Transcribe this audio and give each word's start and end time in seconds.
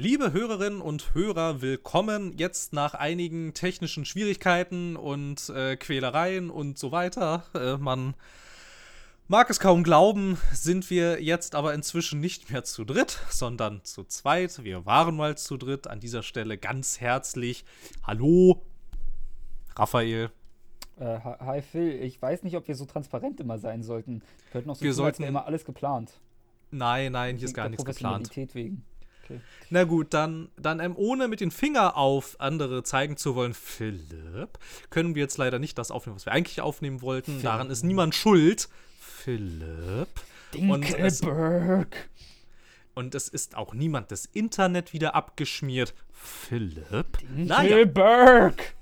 Liebe 0.00 0.32
Hörerinnen 0.32 0.80
und 0.80 1.12
Hörer, 1.12 1.60
willkommen 1.60 2.32
jetzt 2.38 2.72
nach 2.72 2.94
einigen 2.94 3.52
technischen 3.52 4.06
Schwierigkeiten 4.06 4.96
und 4.96 5.50
äh, 5.50 5.76
Quälereien 5.76 6.48
und 6.48 6.78
so 6.78 6.90
weiter. 6.90 7.42
Äh, 7.54 7.76
man 7.76 8.14
mag 9.28 9.50
es 9.50 9.60
kaum 9.60 9.84
glauben, 9.84 10.38
sind 10.54 10.88
wir 10.88 11.22
jetzt 11.22 11.54
aber 11.54 11.74
inzwischen 11.74 12.18
nicht 12.18 12.50
mehr 12.50 12.64
zu 12.64 12.86
dritt, 12.86 13.18
sondern 13.28 13.84
zu 13.84 14.04
zweit. 14.04 14.64
Wir 14.64 14.86
waren 14.86 15.16
mal 15.16 15.36
zu 15.36 15.58
dritt. 15.58 15.86
An 15.86 16.00
dieser 16.00 16.22
Stelle 16.22 16.56
ganz 16.56 16.98
herzlich 17.02 17.66
Hallo, 18.02 18.62
Raphael. 19.76 20.30
Äh, 20.98 21.18
hi 21.18 21.60
Phil, 21.60 22.02
ich 22.02 22.22
weiß 22.22 22.42
nicht, 22.42 22.56
ob 22.56 22.66
wir 22.68 22.74
so 22.74 22.86
transparent 22.86 23.38
immer 23.38 23.58
sein 23.58 23.82
sollten. 23.82 24.22
Wir 24.52 24.62
auch 24.62 24.76
so 24.76 24.80
Wir 24.82 24.92
tun, 24.92 24.96
sollten- 24.96 25.24
immer 25.24 25.44
alles 25.44 25.66
geplant. 25.66 26.18
Nein, 26.70 27.12
nein, 27.12 27.36
hier 27.36 27.48
ist 27.48 27.54
gar 27.54 27.68
nichts 27.68 27.84
geplant. 27.84 28.34
Wegen. 28.54 28.86
Okay. 29.30 29.40
Na 29.70 29.84
gut, 29.84 30.12
dann, 30.12 30.48
dann 30.56 30.80
ähm, 30.80 30.94
ohne 30.96 31.28
mit 31.28 31.40
den 31.40 31.50
Finger 31.50 31.96
auf 31.96 32.36
andere 32.40 32.82
zeigen 32.82 33.16
zu 33.16 33.34
wollen, 33.34 33.54
Philipp, 33.54 34.58
können 34.90 35.14
wir 35.14 35.22
jetzt 35.22 35.38
leider 35.38 35.58
nicht 35.58 35.78
das 35.78 35.90
aufnehmen, 35.90 36.16
was 36.16 36.26
wir 36.26 36.32
eigentlich 36.32 36.60
aufnehmen 36.60 37.02
wollten. 37.02 37.42
Daran 37.42 37.70
ist 37.70 37.84
niemand 37.84 38.14
schuld. 38.14 38.68
Philipp. 38.98 40.08
Und 40.56 40.82
es, 40.98 41.20
Dinkelberg. 41.20 42.08
und 42.94 43.14
es 43.14 43.28
ist 43.28 43.56
auch 43.56 43.72
niemand 43.72 44.10
das 44.10 44.26
Internet 44.26 44.92
wieder 44.92 45.14
abgeschmiert. 45.14 45.94
Philipp. 46.12 47.18
Naja. 47.36 47.68
Dinkelberg. 47.68 48.74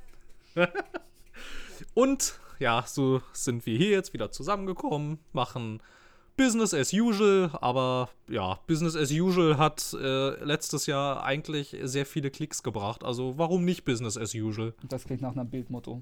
Und 1.94 2.38
ja, 2.58 2.84
so 2.86 3.22
sind 3.32 3.66
wir 3.66 3.76
hier 3.76 3.90
jetzt 3.90 4.12
wieder 4.12 4.30
zusammengekommen, 4.30 5.18
machen 5.32 5.80
Business 6.38 6.72
as 6.72 6.94
usual, 6.94 7.50
aber 7.60 8.08
ja, 8.30 8.58
Business 8.66 8.96
as 8.96 9.10
usual 9.10 9.58
hat 9.58 9.92
äh, 10.00 10.42
letztes 10.42 10.86
Jahr 10.86 11.22
eigentlich 11.22 11.76
sehr 11.82 12.06
viele 12.06 12.30
Klicks 12.30 12.62
gebracht. 12.62 13.04
Also 13.04 13.36
warum 13.36 13.66
nicht 13.66 13.84
Business 13.84 14.16
as 14.16 14.34
usual? 14.34 14.72
Das 14.88 15.04
klingt 15.04 15.20
nach 15.20 15.32
einem 15.36 15.50
Bildmotto. 15.50 16.00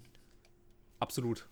Absolut. 1.00 1.46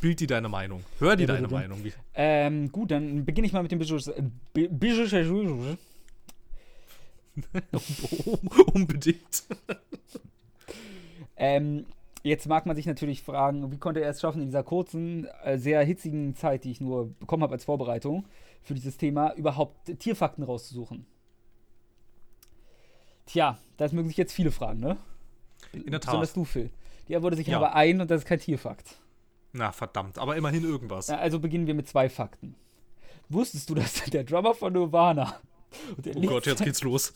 Bild 0.00 0.20
dir 0.20 0.26
deine 0.26 0.48
Meinung. 0.50 0.84
Hör 0.98 1.16
dir 1.16 1.22
Ja, 1.22 1.28
deine 1.28 1.42
bitte. 1.48 1.54
Meinung. 1.54 1.80
Ähm, 2.14 2.70
gut, 2.70 2.90
dann 2.90 3.24
beginne 3.24 3.46
ich 3.46 3.52
mal 3.54 3.62
mit 3.62 3.72
dem 3.72 3.78
Business. 3.78 4.10
Bu- 4.52 4.68
Business 4.68 5.14
as 5.14 5.26
usual. 5.28 5.78
Unbedingt. 8.74 9.44
Ähm, 11.36 11.86
jetzt 12.24 12.48
mag 12.48 12.66
man 12.66 12.74
sich 12.74 12.86
natürlich 12.86 13.22
fragen, 13.22 13.70
wie 13.70 13.78
konnte 13.78 14.00
er 14.00 14.10
es 14.10 14.20
schaffen, 14.20 14.40
in 14.40 14.46
dieser 14.48 14.64
kurzen, 14.64 15.26
äh, 15.44 15.58
sehr 15.58 15.84
hitzigen 15.84 16.34
Zeit, 16.34 16.64
die 16.64 16.72
ich 16.72 16.80
nur 16.80 17.10
bekommen 17.20 17.42
habe 17.44 17.52
als 17.54 17.64
Vorbereitung 17.64 18.26
für 18.62 18.74
dieses 18.74 18.96
Thema, 18.96 19.32
überhaupt 19.34 19.98
Tierfakten 20.00 20.42
rauszusuchen? 20.42 21.06
Tja, 23.26 23.58
das 23.76 23.92
mögen 23.92 24.08
sich 24.08 24.16
jetzt 24.16 24.32
viele 24.32 24.50
fragen, 24.50 24.80
ne? 24.80 24.96
In 25.72 25.90
der 25.90 25.98
Besonders 25.98 26.30
Tat. 26.30 26.36
du, 26.36 26.44
Phil. 26.44 26.70
Die 27.08 27.14
antwortet 27.16 27.38
sich 27.38 27.46
Ja. 27.46 27.58
aber 27.58 27.74
ein 27.74 28.00
und 28.00 28.10
das 28.10 28.22
ist 28.22 28.26
kein 28.26 28.40
Tierfakt. 28.40 28.98
Na, 29.52 29.72
verdammt. 29.72 30.18
Aber 30.18 30.36
immerhin 30.36 30.64
irgendwas. 30.64 31.08
Ja, 31.08 31.18
also 31.18 31.38
beginnen 31.38 31.66
wir 31.66 31.74
mit 31.74 31.88
zwei 31.88 32.08
Fakten. 32.08 32.54
Wusstest 33.28 33.70
du, 33.70 33.74
dass 33.74 34.02
der 34.10 34.24
Drummer 34.24 34.54
von 34.54 34.72
Nirvana 34.72 35.40
Oh 36.14 36.20
Gott, 36.20 36.46
jetzt 36.46 36.62
geht's 36.62 36.82
los. 36.82 37.14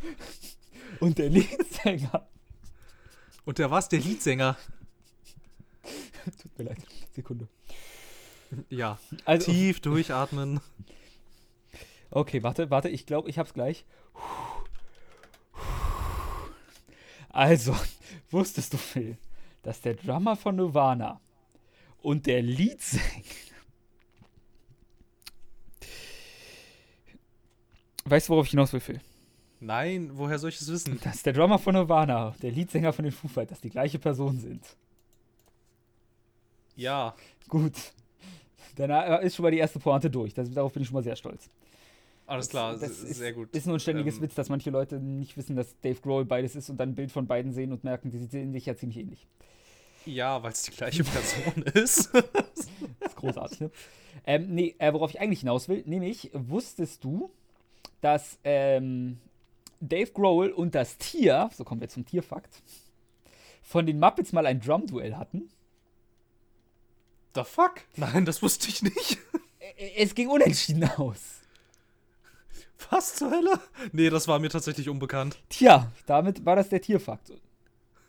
und 1.00 1.16
der 1.18 1.30
Leadsänger 1.30 2.28
Und 3.46 3.58
der 3.58 3.70
was? 3.70 3.88
Der 3.88 4.00
Leadsänger. 4.00 4.58
Tut 6.42 6.58
mir 6.58 6.64
leid, 6.64 6.78
Sekunde. 7.14 7.48
Ja. 8.68 8.98
Also, 9.24 9.52
Tief 9.52 9.80
durchatmen. 9.80 10.60
Okay, 12.10 12.42
warte, 12.42 12.70
warte, 12.70 12.88
ich 12.88 13.06
glaube, 13.06 13.30
ich 13.30 13.38
hab's 13.38 13.54
gleich. 13.54 13.84
Also, 17.28 17.76
wusstest 18.30 18.72
du, 18.72 18.78
Phil, 18.78 19.16
dass 19.62 19.80
der 19.80 19.94
Drummer 19.94 20.36
von 20.36 20.56
Nirvana 20.56 21.20
und 22.02 22.26
der 22.26 22.42
Leadsänger. 22.42 23.04
Weißt 28.06 28.28
du, 28.28 28.32
worauf 28.32 28.46
ich 28.46 28.50
hinaus 28.50 28.72
will, 28.72 28.80
Phil? 28.80 29.00
Nein, 29.60 30.10
woher 30.14 30.38
soll 30.38 30.50
ich 30.50 30.60
es 30.60 30.70
wissen? 30.70 31.00
Dass 31.02 31.22
der 31.22 31.32
Drummer 31.32 31.58
von 31.58 31.74
Nirvana 31.74 32.34
der 32.42 32.50
Leadsänger 32.50 32.92
von 32.92 33.04
den 33.04 33.12
Foo 33.12 33.28
Fighters 33.28 33.60
die 33.60 33.70
gleiche 33.70 33.98
Person 33.98 34.38
sind. 34.38 34.76
Ja. 36.76 37.14
Gut. 37.48 37.74
Dann 38.76 38.90
äh, 38.90 39.24
ist 39.24 39.36
schon 39.36 39.44
mal 39.44 39.50
die 39.50 39.58
erste 39.58 39.78
Pointe 39.78 40.10
durch. 40.10 40.34
Das, 40.34 40.50
darauf 40.50 40.72
bin 40.72 40.82
ich 40.82 40.88
schon 40.88 40.94
mal 40.94 41.02
sehr 41.02 41.16
stolz. 41.16 41.48
Alles 42.26 42.48
klar, 42.48 42.76
das 42.76 42.90
ist, 42.90 43.16
sehr 43.16 43.32
gut. 43.32 43.54
Ist 43.54 43.66
nur 43.66 43.76
ein 43.76 43.80
ständiges 43.80 44.16
Ähm, 44.16 44.22
Witz, 44.22 44.34
dass 44.34 44.48
manche 44.48 44.70
Leute 44.70 44.98
nicht 44.98 45.36
wissen, 45.36 45.54
dass 45.54 45.78
Dave 45.80 46.00
Grohl 46.00 46.24
beides 46.24 46.56
ist 46.56 46.68
und 46.68 46.76
dann 46.78 46.90
ein 46.90 46.94
Bild 46.94 47.12
von 47.12 47.26
beiden 47.26 47.52
sehen 47.52 47.72
und 47.72 47.84
merken, 47.84 48.10
die 48.10 48.18
sehen 48.18 48.52
sich 48.52 48.66
ja 48.66 48.76
ziemlich 48.76 48.98
ähnlich. 48.98 49.26
Ja, 50.04 50.42
weil 50.42 50.52
es 50.52 50.62
die 50.64 50.72
gleiche 50.72 51.04
Person 51.04 51.62
ist. 51.74 52.12
Das 52.12 52.66
ist 53.10 53.16
großartig, 53.16 53.60
ne? 53.60 53.70
Ähm, 54.26 54.54
nee, 54.54 54.74
äh, 54.78 54.92
worauf 54.92 55.10
ich 55.10 55.20
eigentlich 55.20 55.40
hinaus 55.40 55.68
will, 55.68 55.84
nämlich, 55.86 56.30
wusstest 56.32 57.04
du, 57.04 57.30
dass 58.00 58.38
ähm, 58.42 59.18
Dave 59.80 60.10
Grohl 60.12 60.50
und 60.50 60.74
das 60.74 60.96
Tier, 60.98 61.50
so 61.54 61.64
kommen 61.64 61.80
wir 61.80 61.88
zum 61.88 62.04
Tierfakt, 62.06 62.62
von 63.62 63.86
den 63.86 63.98
Muppets 63.98 64.32
mal 64.32 64.46
ein 64.46 64.60
Drum-Duell 64.60 65.16
hatten? 65.16 65.50
The 67.34 67.44
fuck? 67.44 67.82
Nein, 67.96 68.24
das 68.24 68.42
wusste 68.42 68.68
ich 68.68 68.82
nicht. 68.82 69.18
Es 69.96 70.14
ging 70.14 70.28
unentschieden 70.28 70.88
aus. 70.96 71.42
Was 72.90 73.16
zur 73.16 73.30
Hölle? 73.30 73.60
Nee, 73.92 74.10
das 74.10 74.28
war 74.28 74.38
mir 74.38 74.48
tatsächlich 74.48 74.88
unbekannt. 74.88 75.42
Tja, 75.48 75.92
damit 76.06 76.44
war 76.46 76.56
das 76.56 76.68
der 76.68 76.80
Tierfakt. 76.80 77.32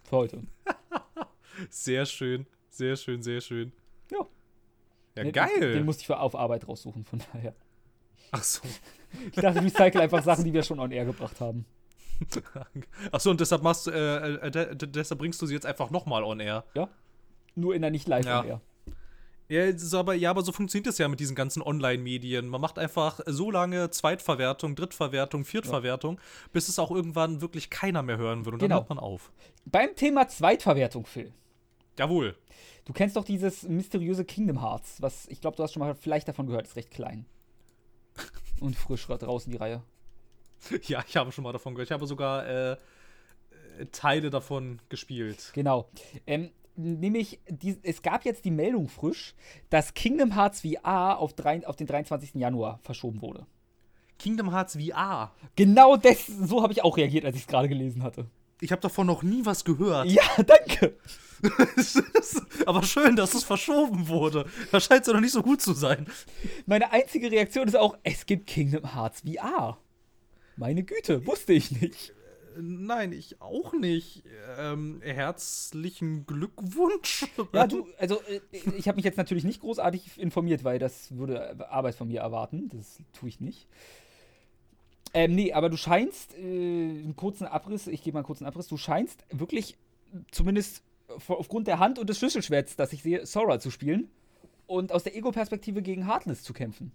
Für 0.03 0.15
heute. 0.17 0.43
Sehr 1.69 2.05
schön, 2.05 2.45
sehr 2.69 2.95
schön, 2.95 3.23
sehr 3.23 3.41
schön. 3.41 3.71
Ja. 4.11 4.19
Ja, 5.15 5.23
Den- 5.23 5.31
geil. 5.31 5.73
Den 5.73 5.85
musste 5.85 6.01
ich 6.01 6.07
für 6.07 6.19
auf 6.19 6.35
Arbeit 6.35 6.67
raussuchen, 6.67 7.03
von 7.03 7.19
daher. 7.33 7.55
Ach 8.31 8.43
so. 8.43 8.61
Ich 9.31 9.41
dachte, 9.41 9.63
recycle 9.63 10.01
einfach 10.01 10.21
Sachen, 10.21 10.43
die 10.43 10.53
wir 10.53 10.63
schon 10.63 10.79
on 10.79 10.91
air 10.91 11.05
gebracht 11.05 11.39
haben. 11.39 11.65
Ach 13.11 13.19
so, 13.21 13.29
und 13.31 13.39
deshalb 13.39 13.63
machst 13.63 13.87
du, 13.87 13.91
äh, 13.91 14.47
äh, 14.47 14.51
de 14.51 14.75
de 14.75 14.89
deshalb 14.89 15.19
bringst 15.19 15.41
du 15.41 15.45
sie 15.45 15.53
jetzt 15.53 15.65
einfach 15.65 15.91
nochmal 15.91 16.23
on 16.23 16.39
air. 16.41 16.65
Nur 17.55 17.73
in 17.73 17.81
der 17.81 17.89
nicht 17.89 18.07
live 18.07 18.25
Ja. 18.25 18.41
on 18.41 18.45
air. 18.47 18.61
Ja, 19.49 19.63
aber, 19.99 20.13
ja, 20.13 20.29
aber 20.29 20.41
so 20.43 20.51
funktioniert 20.51 20.87
es 20.87 20.97
ja 20.97 21.07
mit 21.07 21.21
diesen 21.21 21.35
ganzen 21.37 21.61
Online-Medien. 21.61 22.49
Man 22.49 22.59
macht 22.59 22.77
einfach 22.77 23.21
so 23.27 23.49
lange 23.49 23.89
Zweitverwertung, 23.91 24.75
Drittverwertung, 24.75 25.45
Viertverwertung, 25.45 26.19
bis 26.51 26.67
es 26.67 26.79
auch 26.79 26.91
irgendwann 26.91 27.39
wirklich 27.39 27.69
keiner 27.69 28.03
mehr 28.03 28.17
hören 28.17 28.43
wird. 28.43 28.53
Und 28.53 28.59
Genau. 28.59 28.75
dann 28.75 28.81
hört 28.83 28.89
man 28.89 28.99
auf. 28.99 29.31
Beim 29.65 29.95
Thema 29.95 30.27
Zweitverwertung, 30.27 31.05
Phil. 31.05 31.33
Jawohl. 31.97 32.35
Du 32.83 32.91
kennst 32.91 33.15
doch 33.15 33.23
dieses 33.23 33.63
mysteriöse 33.63 34.25
Kingdom 34.25 34.61
Hearts, 34.61 35.01
was 35.01 35.27
ich 35.29 35.39
glaube, 35.39 35.55
du 35.55 35.63
hast 35.63 35.71
schon 35.73 35.79
mal 35.81 35.95
vielleicht 35.95 36.27
davon 36.27 36.47
gehört, 36.47 36.67
ist 36.67 36.75
recht 36.75 36.91
klein. 36.91 37.25
Und 38.59 38.75
frisch 38.75 39.05
draußen 39.07 39.51
die 39.51 39.57
Reihe. 39.57 39.81
Ja, 40.87 41.03
ich 41.07 41.15
habe 41.15 41.31
schon 41.31 41.43
mal 41.43 41.53
davon 41.53 41.75
gehört. 41.75 41.89
Ich 41.89 41.93
habe 41.93 42.07
sogar 42.07 42.47
äh, 42.47 42.71
äh, 42.71 42.77
Teile 43.91 44.29
davon 44.29 44.79
gespielt. 44.89 45.51
Genau. 45.53 45.89
Ähm, 46.25 46.51
nämlich, 46.75 47.39
die, 47.47 47.77
es 47.83 48.01
gab 48.01 48.25
jetzt 48.25 48.45
die 48.45 48.51
Meldung 48.51 48.87
frisch, 48.87 49.35
dass 49.69 49.93
Kingdom 49.93 50.35
Hearts 50.35 50.61
VR 50.61 51.19
auf, 51.19 51.33
drei, 51.33 51.65
auf 51.67 51.75
den 51.75 51.87
23. 51.87 52.35
Januar 52.35 52.79
verschoben 52.83 53.21
wurde. 53.21 53.45
Kingdom 54.19 54.51
Hearts 54.51 54.77
VR. 54.77 55.31
Genau 55.55 55.95
das, 55.95 56.25
so 56.25 56.63
habe 56.63 56.73
ich 56.73 56.83
auch 56.83 56.97
reagiert, 56.97 57.25
als 57.25 57.35
ich 57.35 57.43
es 57.43 57.47
gerade 57.47 57.69
gelesen 57.69 58.03
hatte. 58.03 58.27
Ich 58.61 58.71
habe 58.71 58.81
davon 58.81 59.07
noch 59.07 59.23
nie 59.23 59.45
was 59.45 59.63
gehört. 59.65 60.07
Ja, 60.07 60.23
danke. 60.45 60.97
aber 62.65 62.83
schön, 62.83 63.15
dass 63.15 63.33
es 63.35 63.43
verschoben 63.43 64.07
wurde. 64.07 64.45
Da 64.71 64.79
scheint 64.79 65.01
es 65.01 65.07
ja 65.07 65.13
noch 65.13 65.21
nicht 65.21 65.33
so 65.33 65.43
gut 65.43 65.61
zu 65.61 65.73
sein. 65.73 66.07
Meine 66.65 66.91
einzige 66.91 67.31
Reaktion 67.31 67.67
ist 67.67 67.75
auch, 67.75 67.97
es 68.03 68.25
gibt 68.25 68.47
Kingdom 68.47 68.95
Hearts 68.95 69.21
VR. 69.21 69.77
Meine 70.55 70.83
Güte, 70.83 71.25
wusste 71.27 71.53
ich 71.53 71.71
nicht. 71.71 72.13
Nein, 72.59 73.11
ich 73.11 73.39
auch 73.39 73.73
nicht. 73.73 74.23
Ähm, 74.57 74.99
herzlichen 75.03 76.25
Glückwunsch. 76.25 77.27
Ja, 77.53 77.67
du, 77.67 77.87
also 77.99 78.19
äh, 78.23 78.41
ich 78.75 78.87
habe 78.87 78.95
mich 78.95 79.05
jetzt 79.05 79.17
natürlich 79.17 79.43
nicht 79.43 79.61
großartig 79.61 80.19
informiert, 80.19 80.63
weil 80.63 80.79
das 80.79 81.15
würde 81.15 81.69
Arbeit 81.69 81.93
von 81.93 82.07
mir 82.07 82.21
erwarten. 82.21 82.69
Das 82.69 82.99
tue 83.13 83.29
ich 83.29 83.39
nicht. 83.39 83.67
Ähm, 85.17 85.33
nee, 85.33 85.51
aber 85.51 85.71
du 85.71 85.77
scheinst, 85.77 86.37
äh, 86.37 86.41
einen 86.41 87.15
kurzen 87.15 87.47
Abriss, 87.47 87.87
ich 87.87 88.03
gebe 88.03 88.13
mal 88.13 88.19
einen 88.19 88.27
kurzen 88.27 88.45
Abriss, 88.45 88.67
du 88.67 88.77
scheinst 88.77 89.25
wirklich, 89.31 89.75
zumindest 90.29 90.83
aufgrund 91.27 91.65
der 91.65 91.79
Hand 91.79 91.97
und 91.97 92.07
des 92.07 92.19
Schlüsselschwerts, 92.19 92.75
das 92.75 92.93
ich 92.93 93.01
sehe, 93.01 93.25
Sora 93.25 93.59
zu 93.59 93.71
spielen 93.71 94.11
und 94.67 94.91
aus 94.91 95.01
der 95.01 95.15
Ego-Perspektive 95.15 95.81
gegen 95.81 96.05
Heartless 96.05 96.43
zu 96.43 96.53
kämpfen. 96.53 96.91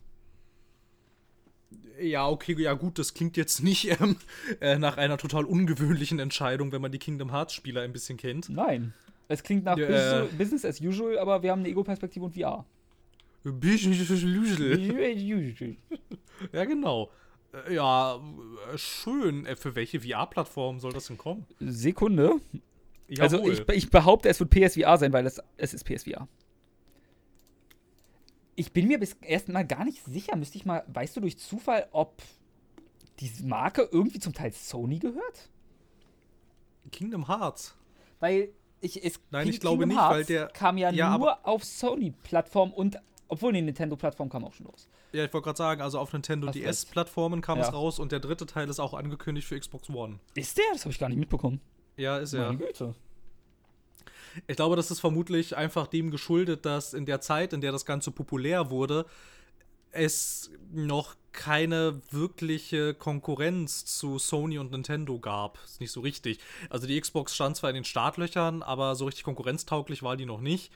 Ja, 2.01 2.29
okay, 2.29 2.55
ja 2.61 2.75
gut, 2.75 3.01
das 3.01 3.13
klingt 3.13 3.37
jetzt 3.37 3.61
nicht 3.61 3.91
ähm, 4.01 4.17
äh, 4.61 4.79
nach 4.79 4.99
einer 4.99 5.19
total 5.19 5.45
ungewöhnlichen 5.45 6.21
Entscheidung, 6.21 6.71
wenn 6.71 6.81
man 6.81 6.93
die 6.93 7.01
Kingdom 7.01 7.33
Hearts 7.33 7.55
Spieler 7.55 7.83
ein 7.83 7.93
bisschen 7.93 8.19
kennt. 8.19 8.49
Nein. 8.49 8.95
Es 9.27 9.43
klingt 9.43 9.65
nach 9.65 9.75
Business, 9.75 10.13
äh. 10.13 10.37
Business 10.39 10.65
as 10.65 10.81
usual, 10.81 11.19
aber 11.19 11.43
wir 11.43 11.51
haben 11.51 11.61
eine 11.61 11.71
Ego-Perspektive 11.71 12.25
und 12.25 12.37
VR. 12.37 12.65
Ja, 16.53 16.65
genau. 16.65 17.11
Äh, 17.52 17.75
ja, 17.75 18.16
äh, 18.16 18.78
schön. 18.78 19.46
Äh, 19.46 19.56
für 19.56 19.75
welche 19.75 20.00
VR-Plattform 20.00 20.81
soll 20.81 20.93
das 20.93 21.06
denn 21.06 21.19
kommen? 21.19 21.46
Sekunde. 21.60 22.40
Jawohl. 23.08 23.22
Also 23.22 23.50
ich, 23.50 23.69
ich, 23.69 23.90
behaupte, 23.90 24.28
es 24.28 24.40
wird 24.40 24.50
PSVR 24.50 24.96
sein, 24.99 25.12
weil 25.12 25.26
es, 25.26 25.40
es 25.56 25.75
ist 25.75 25.84
PSVR. 25.84 26.28
Ich 28.54 28.72
bin 28.72 28.87
mir 28.88 28.99
bis 28.99 29.14
erstmal 29.20 29.66
gar 29.66 29.84
nicht 29.84 30.04
sicher. 30.04 30.37
Müsste 30.37 30.56
ich 30.56 30.64
mal, 30.64 30.84
weißt 30.88 31.16
du 31.16 31.20
durch 31.20 31.38
Zufall, 31.38 31.88
ob 31.93 32.22
diese 33.19 33.44
Marke 33.44 33.88
irgendwie 33.90 34.19
zum 34.19 34.32
Teil 34.32 34.52
Sony 34.52 34.99
gehört? 34.99 35.50
Kingdom 36.90 37.28
Hearts. 37.28 37.76
Weil 38.20 38.50
ich 38.81 39.02
es 39.04 39.20
Nein, 39.31 39.49
ich 39.49 39.60
glaube 39.60 39.84
Kingdom 39.84 39.88
nicht, 39.88 39.99
Hearts 39.99 40.14
weil 40.14 40.25
der 40.25 40.46
kam 40.49 40.78
ja, 40.78 40.90
ja 40.90 41.16
nur 41.16 41.46
auf 41.46 41.64
Sony-Plattform 41.64 42.72
und 42.72 42.99
obwohl 43.28 43.52
die 43.52 43.62
Nintendo-Plattform 43.62 44.28
kam 44.28 44.44
auch 44.44 44.52
schon 44.52 44.66
los. 44.66 44.88
Ja, 45.12 45.25
ich 45.25 45.32
wollte 45.32 45.44
gerade 45.44 45.59
sagen, 45.59 45.82
also 45.82 45.99
auf 45.99 46.12
Nintendo 46.12 46.50
DS-Plattformen 46.50 47.43
kam 47.43 47.59
ja. 47.59 47.64
es 47.64 47.73
raus 47.73 47.99
und 47.99 48.12
der 48.12 48.20
dritte 48.20 48.47
Teil 48.47 48.69
ist 48.69 48.81
auch 48.81 48.94
angekündigt 48.94 49.47
für 49.47 49.59
Xbox 49.59 49.91
One. 49.91 50.19
Ist 50.35 50.56
der? 50.56 50.64
Das 50.73 50.82
habe 50.82 50.93
ich 50.93 50.99
gar 50.99 51.09
nicht 51.11 51.19
mitbekommen. 51.19 51.61
Ja, 51.97 52.19
ist 52.19 52.32
er. 52.32 52.47
Meine 52.47 52.59
Güte. 52.59 52.94
Ich 54.47 54.56
glaube, 54.56 54.76
das 54.76 54.91
ist 54.91 55.00
vermutlich 55.00 55.56
einfach 55.56 55.87
dem 55.87 56.11
geschuldet, 56.11 56.64
dass 56.64 56.94
in 56.94 57.05
der 57.05 57.20
Zeit, 57.20 57.53
in 57.53 57.61
der 57.61 57.73
das 57.73 57.85
Ganze 57.85 58.11
populär 58.11 58.70
wurde, 58.70 59.05
es 59.93 60.50
noch 60.73 61.15
keine 61.33 62.00
wirkliche 62.11 62.94
Konkurrenz 62.94 63.85
zu 63.85 64.19
Sony 64.19 64.59
und 64.59 64.71
Nintendo 64.71 65.19
gab. 65.19 65.59
Ist 65.65 65.81
nicht 65.81 65.93
so 65.93 66.00
richtig. 66.00 66.39
Also 66.69 66.87
die 66.87 67.00
Xbox 67.00 67.35
stand 67.35 67.56
zwar 67.56 67.71
in 67.71 67.75
den 67.75 67.85
Startlöchern, 67.85 68.62
aber 68.62 68.94
so 68.97 69.06
richtig 69.06 69.25
konkurrenztauglich 69.25 70.03
war 70.03 70.17
die 70.17 70.27
noch 70.27 70.41
nicht. 70.41 70.71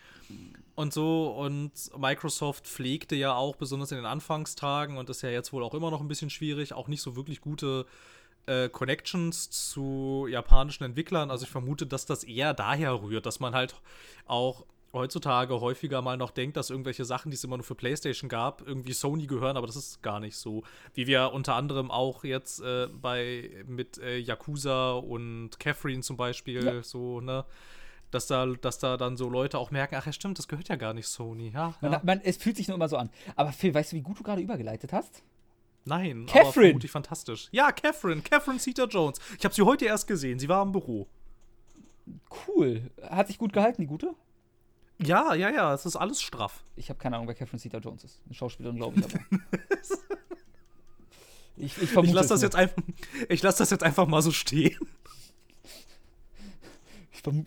Und 0.74 0.92
so, 0.92 1.28
und 1.28 1.72
Microsoft 1.96 2.66
pflegte 2.66 3.16
ja 3.16 3.34
auch, 3.34 3.56
besonders 3.56 3.92
in 3.92 3.98
den 3.98 4.06
Anfangstagen, 4.06 4.96
und 4.96 5.10
ist 5.10 5.22
ja 5.22 5.30
jetzt 5.30 5.52
wohl 5.52 5.62
auch 5.62 5.74
immer 5.74 5.90
noch 5.90 6.00
ein 6.00 6.08
bisschen 6.08 6.30
schwierig, 6.30 6.72
auch 6.72 6.88
nicht 6.88 7.02
so 7.02 7.16
wirklich 7.16 7.40
gute 7.40 7.86
äh, 8.46 8.68
Connections 8.68 9.50
zu 9.50 10.26
japanischen 10.30 10.84
Entwicklern. 10.84 11.30
Also 11.30 11.44
ich 11.44 11.50
vermute, 11.50 11.86
dass 11.86 12.06
das 12.06 12.24
eher 12.24 12.54
daher 12.54 13.02
rührt, 13.02 13.26
dass 13.26 13.40
man 13.40 13.54
halt 13.54 13.74
auch 14.26 14.64
heutzutage 14.96 15.60
häufiger 15.60 16.02
mal 16.02 16.16
noch 16.16 16.30
denkt, 16.30 16.56
dass 16.56 16.70
irgendwelche 16.70 17.04
Sachen, 17.04 17.30
die 17.30 17.36
es 17.36 17.44
immer 17.44 17.56
nur 17.56 17.64
für 17.64 17.74
PlayStation 17.74 18.28
gab, 18.28 18.66
irgendwie 18.66 18.92
Sony 18.92 19.26
gehören, 19.26 19.56
aber 19.56 19.66
das 19.66 19.76
ist 19.76 20.02
gar 20.02 20.20
nicht 20.20 20.36
so. 20.36 20.64
Wie 20.94 21.06
wir 21.06 21.32
unter 21.32 21.54
anderem 21.54 21.90
auch 21.90 22.24
jetzt 22.24 22.60
äh, 22.60 22.88
bei 22.88 23.64
mit 23.66 23.98
äh, 23.98 24.18
Yakuza 24.18 24.94
und 24.94 25.60
Catherine 25.60 26.02
zum 26.02 26.16
Beispiel 26.16 26.64
ja. 26.64 26.82
so, 26.82 27.20
ne? 27.20 27.44
Dass 28.10 28.28
da, 28.28 28.46
dass 28.46 28.78
da 28.78 28.96
dann 28.96 29.16
so 29.16 29.28
Leute 29.28 29.58
auch 29.58 29.72
merken, 29.72 29.96
ach 29.96 30.06
ja, 30.06 30.12
stimmt, 30.12 30.38
das 30.38 30.46
gehört 30.46 30.68
ja 30.68 30.76
gar 30.76 30.94
nicht 30.94 31.08
Sony. 31.08 31.50
Ja, 31.50 31.74
man, 31.80 31.92
ja. 31.92 32.00
Man, 32.04 32.20
es 32.22 32.36
fühlt 32.36 32.56
sich 32.56 32.68
nur 32.68 32.76
immer 32.76 32.88
so 32.88 32.96
an. 32.96 33.10
Aber 33.34 33.52
Phil, 33.52 33.74
weißt 33.74 33.92
du, 33.92 33.96
wie 33.96 34.02
gut 34.02 34.18
du 34.18 34.22
gerade 34.22 34.40
übergeleitet 34.40 34.92
hast? 34.92 35.22
Nein, 35.84 36.26
Catherine. 36.26 36.44
aber 36.44 36.52
vermutlich 36.52 36.90
fantastisch. 36.90 37.48
Ja, 37.52 37.70
Catherine, 37.72 38.22
Catherine 38.22 38.58
Cedar 38.58 38.88
Jones. 38.88 39.20
Ich 39.38 39.44
habe 39.44 39.54
sie 39.54 39.62
heute 39.62 39.86
erst 39.86 40.06
gesehen. 40.06 40.38
Sie 40.38 40.48
war 40.48 40.62
im 40.62 40.72
Büro. 40.72 41.06
Cool. 42.46 42.90
Hat 43.02 43.26
sich 43.26 43.38
gut 43.38 43.52
gehalten, 43.52 43.82
die 43.82 43.86
gute? 43.86 44.14
Ja, 44.98 45.34
ja, 45.34 45.50
ja. 45.50 45.74
Es 45.74 45.86
ist 45.86 45.96
alles 45.96 46.22
straff. 46.22 46.64
Ich 46.74 46.88
habe 46.88 46.98
keine 46.98 47.16
Ahnung, 47.16 47.28
wer 47.28 47.34
Catherine 47.34 47.60
Cedar 47.60 47.80
Jones 47.80 48.04
ist. 48.04 48.20
Eine 48.24 48.34
Schauspielerin, 48.34 48.76
glaube 48.76 48.98
ich 48.98 49.04
aber. 49.04 49.18
ich, 51.56 51.82
ich, 51.82 51.96
ich 51.96 52.12
lasse 52.12 52.28
das, 52.30 52.42
jetzt 52.42 52.56
einfach, 52.56 52.82
lass 53.28 53.56
das 53.56 53.70
jetzt 53.70 53.82
einfach 53.82 54.06
mal 54.06 54.22
so 54.22 54.30
stehen. 54.30 54.78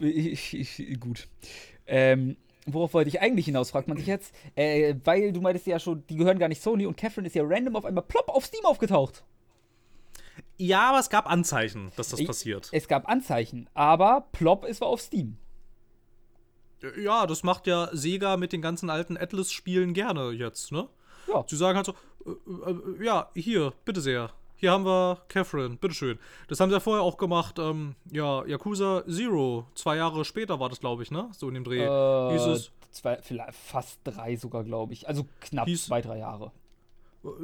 Ich, 0.01 0.53
ich, 0.53 0.99
gut. 0.99 1.27
Ähm, 1.87 2.35
worauf 2.65 2.93
wollte 2.93 3.07
ich 3.07 3.21
eigentlich 3.21 3.45
hinaus, 3.45 3.71
fragt 3.71 3.87
man 3.87 3.97
sich 3.97 4.07
jetzt. 4.07 4.33
Äh, 4.55 4.95
weil 5.05 5.31
du 5.31 5.41
meintest 5.41 5.67
ja 5.67 5.79
schon, 5.79 6.05
die 6.07 6.17
gehören 6.17 6.37
gar 6.37 6.49
nicht 6.49 6.61
Sony 6.61 6.85
und 6.85 6.97
Catherine 6.97 7.27
ist 7.27 7.35
ja 7.35 7.43
random 7.45 7.77
auf 7.77 7.85
einmal 7.85 8.03
plopp 8.03 8.29
auf 8.29 8.45
Steam 8.45 8.65
aufgetaucht. 8.65 9.23
Ja, 10.57 10.89
aber 10.89 10.99
es 10.99 11.09
gab 11.09 11.29
Anzeichen, 11.29 11.91
dass 11.95 12.09
das 12.09 12.19
ich, 12.19 12.27
passiert. 12.27 12.69
Es 12.73 12.87
gab 12.87 13.07
Anzeichen, 13.07 13.69
aber 13.73 14.27
plopp 14.33 14.65
ist 14.65 14.81
war 14.81 14.89
auf 14.89 15.01
Steam. 15.01 15.37
Ja, 16.97 17.27
das 17.27 17.43
macht 17.43 17.67
ja 17.67 17.89
Sega 17.91 18.37
mit 18.37 18.53
den 18.53 18.61
ganzen 18.61 18.89
alten 18.89 19.17
Atlas-Spielen 19.17 19.93
gerne 19.93 20.31
jetzt, 20.31 20.71
ne? 20.71 20.87
Ja. 21.27 21.43
Sie 21.47 21.57
sagen 21.57 21.75
halt 21.75 21.85
so, 21.85 21.93
äh, 22.25 22.71
äh, 22.71 23.05
ja, 23.05 23.29
hier, 23.35 23.73
bitte 23.85 24.01
sehr. 24.01 24.31
Hier 24.55 24.71
haben 24.71 24.85
wir 24.85 25.21
Catherine, 25.29 25.77
bitteschön. 25.77 26.19
Das 26.49 26.59
haben 26.59 26.69
sie 26.69 26.75
ja 26.75 26.79
vorher 26.81 27.03
auch 27.03 27.17
gemacht, 27.17 27.59
ähm, 27.59 27.95
ja, 28.11 28.45
Yakuza 28.45 29.03
Zero. 29.07 29.67
Zwei 29.73 29.95
Jahre 29.95 30.25
später 30.25 30.59
war 30.59 30.67
das, 30.67 30.81
glaube 30.81 31.03
ich, 31.03 31.11
ne? 31.11 31.29
So 31.31 31.47
in 31.47 31.53
dem 31.53 31.63
Dreh. 31.63 31.85
Äh, 31.85 32.31
hieß 32.33 32.45
es. 32.47 32.71
Zwei, 32.91 33.19
vielleicht 33.21 33.53
fast 33.53 33.99
drei 34.03 34.35
sogar, 34.35 34.63
glaube 34.63 34.93
ich. 34.93 35.07
Also 35.07 35.25
knapp 35.39 35.67
hieß, 35.67 35.85
zwei, 35.85 36.01
drei 36.01 36.17
Jahre. 36.17 36.51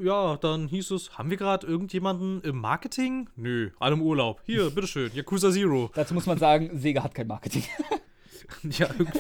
Ja, 0.02 0.38
dann 0.38 0.68
hieß 0.68 0.92
es, 0.92 1.18
haben 1.18 1.30
wir 1.30 1.38
gerade 1.38 1.68
irgendjemanden 1.68 2.42
im 2.42 2.58
Marketing? 2.58 3.30
Nö, 3.36 3.72
alle 3.80 3.94
im 3.94 4.02
Urlaub. 4.02 4.42
Hier, 4.46 4.70
bitteschön, 4.76 5.12
Yakuza 5.14 5.52
Zero. 5.52 5.92
Dazu 5.94 6.14
muss 6.14 6.26
man 6.26 6.38
sagen, 6.38 6.78
Sega 6.80 7.04
hat 7.04 7.14
kein 7.14 7.28
Marketing. 7.28 7.64
ja, 8.64 8.90
irgendwie, 8.98 9.20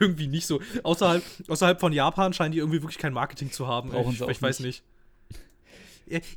irgendwie 0.00 0.26
nicht 0.26 0.46
so. 0.46 0.60
Außerhalb, 0.82 1.22
außerhalb 1.48 1.80
von 1.80 1.92
Japan 1.92 2.32
scheinen 2.32 2.52
die 2.52 2.58
irgendwie 2.58 2.82
wirklich 2.82 2.98
kein 2.98 3.12
Marketing 3.12 3.50
zu 3.50 3.66
haben. 3.66 3.90
Brauchen 3.90 4.12
ich, 4.12 4.20
ich 4.20 4.42
weiß 4.42 4.60
nicht. 4.60 4.82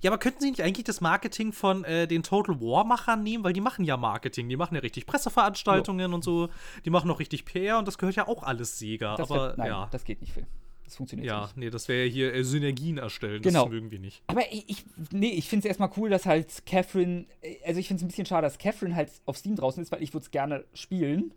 Ja, 0.01 0.12
aber 0.12 0.19
könnten 0.19 0.39
Sie 0.39 0.51
nicht 0.51 0.62
eigentlich 0.62 0.83
das 0.83 1.01
Marketing 1.01 1.51
von 1.51 1.83
äh, 1.83 2.07
den 2.07 2.21
Total 2.21 2.62
War-Machern 2.62 3.24
nehmen? 3.24 3.44
Weil 3.44 3.53
die 3.53 3.62
machen 3.62 3.85
ja 3.85 3.97
Marketing. 3.97 4.47
Die 4.47 4.56
machen 4.56 4.75
ja 4.75 4.81
richtig 4.81 5.06
Presseveranstaltungen 5.06 6.12
ja. 6.12 6.15
und 6.15 6.24
so. 6.24 6.50
Die 6.85 6.89
machen 6.89 7.07
noch 7.07 7.19
richtig 7.19 7.45
PR 7.45 7.80
und 7.80 7.88
das 7.88 7.97
gehört 7.97 8.15
ja 8.15 8.27
auch 8.27 8.44
alles 8.44 8.77
Sega. 8.77 9.15
Das 9.15 9.31
aber 9.31 9.47
wird, 9.47 9.57
nein, 9.57 9.68
ja. 9.68 9.88
das 9.91 10.03
geht 10.03 10.21
nicht 10.21 10.33
viel. 10.33 10.45
Das 10.85 10.97
funktioniert 10.97 11.27
ja, 11.27 11.41
nicht. 11.41 11.56
Ja, 11.56 11.59
nee, 11.59 11.69
das 11.69 11.88
wäre 11.88 12.06
ja 12.06 12.12
hier 12.12 12.33
äh, 12.33 12.44
Synergien 12.44 12.97
erstellen. 12.97 13.41
Genau. 13.41 13.63
Das 13.63 13.71
mögen 13.71 13.89
wir 13.89 14.00
nicht. 14.00 14.21
Aber 14.27 14.41
ich, 14.51 14.69
ich 14.69 14.85
nee, 15.12 15.30
ich 15.30 15.50
finde 15.50 15.65
es 15.65 15.69
erstmal 15.69 15.89
cool, 15.97 16.09
dass 16.09 16.25
halt 16.25 16.65
Catherine, 16.65 17.25
äh, 17.41 17.56
also 17.65 17.80
ich 17.80 17.88
finde 17.88 18.00
es 18.00 18.03
ein 18.03 18.09
bisschen 18.09 18.25
schade, 18.25 18.45
dass 18.45 18.57
Catherine 18.57 18.95
halt 18.95 19.12
auf 19.25 19.38
Steam 19.38 19.56
draußen 19.56 19.81
ist, 19.81 19.91
weil 19.91 20.03
ich 20.03 20.13
würde 20.13 20.25
es 20.25 20.31
gerne 20.31 20.65
spielen. 20.74 21.33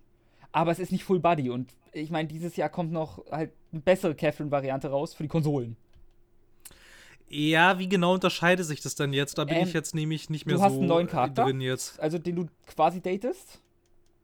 Aber 0.56 0.72
es 0.72 0.78
ist 0.78 0.90
nicht 0.90 1.04
Full 1.04 1.20
Body 1.20 1.50
und 1.50 1.74
ich 1.92 2.10
meine, 2.10 2.28
dieses 2.28 2.56
Jahr 2.56 2.70
kommt 2.70 2.90
noch 2.90 3.22
halt 3.30 3.52
eine 3.72 3.82
bessere 3.82 4.14
Catherine-Variante 4.14 4.88
raus 4.88 5.12
für 5.12 5.22
die 5.22 5.28
Konsolen. 5.28 5.76
Ja, 7.28 7.78
wie 7.78 7.90
genau 7.90 8.14
unterscheidet 8.14 8.64
sich 8.64 8.80
das 8.80 8.94
denn 8.94 9.12
jetzt? 9.12 9.36
Da 9.36 9.44
bin 9.44 9.58
ähm, 9.58 9.66
ich 9.66 9.74
jetzt 9.74 9.94
nämlich 9.94 10.30
nicht 10.30 10.46
mehr 10.46 10.56
so 10.56 10.62
Du 10.62 10.64
hast 10.64 10.78
einen 10.78 10.86
neuen 10.86 11.08
Charakter, 11.08 11.44
drin 11.44 11.60
jetzt. 11.60 12.00
Also 12.00 12.16
den 12.16 12.36
du 12.36 12.46
quasi 12.64 13.02
datest. 13.02 13.60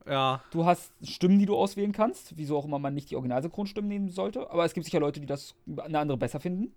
Ja. 0.09 0.43
Du 0.53 0.65
hast 0.65 0.95
Stimmen, 1.03 1.39
die 1.39 1.45
du 1.45 1.55
auswählen 1.55 1.93
kannst, 1.93 2.35
wieso 2.39 2.57
auch 2.57 2.65
immer 2.65 2.79
man 2.79 2.95
nicht 2.95 3.11
die 3.11 3.17
Originalsynchronstimmen 3.17 3.91
nehmen 3.91 4.09
sollte. 4.09 4.51
Aber 4.51 4.65
es 4.65 4.73
gibt 4.73 4.87
sicher 4.87 5.01
Leute, 5.01 5.21
die 5.21 5.27
das 5.27 5.55
eine 5.77 5.99
andere 5.99 6.17
besser 6.17 6.41
finden. 6.41 6.73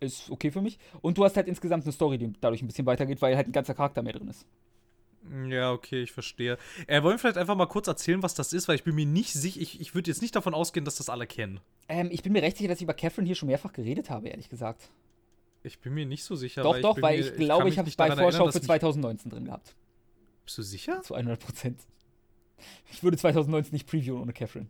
Ist 0.00 0.30
okay 0.30 0.50
für 0.50 0.62
mich. 0.62 0.78
Und 1.02 1.18
du 1.18 1.24
hast 1.24 1.36
halt 1.36 1.46
insgesamt 1.46 1.84
eine 1.84 1.92
Story, 1.92 2.16
die 2.16 2.32
dadurch 2.40 2.62
ein 2.62 2.68
bisschen 2.68 2.86
weitergeht, 2.86 3.20
weil 3.20 3.36
halt 3.36 3.48
ein 3.48 3.52
ganzer 3.52 3.74
Charakter 3.74 4.00
mehr 4.00 4.14
drin 4.14 4.28
ist. 4.28 4.46
Ja, 5.48 5.72
okay, 5.72 6.02
ich 6.02 6.12
verstehe. 6.12 6.56
Äh, 6.86 7.02
wollen 7.02 7.14
wir 7.14 7.18
vielleicht 7.18 7.36
einfach 7.36 7.54
mal 7.56 7.66
kurz 7.66 7.86
erzählen, 7.86 8.22
was 8.22 8.34
das 8.34 8.52
ist, 8.52 8.68
weil 8.68 8.76
ich 8.76 8.84
bin 8.84 8.94
mir 8.94 9.06
nicht 9.06 9.32
sicher, 9.32 9.60
ich, 9.60 9.80
ich 9.80 9.94
würde 9.94 10.10
jetzt 10.10 10.22
nicht 10.22 10.34
davon 10.34 10.54
ausgehen, 10.54 10.84
dass 10.84 10.96
das 10.96 11.10
alle 11.10 11.26
kennen. 11.26 11.60
Ähm, 11.88 12.08
ich 12.10 12.22
bin 12.22 12.32
mir 12.32 12.42
recht 12.42 12.56
sicher, 12.56 12.68
dass 12.68 12.78
ich 12.78 12.84
über 12.84 12.94
Catherine 12.94 13.26
hier 13.26 13.36
schon 13.36 13.48
mehrfach 13.48 13.72
geredet 13.72 14.08
habe, 14.08 14.28
ehrlich 14.28 14.48
gesagt. 14.48 14.88
Ich 15.62 15.78
bin 15.78 15.92
mir 15.92 16.06
nicht 16.06 16.24
so 16.24 16.36
sicher. 16.36 16.62
Doch, 16.62 16.72
weil 16.72 16.82
doch, 16.82 17.02
weil 17.02 17.20
ich, 17.20 17.30
mir, 17.32 17.36
glaube, 17.36 17.68
ich, 17.68 17.74
ich 17.74 17.78
habe 17.78 17.88
es 17.88 17.96
bei 17.96 18.08
Vorschau 18.08 18.44
erinnern, 18.44 18.52
für 18.52 18.62
2019 18.62 19.30
drin 19.30 19.44
gehabt. 19.44 19.74
Bist 20.46 20.56
du 20.56 20.62
sicher? 20.62 21.02
Zu 21.02 21.14
100 21.14 21.38
Prozent. 21.38 21.80
Ich 22.90 23.02
würde 23.02 23.16
2019 23.16 23.72
nicht 23.72 23.86
previewen 23.86 24.20
ohne 24.20 24.32
Catherine. 24.32 24.68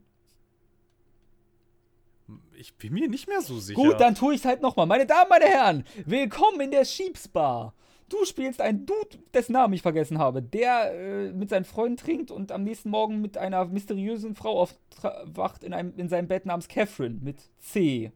Ich 2.55 2.75
bin 2.75 2.93
mir 2.93 3.09
nicht 3.09 3.29
mehr 3.29 3.41
so 3.41 3.59
sicher. 3.59 3.81
Gut, 3.81 4.01
dann 4.01 4.15
tue 4.15 4.35
ich 4.35 4.41
es 4.41 4.45
halt 4.45 4.63
nochmal. 4.63 4.87
Meine 4.87 5.07
Damen, 5.07 5.29
meine 5.29 5.47
Herren, 5.47 5.85
willkommen 6.05 6.61
in 6.61 6.71
der 6.71 6.85
Sheeps 6.85 7.29
Bar. 7.29 7.75
Du 8.11 8.25
spielst 8.25 8.61
einen 8.61 8.87
Dude, 8.87 9.19
dessen 9.33 9.53
Namen 9.53 9.73
ich 9.73 9.83
vergessen 9.83 10.19
habe, 10.19 10.43
der 10.43 10.93
äh, 10.93 11.33
mit 11.33 11.49
seinen 11.49 11.65
Freunden 11.65 11.97
trinkt 11.97 12.33
und 12.33 12.51
am 12.51 12.65
nächsten 12.65 12.91
Morgen 12.91 13.21
mit 13.21 13.39
einer 13.39 13.65
mysteriösen 13.67 14.35
Frau 14.35 14.61
aufwacht 14.61 15.63
in, 15.63 15.73
einem, 15.73 15.95
in 15.97 16.09
seinem 16.09 16.27
Bett 16.27 16.45
namens 16.45 16.67
Catherine 16.67 17.21
mit 17.23 17.39
C. 17.61 18.11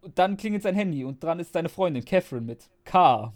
Und 0.00 0.18
dann 0.18 0.38
klingelt 0.38 0.62
sein 0.62 0.74
Handy 0.74 1.04
und 1.04 1.22
dran 1.22 1.38
ist 1.38 1.52
seine 1.52 1.68
Freundin 1.68 2.02
Catherine 2.02 2.46
mit 2.46 2.70
K. 2.84 3.34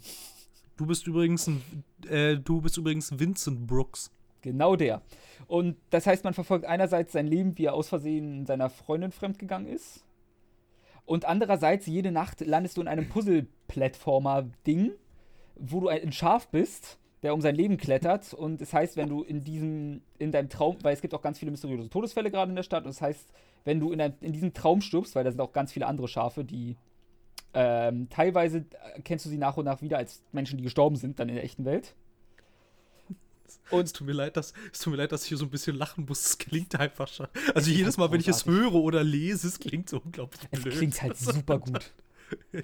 Du 0.75 0.87
bist 0.87 1.05
übrigens 1.05 1.45
ein, 1.45 1.61
äh, 2.09 2.35
du 2.35 2.59
bist 2.59 2.77
übrigens 2.77 3.17
Vincent 3.19 3.67
Brooks. 3.67 4.09
Genau 4.41 4.75
der. 4.75 5.03
Und 5.45 5.77
das 5.91 6.07
heißt, 6.07 6.23
man 6.23 6.33
verfolgt 6.33 6.65
einerseits 6.65 7.11
sein 7.13 7.27
Leben, 7.27 7.59
wie 7.59 7.65
er 7.65 7.75
aus 7.75 7.89
Versehen 7.89 8.47
seiner 8.47 8.71
Freundin 8.71 9.11
fremdgegangen 9.11 9.67
ist. 9.67 10.03
Und 11.05 11.25
andererseits, 11.25 11.85
jede 11.85 12.11
Nacht 12.11 12.41
landest 12.41 12.77
du 12.77 12.81
in 12.81 12.87
einem 12.87 13.07
Puzzle-Plattformer-Ding 13.07 14.93
wo 15.55 15.79
du 15.79 15.87
ein 15.87 16.11
Schaf 16.11 16.47
bist, 16.49 16.97
der 17.21 17.33
um 17.33 17.41
sein 17.41 17.55
Leben 17.55 17.77
klettert. 17.77 18.33
Und 18.33 18.61
es 18.61 18.69
das 18.69 18.73
heißt, 18.73 18.97
wenn 18.97 19.09
du 19.09 19.23
in 19.23 19.43
diesem, 19.43 20.01
in 20.19 20.31
deinem 20.31 20.49
Traum, 20.49 20.77
weil 20.81 20.93
es 20.93 21.01
gibt 21.01 21.13
auch 21.13 21.21
ganz 21.21 21.39
viele 21.39 21.51
mysteriöse 21.51 21.89
Todesfälle 21.89 22.31
gerade 22.31 22.49
in 22.49 22.55
der 22.55 22.63
Stadt, 22.63 22.83
und 22.83 22.89
das 22.89 23.01
heißt, 23.01 23.33
wenn 23.63 23.79
du 23.79 23.91
in, 23.91 23.99
dein, 23.99 24.15
in 24.19 24.33
diesem 24.33 24.53
Traum 24.53 24.81
stirbst, 24.81 25.15
weil 25.15 25.23
da 25.23 25.31
sind 25.31 25.39
auch 25.39 25.53
ganz 25.53 25.71
viele 25.71 25.87
andere 25.87 26.07
Schafe, 26.07 26.43
die 26.43 26.75
ähm, 27.53 28.09
teilweise 28.09 28.65
kennst 29.03 29.25
du 29.25 29.29
sie 29.29 29.37
nach 29.37 29.57
und 29.57 29.65
nach 29.65 29.81
wieder 29.81 29.97
als 29.97 30.23
Menschen, 30.31 30.57
die 30.57 30.63
gestorben 30.63 30.95
sind, 30.95 31.19
dann 31.19 31.29
in 31.29 31.35
der 31.35 31.43
echten 31.43 31.65
Welt. 31.65 31.95
Und 33.69 33.85
es 33.85 33.93
tut 33.93 34.07
mir 34.07 34.13
leid, 34.13 34.35
dass 34.35 34.53
es 34.71 34.79
tut 34.79 34.91
mir 34.91 34.97
leid, 34.97 35.11
dass 35.11 35.23
ich 35.23 35.29
hier 35.29 35.37
so 35.37 35.45
ein 35.45 35.51
bisschen 35.51 35.75
lachen 35.75 36.05
muss. 36.05 36.25
Es 36.25 36.37
klingt 36.37 36.79
einfach 36.79 37.07
schon. 37.07 37.27
Also 37.53 37.69
jedes 37.69 37.97
Mal, 37.97 38.11
wenn 38.11 38.19
ich 38.19 38.27
es 38.27 38.45
höre 38.45 38.73
oder 38.73 39.03
lese, 39.03 39.47
es 39.47 39.59
klingt 39.59 39.89
so 39.89 40.01
unglaublich 40.03 40.41
blöd. 40.49 40.67
Es 40.67 40.77
klingt 40.77 41.01
halt 41.01 41.17
super 41.17 41.59
gut. 41.59 41.93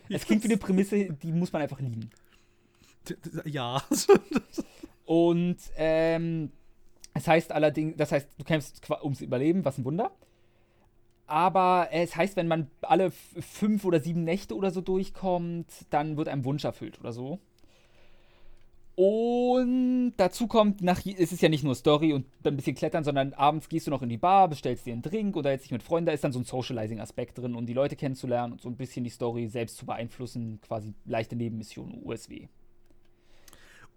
Es 0.10 0.26
klingt 0.26 0.44
wie 0.44 0.48
eine 0.48 0.58
Prämisse, 0.58 1.14
die 1.14 1.32
muss 1.32 1.54
man 1.54 1.62
einfach 1.62 1.80
lieben. 1.80 2.10
Ja. 3.46 3.82
Und 5.06 5.58
ähm, 5.76 6.52
es 7.14 7.28
heißt 7.28 7.52
allerdings, 7.52 7.98
das 7.98 8.12
heißt, 8.12 8.30
du 8.38 8.44
kämpfst 8.44 8.82
ums 9.04 9.22
Überleben, 9.22 9.66
was 9.66 9.78
ein 9.78 9.86
Wunder. 9.86 10.12
Aber 11.26 11.90
es 11.92 12.16
heißt, 12.16 12.36
wenn 12.36 12.48
man 12.48 12.72
alle 12.82 13.12
fünf 13.12 13.86
oder 13.86 14.00
sieben 14.00 14.24
Nächte 14.24 14.56
oder 14.56 14.72
so 14.72 14.82
durchkommt, 14.82 15.68
dann 15.90 16.18
wird 16.18 16.28
ein 16.28 16.44
Wunsch 16.44 16.64
erfüllt 16.64 17.00
oder 17.00 17.14
so. 17.14 17.40
Und 18.96 20.16
dazu 20.18 20.48
kommt, 20.48 20.82
nach, 20.82 21.00
es 21.06 21.32
ist 21.32 21.42
ja 21.42 21.48
nicht 21.48 21.64
nur 21.64 21.74
Story 21.74 22.12
und 22.12 22.26
ein 22.44 22.58
bisschen 22.58 22.76
klettern, 22.76 23.06
sondern 23.06 23.34
abends 23.34 23.70
gehst 23.70 23.88
du 23.88 23.92
noch 23.92 24.02
in 24.02 24.10
die 24.10 24.18
Bar, 24.18 24.50
bestellst 24.50 24.86
dir 24.86 24.92
einen 24.92 25.02
Drink 25.02 25.38
oder 25.38 25.52
jetzt 25.52 25.64
dich 25.64 25.72
mit 25.72 25.84
Freunden, 25.84 26.08
da 26.08 26.12
ist 26.12 26.26
dann 26.26 26.34
so 26.34 26.40
ein 26.40 26.44
Socializing-Aspekt 26.44 27.38
drin, 27.38 27.56
um 27.56 27.66
die 27.66 27.74
Leute 27.74 27.96
kennenzulernen 27.96 28.52
und 28.52 28.62
so 28.62 28.68
ein 28.68 28.76
bisschen 28.76 29.06
die 29.06 29.10
Story 29.10 29.48
selbst 29.48 29.78
zu 29.78 29.86
beeinflussen, 29.86 30.60
quasi 30.62 30.94
leichte 31.06 31.38
Nebenmission, 31.38 32.02
USW. 32.04 32.50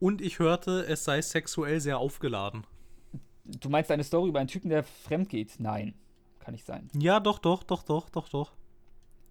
Und 0.02 0.21
ich 0.21 0.40
hörte, 0.40 0.85
es 0.88 1.04
sei 1.04 1.23
sexuell 1.23 1.80
sehr 1.80 1.99
aufgeladen. 1.99 2.66
Du 3.44 3.68
meinst 3.68 3.88
eine 3.88 4.02
Story 4.02 4.30
über 4.30 4.40
einen 4.40 4.49
Typen, 4.49 4.68
der 4.68 4.82
fremd 4.82 5.28
geht? 5.28 5.61
Nein, 5.61 5.94
kann 6.40 6.54
nicht 6.54 6.66
sein. 6.66 6.90
Ja, 6.99 7.21
doch, 7.21 7.38
doch, 7.38 7.62
doch, 7.62 7.85
doch, 7.85 8.11
doch, 8.11 8.28
doch. 8.28 8.50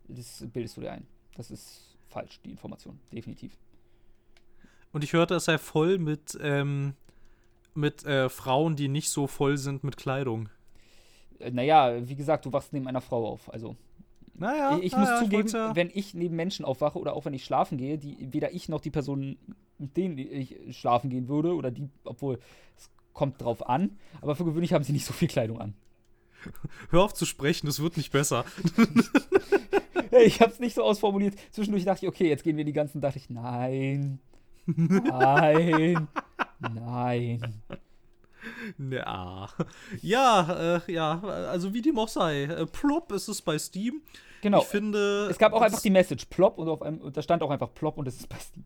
Das 0.08 0.46
bildest 0.48 0.78
du 0.78 0.82
dir 0.82 0.94
ein. 0.94 1.06
Das 1.36 1.52
ist 1.52 1.98
falsch, 2.08 2.40
die 2.46 2.52
Information. 2.52 3.02
Definitiv. 3.12 3.58
Und 4.94 5.04
ich 5.04 5.12
hörte, 5.12 5.36
es 5.36 5.44
sei 5.44 5.58
voll 5.58 5.98
mit, 5.98 6.40
ähm, 6.42 6.94
mit 7.74 8.06
äh, 8.06 8.30
Frauen, 8.30 8.78
die 8.78 8.88
nicht 8.88 9.10
so 9.10 9.28
voll 9.28 9.58
sind 9.58 9.84
mit 9.84 9.98
Kleidung. 9.98 10.48
Äh, 11.40 11.52
naja, 11.52 12.08
wie 12.08 12.16
gesagt, 12.16 12.46
du 12.46 12.54
wachst 12.54 12.72
neben 12.72 12.88
einer 12.88 13.02
Frau 13.02 13.28
auf. 13.28 13.52
Also, 13.52 13.76
Naja, 14.42 14.80
ich 14.82 14.92
naja, 14.92 15.12
muss 15.12 15.20
zugeben, 15.20 15.44
wollt's 15.44 15.54
ja- 15.54 15.76
wenn 15.76 15.90
ich 15.94 16.14
neben 16.14 16.36
Menschen 16.36 16.66
aufwache 16.66 17.00
oder 17.00 17.16
auch 17.16 17.26
wenn 17.26 17.34
ich 17.34 17.46
schlafen 17.46 17.78
gehe, 17.78 17.98
die 17.98 18.18
weder 18.34 18.52
ich 18.54 18.68
noch 18.70 18.82
die 18.82 18.90
Person, 18.90 19.38
mit 19.78 19.96
denen 19.96 20.18
ich 20.18 20.58
schlafen 20.78 21.10
gehen 21.10 21.28
würde, 21.28 21.56
oder 21.56 21.70
die, 21.72 21.88
obwohl 22.04 22.40
es 22.78 22.90
kommt 23.14 23.42
drauf 23.42 23.70
an, 23.70 23.98
aber 24.22 24.36
für 24.36 24.44
gewöhnlich 24.46 24.74
haben 24.74 24.84
sie 24.84 24.94
nicht 24.94 25.06
so 25.06 25.14
viel 25.14 25.28
Kleidung 25.28 25.62
an. 25.62 25.74
Hör 26.90 27.04
auf 27.04 27.14
zu 27.14 27.26
sprechen, 27.26 27.68
es 27.68 27.80
wird 27.82 27.98
nicht 27.98 28.12
besser. 28.12 28.44
Ich 30.26 30.42
habe 30.42 30.52
es 30.52 30.60
nicht 30.60 30.76
so 30.76 30.84
ausformuliert. 30.84 31.36
Zwischendurch 31.52 31.86
dachte 31.86 32.06
ich, 32.06 32.10
okay, 32.10 32.28
jetzt 32.28 32.44
gehen 32.44 32.58
wir 32.58 32.66
die 32.66 32.74
ganzen, 32.74 33.00
dachte 33.00 33.18
ich, 33.18 33.30
nein. 33.30 34.20
Nein. 34.66 36.10
Nein. 36.60 37.62
Ja, 38.78 39.50
ja, 40.02 40.78
äh, 40.78 40.92
ja, 40.92 41.22
also 41.22 41.74
wie 41.74 41.82
dem 41.82 42.00
auch 42.00 42.08
sei. 42.08 42.44
Äh, 42.44 42.66
plop 42.66 43.12
ist 43.12 43.28
es 43.28 43.42
bei 43.42 43.58
Steam. 43.60 44.02
Genau. 44.42 44.62
Ich 44.62 44.68
finde. 44.68 45.28
Es 45.30 45.38
gab 45.38 45.54
auch 45.54 45.62
einfach 45.62 45.82
die 45.82 45.90
Message 45.90 46.26
Plop 46.26 46.58
und, 46.58 46.68
auf 46.68 46.82
einem, 46.82 47.00
und 47.00 47.16
da 47.16 47.22
stand 47.22 47.44
auch 47.44 47.52
einfach 47.52 47.74
Plop 47.74 47.98
und 47.98 48.08
es 48.08 48.18
ist 48.18 48.30
bei 48.30 48.38
Steam. 48.40 48.66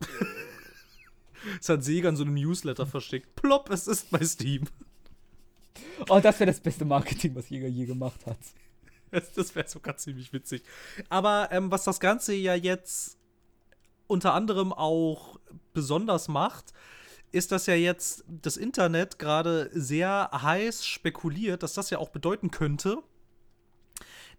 Es 1.60 1.68
hat 1.68 1.82
Sega 1.82 2.08
in 2.08 2.14
so 2.14 2.22
einem 2.22 2.34
Newsletter 2.34 2.86
versteckt. 2.86 3.34
Plop, 3.34 3.68
es 3.70 3.88
ist 3.88 4.10
bei 4.12 4.24
Steam. 4.24 4.62
Oh, 6.08 6.20
das 6.20 6.38
wäre 6.38 6.50
das 6.50 6.60
beste 6.60 6.84
Marketing, 6.84 7.34
was 7.34 7.50
Jäger 7.50 7.68
je 7.68 7.86
gemacht 7.86 8.26
hat. 8.26 8.38
Das, 9.10 9.32
das 9.32 9.54
wäre 9.54 9.68
sogar 9.68 9.96
ziemlich 9.96 10.32
witzig. 10.32 10.62
Aber 11.08 11.48
ähm, 11.50 11.70
was 11.70 11.84
das 11.84 12.00
Ganze 12.00 12.34
ja 12.34 12.54
jetzt 12.54 13.18
unter 14.06 14.34
anderem 14.34 14.72
auch 14.72 15.38
besonders 15.74 16.28
macht, 16.28 16.72
ist, 17.32 17.50
dass 17.50 17.66
ja 17.66 17.74
jetzt 17.74 18.24
das 18.28 18.56
Internet 18.56 19.18
gerade 19.18 19.70
sehr 19.72 20.30
heiß 20.32 20.86
spekuliert, 20.86 21.62
dass 21.62 21.74
das 21.74 21.90
ja 21.90 21.98
auch 21.98 22.10
bedeuten 22.10 22.50
könnte, 22.50 22.98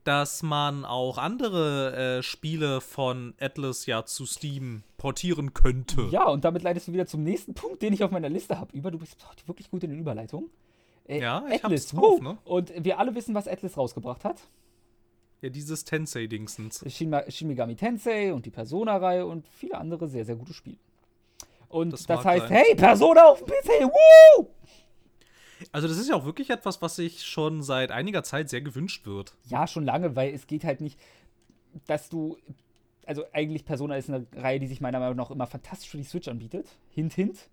dass 0.03 0.43
man 0.43 0.85
auch 0.85 1.17
andere 1.17 2.17
äh, 2.17 2.23
Spiele 2.23 2.81
von 2.81 3.33
Atlas 3.39 3.85
ja 3.85 4.05
zu 4.05 4.25
Steam 4.25 4.83
portieren 4.97 5.53
könnte. 5.53 6.07
Ja, 6.11 6.27
und 6.29 6.45
damit 6.45 6.61
leitest 6.61 6.87
du 6.87 6.93
wieder 6.93 7.07
zum 7.07 7.23
nächsten 7.23 7.53
Punkt, 7.53 7.81
den 7.81 7.93
ich 7.93 8.03
auf 8.03 8.11
meiner 8.11 8.29
Liste 8.29 8.59
habe. 8.59 8.75
Über, 8.75 8.91
du 8.91 8.99
bist 8.99 9.17
oh, 9.23 9.47
wirklich 9.47 9.69
gut 9.71 9.83
in 9.83 9.89
den 9.89 9.99
Überleitungen. 9.99 10.49
Äh, 11.07 11.19
Ja, 11.19 11.45
ich 11.49 11.63
Atlas, 11.63 11.87
drauf, 11.87 12.21
ne? 12.21 12.37
Und 12.45 12.71
wir 12.83 12.99
alle 12.99 13.15
wissen, 13.15 13.33
was 13.33 13.47
Atlas 13.47 13.77
rausgebracht 13.77 14.23
hat. 14.23 14.41
Ja, 15.41 15.49
dieses 15.49 15.83
Tensei-Dingsens. 15.83 16.85
Shin, 16.87 17.13
Shin 17.27 17.47
Megami 17.49 17.75
Tensei 17.75 18.33
und 18.33 18.45
die 18.45 18.49
Persona-Reihe 18.49 19.25
und 19.25 19.45
viele 19.47 19.77
andere 19.77 20.07
sehr, 20.07 20.23
sehr 20.25 20.35
gute 20.35 20.53
Spiele. 20.53 20.77
Und 21.73 21.91
Das 21.91 22.05
das, 22.05 22.23
heißt, 22.23 22.49
sein. 22.49 22.57
hey, 22.57 22.75
Persona 22.75 23.23
auf 23.25 23.39
dem 23.39 23.47
PC, 23.47 23.85
woo! 23.91 24.47
Also, 25.71 25.87
das 25.87 25.97
ist 25.97 26.07
ja 26.07 26.15
auch 26.15 26.25
wirklich 26.25 26.51
etwas, 26.51 26.83
was 26.83 26.97
sich 26.97 27.23
schon 27.23 27.63
seit 27.63 27.89
einiger 27.89 28.23
Zeit 28.23 28.47
sehr 28.49 28.61
gewünscht 28.61 29.07
wird. 29.07 29.33
Ja, 29.47 29.65
schon 29.65 29.83
lange, 29.83 30.15
weil 30.15 30.35
es 30.35 30.45
geht 30.45 30.65
halt 30.65 30.81
nicht, 30.81 30.99
dass 31.87 32.09
du. 32.09 32.37
Also 33.05 33.25
eigentlich 33.33 33.65
Persona 33.65 33.97
ist 33.97 34.07
eine 34.09 34.27
Reihe, 34.33 34.59
die 34.59 34.67
sich 34.67 34.79
meiner 34.81 34.99
Meinung 34.99 35.17
nach 35.17 35.31
immer 35.31 35.47
fantastisch 35.47 35.89
für 35.89 35.97
die 35.97 36.03
Switch 36.03 36.27
anbietet. 36.27 36.69
Hint, 36.91 37.13
hint. 37.13 37.49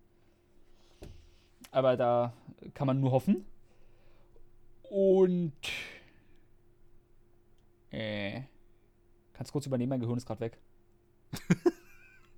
Aber 1.73 1.97
da 1.97 2.35
kann 2.75 2.87
man 2.87 3.00
nur 3.00 3.12
hoffen. 3.12 3.47
Und. 4.91 5.55
Äh. 7.91 8.43
Kannst 9.33 9.50
kurz 9.53 9.65
übernehmen, 9.67 9.89
mein 9.91 10.00
Gehirn 10.00 10.19
ist 10.19 10.27
gerade 10.27 10.41
weg. 10.41 10.59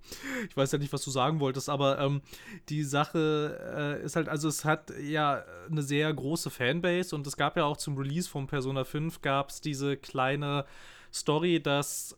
Ich 0.49 0.57
weiß 0.57 0.71
ja 0.71 0.77
nicht, 0.77 0.93
was 0.93 1.03
du 1.03 1.11
sagen 1.11 1.39
wolltest, 1.39 1.69
aber 1.69 1.99
ähm, 1.99 2.21
die 2.69 2.83
Sache 2.83 3.99
äh, 4.01 4.05
ist 4.05 4.15
halt, 4.15 4.29
also 4.29 4.47
es 4.47 4.65
hat 4.65 4.91
ja 4.99 5.43
eine 5.69 5.81
sehr 5.81 6.13
große 6.13 6.49
Fanbase 6.49 7.15
und 7.15 7.25
es 7.25 7.37
gab 7.37 7.57
ja 7.57 7.65
auch 7.65 7.77
zum 7.77 7.97
Release 7.97 8.29
von 8.29 8.47
Persona 8.47 8.83
5 8.83 9.21
gab 9.21 9.49
es 9.49 9.61
diese 9.61 9.97
kleine 9.97 10.65
Story, 11.11 11.61
dass, 11.61 12.15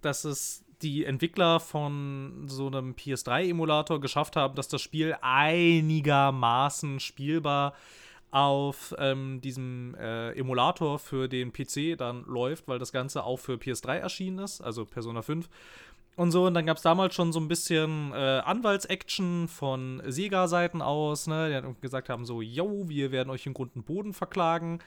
dass 0.00 0.24
es 0.24 0.64
die 0.82 1.04
Entwickler 1.04 1.60
von 1.60 2.46
so 2.46 2.66
einem 2.66 2.94
PS3-Emulator 2.94 4.00
geschafft 4.00 4.36
haben, 4.36 4.54
dass 4.54 4.68
das 4.68 4.80
Spiel 4.80 5.16
einigermaßen 5.20 7.00
spielbar 7.00 7.74
auf 8.30 8.94
ähm, 8.98 9.40
diesem 9.40 9.94
äh, 9.96 10.32
Emulator 10.32 10.98
für 10.98 11.28
den 11.28 11.52
PC 11.52 11.98
dann 11.98 12.24
läuft, 12.24 12.68
weil 12.68 12.78
das 12.78 12.92
Ganze 12.92 13.24
auch 13.24 13.38
für 13.38 13.54
PS3 13.54 13.96
erschienen 13.96 14.38
ist, 14.38 14.60
also 14.60 14.84
Persona 14.84 15.22
5 15.22 15.48
und 16.20 16.32
so. 16.32 16.44
Und 16.46 16.52
dann 16.52 16.66
gab 16.66 16.76
es 16.76 16.82
damals 16.82 17.14
schon 17.14 17.32
so 17.32 17.40
ein 17.40 17.48
bisschen 17.48 18.12
äh, 18.12 18.42
Anwaltsaction 18.44 19.48
von 19.48 20.02
Sega-Seiten 20.04 20.82
aus, 20.82 21.26
ne? 21.26 21.46
Die 21.48 21.54
dann 21.54 21.80
gesagt 21.80 22.10
haben: 22.10 22.26
so, 22.26 22.42
yo, 22.42 22.90
wir 22.90 23.10
werden 23.10 23.30
euch 23.30 23.46
in 23.46 23.54
Grund 23.54 23.74
und 23.74 23.86
Boden 23.86 24.12
verklagen. 24.12 24.80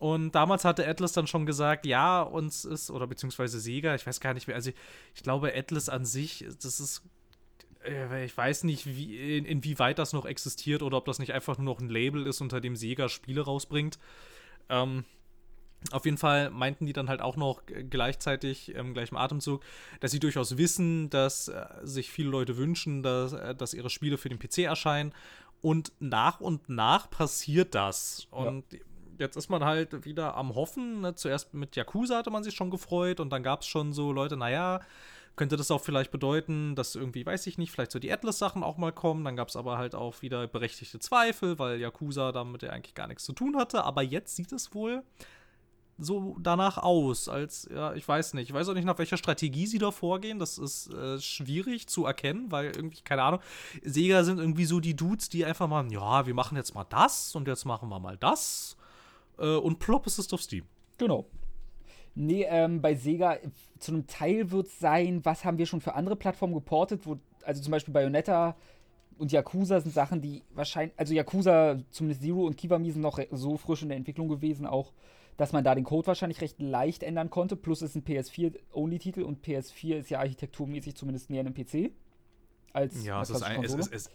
Und 0.00 0.32
damals 0.34 0.64
hatte 0.64 0.86
Atlas 0.88 1.12
dann 1.12 1.28
schon 1.28 1.46
gesagt, 1.46 1.86
ja, 1.86 2.22
uns 2.22 2.64
ist, 2.64 2.90
oder 2.90 3.06
beziehungsweise 3.06 3.60
Sega, 3.60 3.94
ich 3.94 4.04
weiß 4.04 4.18
gar 4.18 4.34
nicht 4.34 4.48
mehr, 4.48 4.56
also 4.56 4.70
ich, 4.70 4.76
ich 5.14 5.22
glaube, 5.22 5.54
Atlas 5.54 5.88
an 5.88 6.04
sich, 6.04 6.44
das 6.60 6.80
ist, 6.80 7.02
äh, 7.84 8.24
ich 8.24 8.36
weiß 8.36 8.64
nicht, 8.64 8.84
wie, 8.84 9.38
in, 9.38 9.44
inwieweit 9.44 10.00
das 10.00 10.12
noch 10.12 10.26
existiert 10.26 10.82
oder 10.82 10.96
ob 10.96 11.04
das 11.04 11.20
nicht 11.20 11.32
einfach 11.32 11.56
nur 11.56 11.72
noch 11.72 11.80
ein 11.80 11.88
Label 11.88 12.26
ist, 12.26 12.40
unter 12.40 12.60
dem 12.60 12.74
Sega 12.74 13.08
Spiele 13.08 13.42
rausbringt. 13.42 14.00
Ähm, 14.68 15.04
auf 15.90 16.04
jeden 16.04 16.18
Fall 16.18 16.50
meinten 16.50 16.86
die 16.86 16.92
dann 16.92 17.08
halt 17.08 17.20
auch 17.20 17.36
noch 17.36 17.62
gleichzeitig 17.90 18.74
im 18.74 18.94
gleichen 18.94 19.16
Atemzug, 19.16 19.62
dass 20.00 20.10
sie 20.10 20.20
durchaus 20.20 20.56
wissen, 20.56 21.10
dass 21.10 21.48
äh, 21.48 21.66
sich 21.82 22.10
viele 22.10 22.30
Leute 22.30 22.56
wünschen, 22.56 23.02
dass, 23.02 23.32
äh, 23.32 23.54
dass 23.54 23.74
ihre 23.74 23.90
Spiele 23.90 24.16
für 24.16 24.28
den 24.28 24.38
PC 24.38 24.60
erscheinen. 24.60 25.12
Und 25.60 25.92
nach 25.98 26.40
und 26.40 26.68
nach 26.68 27.08
passiert 27.10 27.74
das. 27.74 28.26
Und 28.30 28.64
jetzt 29.18 29.36
ist 29.36 29.48
man 29.48 29.64
halt 29.64 30.04
wieder 30.04 30.36
am 30.36 30.54
Hoffen. 30.54 31.00
Ne? 31.00 31.14
Zuerst 31.14 31.54
mit 31.54 31.76
Yakuza 31.76 32.18
hatte 32.18 32.30
man 32.30 32.44
sich 32.44 32.54
schon 32.54 32.70
gefreut 32.70 33.20
und 33.20 33.30
dann 33.30 33.42
gab 33.42 33.62
es 33.62 33.66
schon 33.66 33.92
so 33.92 34.12
Leute, 34.12 34.36
naja, 34.36 34.80
könnte 35.36 35.56
das 35.56 35.70
auch 35.70 35.80
vielleicht 35.80 36.12
bedeuten, 36.12 36.76
dass 36.76 36.94
irgendwie, 36.94 37.26
weiß 37.26 37.46
ich 37.46 37.58
nicht, 37.58 37.72
vielleicht 37.72 37.90
so 37.90 37.98
die 37.98 38.12
Atlas-Sachen 38.12 38.62
auch 38.62 38.76
mal 38.76 38.92
kommen. 38.92 39.24
Dann 39.24 39.36
gab 39.36 39.48
es 39.48 39.56
aber 39.56 39.78
halt 39.78 39.94
auch 39.94 40.22
wieder 40.22 40.46
berechtigte 40.46 40.98
Zweifel, 41.00 41.58
weil 41.58 41.80
Yakuza 41.80 42.30
damit 42.30 42.62
ja 42.62 42.70
eigentlich 42.70 42.94
gar 42.94 43.08
nichts 43.08 43.24
zu 43.24 43.32
tun 43.32 43.56
hatte. 43.56 43.84
Aber 43.84 44.02
jetzt 44.02 44.36
sieht 44.36 44.52
es 44.52 44.74
wohl 44.74 45.02
so 45.98 46.36
danach 46.40 46.78
aus, 46.78 47.28
als, 47.28 47.68
ja, 47.72 47.94
ich 47.94 48.06
weiß 48.06 48.34
nicht. 48.34 48.48
Ich 48.48 48.54
weiß 48.54 48.68
auch 48.68 48.74
nicht, 48.74 48.84
nach 48.84 48.98
welcher 48.98 49.16
Strategie 49.16 49.66
sie 49.66 49.78
da 49.78 49.90
vorgehen. 49.90 50.38
Das 50.38 50.58
ist 50.58 50.92
äh, 50.92 51.20
schwierig 51.20 51.86
zu 51.86 52.04
erkennen, 52.04 52.50
weil 52.50 52.66
irgendwie, 52.74 53.00
keine 53.02 53.22
Ahnung, 53.22 53.40
Sega 53.82 54.24
sind 54.24 54.38
irgendwie 54.38 54.64
so 54.64 54.80
die 54.80 54.96
Dudes, 54.96 55.28
die 55.28 55.44
einfach 55.44 55.68
mal, 55.68 55.90
ja, 55.92 56.26
wir 56.26 56.34
machen 56.34 56.56
jetzt 56.56 56.74
mal 56.74 56.84
das 56.84 57.34
und 57.36 57.46
jetzt 57.46 57.64
machen 57.64 57.88
wir 57.88 58.00
mal 58.00 58.16
das. 58.16 58.76
Äh, 59.38 59.56
und 59.56 59.78
plopp 59.78 60.06
ist 60.06 60.32
auf 60.32 60.42
Steam. 60.42 60.64
Genau. 60.98 61.26
Nee, 62.16 62.46
ähm, 62.48 62.80
bei 62.80 62.94
Sega 62.94 63.38
zu 63.78 63.92
einem 63.92 64.06
Teil 64.06 64.50
wird 64.50 64.68
es 64.68 64.78
sein, 64.78 65.24
was 65.24 65.44
haben 65.44 65.58
wir 65.58 65.66
schon 65.66 65.80
für 65.80 65.94
andere 65.94 66.14
Plattformen 66.14 66.54
geportet, 66.54 67.06
wo, 67.06 67.18
also 67.42 67.60
zum 67.60 67.72
Beispiel 67.72 67.92
Bayonetta 67.92 68.56
und 69.18 69.32
Yakuza 69.32 69.80
sind 69.80 69.92
Sachen, 69.92 70.20
die 70.20 70.42
wahrscheinlich, 70.54 70.96
also 70.96 71.14
Yakuza, 71.14 71.78
zumindest 71.90 72.22
Zero 72.22 72.46
und 72.46 72.56
Kiwami 72.56 72.90
sind 72.90 73.02
noch 73.02 73.18
so 73.32 73.56
frisch 73.56 73.82
in 73.82 73.88
der 73.88 73.98
Entwicklung 73.98 74.28
gewesen, 74.28 74.66
auch, 74.66 74.92
dass 75.36 75.52
man 75.52 75.64
da 75.64 75.74
den 75.74 75.84
Code 75.84 76.06
wahrscheinlich 76.06 76.40
recht 76.40 76.60
leicht 76.60 77.02
ändern 77.02 77.30
konnte. 77.30 77.56
Plus 77.56 77.82
ist 77.82 77.94
ein 77.94 78.04
PS4-Only-Titel 78.04 79.22
und 79.22 79.44
PS4 79.44 79.96
ist 79.96 80.10
ja 80.10 80.20
architekturmäßig 80.20 80.94
zumindest 80.94 81.30
näher 81.30 81.40
einem 81.40 81.54
PC. 81.54 81.92
als 82.72 83.04
Ja, 83.04 83.20
als 83.20 83.30
es 83.30 83.36
ist, 83.36 83.42
ein, 83.42 83.64
es, 83.64 83.74
es, 83.74 84.10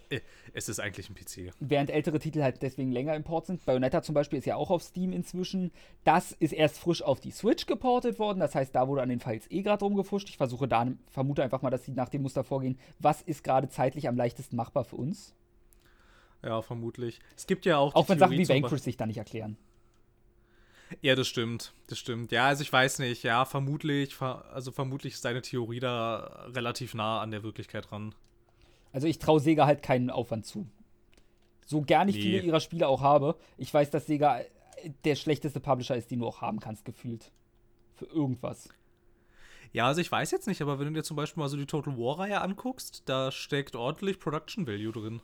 es 0.53 0.69
ist 0.69 0.79
eigentlich 0.79 1.09
ein 1.09 1.15
PC. 1.15 1.53
während 1.59 1.89
ältere 1.89 2.19
Titel 2.19 2.41
halt 2.41 2.61
deswegen 2.61 2.91
länger 2.91 3.15
im 3.15 3.23
Port 3.23 3.45
sind. 3.45 3.63
Bayonetta 3.65 4.01
zum 4.01 4.15
Beispiel 4.15 4.39
ist 4.39 4.45
ja 4.45 4.55
auch 4.55 4.69
auf 4.69 4.83
Steam 4.83 5.11
inzwischen. 5.13 5.71
Das 6.03 6.31
ist 6.33 6.51
erst 6.51 6.77
frisch 6.77 7.01
auf 7.01 7.19
die 7.19 7.31
Switch 7.31 7.65
geportet 7.65 8.19
worden. 8.19 8.39
Das 8.39 8.55
heißt, 8.55 8.75
da 8.75 8.87
wurde 8.87 9.01
an 9.01 9.09
den 9.09 9.19
Files 9.19 9.49
eh 9.49 9.61
gerade 9.61 9.83
rumgefuscht. 9.83 10.29
Ich 10.29 10.37
versuche 10.37 10.67
da, 10.67 10.87
vermute 11.07 11.43
einfach 11.43 11.61
mal, 11.61 11.69
dass 11.69 11.85
sie 11.85 11.91
nach 11.91 12.09
dem 12.09 12.21
Muster 12.21 12.43
vorgehen. 12.43 12.77
Was 12.99 13.21
ist 13.21 13.43
gerade 13.43 13.69
zeitlich 13.69 14.07
am 14.07 14.15
leichtesten 14.17 14.55
machbar 14.55 14.83
für 14.83 14.97
uns? 14.97 15.35
Ja, 16.43 16.61
vermutlich. 16.61 17.19
Es 17.35 17.47
gibt 17.47 17.65
ja 17.65 17.77
auch. 17.77 17.93
die 17.93 17.95
Auch 17.97 18.09
wenn 18.09 18.19
Sachen 18.19 18.31
Theorie 18.31 18.43
wie 18.43 18.47
zum 18.47 18.63
Vanquish 18.63 18.81
sich 18.81 18.97
da 18.97 19.05
nicht 19.05 19.17
erklären. 19.17 19.57
Ja, 21.01 21.15
das 21.15 21.27
stimmt. 21.27 21.73
Das 21.87 21.99
stimmt. 21.99 22.31
Ja, 22.31 22.47
also 22.47 22.61
ich 22.63 22.71
weiß 22.73 22.99
nicht. 22.99 23.23
Ja, 23.23 23.45
vermutlich, 23.45 24.15
ver 24.15 24.45
also 24.53 24.71
vermutlich 24.71 25.13
ist 25.13 25.25
deine 25.25 25.41
Theorie 25.41 25.79
da 25.79 26.47
relativ 26.53 26.93
nah 26.93 27.21
an 27.21 27.31
der 27.31 27.43
Wirklichkeit 27.43 27.89
dran. 27.91 28.15
Also 28.91 29.07
ich 29.07 29.19
traue 29.19 29.39
Sega 29.39 29.65
halt 29.65 29.83
keinen 29.83 30.09
Aufwand 30.09 30.45
zu. 30.45 30.67
So 31.65 31.81
gern 31.81 32.07
ich 32.09 32.15
Nee. 32.15 32.21
viele 32.21 32.39
ihrer 32.41 32.59
Spiele 32.59 32.87
auch 32.87 33.01
habe, 33.01 33.35
ich 33.57 33.71
weiß, 33.71 33.91
dass 33.91 34.07
Sega 34.07 34.39
äh, 34.39 34.45
der 35.03 35.15
schlechteste 35.15 35.59
Publisher 35.59 35.95
ist, 35.95 36.09
den 36.09 36.19
du 36.19 36.27
auch 36.27 36.41
haben 36.41 36.59
kannst, 36.59 36.85
gefühlt. 36.85 37.31
Für 37.95 38.05
irgendwas. 38.05 38.69
Ja, 39.71 39.85
also 39.85 40.01
ich 40.01 40.11
weiß 40.11 40.31
jetzt 40.31 40.47
nicht, 40.47 40.61
aber 40.63 40.79
wenn 40.79 40.87
du 40.87 40.93
dir 40.93 41.03
zum 41.03 41.15
Beispiel 41.17 41.41
mal 41.43 41.49
so 41.49 41.57
die 41.57 41.67
Total 41.67 41.95
War-Reihe 41.95 42.41
anguckst, 42.41 43.03
da 43.05 43.31
steckt 43.31 43.75
ordentlich 43.75 44.19
Production 44.19 44.65
Value 44.65 44.91
drin. 44.91 45.21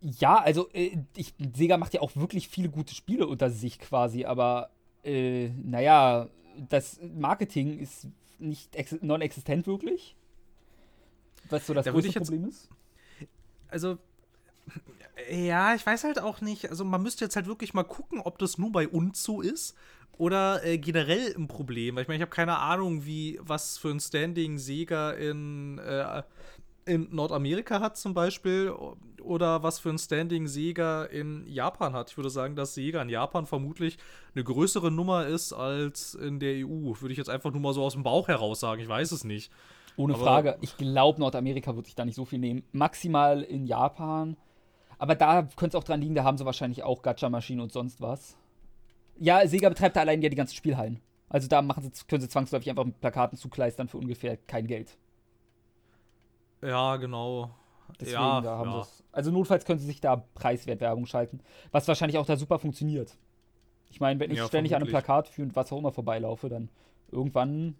Ja, 0.00 0.38
also 0.38 0.70
äh, 0.72 0.96
ich, 1.16 1.34
Sega 1.54 1.76
macht 1.76 1.92
ja 1.92 2.00
auch 2.00 2.16
wirklich 2.16 2.48
viele 2.48 2.70
gute 2.70 2.94
Spiele 2.94 3.26
unter 3.26 3.50
sich 3.50 3.78
quasi, 3.78 4.24
aber 4.24 4.70
äh, 5.06 5.48
naja, 5.64 6.28
das 6.68 6.98
Marketing 7.02 7.78
ist 7.78 8.08
nicht 8.38 8.74
ex 8.76 8.96
non-existent 9.00 9.66
wirklich. 9.66 10.16
Was 11.48 11.66
so 11.66 11.74
das 11.74 11.84
Da 11.84 11.92
größte 11.92 12.10
jetzt- 12.10 12.18
Problem 12.28 12.48
ist. 12.48 12.68
Also, 13.68 13.98
ja, 15.30 15.74
ich 15.74 15.84
weiß 15.86 16.04
halt 16.04 16.18
auch 16.20 16.40
nicht. 16.40 16.68
Also, 16.70 16.84
man 16.84 17.02
müsste 17.02 17.24
jetzt 17.24 17.36
halt 17.36 17.46
wirklich 17.46 17.72
mal 17.74 17.84
gucken, 17.84 18.20
ob 18.20 18.38
das 18.38 18.58
nur 18.58 18.72
bei 18.72 18.88
uns 18.88 19.22
so 19.22 19.40
ist 19.40 19.74
oder 20.18 20.64
äh, 20.64 20.78
generell 20.78 21.34
ein 21.36 21.48
Problem. 21.48 21.94
Weil 21.96 22.02
ich 22.02 22.08
meine, 22.08 22.16
ich 22.16 22.22
habe 22.22 22.34
keine 22.34 22.58
Ahnung, 22.58 23.06
wie, 23.06 23.38
was 23.42 23.78
für 23.78 23.90
ein 23.90 24.00
Standing 24.00 24.58
Sega 24.58 25.12
in, 25.12 25.78
äh, 25.78 26.22
in 26.86 27.08
Nordamerika 27.10 27.80
hat 27.80 27.96
zum 27.96 28.14
Beispiel 28.14 28.72
oder 29.22 29.62
was 29.62 29.80
für 29.80 29.90
ein 29.90 29.98
Standing 29.98 30.46
Sega 30.46 31.04
in 31.04 31.46
Japan 31.48 31.92
hat. 31.94 32.10
Ich 32.10 32.16
würde 32.16 32.30
sagen, 32.30 32.54
dass 32.54 32.74
Sega 32.74 33.02
in 33.02 33.08
Japan 33.08 33.44
vermutlich 33.44 33.98
eine 34.34 34.44
größere 34.44 34.90
Nummer 34.90 35.26
ist 35.26 35.52
als 35.52 36.14
in 36.14 36.38
der 36.38 36.64
EU. 36.64 36.94
Würde 37.00 37.10
ich 37.10 37.18
jetzt 37.18 37.28
einfach 37.28 37.50
nur 37.50 37.60
mal 37.60 37.74
so 37.74 37.82
aus 37.82 37.94
dem 37.94 38.04
Bauch 38.04 38.28
heraus 38.28 38.60
sagen. 38.60 38.80
Ich 38.80 38.88
weiß 38.88 39.10
es 39.12 39.24
nicht. 39.24 39.50
Ohne 39.96 40.14
aber- 40.14 40.22
Frage. 40.22 40.58
Ich 40.60 40.76
glaube, 40.76 41.18
Nordamerika 41.20 41.74
wird 41.74 41.86
sich 41.86 41.96
da 41.96 42.04
nicht 42.04 42.14
so 42.14 42.24
viel 42.24 42.38
nehmen. 42.38 42.62
Maximal 42.72 43.42
in 43.42 43.66
Japan. 43.66 44.36
Aber 44.98 45.14
da 45.14 45.42
könnte 45.56 45.76
es 45.76 45.82
auch 45.82 45.84
dran 45.84 46.00
liegen, 46.00 46.14
da 46.14 46.24
haben 46.24 46.38
sie 46.38 46.46
wahrscheinlich 46.46 46.82
auch 46.84 47.02
Gacha-Maschinen 47.02 47.60
und 47.60 47.72
sonst 47.72 48.00
was. 48.00 48.36
Ja, 49.18 49.46
Sega 49.46 49.68
betreibt 49.68 49.96
da 49.96 50.00
allein 50.00 50.22
ja 50.22 50.28
die 50.28 50.36
ganzen 50.36 50.54
Spielhallen. 50.54 51.00
Also 51.28 51.48
da 51.48 51.60
machen 51.62 51.82
sie, 51.82 52.04
können 52.06 52.20
sie 52.20 52.28
zwangsläufig 52.28 52.70
einfach 52.70 52.84
mit 52.84 53.00
Plakaten 53.00 53.36
zukleistern 53.36 53.88
für 53.88 53.98
ungefähr 53.98 54.36
kein 54.36 54.66
Geld. 54.68 54.96
Ja, 56.66 56.96
genau. 56.96 57.54
Deswegen, 58.00 58.12
ja, 58.14 58.40
da 58.40 58.58
haben 58.58 58.70
ja. 58.70 58.86
Also 59.12 59.30
notfalls 59.30 59.64
können 59.64 59.78
sie 59.78 59.86
sich 59.86 60.00
da 60.00 60.16
preiswert 60.16 60.80
Werbung 60.80 61.06
schalten. 61.06 61.40
Was 61.70 61.86
wahrscheinlich 61.86 62.18
auch 62.18 62.26
da 62.26 62.36
super 62.36 62.58
funktioniert. 62.58 63.16
Ich 63.88 64.00
meine, 64.00 64.18
wenn 64.20 64.30
ich 64.30 64.38
Ja, 64.38 64.46
ständig 64.46 64.74
an 64.74 64.82
einem. 64.82 64.90
Plakat 64.90 65.28
für 65.28 65.54
was 65.54 65.72
auch 65.72 65.78
immer 65.78 65.92
vorbeilaufe, 65.92 66.48
dann 66.48 66.68
irgendwann. 67.10 67.76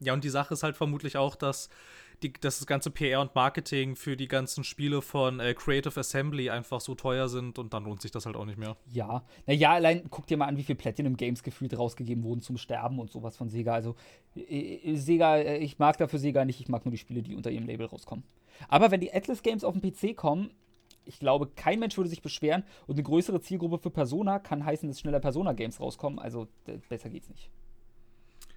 Ja, 0.00 0.14
und 0.14 0.24
die 0.24 0.30
Sache 0.30 0.54
ist 0.54 0.62
halt 0.62 0.76
vermutlich 0.76 1.16
auch, 1.16 1.36
dass, 1.36 1.68
die, 2.22 2.32
dass 2.32 2.58
das 2.58 2.66
ganze 2.66 2.90
PR 2.90 3.20
und 3.20 3.34
Marketing 3.34 3.96
für 3.96 4.16
die 4.16 4.28
ganzen 4.28 4.64
Spiele 4.64 5.02
von 5.02 5.40
äh, 5.40 5.54
Creative 5.54 5.98
Assembly 5.98 6.50
einfach 6.50 6.80
so 6.80 6.94
teuer 6.94 7.28
sind 7.28 7.58
und 7.58 7.74
dann 7.74 7.84
lohnt 7.84 8.02
sich 8.02 8.10
das 8.10 8.26
halt 8.26 8.36
auch 8.36 8.44
nicht 8.44 8.58
mehr. 8.58 8.76
Ja. 8.92 9.24
Naja, 9.46 9.72
allein 9.72 10.02
guck 10.10 10.26
dir 10.26 10.36
mal 10.36 10.46
an, 10.46 10.56
wie 10.56 10.62
viel 10.62 10.74
Platinum 10.74 11.16
Games 11.16 11.42
gefühlt 11.42 11.76
rausgegeben 11.76 12.24
wurden 12.24 12.40
zum 12.40 12.56
Sterben 12.56 12.98
und 12.98 13.10
sowas 13.10 13.36
von 13.36 13.48
Sega. 13.48 13.74
Also, 13.74 13.96
äh, 14.36 14.76
äh, 14.76 14.96
Sega, 14.96 15.36
äh, 15.38 15.58
ich 15.58 15.78
mag 15.78 15.96
dafür 15.98 16.18
Sega 16.18 16.44
nicht, 16.44 16.60
ich 16.60 16.68
mag 16.68 16.84
nur 16.84 16.92
die 16.92 16.98
Spiele, 16.98 17.22
die 17.22 17.34
unter 17.34 17.50
ihrem 17.50 17.66
Label 17.66 17.86
rauskommen. 17.86 18.24
Aber 18.68 18.90
wenn 18.90 19.00
die 19.00 19.12
Atlas 19.12 19.42
Games 19.42 19.64
auf 19.64 19.78
den 19.78 19.82
PC 19.82 20.16
kommen, 20.16 20.50
ich 21.04 21.18
glaube, 21.18 21.48
kein 21.56 21.80
Mensch 21.80 21.96
würde 21.96 22.10
sich 22.10 22.22
beschweren 22.22 22.62
und 22.86 22.94
eine 22.94 23.02
größere 23.02 23.40
Zielgruppe 23.40 23.78
für 23.78 23.90
Persona 23.90 24.38
kann 24.38 24.64
heißen, 24.64 24.88
dass 24.88 25.00
schneller 25.00 25.20
Persona-Games 25.20 25.80
rauskommen. 25.80 26.18
Also, 26.18 26.46
besser 26.88 27.10
geht's 27.10 27.28
nicht. 27.28 27.50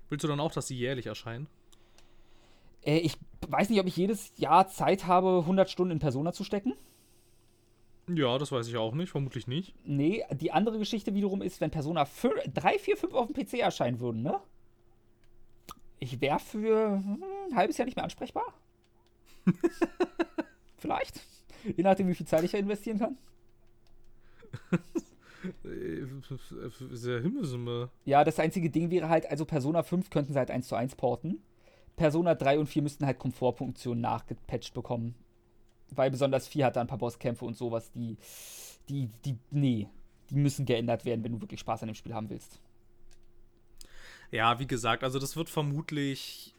Willst 0.10 0.24
du 0.24 0.28
dann 0.28 0.40
auch, 0.40 0.52
dass 0.52 0.68
sie 0.68 0.76
jährlich 0.76 1.08
erscheinen? 1.08 1.48
Äh, 2.86 3.00
ich 3.00 3.18
weiß 3.48 3.70
nicht, 3.70 3.80
ob 3.80 3.88
ich 3.88 3.98
jedes 3.98 4.32
Jahr 4.38 4.68
Zeit 4.68 5.08
habe, 5.08 5.40
100 5.40 5.70
Stunden 5.70 5.92
in 5.92 6.00
Persona 6.00 6.32
zu 6.32 6.44
stecken. 6.44 6.74
Ja, 8.08 8.38
das 8.38 8.52
weiß 8.52 8.68
ich 8.68 8.78
auch 8.78 8.94
nicht, 8.94 9.10
vermutlich 9.10 9.48
nicht. 9.48 9.74
Nee, 9.84 10.24
die 10.32 10.52
andere 10.52 10.78
Geschichte 10.78 11.16
wiederum 11.16 11.42
ist, 11.42 11.60
wenn 11.60 11.72
Persona 11.72 12.06
3, 12.06 12.78
4, 12.78 12.98
5 12.98 13.14
auf 13.14 13.28
dem 13.28 13.36
PC 13.36 13.56
erscheinen 13.60 14.00
würden, 14.00 14.22
ne? 14.22 14.40
Ich 15.98 16.22
wäre 16.22 16.40
für 16.40 16.98
hm, 16.98 17.24
ein 17.50 17.56
halbes 17.56 17.78
Jahr 17.78 17.86
nicht 17.86 17.96
mehr 17.96 18.04
ansprechbar. 18.04 18.54
Vielleicht. 20.78 21.22
Je 21.64 21.84
nachdem, 21.84 22.08
wie 22.08 22.14
viel 22.14 22.28
Zeit 22.28 22.44
ich 22.44 22.52
da 22.52 22.58
investieren 22.58 23.00
kann. 23.00 23.18
Äh, 25.64 26.08
Sehr 26.92 27.22
Himmelsumme. 27.22 27.90
Ja, 28.06 28.24
das 28.24 28.40
einzige 28.40 28.72
Ding 28.72 28.90
wäre 28.90 29.10
halt, 29.10 29.30
also 29.30 29.46
Persona 29.46 29.84
5 29.84 30.10
könnten 30.10 30.34
sie 30.34 30.40
halt 30.40 30.50
1 30.50 30.68
zu 30.68 30.76
1 30.76 30.96
porten. 30.96 31.40
Persona 31.96 32.36
3 32.36 32.60
und 32.60 32.68
4 32.68 32.82
müssten 32.82 33.06
halt 33.06 33.20
Komfortfunktionen 33.20 34.02
nachgepatcht 34.02 34.74
bekommen. 34.74 35.16
Weil 35.92 36.12
besonders 36.12 36.48
4 36.48 36.66
hat 36.66 36.76
da 36.76 36.82
ein 36.82 36.88
paar 36.88 36.98
Bosskämpfe 36.98 37.46
und 37.46 37.56
sowas, 37.56 37.92
die, 37.92 38.18
die, 38.90 39.10
die, 39.24 39.38
nee, 39.52 39.88
die 40.30 40.36
müssen 40.36 40.66
geändert 40.66 41.06
werden, 41.06 41.24
wenn 41.24 41.34
du 41.34 41.42
wirklich 41.42 41.60
Spaß 41.60 41.84
an 41.84 41.88
dem 41.88 41.96
Spiel 41.96 42.14
haben 42.14 42.30
willst. 42.30 42.60
Ja, 44.32 44.60
wie 44.60 44.68
gesagt, 44.68 45.04
also 45.04 45.20
das 45.20 45.36
wird 45.36 45.50
vermutlich 45.50 46.55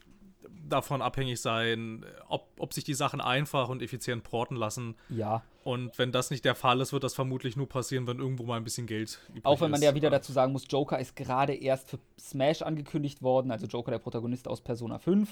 davon 0.68 1.02
abhängig 1.02 1.40
sein, 1.40 2.04
ob, 2.28 2.48
ob 2.58 2.72
sich 2.72 2.84
die 2.84 2.94
Sachen 2.94 3.20
einfach 3.20 3.68
und 3.68 3.82
effizient 3.82 4.24
porten 4.24 4.56
lassen. 4.56 4.96
Ja, 5.08 5.42
Und 5.64 5.98
wenn 5.98 6.12
das 6.12 6.30
nicht 6.30 6.44
der 6.44 6.54
Fall 6.54 6.80
ist, 6.80 6.92
wird 6.92 7.04
das 7.04 7.14
vermutlich 7.14 7.56
nur 7.56 7.68
passieren, 7.68 8.06
wenn 8.06 8.18
irgendwo 8.18 8.44
mal 8.44 8.56
ein 8.56 8.64
bisschen 8.64 8.86
Geld 8.86 9.20
übrig 9.28 9.44
Auch 9.44 9.60
wenn 9.60 9.70
man 9.70 9.80
ist. 9.80 9.84
ja 9.84 9.94
wieder 9.94 10.10
dazu 10.10 10.32
sagen 10.32 10.52
muss, 10.52 10.66
Joker 10.68 10.98
ist 10.98 11.16
gerade 11.16 11.54
erst 11.54 11.90
für 11.90 11.98
Smash 12.18 12.62
angekündigt 12.62 13.22
worden, 13.22 13.50
also 13.50 13.66
Joker 13.66 13.90
der 13.90 13.98
Protagonist 13.98 14.48
aus 14.48 14.60
Persona 14.60 14.98
5. 14.98 15.28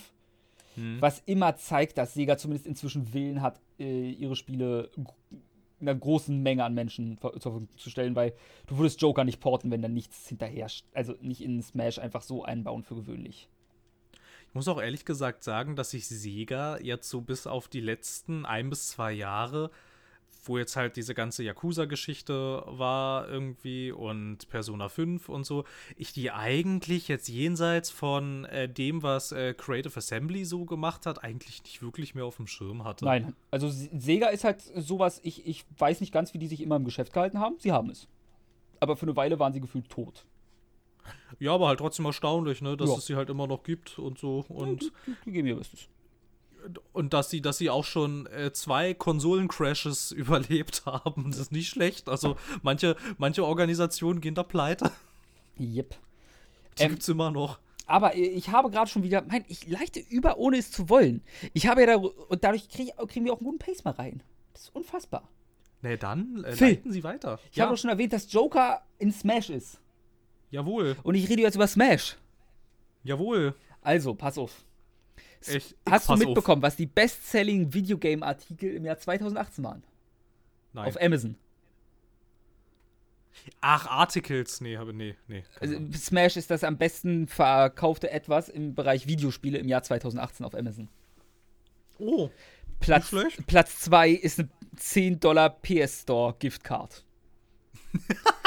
Hm. 0.77 0.97
Was 1.01 1.23
immer 1.27 1.57
zeigt, 1.57 1.99
dass 1.99 2.15
Sega 2.15 2.37
zumindest 2.37 2.67
inzwischen 2.67 3.13
Willen 3.15 3.43
hat, 3.43 3.61
äh, 3.79 4.11
ihre 4.11 4.37
Spiele 4.37 4.91
einer 5.81 5.95
großen 5.95 6.43
Menge 6.43 6.65
an 6.65 6.75
Menschen 6.75 7.19
zur 7.21 7.31
Verfügung 7.41 7.69
zu 7.77 7.91
stellen, 7.91 8.17
weil 8.17 8.33
du 8.67 8.79
würdest 8.79 9.01
Joker 9.01 9.25
nicht 9.25 9.41
porten, 9.41 9.71
wenn 9.71 9.83
dann 9.83 9.95
nichts 9.95 10.29
hinterher, 10.29 10.69
also 10.93 11.15
nicht 11.21 11.43
in 11.43 11.63
Smash 11.63 11.99
einfach 11.99 12.23
so 12.23 12.45
einbauen 12.45 12.83
für 12.83 12.95
gewöhnlich. 12.95 13.49
Ich 14.55 14.57
muss 14.57 14.69
auch 14.69 14.81
ehrlich 14.81 15.05
gesagt 15.05 15.43
sagen, 15.43 15.75
dass 15.75 15.91
sich 15.91 16.07
Sega 16.07 16.79
jetzt 16.79 17.09
so 17.11 17.21
bis 17.21 17.49
auf 17.49 17.67
die 17.67 17.81
letzten 17.81 18.47
ein 18.47 18.71
bis 18.71 18.87
zwei 18.87 19.11
Jahre, 19.11 19.73
wo 20.45 20.59
jetzt 20.59 20.77
halt 20.77 20.95
diese 20.95 21.13
ganze 21.13 21.43
Yakuza-Geschichte 21.43 22.63
war 22.69 23.29
irgendwie 23.29 23.91
und 23.91 24.49
Persona 24.49 24.89
5 24.89 25.29
und 25.29 25.45
so, 25.45 25.65
ich 25.97 26.13
die 26.13 26.31
eigentlich 26.31 27.09
jetzt 27.09 27.27
jenseits 27.27 27.91
von 27.91 28.45
äh, 28.45 28.69
dem, 28.69 29.03
was 29.03 29.33
äh, 29.33 29.55
Creative 29.55 29.97
Assembly 29.97 30.45
so 30.45 30.67
gemacht 30.67 31.05
hat, 31.05 31.25
eigentlich 31.25 31.65
nicht 31.65 31.83
wirklich 31.83 32.15
mehr 32.15 32.25
auf 32.25 32.37
dem 32.37 32.47
Schirm 32.47 32.85
hatte. 32.85 33.07
Nein, 33.07 33.35
also 33.51 33.69
Sega 33.69 34.29
ist 34.29 34.45
halt 34.45 34.61
sowas, 34.61 35.21
ich, 35.25 35.45
ich 35.49 35.65
weiß 35.79 36.01
nicht 36.01 36.13
ganz, 36.13 36.33
wie 36.33 36.39
die 36.39 36.47
sich 36.47 36.61
immer 36.61 36.77
im 36.77 36.85
Geschäft 36.85 37.13
gehalten 37.13 37.41
haben. 37.41 37.57
Sie 37.59 37.73
haben 37.73 37.91
es. 37.91 38.07
Aber 38.79 38.97
für 38.97 39.07
eine 39.07 39.17
Weile 39.17 39.41
waren 39.41 39.53
sie 39.53 39.61
gefühlt 39.61 39.91
tot. 39.91 40.25
Ja, 41.39 41.55
aber 41.55 41.69
halt 41.69 41.79
trotzdem 41.81 42.05
erstaunlich, 42.07 42.63
ne, 42.63 42.77
dass 42.77 42.91
Ja. 42.91 42.97
es 42.97 43.07
sie 43.07 43.17
halt 43.17 43.29
immer 43.31 43.47
noch 43.47 43.63
gibt 43.63 43.99
und 43.99 44.19
so 44.19 44.45
und 44.49 44.83
die, 44.83 44.91
die 45.27 45.33
geben 45.33 45.49
ihr 45.49 45.57
Bestes. 45.57 45.89
und 46.93 47.13
dass 47.13 47.29
sie, 47.31 47.41
dass 47.43 47.59
sie 47.59 47.71
auch 47.71 47.85
schon 47.85 48.27
äh, 48.27 48.53
zwei 48.53 48.95
Konsolencrashes 48.95 50.13
überlebt 50.13 50.87
haben. 50.87 51.31
Das 51.31 51.39
ist 51.41 51.53
nicht 51.53 51.69
schlecht. 51.69 52.09
Also 52.09 52.37
manche, 52.63 52.97
manche 53.19 53.45
Organisationen 53.45 54.21
gehen 54.21 54.35
da 54.35 54.43
pleite. 54.43 54.91
Yep. 55.59 55.97
Die 56.79 56.83
Ähm, 56.83 56.91
gibt's 56.91 57.09
immer 57.09 57.31
noch. 57.31 57.59
Aber 57.87 58.15
ich 58.17 58.49
habe 58.49 58.71
gerade 58.71 58.89
schon 58.91 59.03
wieder, 59.03 59.23
mein, 59.29 59.45
ich 59.49 59.67
leite 59.69 60.01
über, 60.01 60.39
ohne 60.39 60.57
es 60.57 60.71
zu 60.71 60.89
wollen. 60.89 61.23
Ich 61.53 61.67
habe 61.67 61.83
ja 61.83 61.87
da, 61.89 61.97
und 61.97 62.43
dadurch 62.43 62.69
krieg, 62.71 62.93
kriegen 63.09 63.27
wir 63.27 63.33
auch 63.35 63.41
einen 63.41 63.47
guten 63.47 63.59
Pace 63.59 63.85
mal 63.85 63.91
rein. 63.93 64.23
Das 64.55 64.63
ist 64.63 64.75
unfassbar. 64.75 65.29
Nee, 65.83 65.99
dann 65.99 66.45
äh, 66.45 66.53
Phil, 66.53 66.69
leiten 66.69 66.93
sie 66.93 67.05
weiter. 67.05 67.39
Ich 67.53 67.61
habe 67.61 67.75
auch 67.75 67.77
schon 67.77 67.91
erwähnt, 67.91 68.15
dass 68.15 68.33
Joker 68.33 68.81
in 68.99 69.13
Smash 69.13 69.51
ist. 69.51 69.81
Jawohl, 70.55 70.97
Und 71.03 71.15
ich 71.17 71.29
rede 71.29 71.43
jetzt 71.43 71.57
über 71.57 71.67
Smash. 71.67 72.17
jawohl. 73.03 73.55
Also, 73.83 74.15
pass 74.15 74.39
auf. 74.39 74.65
Ich, 75.47 75.53
Hast 75.53 75.75
du 75.75 75.91
pass 75.91 76.09
auf. 76.09 76.19
mitbekommen, 76.19 76.63
was 76.63 76.77
die 76.77 76.87
Best-Selling 76.87 77.75
Videogame-Artikel 77.75 78.75
im 78.75 78.85
Jahr 78.87 78.99
2018 78.99 79.63
waren? 79.63 79.83
Nein. 80.73 80.89
Auf 80.89 81.01
Amazon. 81.01 81.37
Ach, 83.61 83.87
Articles. 83.89 84.61
Nee, 84.61 84.79
habe 84.79 84.95
nee, 84.95 85.17
nee. 85.29 85.45
Also. 85.61 85.77
Smash 85.93 86.37
ist 86.37 86.51
das 86.51 86.65
am 86.65 86.79
besten 86.79 87.27
verkaufte 87.27 88.11
etwas 88.11 88.49
im 88.49 88.75
Bereich 88.75 89.07
Videospiele 89.07 89.59
im 89.59 89.69
Jahr 89.69 89.83
2018 89.83 90.47
auf 90.47 90.55
Amazon. 90.55 90.89
Oh, 91.99 92.31
Platz, 92.81 93.13
Nicht 93.13 93.21
schlecht. 93.33 93.47
Platz 93.47 93.81
2 93.81 94.11
ist 94.11 94.39
eine 94.41 94.49
10 94.77 95.21
Dollar 95.21 95.51
PS 95.51 96.03
Store 96.03 96.35
Giftcard. 96.39 97.05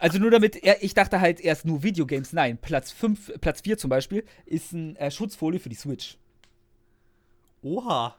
also 0.00 0.18
nur 0.18 0.30
damit, 0.30 0.56
er, 0.56 0.82
ich 0.82 0.94
dachte 0.94 1.20
halt 1.20 1.40
erst 1.40 1.64
nur 1.66 1.82
Videogames. 1.82 2.32
Nein, 2.32 2.58
Platz 2.58 2.90
5, 2.90 3.34
Platz 3.40 3.60
4 3.60 3.78
zum 3.78 3.90
Beispiel 3.90 4.24
ist 4.46 4.74
eine 4.74 4.98
äh, 4.98 5.10
Schutzfolie 5.10 5.60
für 5.60 5.68
die 5.68 5.76
Switch. 5.76 6.18
oha. 7.62 8.16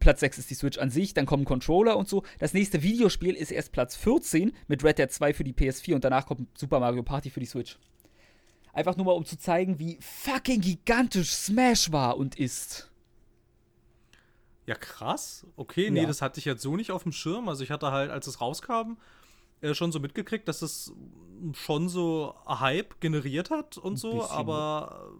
Platz 0.00 0.18
6 0.20 0.38
ist 0.38 0.50
die 0.50 0.54
Switch 0.54 0.78
an 0.78 0.90
sich, 0.90 1.14
dann 1.14 1.24
kommen 1.24 1.44
Controller 1.44 1.96
und 1.96 2.08
so. 2.08 2.24
Das 2.40 2.52
nächste 2.52 2.82
Videospiel 2.82 3.34
ist 3.36 3.52
erst 3.52 3.70
Platz 3.70 3.94
14 3.94 4.52
mit 4.66 4.82
Red 4.82 4.98
Dead 4.98 5.10
2 5.10 5.32
für 5.34 5.44
die 5.44 5.52
PS4 5.52 5.94
und 5.94 6.02
danach 6.02 6.26
kommt 6.26 6.48
Super 6.58 6.80
Mario 6.80 7.04
Party 7.04 7.30
für 7.30 7.38
die 7.38 7.46
Switch. 7.46 7.78
Einfach 8.72 8.96
nur 8.96 9.06
mal, 9.06 9.12
um 9.12 9.24
zu 9.24 9.38
zeigen, 9.38 9.78
wie 9.78 9.96
fucking 10.00 10.60
gigantisch 10.60 11.30
Smash 11.30 11.92
war 11.92 12.16
und 12.16 12.34
ist. 12.40 12.90
Ja, 14.66 14.74
krass. 14.74 15.46
Okay, 15.56 15.90
nee, 15.90 16.00
Ja. 16.00 16.06
das 16.08 16.22
hatte 16.22 16.40
ich 16.40 16.44
jetzt 16.44 16.62
so 16.62 16.74
nicht 16.74 16.90
auf 16.90 17.04
dem 17.04 17.12
Schirm. 17.12 17.48
Also 17.48 17.62
ich 17.62 17.70
hatte 17.70 17.92
halt, 17.92 18.10
als 18.10 18.26
es 18.26 18.40
rauskam, 18.40 18.96
äh, 19.64 19.74
schon 19.74 19.92
so 19.92 20.00
mitgekriegt, 20.00 20.46
dass 20.48 20.62
es 20.62 20.92
schon 21.52 21.88
so 21.88 22.34
Hype 22.46 23.00
generiert 23.00 23.50
hat 23.50 23.76
und 23.78 23.94
Ein 23.94 23.96
so, 23.96 24.12
bisschen, 24.18 24.30
aber 24.30 25.10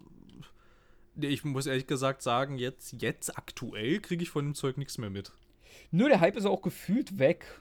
äh, 1.20 1.26
ich 1.26 1.44
muss 1.44 1.66
ehrlich 1.66 1.86
gesagt 1.86 2.22
sagen, 2.22 2.58
jetzt, 2.58 3.00
jetzt 3.00 3.36
aktuell 3.38 4.00
kriege 4.00 4.22
ich 4.22 4.30
von 4.30 4.44
dem 4.44 4.54
Zeug 4.54 4.76
nichts 4.78 4.98
mehr 4.98 5.10
mit. 5.10 5.32
Nö, 5.90 6.08
der 6.08 6.20
Hype 6.20 6.36
ist 6.36 6.46
auch 6.46 6.62
gefühlt 6.62 7.18
weg. 7.18 7.60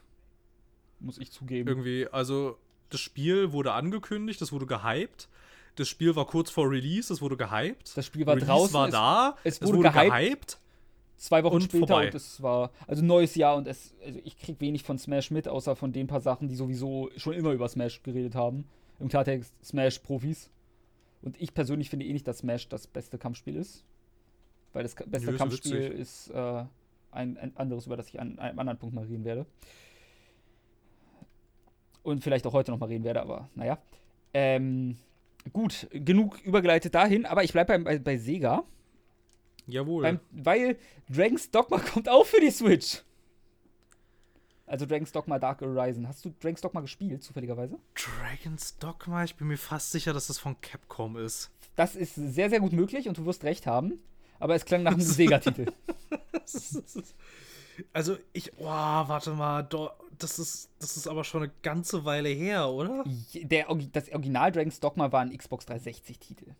Muss 0.99 1.17
ich 1.17 1.31
zugeben. 1.31 1.67
Irgendwie, 1.67 2.07
also 2.07 2.57
das 2.89 2.99
Spiel 3.01 3.51
wurde 3.51 3.73
angekündigt, 3.73 4.41
das 4.41 4.51
wurde 4.51 4.65
gehypt. 4.65 5.27
Das 5.75 5.89
Spiel 5.89 6.15
war 6.15 6.25
kurz 6.27 6.51
vor 6.51 6.69
Release, 6.69 7.09
das 7.09 7.21
wurde 7.21 7.35
gehypt. 7.35 7.97
Das 7.97 8.05
Spiel 8.05 8.25
war 8.25 8.35
Release 8.35 8.47
draußen, 8.51 8.73
war 8.73 8.85
es- 8.87 8.91
da, 8.91 9.37
es 9.43 9.61
wurde 9.61 9.89
gehypt. 9.91 10.59
Zwei 11.23 11.41
Wochen 11.45 11.55
und 11.55 11.63
später 11.63 11.87
vorbei. 11.87 12.07
und 12.07 12.15
es 12.15 12.43
war 12.43 12.69
also 12.85 13.01
neues 13.01 13.35
Jahr 13.35 13.55
und 13.55 13.65
es 13.65 13.95
also 14.05 14.19
ich 14.25 14.37
krieg 14.37 14.59
wenig 14.59 14.83
von 14.83 14.97
Smash 14.97 15.31
mit, 15.31 15.47
außer 15.47 15.73
von 15.77 15.93
den 15.93 16.05
paar 16.05 16.19
Sachen, 16.19 16.49
die 16.49 16.55
sowieso 16.55 17.11
schon 17.15 17.33
immer 17.33 17.53
über 17.53 17.69
Smash 17.69 18.03
geredet 18.03 18.35
haben. 18.35 18.65
Im 18.99 19.07
Klartext 19.07 19.53
Smash 19.63 19.99
Profis. 19.99 20.49
Und 21.21 21.41
ich 21.41 21.53
persönlich 21.53 21.89
finde 21.89 22.05
eh 22.05 22.11
nicht, 22.11 22.27
dass 22.27 22.39
Smash 22.39 22.67
das 22.67 22.87
beste 22.87 23.17
Kampfspiel 23.17 23.55
ist, 23.55 23.85
weil 24.73 24.83
das 24.83 24.95
beste 24.95 25.27
Nö, 25.27 25.31
ist 25.31 25.37
Kampfspiel 25.37 25.91
witzig. 25.91 25.97
ist 25.97 26.29
äh, 26.31 26.65
ein, 27.11 27.37
ein 27.37 27.55
anderes, 27.55 27.85
über 27.85 27.95
das 27.95 28.09
ich 28.09 28.19
an 28.19 28.37
einem 28.37 28.59
anderen 28.59 28.77
Punkt 28.77 28.93
mal 28.93 29.05
reden 29.05 29.23
werde. 29.23 29.45
Und 32.03 32.21
vielleicht 32.21 32.45
auch 32.45 32.51
heute 32.51 32.71
noch 32.71 32.79
mal 32.79 32.87
reden 32.87 33.05
werde, 33.05 33.21
aber 33.21 33.47
naja. 33.55 33.77
Ähm, 34.33 34.97
gut, 35.53 35.87
genug 35.93 36.41
übergeleitet 36.43 36.93
dahin, 36.93 37.25
aber 37.25 37.45
ich 37.45 37.53
bleibe 37.53 37.79
bei, 37.79 37.97
bei, 37.97 37.99
bei 37.99 38.17
Sega. 38.17 38.65
Jawohl. 39.67 40.03
Beim, 40.03 40.19
weil 40.31 40.77
Dragon's 41.09 41.49
Dogma 41.49 41.79
kommt 41.93 42.09
auch 42.09 42.25
für 42.25 42.39
die 42.39 42.51
Switch. 42.51 43.03
Also 44.65 44.85
Dragon's 44.85 45.11
Dogma 45.11 45.39
Dark 45.39 45.61
Horizon. 45.61 46.07
Hast 46.07 46.25
du 46.25 46.33
Dragon's 46.39 46.61
Dogma 46.61 46.81
gespielt, 46.81 47.23
zufälligerweise? 47.23 47.77
Dragon's 47.95 48.77
Dogma, 48.77 49.23
ich 49.23 49.35
bin 49.35 49.47
mir 49.47 49.57
fast 49.57 49.91
sicher, 49.91 50.13
dass 50.13 50.27
das 50.27 50.39
von 50.39 50.59
Capcom 50.61 51.17
ist. 51.17 51.51
Das 51.75 51.95
ist 51.95 52.15
sehr, 52.15 52.49
sehr 52.49 52.59
gut 52.59 52.71
möglich 52.71 53.07
und 53.07 53.17
du 53.17 53.25
wirst 53.25 53.43
recht 53.43 53.67
haben. 53.67 53.99
Aber 54.39 54.55
es 54.55 54.65
klang 54.65 54.83
nach 54.83 54.93
einem 54.93 55.01
Sega-Titel. 55.01 55.67
Also 57.91 58.17
ich, 58.33 58.51
oh, 58.59 58.65
warte 58.65 59.31
mal, 59.31 59.67
das 60.19 60.37
ist, 60.37 60.69
das 60.77 60.95
ist 60.95 61.07
aber 61.07 61.23
schon 61.23 61.41
eine 61.41 61.51
ganze 61.63 62.05
Weile 62.05 62.29
her, 62.29 62.69
oder? 62.69 63.03
Der, 63.33 63.65
das 63.91 64.11
Original 64.11 64.51
Dragon's 64.51 64.79
Dogma 64.79 65.11
war 65.11 65.21
ein 65.21 65.35
Xbox 65.35 65.67
360-Titel. 65.67 66.51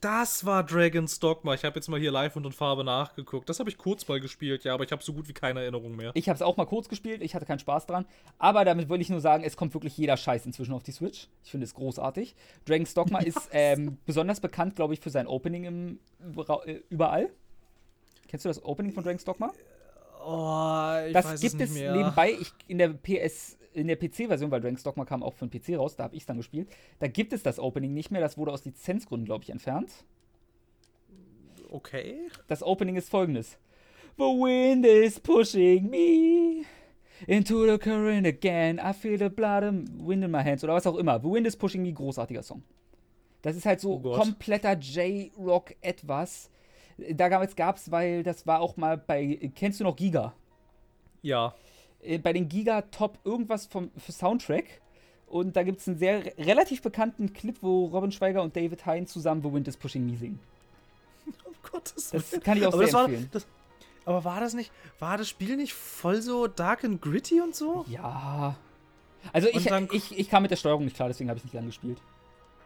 Das 0.00 0.46
war 0.46 0.62
Dragon's 0.62 1.18
Dogma. 1.18 1.54
Ich 1.54 1.64
habe 1.64 1.74
jetzt 1.74 1.88
mal 1.88 1.98
hier 1.98 2.12
live 2.12 2.36
und 2.36 2.46
in 2.46 2.52
Farbe 2.52 2.84
nachgeguckt. 2.84 3.48
Das 3.48 3.58
habe 3.58 3.68
ich 3.68 3.76
kurz 3.76 4.06
mal 4.06 4.20
gespielt, 4.20 4.62
ja, 4.62 4.72
aber 4.74 4.84
ich 4.84 4.92
habe 4.92 5.02
so 5.02 5.12
gut 5.12 5.26
wie 5.28 5.32
keine 5.32 5.60
Erinnerung 5.60 5.96
mehr. 5.96 6.12
Ich 6.14 6.28
habe 6.28 6.36
es 6.36 6.42
auch 6.42 6.56
mal 6.56 6.66
kurz 6.66 6.88
gespielt, 6.88 7.20
ich 7.20 7.34
hatte 7.34 7.46
keinen 7.46 7.58
Spaß 7.58 7.86
dran. 7.86 8.06
Aber 8.38 8.64
damit 8.64 8.88
will 8.88 9.00
ich 9.00 9.10
nur 9.10 9.20
sagen, 9.20 9.42
es 9.42 9.56
kommt 9.56 9.74
wirklich 9.74 9.98
jeder 9.98 10.16
Scheiß 10.16 10.46
inzwischen 10.46 10.72
auf 10.72 10.84
die 10.84 10.92
Switch. 10.92 11.26
Ich 11.42 11.50
finde 11.50 11.64
es 11.64 11.74
großartig. 11.74 12.36
Dragon's 12.64 12.94
Dogma 12.94 13.18
ist 13.24 13.48
ähm, 13.50 13.98
besonders 14.06 14.40
bekannt, 14.40 14.76
glaube 14.76 14.94
ich, 14.94 15.00
für 15.00 15.10
sein 15.10 15.26
Opening 15.26 15.64
im, 15.64 15.98
äh, 16.64 16.80
überall. 16.90 17.30
Kennst 18.28 18.44
du 18.44 18.48
das 18.50 18.64
Opening 18.64 18.92
von 18.92 19.02
Dragon's 19.02 19.24
Dogma? 19.24 19.52
Oh, 20.24 21.06
ich 21.06 21.12
Das 21.12 21.40
gibt 21.40 21.60
es 21.60 21.72
nebenbei 21.72 22.32
ich, 22.32 22.52
in 22.68 22.78
der 22.78 22.90
PS, 22.90 23.57
in 23.72 23.86
der 23.86 23.96
PC-Version, 23.96 24.50
weil 24.50 24.60
Dragon's 24.60 24.82
Dogma 24.82 25.04
kam 25.04 25.22
auch 25.22 25.34
für 25.34 25.46
den 25.46 25.60
PC 25.60 25.78
raus, 25.78 25.96
da 25.96 26.04
habe 26.04 26.14
ich 26.14 26.22
es 26.22 26.26
dann 26.26 26.36
gespielt. 26.38 26.68
Da 26.98 27.06
gibt 27.06 27.32
es 27.32 27.42
das 27.42 27.58
Opening 27.58 27.94
nicht 27.94 28.10
mehr, 28.10 28.20
das 28.20 28.38
wurde 28.38 28.52
aus 28.52 28.64
Lizenzgründen, 28.64 29.26
glaube 29.26 29.44
ich, 29.44 29.50
entfernt. 29.50 30.04
Okay. 31.70 32.28
Das 32.46 32.62
Opening 32.62 32.96
ist 32.96 33.10
folgendes. 33.10 33.58
The 34.16 34.24
wind 34.24 34.84
is 34.86 35.20
pushing 35.20 35.90
me 35.90 36.64
into 37.26 37.70
the 37.70 37.78
current 37.78 38.26
again. 38.26 38.78
I 38.78 38.92
feel 38.92 39.18
the 39.18 39.28
blood 39.28 39.62
and 39.62 39.88
wind 40.06 40.24
in 40.24 40.30
my 40.30 40.42
hands. 40.42 40.64
Oder 40.64 40.74
was 40.74 40.86
auch 40.86 40.96
immer. 40.96 41.20
The 41.20 41.28
wind 41.28 41.46
is 41.46 41.56
pushing 41.56 41.82
me, 41.82 41.92
großartiger 41.92 42.42
Song. 42.42 42.62
Das 43.42 43.54
ist 43.54 43.66
halt 43.66 43.80
so 43.80 44.00
Oh 44.02 44.16
kompletter 44.16 44.72
J-Rock 44.72 45.74
etwas. 45.80 46.50
Da 47.10 47.28
gab 47.28 47.76
es, 47.76 47.90
weil 47.90 48.24
das 48.24 48.46
war 48.46 48.60
auch 48.60 48.76
mal 48.76 48.98
bei, 48.98 49.52
kennst 49.54 49.78
du 49.78 49.84
noch 49.84 49.94
Giga? 49.94 50.34
Ja. 51.22 51.54
Äh, 52.02 52.18
bei 52.18 52.32
den 52.32 52.48
Giga 52.48 52.82
Top 52.82 53.18
irgendwas 53.24 53.66
vom 53.66 53.90
für 53.96 54.12
Soundtrack. 54.12 54.64
Und 55.26 55.56
da 55.56 55.62
gibt 55.62 55.80
es 55.80 55.88
einen 55.88 55.98
sehr 55.98 56.24
re- 56.24 56.32
relativ 56.38 56.80
bekannten 56.80 57.32
Clip, 57.34 57.56
wo 57.60 57.86
Robin 57.86 58.10
Schweiger 58.12 58.42
und 58.42 58.56
David 58.56 58.86
Hein 58.86 59.06
zusammen 59.06 59.42
The 59.42 59.52
Wind 59.52 59.68
is 59.68 59.76
Pushing 59.76 60.06
Me 60.06 60.16
singen. 60.16 60.38
Um 61.44 61.52
Gottes 61.70 62.10
Das 62.10 62.32
Willen. 62.32 62.42
kann 62.42 62.56
ich 62.56 62.64
auch 62.66 62.72
aber 62.72 62.78
sehr 62.78 62.86
das 62.86 62.94
war, 62.94 63.04
empfehlen. 63.04 63.28
das, 63.32 63.46
aber 64.06 64.24
war 64.24 64.40
das 64.40 64.54
nicht, 64.54 64.72
war 65.00 65.18
das 65.18 65.28
Spiel 65.28 65.56
nicht 65.56 65.74
voll 65.74 66.22
so 66.22 66.46
dark 66.46 66.82
and 66.84 67.02
gritty 67.02 67.42
und 67.42 67.54
so? 67.54 67.84
Ja. 67.88 68.56
Also 69.34 69.48
ich, 69.52 69.64
dann- 69.64 69.88
ich, 69.92 70.18
ich 70.18 70.30
kam 70.30 70.42
mit 70.42 70.50
der 70.50 70.56
Steuerung 70.56 70.84
nicht 70.84 70.96
klar, 70.96 71.08
deswegen 71.08 71.28
habe 71.28 71.36
ich 71.38 71.44
nicht 71.44 71.52
lange 71.52 71.66
gespielt. 71.66 71.98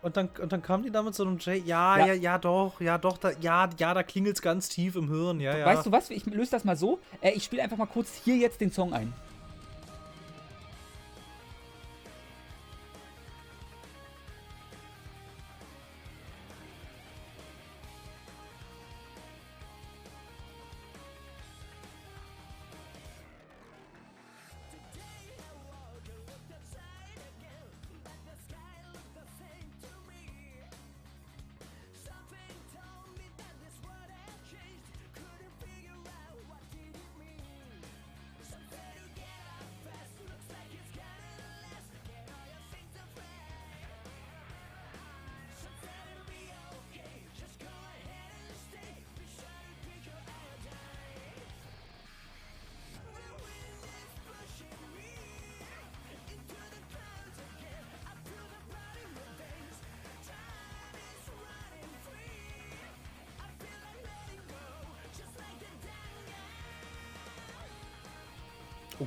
Und 0.02 0.16
dann, 0.16 0.28
und 0.40 0.52
dann 0.52 0.62
kamen 0.62 0.82
die 0.82 0.90
da 0.90 1.00
mit 1.02 1.14
so 1.14 1.22
einem 1.24 1.38
J. 1.38 1.64
Ja, 1.64 1.96
Ja. 1.96 2.06
ja, 2.06 2.12
ja, 2.14 2.38
doch, 2.38 2.80
ja, 2.80 2.98
doch, 2.98 3.18
da, 3.18 3.30
ja, 3.40 3.70
ja, 3.78 3.94
da 3.94 4.02
klingelt's 4.02 4.42
ganz 4.42 4.68
tief 4.68 4.96
im 4.96 5.08
Hirn, 5.08 5.38
ja, 5.40 5.56
ja. 5.56 5.64
Weißt 5.64 5.86
du 5.86 5.92
was? 5.92 6.10
Ich 6.10 6.26
löse 6.26 6.50
das 6.50 6.64
mal 6.64 6.76
so. 6.76 6.98
Äh, 7.20 7.30
ich 7.30 7.44
spiele 7.44 7.62
einfach 7.62 7.76
mal 7.76 7.86
kurz 7.86 8.08
hier 8.24 8.36
jetzt 8.36 8.60
den 8.60 8.72
Song 8.72 8.92
ein. 8.92 9.12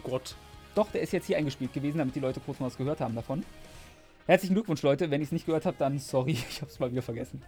Gott. 0.06 0.36
Doch, 0.76 0.92
der 0.92 1.02
ist 1.02 1.14
jetzt 1.14 1.26
hier 1.26 1.38
eingespielt 1.38 1.74
gewesen, 1.74 1.98
damit 1.98 2.16
die 2.16 2.20
Leute 2.20 2.40
kurz 2.40 2.60
mal 2.60 2.68
was 2.68 2.78
gehört 2.78 3.02
haben 3.02 3.16
davon. 3.16 3.44
Herzlichen 4.28 4.54
Glückwunsch, 4.54 4.82
Leute. 4.82 5.12
Wenn 5.12 5.22
ich 5.22 5.28
es 5.28 5.32
nicht 5.32 5.46
gehört 5.46 5.66
habe, 5.66 5.76
dann 5.78 6.00
sorry, 6.00 6.32
ich 6.50 6.62
habe 6.62 6.72
es 6.72 6.80
mal 6.80 6.92
wieder 6.92 7.02
vergessen. 7.02 7.42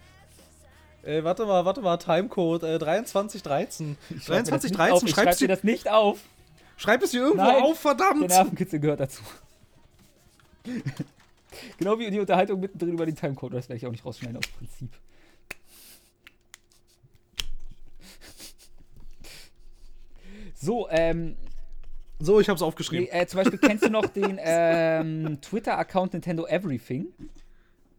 Äh, 1.03 1.23
warte 1.23 1.45
mal, 1.45 1.63
warte 1.65 1.81
mal, 1.81 1.97
Timecode 1.97 2.63
äh, 2.63 2.79
2313. 2.79 3.97
Ich 4.09 4.23
schreib 4.23 4.45
mir 4.45 4.51
das 4.51 4.63
nicht 4.63 4.75
2313, 4.75 4.93
auf. 4.93 5.03
Ich 5.03 5.09
schreib 5.09 5.23
schreibst 5.25 5.41
dir 5.41 5.47
du, 5.47 5.53
das 5.53 5.63
nicht 5.63 5.89
auf. 5.89 6.19
schreib 6.77 7.03
es 7.03 7.11
dir 7.11 7.21
irgendwo 7.21 7.43
Nein. 7.43 7.63
auf, 7.63 7.81
Der 7.81 7.95
verdammt! 7.95 8.27
Nervenkitzel 8.27 8.79
gehört 8.79 8.99
dazu. 8.99 9.21
genau 11.77 11.97
wie 11.99 12.09
die 12.11 12.19
Unterhaltung 12.19 12.59
mittendrin 12.59 12.93
über 12.93 13.05
den 13.05 13.15
Timecode. 13.15 13.53
Das 13.53 13.69
werde 13.69 13.77
ich 13.77 13.85
auch 13.85 13.91
nicht 13.91 14.05
rausschneiden 14.05 14.37
aus 14.37 14.47
Prinzip. 14.47 14.91
So, 20.59 20.89
ähm, 20.89 21.37
So, 22.19 22.39
ich 22.39 22.49
hab's 22.49 22.61
aufgeschrieben. 22.61 23.07
nee, 23.11 23.19
äh, 23.19 23.27
zum 23.27 23.39
Beispiel 23.39 23.59
kennst 23.59 23.85
du 23.85 23.89
noch 23.89 24.07
den 24.07 24.39
ähm, 24.41 25.39
Twitter-Account 25.41 26.13
Nintendo 26.13 26.47
Everything? 26.47 27.07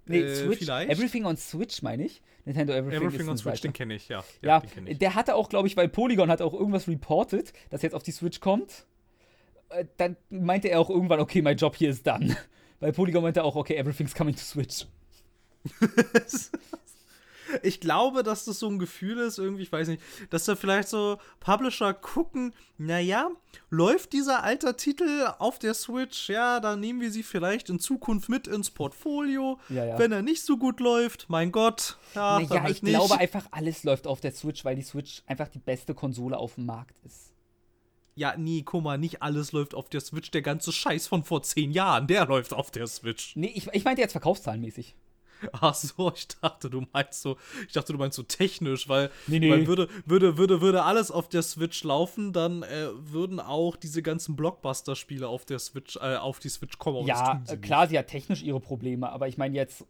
Nee, 0.06 0.20
äh, 0.20 0.34
Switch. 0.34 0.58
vielleicht. 0.60 0.90
Everything 0.90 1.24
on 1.24 1.36
Switch, 1.36 1.82
meine 1.82 2.04
ich. 2.04 2.22
Nintendo 2.44 2.72
Everything, 2.72 3.02
Everything 3.06 3.28
on 3.28 3.36
Switch, 3.36 3.56
Seite. 3.56 3.68
den 3.68 3.72
kenne 3.74 3.94
ich, 3.94 4.08
ja. 4.08 4.24
Ja, 4.42 4.60
den 4.60 4.70
kenn 4.70 4.86
ich. 4.86 4.98
der 4.98 5.14
hatte 5.14 5.34
auch, 5.34 5.48
glaube 5.50 5.68
ich, 5.68 5.76
weil 5.76 5.88
Polygon 5.88 6.30
hat 6.30 6.40
auch 6.42 6.54
irgendwas 6.54 6.88
reported, 6.88 7.52
das 7.70 7.82
jetzt 7.82 7.94
auf 7.94 8.02
die 8.02 8.10
Switch 8.12 8.40
kommt. 8.40 8.86
Äh, 9.68 9.84
Dann 9.98 10.16
meinte 10.30 10.68
er 10.68 10.80
auch 10.80 10.88
irgendwann, 10.90 11.20
okay, 11.20 11.42
mein 11.42 11.56
Job 11.58 11.76
hier 11.76 11.90
ist 11.90 12.06
done. 12.06 12.36
Weil 12.80 12.92
Polygon 12.92 13.22
meinte 13.22 13.42
auch, 13.42 13.56
okay, 13.56 13.74
everything's 13.74 14.14
coming 14.14 14.34
to 14.36 14.40
Switch. 14.40 14.86
Ich 17.62 17.80
glaube, 17.80 18.22
dass 18.22 18.44
das 18.44 18.58
so 18.58 18.68
ein 18.68 18.78
Gefühl 18.78 19.18
ist, 19.18 19.38
irgendwie, 19.38 19.62
ich 19.62 19.72
weiß 19.72 19.88
nicht, 19.88 20.02
dass 20.30 20.44
da 20.44 20.56
vielleicht 20.56 20.88
so 20.88 21.18
Publisher 21.40 21.94
gucken, 21.94 22.52
naja, 22.76 23.30
läuft 23.70 24.12
dieser 24.12 24.42
alter 24.42 24.76
Titel 24.76 25.26
auf 25.38 25.58
der 25.58 25.74
Switch, 25.74 26.28
ja, 26.28 26.60
dann 26.60 26.80
nehmen 26.80 27.00
wir 27.00 27.10
sie 27.10 27.22
vielleicht 27.22 27.70
in 27.70 27.78
Zukunft 27.78 28.28
mit 28.28 28.46
ins 28.46 28.70
Portfolio. 28.70 29.58
Ja, 29.68 29.84
ja. 29.84 29.98
Wenn 29.98 30.12
er 30.12 30.22
nicht 30.22 30.42
so 30.42 30.56
gut 30.56 30.80
läuft, 30.80 31.26
mein 31.28 31.52
Gott, 31.52 31.98
ja, 32.14 32.40
Naja, 32.40 32.62
halt 32.62 32.76
ich 32.76 32.82
nicht. 32.82 32.94
glaube 32.94 33.18
einfach, 33.18 33.46
alles 33.50 33.84
läuft 33.84 34.06
auf 34.06 34.20
der 34.20 34.32
Switch, 34.32 34.64
weil 34.64 34.76
die 34.76 34.82
Switch 34.82 35.22
einfach 35.26 35.48
die 35.48 35.58
beste 35.58 35.94
Konsole 35.94 36.36
auf 36.36 36.54
dem 36.56 36.66
Markt 36.66 36.96
ist. 37.04 37.32
Ja, 38.14 38.34
nee, 38.36 38.62
guck 38.64 38.82
mal, 38.82 38.98
nicht 38.98 39.22
alles 39.22 39.52
läuft 39.52 39.76
auf 39.76 39.88
der 39.88 40.00
Switch. 40.00 40.32
Der 40.32 40.42
ganze 40.42 40.72
Scheiß 40.72 41.06
von 41.06 41.22
vor 41.22 41.44
zehn 41.44 41.70
Jahren, 41.70 42.08
der 42.08 42.26
läuft 42.26 42.52
auf 42.52 42.72
der 42.72 42.88
Switch. 42.88 43.36
Nee, 43.36 43.52
ich, 43.54 43.68
ich 43.72 43.84
meinte 43.84 44.02
jetzt 44.02 44.10
verkaufszahlenmäßig. 44.10 44.96
Ach 45.52 45.74
so, 45.74 46.12
ich 46.14 46.28
dachte, 46.28 46.70
du 46.70 46.86
meinst 46.92 47.22
so, 47.22 47.36
ich 47.66 47.72
dachte, 47.72 47.92
du 47.92 47.98
meinst 47.98 48.16
so 48.16 48.22
technisch, 48.22 48.88
weil, 48.88 49.10
Nee, 49.26 49.38
nee. 49.40 49.50
weil 49.50 49.66
würde, 49.66 49.88
würde, 50.06 50.36
würde, 50.38 50.60
würde 50.60 50.82
alles 50.82 51.10
auf 51.10 51.28
der 51.28 51.42
Switch 51.42 51.84
laufen, 51.84 52.32
dann 52.32 52.62
äh, 52.62 52.88
würden 52.94 53.40
auch 53.40 53.76
diese 53.76 54.02
ganzen 54.02 54.36
Blockbuster-Spiele 54.36 55.28
auf 55.28 55.44
der 55.44 55.58
Switch, 55.58 55.96
äh, 55.96 56.16
auf 56.16 56.38
die 56.38 56.48
Switch 56.48 56.78
kommen. 56.78 57.06
ja, 57.06 57.40
sie 57.44 57.52
nicht. 57.52 57.62
klar, 57.62 57.86
sie 57.86 57.98
hat 57.98 58.08
technisch 58.08 58.42
ihre 58.42 58.60
Probleme, 58.60 59.10
aber 59.10 59.28
ich 59.28 59.38
meine 59.38 59.54
jetzt 59.54 59.84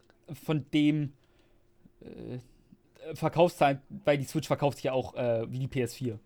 von 0.44 0.66
dem 0.72 1.12
äh, 2.00 2.38
Verkaufszahlen, 3.14 3.80
weil 4.04 4.18
die 4.18 4.24
Switch 4.24 4.46
verkauft 4.46 4.78
sich 4.78 4.84
ja 4.84 4.92
auch 4.92 5.14
äh, 5.14 5.50
wie 5.50 5.58
die 5.60 5.68
PS4. 5.68 6.18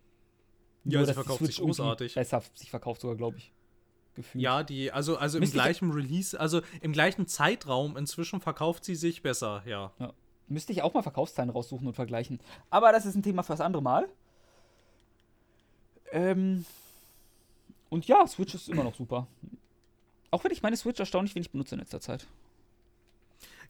Ja, 0.85 0.99
Nur, 0.99 1.07
sie 1.07 1.13
verkauft 1.13 1.45
sich 1.45 1.57
großartig. 1.57 2.15
Besser 2.15 2.43
sich 2.55 2.69
verkauft 2.69 3.01
sogar, 3.01 3.15
glaube 3.15 3.37
ich. 3.37 3.53
Gefühlt. 4.15 4.43
Ja, 4.43 4.63
die, 4.63 4.91
also, 4.91 5.17
also 5.17 5.39
im 5.39 5.49
gleichen 5.49 5.91
Release, 5.91 6.39
also 6.39 6.61
im 6.81 6.93
gleichen 6.93 7.27
Zeitraum 7.27 7.97
inzwischen 7.97 8.41
verkauft 8.41 8.85
sie 8.85 8.95
sich 8.95 9.23
besser, 9.23 9.63
ja. 9.65 9.91
Ja. 9.99 10.13
Müsste 10.47 10.71
ich 10.71 10.83
auch 10.83 10.93
mal 10.93 11.01
Verkaufszahlen 11.01 11.49
raussuchen 11.49 11.87
und 11.87 11.93
vergleichen. 11.93 12.39
Aber 12.69 12.91
das 12.91 13.05
ist 13.05 13.15
ein 13.15 13.23
Thema 13.23 13.43
für 13.43 13.53
das 13.53 13.61
andere 13.61 13.81
Mal. 13.81 14.07
Ähm, 16.11 16.65
und 17.89 18.07
ja, 18.07 18.27
Switch 18.27 18.53
ist 18.53 18.69
immer 18.69 18.83
noch 18.83 18.95
super. 18.95 19.27
Auch 20.29 20.43
wenn 20.43 20.51
ich 20.51 20.61
meine 20.61 20.77
Switch 20.77 20.99
erstaunlich 20.99 21.33
wenig 21.33 21.51
benutze 21.51 21.75
in 21.75 21.79
letzter 21.79 22.01
Zeit. 22.01 22.27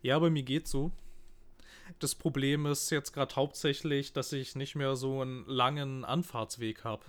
Ja, 0.02 0.20
bei 0.20 0.30
mir 0.30 0.44
geht's 0.44 0.72
so. 0.72 0.92
Das 2.00 2.16
Problem 2.16 2.66
ist 2.66 2.90
jetzt 2.90 3.12
gerade 3.14 3.36
hauptsächlich, 3.36 4.14
dass 4.14 4.32
ich 4.34 4.56
nicht 4.56 4.76
mehr 4.76 4.96
so 4.96 5.22
einen 5.22 5.46
langen 5.46 6.06
Anfahrtsweg 6.06 6.84
habe. 6.84 7.04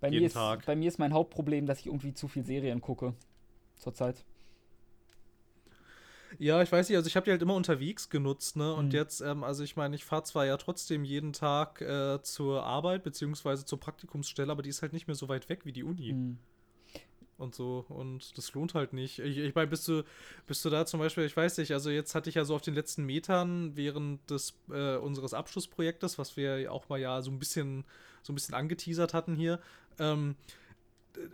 Bei, 0.00 0.10
Jeden 0.10 0.22
mir 0.22 0.26
ist, 0.26 0.34
Tag. 0.34 0.66
bei 0.66 0.76
mir 0.76 0.88
ist 0.88 0.98
mein 0.98 1.12
Hauptproblem, 1.12 1.66
dass 1.66 1.80
ich 1.80 1.86
irgendwie 1.86 2.14
zu 2.14 2.28
viel 2.28 2.44
Serien 2.44 2.80
gucke. 2.80 3.14
Zurzeit. 3.76 4.24
Ja, 6.38 6.60
ich 6.60 6.70
weiß 6.70 6.88
nicht, 6.88 6.96
also 6.96 7.06
ich 7.08 7.16
habe 7.16 7.24
die 7.24 7.30
halt 7.30 7.40
immer 7.40 7.54
unterwegs 7.54 8.10
genutzt, 8.10 8.56
ne? 8.56 8.74
Und 8.74 8.86
Mhm. 8.86 8.92
jetzt, 8.92 9.20
ähm, 9.20 9.44
also 9.44 9.62
ich 9.64 9.76
meine, 9.76 9.94
ich 9.96 10.04
fahre 10.04 10.24
zwar 10.24 10.44
ja 10.44 10.56
trotzdem 10.56 11.04
jeden 11.04 11.32
Tag 11.32 11.80
äh, 11.80 12.20
zur 12.22 12.64
Arbeit 12.64 13.04
beziehungsweise 13.04 13.64
zur 13.64 13.80
Praktikumsstelle, 13.80 14.50
aber 14.52 14.62
die 14.62 14.68
ist 14.70 14.82
halt 14.82 14.92
nicht 14.92 15.06
mehr 15.06 15.14
so 15.14 15.28
weit 15.28 15.48
weg 15.48 15.64
wie 15.64 15.72
die 15.72 15.84
Uni 15.84 16.10
Hm. 16.10 16.38
Und 17.38 17.54
so. 17.54 17.84
Und 17.88 18.36
das 18.36 18.52
lohnt 18.54 18.74
halt 18.74 18.92
nicht. 18.92 19.18
Ich, 19.18 19.38
ich 19.38 19.54
meine, 19.54 19.68
bist 19.68 19.86
du, 19.88 20.02
bist 20.46 20.64
du 20.64 20.70
da 20.70 20.86
zum 20.86 21.00
Beispiel, 21.00 21.24
ich 21.24 21.36
weiß 21.36 21.58
nicht, 21.58 21.72
also 21.72 21.90
jetzt 21.90 22.14
hatte 22.14 22.28
ich 22.28 22.36
ja 22.36 22.44
so 22.44 22.54
auf 22.54 22.62
den 22.62 22.74
letzten 22.74 23.04
Metern 23.04 23.76
während 23.76 24.28
des 24.30 24.58
äh, 24.70 24.96
unseres 24.96 25.34
Abschlussprojektes, 25.34 26.18
was 26.18 26.36
wir 26.36 26.72
auch 26.72 26.88
mal 26.88 27.00
ja 27.00 27.22
so 27.22 27.30
ein 27.30 27.38
bisschen, 27.38 27.84
so 28.22 28.32
ein 28.32 28.36
bisschen 28.36 28.54
angeteasert 28.54 29.14
hatten 29.14 29.36
hier, 29.36 29.60
ähm, 29.98 30.36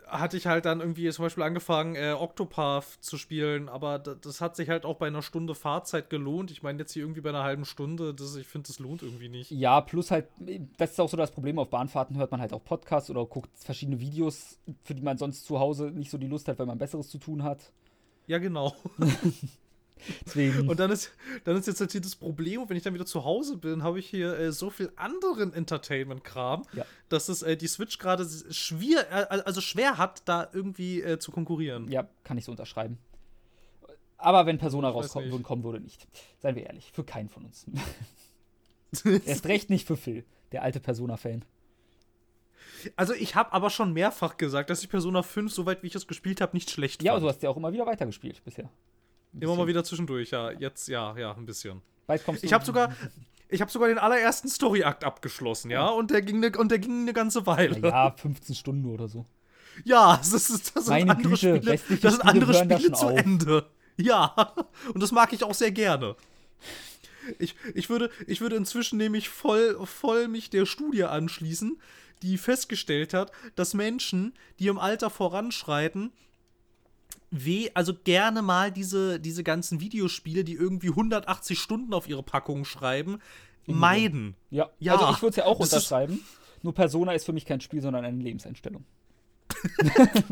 hatte 0.07 0.37
ich 0.37 0.47
halt 0.47 0.65
dann 0.65 0.79
irgendwie 0.79 1.09
zum 1.11 1.25
Beispiel 1.25 1.43
angefangen, 1.43 1.95
äh, 1.95 2.13
Octopath 2.13 2.85
zu 3.01 3.17
spielen, 3.17 3.69
aber 3.69 3.99
das 3.99 4.41
hat 4.41 4.55
sich 4.55 4.69
halt 4.69 4.85
auch 4.85 4.97
bei 4.97 5.07
einer 5.07 5.21
Stunde 5.21 5.55
Fahrzeit 5.55 6.09
gelohnt. 6.09 6.51
Ich 6.51 6.63
meine, 6.63 6.79
jetzt 6.79 6.93
hier 6.93 7.03
irgendwie 7.03 7.21
bei 7.21 7.29
einer 7.29 7.43
halben 7.43 7.65
Stunde, 7.65 8.13
das, 8.13 8.35
ich 8.35 8.47
finde, 8.47 8.67
das 8.67 8.79
lohnt 8.79 9.01
irgendwie 9.01 9.29
nicht. 9.29 9.51
Ja, 9.51 9.81
plus 9.81 10.11
halt, 10.11 10.27
das 10.77 10.91
ist 10.91 10.99
auch 10.99 11.09
so 11.09 11.17
das 11.17 11.31
Problem, 11.31 11.59
auf 11.59 11.69
Bahnfahrten 11.69 12.17
hört 12.17 12.31
man 12.31 12.41
halt 12.41 12.53
auch 12.53 12.63
Podcasts 12.63 13.09
oder 13.09 13.25
guckt 13.25 13.49
verschiedene 13.55 13.99
Videos, 13.99 14.59
für 14.83 14.95
die 14.95 15.01
man 15.01 15.17
sonst 15.17 15.45
zu 15.45 15.59
Hause 15.59 15.91
nicht 15.91 16.11
so 16.11 16.17
die 16.17 16.27
Lust 16.27 16.47
hat, 16.47 16.59
weil 16.59 16.65
man 16.65 16.77
Besseres 16.77 17.09
zu 17.09 17.17
tun 17.17 17.43
hat. 17.43 17.71
Ja, 18.27 18.37
genau. 18.37 18.73
Deswegen. 20.25 20.67
Und 20.69 20.79
dann 20.79 20.91
ist, 20.91 21.11
dann 21.45 21.55
ist 21.57 21.67
jetzt 21.67 21.79
halt 21.79 21.91
hier 21.91 22.01
das 22.01 22.15
Problem, 22.15 22.67
wenn 22.69 22.75
ich 22.77 22.83
dann 22.83 22.93
wieder 22.93 23.05
zu 23.05 23.23
Hause 23.23 23.57
bin, 23.57 23.83
habe 23.83 23.99
ich 23.99 24.07
hier 24.09 24.37
äh, 24.37 24.51
so 24.51 24.69
viel 24.69 24.91
anderen 24.95 25.53
Entertainment-Kram, 25.53 26.63
Ja. 26.73 26.85
dass 27.09 27.29
es 27.29 27.41
äh, 27.41 27.55
die 27.57 27.67
Switch 27.67 27.97
gerade 27.97 28.27
schwer, 28.51 29.11
äh, 29.31 29.41
also 29.43 29.61
schwer 29.61 29.97
hat, 29.97 30.21
da 30.25 30.49
irgendwie 30.53 31.01
äh, 31.01 31.19
zu 31.19 31.31
konkurrieren. 31.31 31.89
ja, 31.91 32.07
kann 32.23 32.37
ich 32.37 32.45
so 32.45 32.51
unterschreiben. 32.51 32.97
Aber 34.17 34.45
wenn 34.45 34.57
Persona 34.57 34.89
rauskommen 34.89 35.43
kommen 35.43 35.63
würde 35.63 35.81
nicht. 35.81 36.07
Seien 36.39 36.55
wir 36.55 36.65
ehrlich, 36.65 36.91
für 36.93 37.03
keinen 37.03 37.27
von 37.29 37.45
uns. 37.45 37.65
Erst 39.25 39.45
recht 39.47 39.69
nicht 39.69 39.87
für 39.87 39.97
Phil, 39.97 40.23
der 40.51 40.61
alte 40.63 40.79
Persona-Fan. 40.79 41.43
Also 42.95 43.13
ich 43.13 43.35
habe 43.35 43.53
aber 43.53 43.69
schon 43.69 43.93
mehrfach 43.93 44.37
gesagt, 44.37 44.69
dass 44.69 44.83
ich 44.83 44.89
Persona 44.89 45.23
5, 45.23 45.51
soweit 45.53 45.83
wie 45.83 45.87
ich 45.87 45.95
es 45.95 46.07
gespielt 46.07 46.41
habe, 46.41 46.55
nicht 46.55 46.69
schlecht 46.69 47.01
Ja, 47.01 47.13
aber 47.13 47.21
fand. 47.21 47.23
du 47.29 47.33
hast 47.35 47.43
ja 47.43 47.49
auch 47.49 47.57
immer 47.57 47.71
wieder 47.73 47.85
weitergespielt 47.85 48.43
bisher. 48.43 48.69
Immer 49.39 49.55
mal 49.55 49.67
wieder 49.67 49.83
zwischendurch, 49.83 50.31
ja. 50.31 50.51
Jetzt, 50.51 50.87
ja, 50.87 51.17
ja, 51.17 51.33
ein 51.33 51.45
bisschen. 51.45 51.81
Bald 52.07 52.23
kommst 52.23 52.43
du. 52.43 52.47
Ich 52.47 52.53
habe 52.53 52.65
sogar, 52.65 52.95
ich 53.49 53.61
habe 53.61 53.71
sogar 53.71 53.87
den 53.87 53.97
allerersten 53.99 54.47
Story-Akt 54.47 55.03
abgeschlossen, 55.03 55.71
ja, 55.71 55.87
und 55.87 56.11
der 56.11 56.21
ging 56.21 56.39
ne, 56.39 56.51
und 56.57 56.69
der 56.71 56.79
ging 56.79 57.01
eine 57.01 57.13
ganze 57.13 57.45
Weile. 57.45 57.79
Ja, 57.79 58.11
15 58.11 58.55
Stunden 58.55 58.89
oder 58.89 59.07
so. 59.07 59.25
Ja, 59.83 60.17
das, 60.17 60.33
ist, 60.33 60.75
das 60.75 60.85
sind 60.85 61.09
andere 61.09 61.29
Güte, 61.29 61.37
Spiele, 61.37 61.59
das 61.61 61.87
sind 61.87 61.99
Spiele 61.99 62.25
andere 62.25 62.53
Spiele 62.53 62.79
schon 62.79 62.95
zu 62.95 63.05
auf. 63.07 63.17
Ende. 63.17 63.65
Ja, 63.97 64.53
und 64.93 65.01
das 65.01 65.11
mag 65.11 65.33
ich 65.33 65.43
auch 65.43 65.53
sehr 65.53 65.71
gerne. 65.71 66.15
Ich, 67.39 67.55
ich, 67.73 67.89
würde, 67.89 68.09
ich 68.27 68.41
würde 68.41 68.55
inzwischen 68.55 68.97
nämlich 68.97 69.29
voll, 69.29 69.79
voll 69.85 70.27
mich 70.27 70.49
der 70.49 70.65
Studie 70.65 71.05
anschließen, 71.05 71.79
die 72.21 72.37
festgestellt 72.37 73.13
hat, 73.13 73.31
dass 73.55 73.73
Menschen, 73.73 74.33
die 74.59 74.67
im 74.67 74.77
Alter 74.77 75.09
voranschreiten, 75.09 76.11
weh, 77.33 77.69
also 77.73 77.93
gerne 78.03 78.41
mal 78.41 78.71
diese, 78.71 79.19
diese 79.19 79.43
ganzen 79.43 79.79
Videospiele, 79.79 80.43
die 80.43 80.53
irgendwie 80.53 80.89
180 80.89 81.59
Stunden 81.59 81.93
auf 81.93 82.07
ihre 82.07 82.23
Packung 82.23 82.63
schreiben, 82.65 83.19
meiden. 83.65 84.35
Ja, 84.49 84.69
Ja, 84.79 84.95
also 84.95 85.11
ich 85.13 85.21
würde 85.21 85.29
es 85.31 85.35
ja 85.37 85.45
auch 85.45 85.59
das 85.59 85.73
unterschreiben. 85.73 86.19
Nur 86.61 86.73
Persona 86.73 87.13
ist 87.13 87.25
für 87.25 87.33
mich 87.33 87.45
kein 87.45 87.61
Spiel, 87.61 87.81
sondern 87.81 88.05
eine 88.05 88.21
Lebenseinstellung. 88.21 88.85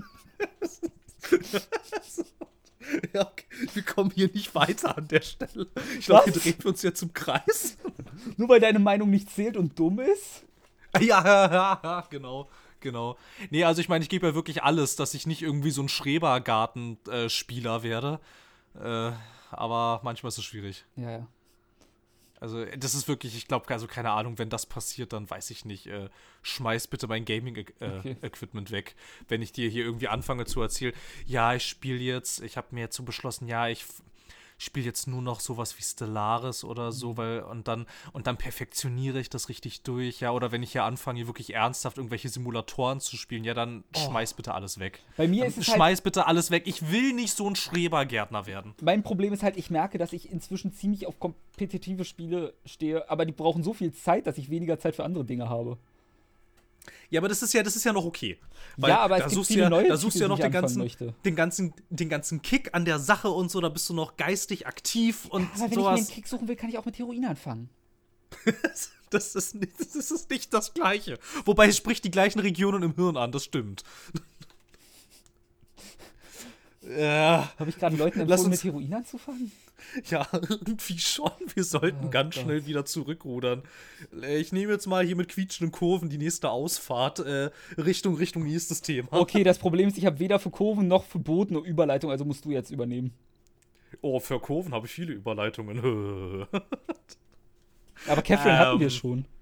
Ja, 3.13 3.21
okay. 3.27 3.45
Wir 3.73 3.83
kommen 3.83 4.11
hier 4.13 4.29
nicht 4.33 4.53
weiter 4.53 4.97
an 4.97 5.07
der 5.07 5.21
Stelle. 5.21 5.67
Ich 5.97 6.07
glaube, 6.07 6.25
wir 6.25 6.35
Was? 6.35 6.43
drehen 6.43 6.61
uns 6.65 6.81
jetzt 6.81 7.01
im 7.01 7.13
Kreis. 7.13 7.77
Nur 8.37 8.49
weil 8.49 8.59
deine 8.59 8.79
Meinung 8.79 9.09
nicht 9.09 9.29
zählt 9.29 9.55
und 9.55 9.77
dumm 9.77 9.99
ist? 9.99 10.43
Ja, 10.99 11.23
ja, 11.23 11.53
ja, 11.53 11.79
ja, 11.81 12.07
genau. 12.09 12.49
Genau. 12.81 13.17
Nee, 13.49 13.63
also 13.63 13.79
ich 13.79 13.89
meine, 13.89 14.03
ich 14.03 14.09
gebe 14.09 14.27
ja 14.27 14.35
wirklich 14.35 14.63
alles, 14.63 14.95
dass 14.95 15.13
ich 15.13 15.25
nicht 15.25 15.41
irgendwie 15.41 15.71
so 15.71 15.81
ein 15.81 15.89
Schrebergarten-Spieler 15.89 17.83
werde. 17.83 18.19
Äh, 18.75 19.11
aber 19.51 20.01
manchmal 20.03 20.29
ist 20.29 20.37
es 20.37 20.45
schwierig. 20.45 20.85
Ja, 20.95 21.11
ja. 21.11 21.27
Also, 22.39 22.65
das 22.65 22.95
ist 22.95 23.07
wirklich, 23.07 23.37
ich 23.37 23.47
glaube, 23.47 23.69
also 23.69 23.85
keine 23.85 24.09
Ahnung, 24.09 24.39
wenn 24.39 24.49
das 24.49 24.65
passiert, 24.65 25.13
dann 25.13 25.29
weiß 25.29 25.51
ich 25.51 25.63
nicht, 25.63 25.85
äh, 25.85 26.09
schmeiß 26.41 26.87
bitte 26.87 27.07
mein 27.07 27.21
Okay. 27.21 27.39
Gaming-Equipment 27.39 28.71
weg. 28.71 28.95
Wenn 29.27 29.43
ich 29.43 29.51
dir 29.51 29.69
hier 29.69 29.85
irgendwie 29.85 30.07
anfange 30.07 30.45
zu 30.45 30.59
erzählen, 30.59 30.93
ja, 31.27 31.53
ich 31.53 31.63
spiele 31.67 31.99
jetzt, 31.99 32.41
ich 32.41 32.57
habe 32.57 32.69
mir 32.71 32.81
jetzt 32.81 32.95
so 32.95 33.03
beschlossen, 33.03 33.47
ja, 33.47 33.67
ich 33.67 33.85
spiele 34.65 34.85
jetzt 34.85 35.07
nur 35.07 35.21
noch 35.21 35.39
sowas 35.39 35.77
wie 35.77 35.83
Stellaris 35.83 36.63
oder 36.63 36.87
Mhm. 36.87 36.91
so, 36.91 37.17
weil, 37.17 37.39
und 37.41 37.67
dann, 37.67 37.85
und 38.13 38.27
dann 38.27 38.37
perfektioniere 38.37 39.19
ich 39.19 39.29
das 39.29 39.49
richtig 39.49 39.81
durch, 39.83 40.19
ja, 40.19 40.31
oder 40.31 40.51
wenn 40.51 40.63
ich 40.63 40.71
hier 40.71 40.83
anfange, 40.83 41.17
hier 41.17 41.27
wirklich 41.27 41.53
ernsthaft 41.53 41.97
irgendwelche 41.97 42.29
Simulatoren 42.29 42.99
zu 42.99 43.17
spielen, 43.17 43.43
ja, 43.43 43.53
dann 43.53 43.83
schmeiß 43.95 44.33
bitte 44.35 44.53
alles 44.53 44.79
weg. 44.79 44.99
Bei 45.17 45.27
mir 45.27 45.41
Dann 45.41 45.49
ist 45.49 45.57
es 45.57 45.67
halt, 45.67 45.75
schmeiß 45.77 46.01
bitte 46.01 46.27
alles 46.27 46.51
weg. 46.51 46.63
Ich 46.65 46.91
will 46.91 47.13
nicht 47.13 47.33
so 47.33 47.47
ein 47.49 47.55
Schrebergärtner 47.55 48.45
werden. 48.45 48.75
mein 48.81 49.03
Problem 49.03 49.33
ist 49.33 49.43
halt, 49.43 49.57
ich 49.57 49.69
merke, 49.69 49.97
dass 49.97 50.13
ich 50.13 50.31
inzwischen 50.31 50.71
ziemlich 50.73 51.07
auf 51.07 51.19
kompetitive 51.19 52.05
Spiele 52.05 52.53
stehe, 52.65 53.09
aber 53.09 53.25
die 53.25 53.31
brauchen 53.31 53.63
so 53.63 53.73
viel 53.73 53.91
Zeit, 53.93 54.27
dass 54.27 54.37
ich 54.37 54.49
weniger 54.49 54.79
Zeit 54.79 54.95
für 54.95 55.03
andere 55.03 55.25
Dinge 55.25 55.49
habe. 55.49 55.77
Ja, 57.09 57.19
aber 57.19 57.29
das 57.29 57.41
ist 57.43 57.53
ja, 57.53 57.61
das 57.63 57.75
ist 57.75 57.83
ja 57.83 57.93
noch 57.93 58.05
okay. 58.05 58.39
Ja, 58.77 58.99
aber 58.99 59.17
es 59.17 59.23
da 59.23 59.25
gibt 59.27 59.35
suchst 59.35 59.49
du 59.49 59.53
viele 59.53 59.63
ja, 59.65 59.69
neue 59.69 59.87
da 59.87 59.97
suchst 59.97 60.15
du 60.15 60.19
ja 60.21 60.25
Titel, 60.27 60.29
noch 60.29 60.39
den 60.39 60.51
ganzen, 60.51 61.13
den 61.25 61.35
ganzen, 61.35 61.73
den 61.89 62.09
ganzen 62.09 62.41
Kick 62.41 62.73
an 62.73 62.85
der 62.85 62.99
Sache 62.99 63.29
und 63.29 63.51
so, 63.51 63.59
da 63.61 63.69
bist 63.69 63.89
du 63.89 63.93
noch 63.93 64.17
geistig 64.17 64.65
aktiv 64.67 65.25
und 65.29 65.43
Aber 65.43 65.59
wenn 65.59 65.63
ich 65.65 65.69
mir 65.69 65.75
sowas. 65.75 65.99
einen 65.99 66.07
Kick 66.07 66.27
suchen 66.27 66.47
will, 66.47 66.55
kann 66.55 66.69
ich 66.69 66.77
auch 66.77 66.85
mit 66.85 66.97
Heroin 66.97 67.25
anfangen. 67.25 67.69
Das 69.11 69.35
ist, 69.35 69.55
nicht, 69.55 69.73
das 69.77 70.09
ist 70.09 70.29
nicht 70.29 70.53
das 70.53 70.73
Gleiche. 70.73 71.19
Wobei 71.43 71.67
es 71.67 71.75
spricht 71.75 72.05
die 72.05 72.11
gleichen 72.11 72.39
Regionen 72.39 72.81
im 72.81 72.95
Hirn 72.95 73.17
an, 73.17 73.33
das 73.33 73.43
stimmt. 73.43 73.83
Ja, 76.97 77.51
Habe 77.59 77.69
ich 77.69 77.77
gerade 77.77 77.95
Leuten 77.95 78.21
empfohlen, 78.21 78.49
mit 78.49 78.63
Heroin 78.63 78.93
anzufangen? 78.93 79.51
ja, 80.09 80.27
irgendwie 80.31 80.97
schon. 80.99 81.31
Wir 81.53 81.63
sollten 81.63 82.07
Oh 82.07 82.09
ganz 82.09 82.35
Gott. 82.35 82.43
schnell 82.43 82.65
wieder 82.65 82.85
zurückrudern. 82.85 83.63
Äh, 84.21 84.37
Ich 84.39 84.51
nehme 84.51 84.71
jetzt 84.73 84.87
mal 84.87 85.05
hier 85.05 85.15
mit 85.15 85.29
quietschenden 85.29 85.71
Kurven 85.71 86.09
die 86.09 86.17
nächste 86.17 86.49
Ausfahrt 86.49 87.19
äh, 87.19 87.49
Richtung, 87.77 88.15
Richtung 88.15 88.43
nächstes 88.43 88.81
Thema. 88.81 89.07
Okay, 89.11 89.43
das 89.43 89.59
Problem 89.59 89.87
ist, 89.89 89.97
ich 89.97 90.05
habe 90.05 90.19
weder 90.19 90.39
für 90.39 90.49
Kurven 90.51 90.87
noch 90.87 91.03
für 91.05 91.19
Booten 91.19 91.55
eine 91.57 91.65
Überleitung, 91.65 92.11
also 92.11 92.25
musst 92.25 92.45
du 92.45 92.51
jetzt 92.51 92.71
übernehmen. 92.71 93.13
Oh, 94.01 94.19
für 94.19 94.39
Kurven 94.39 94.73
habe 94.73 94.85
ich 94.87 94.91
viele 94.93 95.13
Überleitungen. 95.13 96.45
Aber 98.07 98.21
Catherine 98.23 98.57
hatten 98.57 98.79
wir 98.79 98.87
Ähm, 98.87 98.91
schon. 98.91 99.25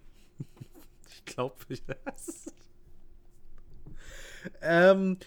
Ich 1.08 1.36
glaube, 1.36 1.56
ich. 1.70 1.84
ähm, 4.62 5.18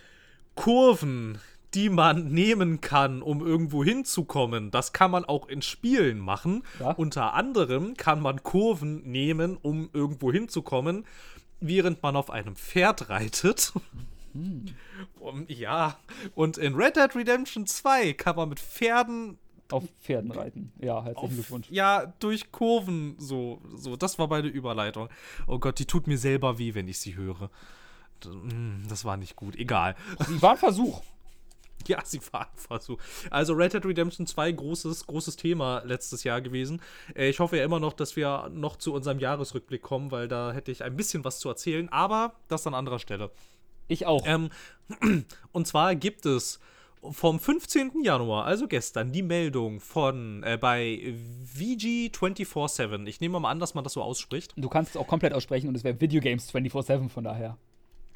Kurven, 0.55 1.39
die 1.75 1.89
man 1.89 2.29
nehmen 2.29 2.81
kann, 2.81 3.23
um 3.23 3.45
irgendwo 3.45 3.83
hinzukommen, 3.85 4.71
das 4.71 4.93
kann 4.93 5.11
man 5.11 5.25
auch 5.25 5.49
in 5.49 5.63
Spielen 5.63 6.19
machen. 6.19 6.63
Ja. 6.81 6.91
Unter 6.93 7.35
anderem 7.35 7.95
kann 7.97 8.21
man 8.21 8.43
Kurven 8.43 9.03
nehmen, 9.11 9.57
um 9.57 9.89
irgendwo 9.93 10.31
hinzukommen, 10.33 11.05
während 11.61 12.03
man 12.03 12.17
auf 12.17 12.31
einem 12.31 12.57
Pferd 12.57 13.09
reitet. 13.09 13.73
Um, 15.21 15.45
ja, 15.49 15.99
und 16.35 16.57
in 16.59 16.75
Red 16.75 16.97
Dead 16.97 17.15
Redemption 17.15 17.67
2 17.67 18.15
kann 18.15 18.37
man 18.37 18.49
mit 18.49 18.61
Pferden 18.61 19.37
Auf 19.71 19.85
Pferden 20.01 20.31
reiten. 20.31 20.73
Ja, 20.81 21.05
herzlichen 21.05 21.35
Glückwunsch. 21.35 21.71
ja, 21.71 22.07
durch 22.19 22.51
Kurven 22.51 23.15
so, 23.19 23.61
so. 23.77 23.97
Das 23.97 24.19
war 24.19 24.29
meine 24.29 24.49
Überleitung. 24.49 25.09
Oh 25.47 25.59
Gott, 25.59 25.79
die 25.79 25.85
tut 25.87 26.07
mir 26.07 26.17
selber 26.19 26.59
weh, 26.59 26.75
wenn 26.75 26.89
ich 26.89 26.99
sie 26.99 27.15
höre. 27.17 27.51
Mm, 28.25 28.87
Das 28.89 29.05
war 29.05 29.17
nicht 29.17 29.37
gut. 29.37 29.57
Egal. 29.57 29.97
Sie 30.27 30.41
war 30.41 30.53
ein 30.53 30.57
Versuch. 30.59 31.03
Ja, 31.89 32.05
sie 32.05 32.21
war 32.33 32.43
ein 32.43 32.57
Versuch. 32.57 32.99
Also 33.31 33.55
Red 33.55 33.75
Dead 33.75 33.85
Redemption 33.85 34.27
2, 34.27 34.53
großes, 34.53 35.07
großes 35.07 35.37
Thema 35.37 35.83
letztes 35.85 36.25
Jahr 36.25 36.41
gewesen. 36.41 36.81
Äh, 37.15 37.29
Ich 37.29 37.41
hoffe 37.41 37.57
ja 37.57 37.65
immer 37.65 37.81
noch, 37.81 37.93
dass 37.93 38.17
wir 38.17 38.51
noch 38.53 38.77
zu 38.77 38.93
unserem 38.93 39.19
Jahresrückblick 39.19 39.83
kommen, 39.83 40.11
weil 40.11 40.29
da 40.29 40.53
hätte 40.53 40.71
ich 40.71 40.83
ein 40.85 40.97
bisschen 40.97 41.25
was 41.25 41.39
zu 41.39 41.49
erzählen, 41.49 41.89
aber 41.91 42.35
das 42.49 42.67
an 42.67 42.75
anderer 42.75 42.99
Stelle. 42.99 43.31
Ich 43.89 44.07
auch. 44.07 44.27
Ähm, 44.27 44.51
und 45.53 45.67
zwar 45.67 45.95
gibt 45.95 46.27
es 46.27 46.61
vom 47.11 47.41
15. 47.41 48.05
Januar, 48.05 48.45
also 48.45 48.69
gestern, 48.69 49.11
die 49.11 49.23
Meldung 49.23 49.81
von 49.81 50.43
äh, 50.45 50.57
bei 50.57 51.15
VG247. 51.57 53.07
Ich 53.07 53.21
nehme 53.21 53.41
mal 53.41 53.51
an, 53.51 53.59
dass 53.59 53.75
man 53.75 53.83
das 53.83 53.95
so 53.95 54.03
ausspricht. 54.03 54.53
Du 54.57 54.69
kannst 54.69 54.93
es 54.93 54.97
auch 54.97 55.09
komplett 55.09 55.33
aussprechen 55.33 55.69
und 55.69 55.75
es 55.75 55.83
wäre 55.85 56.01
Video 56.01 56.21
Games 56.21 56.55
24-7 56.55 57.09
von 57.09 57.25
daher. 57.25 57.59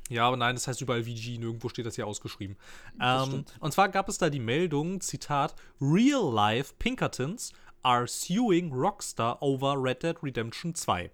Ja, 0.08 0.26
aber 0.28 0.36
nein, 0.36 0.54
das 0.54 0.68
heißt 0.68 0.80
überall 0.80 1.02
VG, 1.02 1.38
nirgendwo 1.38 1.68
steht 1.68 1.86
das 1.86 1.96
hier 1.96 2.06
ausgeschrieben. 2.06 2.56
Ähm, 3.00 3.24
stimmt. 3.26 3.54
und 3.60 3.72
zwar 3.72 3.88
gab 3.88 4.08
es 4.08 4.18
da 4.18 4.30
die 4.30 4.38
Meldung, 4.40 5.00
Zitat, 5.00 5.54
Real 5.80 6.32
Life 6.32 6.74
Pinkertons 6.78 7.52
are 7.82 8.06
suing 8.06 8.72
Rockstar 8.72 9.40
over 9.42 9.74
Red 9.76 10.02
Dead 10.02 10.16
Redemption 10.22 10.74
2. 10.74 11.10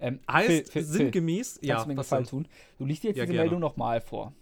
Ähm, 0.00 0.20
Heißt 0.30 0.46
Phil, 0.46 0.56
Phil, 0.64 0.70
Phil, 0.70 0.84
sinngemäß, 0.84 1.54
kannst 1.54 1.64
ja, 1.64 1.82
du 1.82 1.88
mir 1.88 1.96
was 1.96 2.06
Gefallen 2.06 2.26
tun? 2.26 2.48
Du 2.78 2.84
liest 2.84 3.02
dir 3.02 3.08
jetzt 3.08 3.16
Ja, 3.18 3.24
diese 3.24 3.34
gerne. 3.34 3.44
Meldung 3.44 3.60
nochmal 3.60 4.00
vor. 4.00 4.32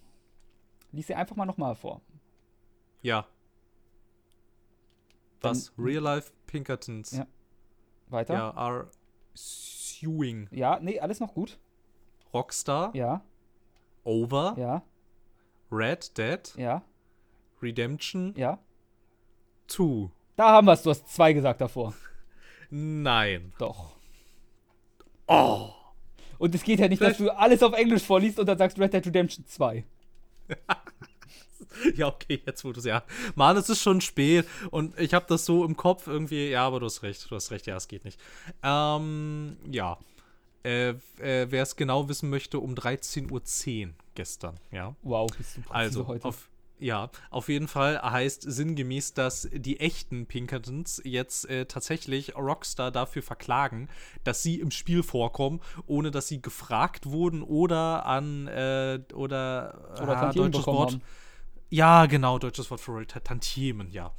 Lies 0.93 1.07
sie 1.07 1.15
einfach 1.15 1.37
mal 1.37 1.47
nochmal 1.47 1.75
vor. 1.75 2.01
Ja. 3.03 3.27
Was? 5.41 5.73
Real 5.79 6.03
Life 6.03 6.33
Pinkertons 6.47 7.13
Ja. 7.13 7.27
Weiter? 8.09 8.35
ja, 8.35 8.51
are 8.55 8.89
suing 9.35 10.49
Ja, 10.51 10.79
nee, 10.81 10.99
alles 11.01 11.21
noch 11.21 11.35
gut. 11.35 11.59
Rockstar 12.33 12.95
Ja, 12.95 13.23
over 14.05 14.55
ja, 14.59 14.83
Red 15.71 16.17
Dead 16.19 16.55
ja, 16.57 16.83
Redemption 17.63 18.35
ja. 18.37 18.59
2. 19.69 20.11
Da 20.37 20.51
haben 20.51 20.67
wir 20.67 20.73
es. 20.73 20.83
Du 20.83 20.91
hast 20.91 21.09
zwei 21.09 21.33
gesagt 21.33 21.61
davor. 21.61 21.95
Nein. 22.71 23.53
Doch. 23.59 23.97
Oh. 25.27 25.71
Und 26.39 26.55
es 26.55 26.63
geht 26.63 26.81
ja 26.81 26.89
nicht, 26.89 27.03
dass 27.03 27.17
Vielleicht- 27.17 27.33
du 27.33 27.39
alles 27.39 27.63
auf 27.63 27.75
Englisch 27.75 28.03
vorliest 28.03 28.39
und 28.41 28.47
dann 28.47 28.59
sagst 28.59 28.79
Red 28.79 28.93
Dead 28.95 29.07
Redemption 29.07 29.45
2. 29.47 29.85
Ja, 31.95 32.09
okay, 32.09 32.43
jetzt 32.45 32.65
wo 32.65 32.73
du 32.73 32.81
es 32.81 32.85
ja. 32.85 33.05
Mann, 33.37 33.57
es 33.57 33.69
ist 33.69 33.81
schon 33.81 34.01
spät 34.01 34.47
und 34.71 34.99
ich 34.99 35.15
habe 35.15 35.27
das 35.29 35.47
so 35.47 35.65
im 35.65 35.77
Kopf 35.77 36.09
irgendwie. 36.09 36.51
Ja, 36.51 36.67
aber 36.67 36.81
du 36.81 36.87
hast 36.87 37.03
recht. 37.03 37.31
Du 37.31 37.35
hast 37.37 37.51
recht, 37.53 37.67
ja, 37.67 37.77
es 37.77 37.87
geht 37.89 38.05
nicht. 38.05 38.19
Ähm, 38.63 39.57
ja. 39.71 39.97
Äh, 40.65 40.91
äh, 40.91 40.97
Wer 41.51 41.63
es 41.63 41.77
genau 41.77 42.09
wissen 42.09 42.31
möchte, 42.31 42.59
um 42.61 42.75
13.10 42.75 43.31
Uhr 43.31 43.95
gestern, 44.15 44.59
ja. 44.71 44.95
Wow, 45.03 45.31
bist 45.37 45.57
du 45.57 45.63
Also, 45.71 46.07
heute. 46.07 46.27
auf, 46.27 46.49
ja, 46.79 47.11
auf 47.31 47.49
jeden 47.49 47.69
Fall 47.69 48.01
heißt 48.01 48.43
sinngemäß, 48.43 49.13
dass 49.15 49.49
die 49.53 49.81
echten 49.81 50.27
Pinkertons 50.27 51.01
jetzt 51.05 51.49
äh, 51.49 51.67
tatsächlich 51.67 52.37
Rockstar 52.37 52.91
dafür 52.91 53.23
verklagen, 53.23 53.89
dass 54.25 54.43
sie 54.43 54.61
im 54.61 54.71
Spiel 54.71 55.03
vorkommen, 55.03 55.61
ohne 55.87 56.11
dass 56.11 56.29
sie 56.29 56.41
gefragt 56.41 57.07
wurden 57.07 57.43
oder 57.43 58.07
an 58.07 58.47
äh, 58.49 59.01
oder, 59.13 59.99
Oder 60.03 60.17
ah, 60.17 60.33
deutsches 60.33 60.67
Wort. 60.67 60.93
haben. 60.93 61.03
Ja, 61.73 62.07
genau, 62.07 62.41
deutsches 62.41 62.69
Wort 62.71 62.81
für 62.81 63.07
Ta- 63.07 63.21
Tantiemen, 63.21 63.93
ja. 63.93 64.13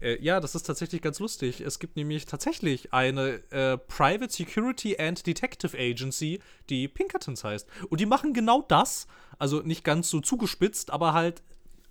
Äh, 0.00 0.18
ja, 0.22 0.40
das 0.40 0.54
ist 0.54 0.62
tatsächlich 0.62 1.02
ganz 1.02 1.18
lustig. 1.20 1.60
Es 1.60 1.78
gibt 1.78 1.94
nämlich 1.96 2.24
tatsächlich 2.24 2.94
eine 2.94 3.42
äh, 3.50 3.76
Private 3.76 4.32
Security 4.32 4.98
and 4.98 5.26
Detective 5.26 5.76
Agency, 5.78 6.40
die 6.70 6.88
Pinkertons 6.88 7.44
heißt. 7.44 7.68
Und 7.90 8.00
die 8.00 8.06
machen 8.06 8.32
genau 8.32 8.62
das. 8.62 9.06
Also 9.38 9.60
nicht 9.60 9.84
ganz 9.84 10.08
so 10.08 10.20
zugespitzt, 10.20 10.90
aber 10.90 11.12
halt 11.12 11.42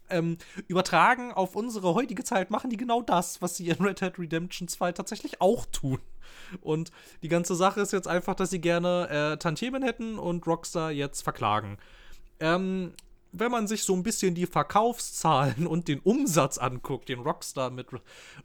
ähm, 0.09 0.37
übertragen 0.67 1.31
auf 1.31 1.55
unsere 1.55 1.93
heutige 1.93 2.23
Zeit 2.23 2.49
machen 2.49 2.71
die 2.71 2.77
genau 2.77 3.03
das, 3.03 3.43
was 3.43 3.57
sie 3.57 3.69
in 3.69 3.83
Red 3.85 4.01
Dead 4.01 4.17
Redemption 4.17 4.67
2 4.67 4.91
tatsächlich 4.91 5.39
auch 5.39 5.67
tun. 5.67 5.99
Und 6.61 6.89
die 7.21 7.27
ganze 7.27 7.53
Sache 7.53 7.79
ist 7.81 7.93
jetzt 7.93 8.07
einfach, 8.07 8.33
dass 8.33 8.49
sie 8.49 8.59
gerne 8.61 9.07
äh, 9.33 9.37
Tantiemen 9.37 9.83
hätten 9.83 10.17
und 10.17 10.47
Rockstar 10.47 10.91
jetzt 10.91 11.21
verklagen. 11.21 11.77
Ähm, 12.39 12.93
wenn 13.39 13.51
man 13.51 13.67
sich 13.67 13.83
so 13.83 13.93
ein 13.93 14.03
bisschen 14.03 14.35
die 14.35 14.45
Verkaufszahlen 14.45 15.67
und 15.67 15.87
den 15.87 15.99
Umsatz 15.99 16.57
anguckt, 16.57 17.09
den 17.09 17.19
Rockstar 17.19 17.69
mit 17.69 17.87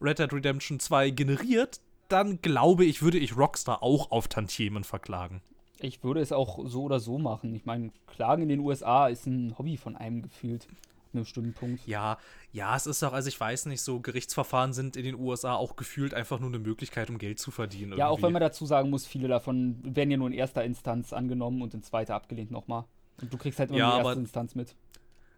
Red 0.01 0.19
Dead 0.19 0.33
Redemption 0.33 0.81
2 0.81 1.11
generiert, 1.11 1.81
dann 2.09 2.41
glaube 2.43 2.85
ich, 2.85 3.03
würde 3.03 3.19
ich 3.19 3.37
Rockstar 3.37 3.83
auch 3.83 4.11
auf 4.11 4.29
Tantiemen 4.29 4.85
verklagen. 4.85 5.43
Ich 5.79 6.03
würde 6.05 6.21
es 6.21 6.33
auch 6.33 6.59
so 6.67 6.83
oder 6.83 7.01
so 7.01 7.19
machen. 7.19 7.55
Ich 7.55 7.65
meine, 7.65 7.91
Klagen 8.07 8.43
in 8.43 8.49
den 8.49 8.61
USA 8.61 9.09
ist 9.09 9.27
ein 9.27 9.57
Hobby 9.59 9.77
von 9.77 9.97
einem 9.97 10.23
gefühlt. 10.23 10.67
Einem 11.13 11.25
bestimmten 11.25 11.55
Punkt. 11.55 11.87
Ja, 11.89 12.19
ja, 12.53 12.77
es 12.77 12.87
ist 12.87 13.03
auch, 13.03 13.13
also 13.13 13.29
ich 13.29 13.41
weiß 13.41 13.67
nicht, 13.67 13.81
so 13.81 13.99
Gerichtsverfahren 13.99 14.73
sind 14.73 14.97
in 14.97 15.03
den 15.03 15.17
USA 15.17 15.57
auch 15.57 15.75
gefühlt 15.75 16.15
einfach 16.15 16.39
nur 16.39 16.51
eine 16.51 16.61
Möglichkeit, 16.61 17.11
um 17.11 17.19
Geld 17.19 17.41
zu 17.41 17.51
verdienen. 17.51 17.99
Ja, 17.99 18.07
auch 18.07 18.13
irgendwie. 18.13 18.27
wenn 18.27 18.33
man 18.35 18.43
dazu 18.43 18.65
sagen 18.65 18.91
muss, 18.91 19.07
viele 19.07 19.27
davon 19.27 19.81
werden 19.83 20.11
ja 20.11 20.17
nur 20.17 20.29
in 20.29 20.35
erster 20.35 20.63
Instanz 20.63 21.13
angenommen 21.13 21.63
und 21.63 21.75
in 21.75 21.83
zweiter 21.83 22.15
abgelehnt 22.15 22.53
nochmal. 22.53 22.85
Und 23.23 23.33
du 23.33 23.37
kriegst 23.39 23.59
halt 23.59 23.71
immer 23.71 23.79
Ja, 23.79 23.91
die 23.95 24.01
aber- 24.01 24.09
erste 24.11 24.21
Instanz 24.21 24.55
mit. 24.55 24.75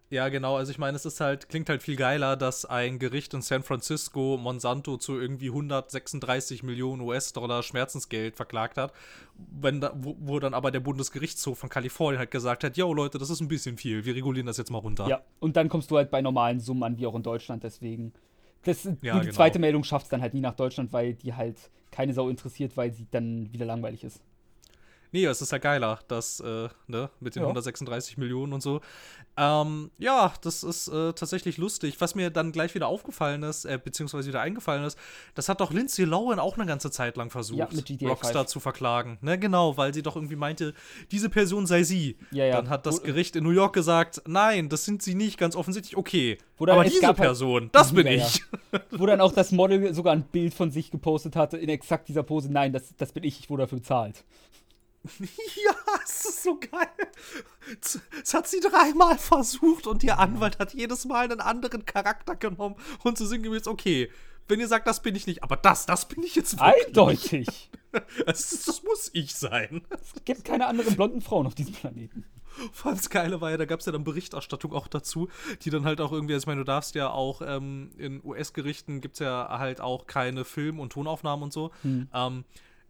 Ja, 0.09 0.29
genau. 0.29 0.57
Also 0.57 0.71
ich 0.71 0.77
meine, 0.77 0.95
es 0.95 1.05
ist 1.05 1.19
halt, 1.21 1.49
klingt 1.49 1.69
halt 1.69 1.81
viel 1.81 1.95
geiler, 1.95 2.35
dass 2.37 2.65
ein 2.65 2.99
Gericht 2.99 3.33
in 3.33 3.41
San 3.41 3.63
Francisco 3.63 4.37
Monsanto 4.37 4.97
zu 4.97 5.19
irgendwie 5.19 5.49
136 5.49 6.61
Millionen 6.61 7.01
US-Dollar 7.01 7.63
Schmerzensgeld 7.63 8.35
verklagt 8.35 8.77
hat, 8.77 8.93
wenn 9.59 9.81
da, 9.81 9.91
wo, 9.95 10.15
wo 10.19 10.39
dann 10.39 10.53
aber 10.53 10.69
der 10.69 10.81
Bundesgerichtshof 10.81 11.57
von 11.57 11.69
Kalifornien 11.69 12.19
halt 12.19 12.29
gesagt 12.29 12.63
hat, 12.63 12.77
yo 12.77 12.93
Leute, 12.93 13.17
das 13.17 13.31
ist 13.31 13.39
ein 13.41 13.47
bisschen 13.47 13.75
viel, 13.77 14.05
wir 14.05 14.13
regulieren 14.13 14.45
das 14.45 14.57
jetzt 14.57 14.69
mal 14.69 14.77
runter. 14.77 15.07
Ja, 15.07 15.21
und 15.39 15.55
dann 15.57 15.67
kommst 15.67 15.89
du 15.89 15.97
halt 15.97 16.11
bei 16.11 16.21
normalen 16.21 16.59
Summen 16.59 16.83
an, 16.83 16.97
wie 16.99 17.07
auch 17.07 17.15
in 17.15 17.23
Deutschland, 17.23 17.63
deswegen. 17.63 18.13
Das, 18.65 18.83
Ja, 18.83 19.15
die 19.15 19.21
genau. 19.21 19.31
zweite 19.31 19.57
Meldung 19.57 19.83
schafft 19.83 20.05
es 20.05 20.09
dann 20.09 20.21
halt 20.21 20.35
nie 20.35 20.41
nach 20.41 20.55
Deutschland, 20.55 20.93
weil 20.93 21.15
die 21.15 21.33
halt 21.33 21.57
keine 21.89 22.13
Sau 22.13 22.29
interessiert, 22.29 22.77
weil 22.77 22.93
sie 22.93 23.07
dann 23.09 23.51
wieder 23.51 23.65
langweilig 23.65 24.03
ist. 24.03 24.21
Nee, 25.13 25.25
es 25.25 25.41
ist 25.41 25.51
ja 25.51 25.59
geiler, 25.59 25.99
das, 26.09 26.39
äh, 26.41 26.67
ne, 26.87 27.09
mit 27.19 27.35
den 27.35 27.43
Ja. 27.43 27.47
136 27.47 28.17
Millionen 28.17 28.51
und 28.51 28.61
so. 28.61 28.81
Ähm, 29.37 29.89
ja, 29.97 30.33
das 30.41 30.63
ist 30.63 30.87
äh, 30.89 31.13
tatsächlich 31.13 31.57
lustig. 31.57 31.99
Was 32.01 32.13
mir 32.15 32.29
dann 32.29 32.51
gleich 32.51 32.75
wieder 32.75 32.87
aufgefallen 32.87 33.41
ist, 33.43 33.65
äh, 33.65 33.79
beziehungsweise 33.83 34.27
wieder 34.27 34.41
eingefallen 34.41 34.83
ist, 34.83 34.97
das 35.33 35.49
hat 35.49 35.61
doch 35.61 35.71
Lindsay 35.71 36.03
Lohan 36.05 36.39
auch 36.39 36.55
eine 36.57 36.65
ganze 36.67 36.91
Zeit 36.91 37.15
lang 37.17 37.29
versucht, 37.31 37.57
Ja, 37.59 38.09
Rockstar 38.09 38.43
5. 38.43 38.47
zu 38.47 38.59
verklagen. 38.59 39.17
Ne, 39.21 39.39
genau, 39.39 39.77
weil 39.77 39.93
sie 39.93 40.01
doch 40.03 40.15
irgendwie 40.15 40.35
meinte, 40.35 40.73
diese 41.11 41.29
Person 41.29 41.65
sei 41.67 41.83
sie. 41.83 42.17
Ja, 42.31 42.45
ja. 42.45 42.55
Dann 42.57 42.69
hat 42.69 42.85
das 42.85 43.01
Gericht 43.01 43.35
in 43.35 43.43
New 43.43 43.51
York 43.51 43.73
gesagt, 43.73 44.21
nein, 44.27 44.67
das 44.69 44.85
sind 44.85 45.01
sie 45.01 45.15
nicht, 45.15 45.37
ganz 45.37 45.55
offensichtlich. 45.55 45.95
Okay, 45.97 46.37
Oder 46.59 46.73
aber 46.73 46.85
es 46.85 46.93
diese 46.93 47.07
halt- 47.07 47.17
Person, 47.17 47.69
das 47.71 47.93
bin 47.93 48.07
ich. 48.07 48.43
Wo 48.91 49.05
dann 49.05 49.21
auch 49.21 49.31
das 49.31 49.51
Model 49.51 49.93
sogar 49.93 50.13
ein 50.13 50.23
Bild 50.23 50.53
von 50.53 50.69
sich 50.71 50.91
gepostet 50.91 51.35
hatte, 51.35 51.57
in 51.57 51.69
exakt 51.69 52.07
dieser 52.07 52.23
Pose. 52.23 52.51
Nein, 52.51 52.73
das, 52.73 52.95
das 52.97 53.11
bin 53.11 53.23
ich, 53.23 53.39
ich 53.39 53.49
wurde 53.49 53.63
dafür 53.63 53.77
bezahlt. 53.79 54.23
Ja, 55.19 55.75
es 56.03 56.25
ist 56.25 56.43
so 56.43 56.57
geil. 56.59 56.87
Es 58.21 58.33
hat 58.33 58.47
sie 58.47 58.59
dreimal 58.59 59.17
versucht 59.17 59.87
und 59.87 60.03
ihr 60.03 60.19
Anwalt 60.19 60.59
hat 60.59 60.73
jedes 60.73 61.05
Mal 61.05 61.25
einen 61.25 61.41
anderen 61.41 61.85
Charakter 61.85 62.35
genommen 62.35 62.75
und 63.03 63.17
zu 63.17 63.25
sinngemäß, 63.25 63.67
okay, 63.67 64.09
wenn 64.47 64.59
ihr 64.59 64.67
sagt, 64.67 64.87
das 64.87 65.01
bin 65.01 65.15
ich 65.15 65.27
nicht, 65.27 65.43
aber 65.43 65.55
das, 65.55 65.85
das 65.85 66.07
bin 66.07 66.23
ich 66.23 66.35
jetzt 66.35 66.59
wirklich. 66.59 66.87
Eindeutig. 66.87 67.69
Das, 68.25 68.49
das 68.65 68.81
muss 68.81 69.11
ich 69.13 69.35
sein. 69.35 69.83
Es 69.91 70.25
gibt 70.25 70.45
keine 70.45 70.65
anderen 70.65 70.95
blonden 70.95 71.21
Frauen 71.21 71.45
auf 71.45 71.53
diesem 71.53 71.75
Planeten. 71.75 72.25
Vor 72.71 72.89
allem 72.89 72.97
das 72.97 73.11
Geile 73.11 73.39
war 73.39 73.51
ja, 73.51 73.57
da 73.57 73.65
gab 73.65 73.81
es 73.81 73.85
ja 73.85 73.91
dann 73.91 74.03
Berichterstattung 74.03 74.73
auch 74.73 74.87
dazu, 74.87 75.29
die 75.61 75.69
dann 75.69 75.85
halt 75.85 76.01
auch 76.01 76.11
irgendwie, 76.11 76.33
also 76.33 76.45
ich 76.45 76.47
meine, 76.47 76.61
du 76.61 76.65
darfst 76.65 76.95
ja 76.95 77.11
auch 77.11 77.43
ähm, 77.45 77.91
in 77.99 78.19
US-Gerichten 78.23 78.99
gibt 78.99 79.17
es 79.17 79.19
ja 79.19 79.47
halt 79.59 79.79
auch 79.79 80.07
keine 80.07 80.43
Film- 80.43 80.79
und 80.79 80.91
Tonaufnahmen 80.91 81.43
und 81.43 81.53
so. 81.53 81.69
Hm. 81.83 82.09
Ähm, 82.11 82.45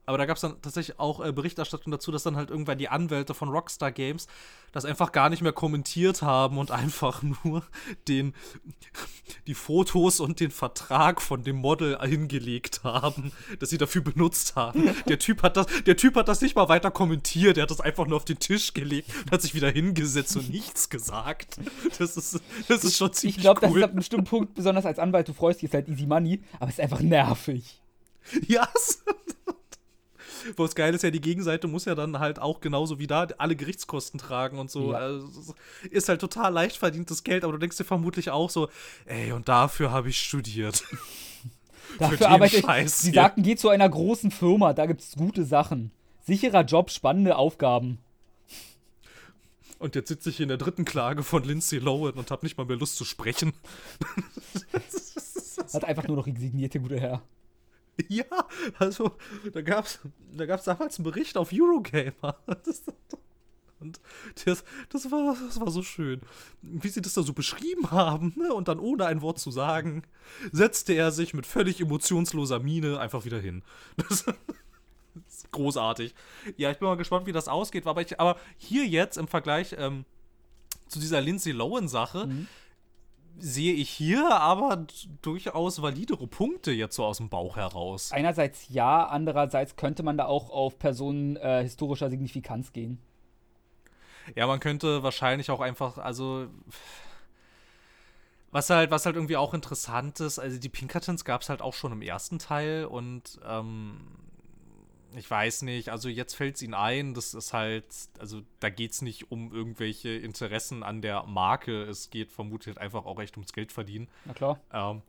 aber 0.05 0.17
da 0.17 0.25
gab 0.25 0.35
es 0.35 0.41
dann 0.41 0.61
tatsächlich 0.61 0.99
auch 0.99 1.23
äh, 1.23 1.31
Berichterstattung 1.31 1.91
dazu, 1.91 2.11
dass 2.11 2.23
dann 2.23 2.35
halt 2.35 2.49
irgendwann 2.49 2.77
die 2.77 2.89
Anwälte 2.89 3.33
von 3.33 3.49
Rockstar 3.49 3.91
Games 3.91 4.27
das 4.73 4.85
einfach 4.85 5.11
gar 5.11 5.29
nicht 5.29 5.41
mehr 5.41 5.53
kommentiert 5.53 6.21
haben 6.21 6.57
und 6.57 6.71
einfach 6.83 7.23
nur 7.23 7.63
den, 8.07 8.33
die 9.47 9.53
Fotos 9.53 10.19
und 10.19 10.39
den 10.39 10.51
Vertrag 10.51 11.21
von 11.21 11.43
dem 11.43 11.57
Model 11.57 11.97
hingelegt 12.01 12.83
haben, 12.83 13.31
das 13.59 13.69
sie 13.69 13.77
dafür 13.77 14.01
benutzt 14.01 14.55
haben. 14.55 14.89
Der 15.07 15.19
Typ 15.19 15.41
hat 15.43 15.55
das, 15.55 15.67
der 15.85 15.95
Typ 15.95 16.15
hat 16.15 16.27
das 16.27 16.41
nicht 16.41 16.55
mal 16.55 16.67
weiter 16.67 16.91
kommentiert, 16.91 17.57
er 17.57 17.63
hat 17.63 17.71
das 17.71 17.81
einfach 17.81 18.05
nur 18.07 18.17
auf 18.17 18.25
den 18.25 18.39
Tisch 18.39 18.73
gelegt 18.73 19.09
und 19.23 19.31
hat 19.31 19.41
sich 19.41 19.55
wieder 19.55 19.69
hingesetzt 19.69 20.35
und 20.35 20.49
nichts 20.49 20.89
gesagt. 20.89 21.57
Das 21.97 22.17
ist, 22.17 22.41
das 22.67 22.83
ist 22.83 22.97
schon 22.97 23.13
ziemlich 23.13 23.37
Ich 23.37 23.41
glaube, 23.41 23.61
cool. 23.63 23.69
das 23.69 23.77
ist 23.77 23.83
ab 23.83 23.89
einem 23.91 23.99
bestimmten 23.99 24.25
Punkt, 24.25 24.53
besonders 24.55 24.85
als 24.85 24.99
Anwalt, 24.99 25.27
du 25.27 25.33
freust 25.33 25.61
dich, 25.61 25.69
ist 25.69 25.73
halt 25.73 25.87
easy 25.87 26.05
money, 26.05 26.41
aber 26.59 26.67
es 26.67 26.75
ist 26.75 26.81
einfach 26.81 26.99
nervig. 26.99 27.81
Ja. 28.47 28.67
Wo 30.57 30.65
es 30.65 30.75
geil 30.75 30.93
ist 30.93 31.03
ja, 31.03 31.11
die 31.11 31.21
Gegenseite 31.21 31.67
muss 31.67 31.85
ja 31.85 31.95
dann 31.95 32.19
halt 32.19 32.39
auch 32.39 32.61
genauso 32.61 32.99
wie 32.99 33.07
da 33.07 33.27
alle 33.37 33.55
Gerichtskosten 33.55 34.19
tragen 34.19 34.59
und 34.59 34.71
so. 34.71 34.91
Ja. 34.91 34.99
Also, 34.99 35.55
es 35.83 35.89
ist 35.91 36.09
halt 36.09 36.21
total 36.21 36.53
leicht 36.53 36.77
verdientes 36.77 37.23
Geld, 37.23 37.43
aber 37.43 37.53
du 37.53 37.59
denkst 37.59 37.77
dir 37.77 37.83
vermutlich 37.83 38.29
auch 38.29 38.49
so, 38.49 38.69
ey, 39.05 39.31
und 39.31 39.47
dafür 39.47 39.91
habe 39.91 40.09
ich 40.09 40.19
studiert. 40.19 40.83
Dafür 41.99 42.29
arbeite 42.29 42.57
ich. 42.57 42.65
Scheiß 42.65 43.01
Sie 43.01 43.11
hier. 43.11 43.21
sagten, 43.21 43.43
geh 43.43 43.55
zu 43.55 43.69
einer 43.69 43.87
großen 43.87 44.31
Firma, 44.31 44.73
da 44.73 44.87
gibt's 44.87 45.15
gute 45.15 45.43
Sachen. 45.43 45.91
Sicherer 46.25 46.63
Job, 46.63 46.89
spannende 46.89 47.35
Aufgaben. 47.35 47.99
Und 49.83 49.95
jetzt 49.95 50.07
sitze 50.07 50.29
ich 50.29 50.39
in 50.39 50.47
der 50.47 50.55
dritten 50.57 50.85
Klage 50.85 51.23
von 51.23 51.43
Lindsay 51.43 51.77
Lohan 51.77 52.13
und 52.13 52.31
habe 52.31 52.45
nicht 52.45 52.57
mal 52.57 52.65
mehr 52.65 52.77
Lust 52.77 52.95
zu 52.95 53.03
sprechen. 53.03 53.51
Hat 55.73 55.83
einfach 55.83 56.07
nur 56.07 56.15
noch 56.15 56.25
resigniert, 56.25 56.73
der 56.73 56.81
gute 56.81 56.99
Herr. 56.99 57.21
Ja, 58.07 58.25
also 58.79 59.17
da 59.53 59.61
gab 59.61 59.85
es 59.85 59.99
da 60.31 60.45
gab's 60.45 60.63
damals 60.63 60.97
einen 60.97 61.03
Bericht 61.03 61.37
auf 61.37 61.51
Eurogamer. 61.53 62.37
Das, 62.65 62.83
und 63.79 63.99
das, 64.45 64.63
das, 64.89 65.11
war, 65.11 65.35
das 65.45 65.59
war 65.59 65.69
so 65.69 65.83
schön. 65.83 66.21
Wie 66.61 66.87
sie 66.87 67.01
das 67.01 67.15
da 67.15 67.21
so 67.21 67.33
beschrieben 67.33 67.91
haben, 67.91 68.33
ne? 68.37 68.53
und 68.53 68.69
dann 68.69 68.79
ohne 68.79 69.05
ein 69.05 69.21
Wort 69.21 69.39
zu 69.39 69.51
sagen, 69.51 70.03
setzte 70.53 70.93
er 70.93 71.11
sich 71.11 71.33
mit 71.33 71.45
völlig 71.45 71.81
emotionsloser 71.81 72.59
Miene 72.59 72.97
einfach 72.97 73.25
wieder 73.25 73.39
hin. 73.39 73.61
Das, 73.97 74.23
das 74.23 74.35
ist 75.27 75.51
großartig. 75.51 76.15
Ja, 76.55 76.71
ich 76.71 76.77
bin 76.77 76.87
mal 76.87 76.95
gespannt, 76.95 77.25
wie 77.25 77.33
das 77.33 77.49
ausgeht. 77.49 77.85
Aber, 77.85 78.01
ich, 78.01 78.17
aber 78.21 78.37
hier 78.57 78.87
jetzt 78.87 79.17
im 79.17 79.27
Vergleich 79.27 79.75
ähm, 79.77 80.05
zu 80.87 80.99
dieser 80.99 81.19
Lindsay 81.19 81.51
Lohan-Sache 81.51 82.29
sehe 83.37 83.73
ich 83.73 83.89
hier 83.89 84.29
aber 84.29 84.85
durchaus 85.21 85.81
validere 85.81 86.27
Punkte 86.27 86.71
jetzt 86.71 86.95
so 86.95 87.05
aus 87.05 87.17
dem 87.17 87.29
Bauch 87.29 87.55
heraus. 87.55 88.11
Einerseits 88.11 88.69
ja, 88.69 89.05
andererseits 89.05 89.75
könnte 89.75 90.03
man 90.03 90.17
da 90.17 90.25
auch 90.25 90.49
auf 90.49 90.79
Personen 90.79 91.35
äh, 91.37 91.63
historischer 91.63 92.09
Signifikanz 92.09 92.73
gehen. 92.73 92.99
Ja, 94.35 94.47
man 94.47 94.59
könnte 94.59 95.03
wahrscheinlich 95.03 95.51
auch 95.51 95.59
einfach, 95.59 95.97
also. 95.97 96.47
Was 98.51 98.69
halt, 98.69 98.91
was 98.91 99.07
halt 99.07 99.15
irgendwie 99.15 99.35
auch 99.35 99.55
interessant 99.55 100.19
ist, 100.19 100.37
also 100.37 100.59
die 100.59 100.69
Pinkertons 100.69 101.25
gab 101.25 101.41
es 101.41 101.49
halt 101.49 101.63
auch 101.63 101.73
schon 101.73 101.91
im 101.91 102.03
ersten 102.03 102.37
Teil 102.37 102.85
und 102.85 103.39
ähm, 103.43 103.99
ich 105.15 105.29
weiß 105.29 105.63
nicht, 105.63 105.89
also 105.89 106.09
jetzt 106.09 106.35
fällt 106.35 106.55
es 106.55 106.61
ihnen 106.61 106.73
ein, 106.73 107.13
das 107.13 107.33
ist 107.33 107.53
halt, 107.53 107.85
also 108.19 108.41
da 108.59 108.69
geht 108.69 108.91
es 108.91 109.01
nicht 109.01 109.31
um 109.31 109.51
irgendwelche 109.53 110.09
Interessen 110.09 110.83
an 110.83 111.01
der 111.01 111.23
Marke, 111.23 111.83
es 111.83 112.09
geht 112.09 112.31
vermutlich 112.31 112.77
einfach 112.77 113.05
auch 113.05 113.17
recht 113.17 113.35
ums 113.37 113.53
Geld 113.53 113.71
verdienen. 113.71 114.07
Na 114.25 114.33
klar. 114.33 114.59
Ähm, 114.71 115.01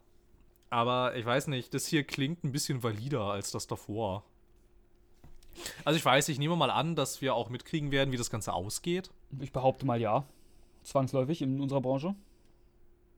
aber 0.71 1.17
ich 1.17 1.25
weiß 1.25 1.49
nicht, 1.49 1.73
das 1.75 1.87
hier 1.87 2.05
klingt 2.05 2.45
ein 2.45 2.53
bisschen 2.53 2.83
valider 2.83 3.23
als 3.23 3.51
das 3.51 3.67
davor. 3.67 4.25
Also 5.85 5.97
ich 5.97 6.05
weiß, 6.05 6.29
ich 6.29 6.39
nehme 6.39 6.57
mal 6.57 6.71
an, 6.71 6.97
dass 6.97 7.21
wir 7.21 7.35
auch 7.35 7.49
mitkriegen 7.49 7.93
werden, 7.93 8.13
wie 8.13 8.17
das 8.17 8.31
Ganze 8.31 8.53
ausgeht. 8.53 9.11
Ich 9.41 9.53
behaupte 9.53 9.87
mal 9.87 10.01
ja. 10.01 10.25
Zwangsläufig 10.83 11.43
in 11.43 11.61
unserer 11.61 11.81
Branche. 11.81 12.15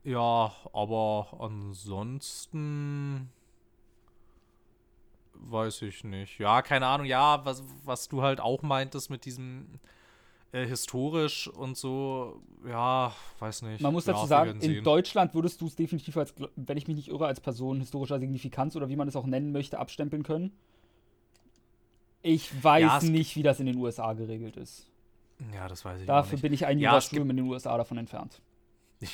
Ja, 0.03 0.53
aber 0.71 1.37
ansonsten 1.39 3.29
weiß 5.41 5.81
ich 5.83 6.03
nicht. 6.03 6.39
Ja, 6.39 6.61
keine 6.61 6.87
Ahnung. 6.87 7.05
Ja, 7.07 7.43
was, 7.45 7.63
was 7.83 8.07
du 8.07 8.21
halt 8.21 8.39
auch 8.39 8.61
meintest 8.61 9.09
mit 9.09 9.25
diesem 9.25 9.79
äh, 10.51 10.65
historisch 10.65 11.47
und 11.47 11.77
so, 11.77 12.41
ja, 12.67 13.13
weiß 13.39 13.63
nicht. 13.63 13.81
Man 13.81 13.93
muss 13.93 14.05
ja, 14.05 14.13
dazu 14.13 14.25
sagen, 14.25 14.51
in 14.55 14.61
sehen. 14.61 14.83
Deutschland 14.83 15.33
würdest 15.33 15.59
du 15.61 15.67
es 15.67 15.75
definitiv 15.75 16.15
als, 16.17 16.33
wenn 16.55 16.77
ich 16.77 16.87
mich 16.87 16.95
nicht 16.97 17.09
irre, 17.09 17.27
als 17.27 17.39
Person 17.41 17.79
historischer 17.79 18.19
Signifikanz 18.19 18.75
oder 18.75 18.89
wie 18.89 18.95
man 18.95 19.07
es 19.07 19.15
auch 19.15 19.25
nennen 19.25 19.51
möchte, 19.51 19.77
abstempeln 19.79 20.23
können. 20.23 20.51
Ich 22.21 22.63
weiß 22.63 23.03
Ja, 23.03 23.09
nicht, 23.09 23.35
wie 23.35 23.43
das 23.43 23.59
in 23.59 23.67
den 23.67 23.77
USA 23.77 24.13
geregelt 24.13 24.57
ist. 24.57 24.87
Ja, 25.53 25.67
das 25.67 25.85
weiß 25.85 26.01
ich 26.01 26.07
Dafür 26.07 26.39
bin 26.39 26.51
ich 26.53 26.65
ein 26.65 26.79
Ja, 26.79 26.93
Jahr 26.93 27.01
Studium 27.01 27.29
in 27.29 27.37
den 27.37 27.45
USA 27.47 27.77
davon 27.77 27.97
entfernt. 27.97 28.41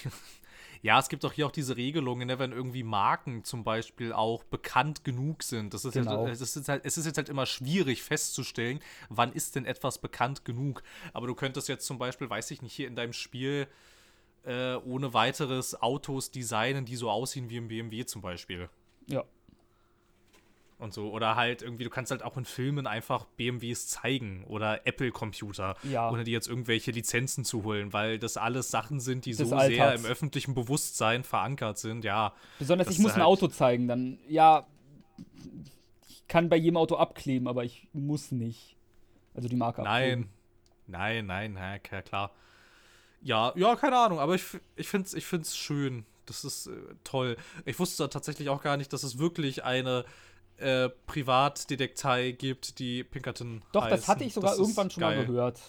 Ja, 0.84 1.00
es 1.00 1.08
gibt 1.08 1.24
auch 1.24 1.32
hier 1.32 1.48
auch 1.48 1.52
diese 1.52 1.78
Regelungen, 1.78 2.28
ne, 2.28 2.40
wenn 2.40 2.52
irgendwie 2.52 2.84
Marken 2.84 3.46
zum 3.46 3.64
Beispiel 3.64 4.12
auch 4.12 4.44
bekannt 4.44 5.06
genug 5.06 5.42
sind. 5.42 5.74
Das 5.74 5.86
ist, 5.86 5.94
Genau. 5.94 6.28
jetzt, 6.28 6.42
es, 6.42 6.58
ist 6.58 6.68
halt, 6.68 6.86
es 6.86 6.98
ist 6.98 7.06
jetzt 7.06 7.16
halt 7.18 7.30
immer 7.30 7.46
schwierig 7.46 8.04
festzustellen, 8.04 8.82
wann 9.08 9.32
ist 9.32 9.56
denn 9.56 9.66
etwas 9.66 9.98
bekannt 9.98 10.44
genug. 10.44 10.84
Aber 11.14 11.26
du 11.26 11.36
könntest 11.36 11.70
jetzt 11.70 11.88
zum 11.88 11.98
Beispiel, 11.98 12.30
weiß 12.30 12.52
ich 12.52 12.62
nicht, 12.62 12.74
hier 12.74 12.88
in 12.90 12.98
deinem 12.98 13.14
Spiel 13.14 13.68
äh, 14.44 14.76
ohne 14.76 15.14
weiteres 15.14 15.82
Autos 15.82 16.32
designen, 16.32 16.84
die 16.84 16.98
so 16.98 17.10
aussehen 17.10 17.50
wie 17.50 17.58
im 17.58 17.70
BMW 17.70 18.06
zum 18.06 18.22
Beispiel. 18.22 18.70
Ja. 19.08 19.24
Und 20.80 20.94
so. 20.94 21.12
Oder 21.12 21.36
halt 21.36 21.62
irgendwie, 21.62 21.84
du 21.86 21.90
kannst 21.90 22.12
halt 22.12 22.24
auch 22.24 22.36
in 22.36 22.44
Filmen 22.46 22.88
einfach 22.88 23.26
BMWs 23.38 23.88
zeigen 23.88 24.44
oder 24.46 24.86
Apple-Computer, 24.86 25.76
Ja. 25.84 26.10
ohne 26.10 26.24
dir 26.26 26.32
jetzt 26.32 26.48
irgendwelche 26.50 26.92
Lizenzen 26.92 27.46
zu 27.46 27.64
holen, 27.64 27.94
weil 27.94 28.20
das 28.20 28.36
alles 28.38 28.70
Sachen 28.70 29.00
sind, 29.00 29.26
die 29.26 29.32
Des 29.32 29.40
so 29.40 29.46
sehr 29.48 29.58
Alltags. 29.60 30.02
im 30.04 30.06
öffentlichen 30.12 30.54
Bewusstsein 30.56 31.24
verankert 31.24 31.78
sind. 31.78 32.04
Ja, 32.04 32.34
Besonders 32.60 32.90
ich 32.90 33.00
muss 33.00 33.12
ist 33.12 33.16
ein 33.18 33.22
halt- 33.24 33.28
Auto 33.32 33.48
zeigen, 33.48 33.88
dann, 33.88 34.20
ja, 34.28 34.68
ich 36.10 36.28
kann 36.28 36.50
bei 36.50 36.58
jedem 36.58 36.78
Auto 36.78 36.96
abkleben, 36.96 37.48
aber 37.48 37.64
ich 37.64 37.88
muss 37.94 38.32
nicht. 38.32 38.76
Also 39.34 39.48
die 39.48 39.56
Marke 39.56 39.82
nein, 39.84 40.30
nein, 40.88 41.26
nein, 41.26 41.58
ja, 41.58 42.02
klar. 42.02 42.32
Ja, 43.22 43.54
ja, 43.56 43.76
keine 43.76 43.98
Ahnung, 43.98 44.20
aber 44.20 44.36
ich, 44.36 44.44
ich 44.76 44.88
finde 44.90 45.08
es 45.08 45.14
ich 45.14 45.26
find's 45.26 45.56
schön. 45.56 46.06
Das 46.26 46.44
ist 46.44 46.68
äh, 46.68 46.72
toll. 47.04 47.36
Ich 47.66 47.80
wusste 47.80 48.10
tatsächlich 48.10 48.50
auch 48.50 48.62
gar 48.62 48.78
nicht, 48.78 48.92
dass 48.94 49.04
es 49.04 49.18
wirklich 49.18 49.64
eine 49.64 50.06
äh, 50.58 50.89
Privatdetektei 51.08 52.32
gibt, 52.32 52.80
die 52.80 53.04
Pinkerton 53.04 53.62
Doch, 53.72 53.84
das 53.84 53.91
heißen. 54.01 54.08
hatte 54.08 54.24
ich 54.24 54.34
sogar 54.34 54.51
Das 54.51 54.60
irgendwann 54.60 54.89
schon 54.89 55.01
mal 55.01 55.16
geil. 55.16 55.26
gehört. 55.26 55.60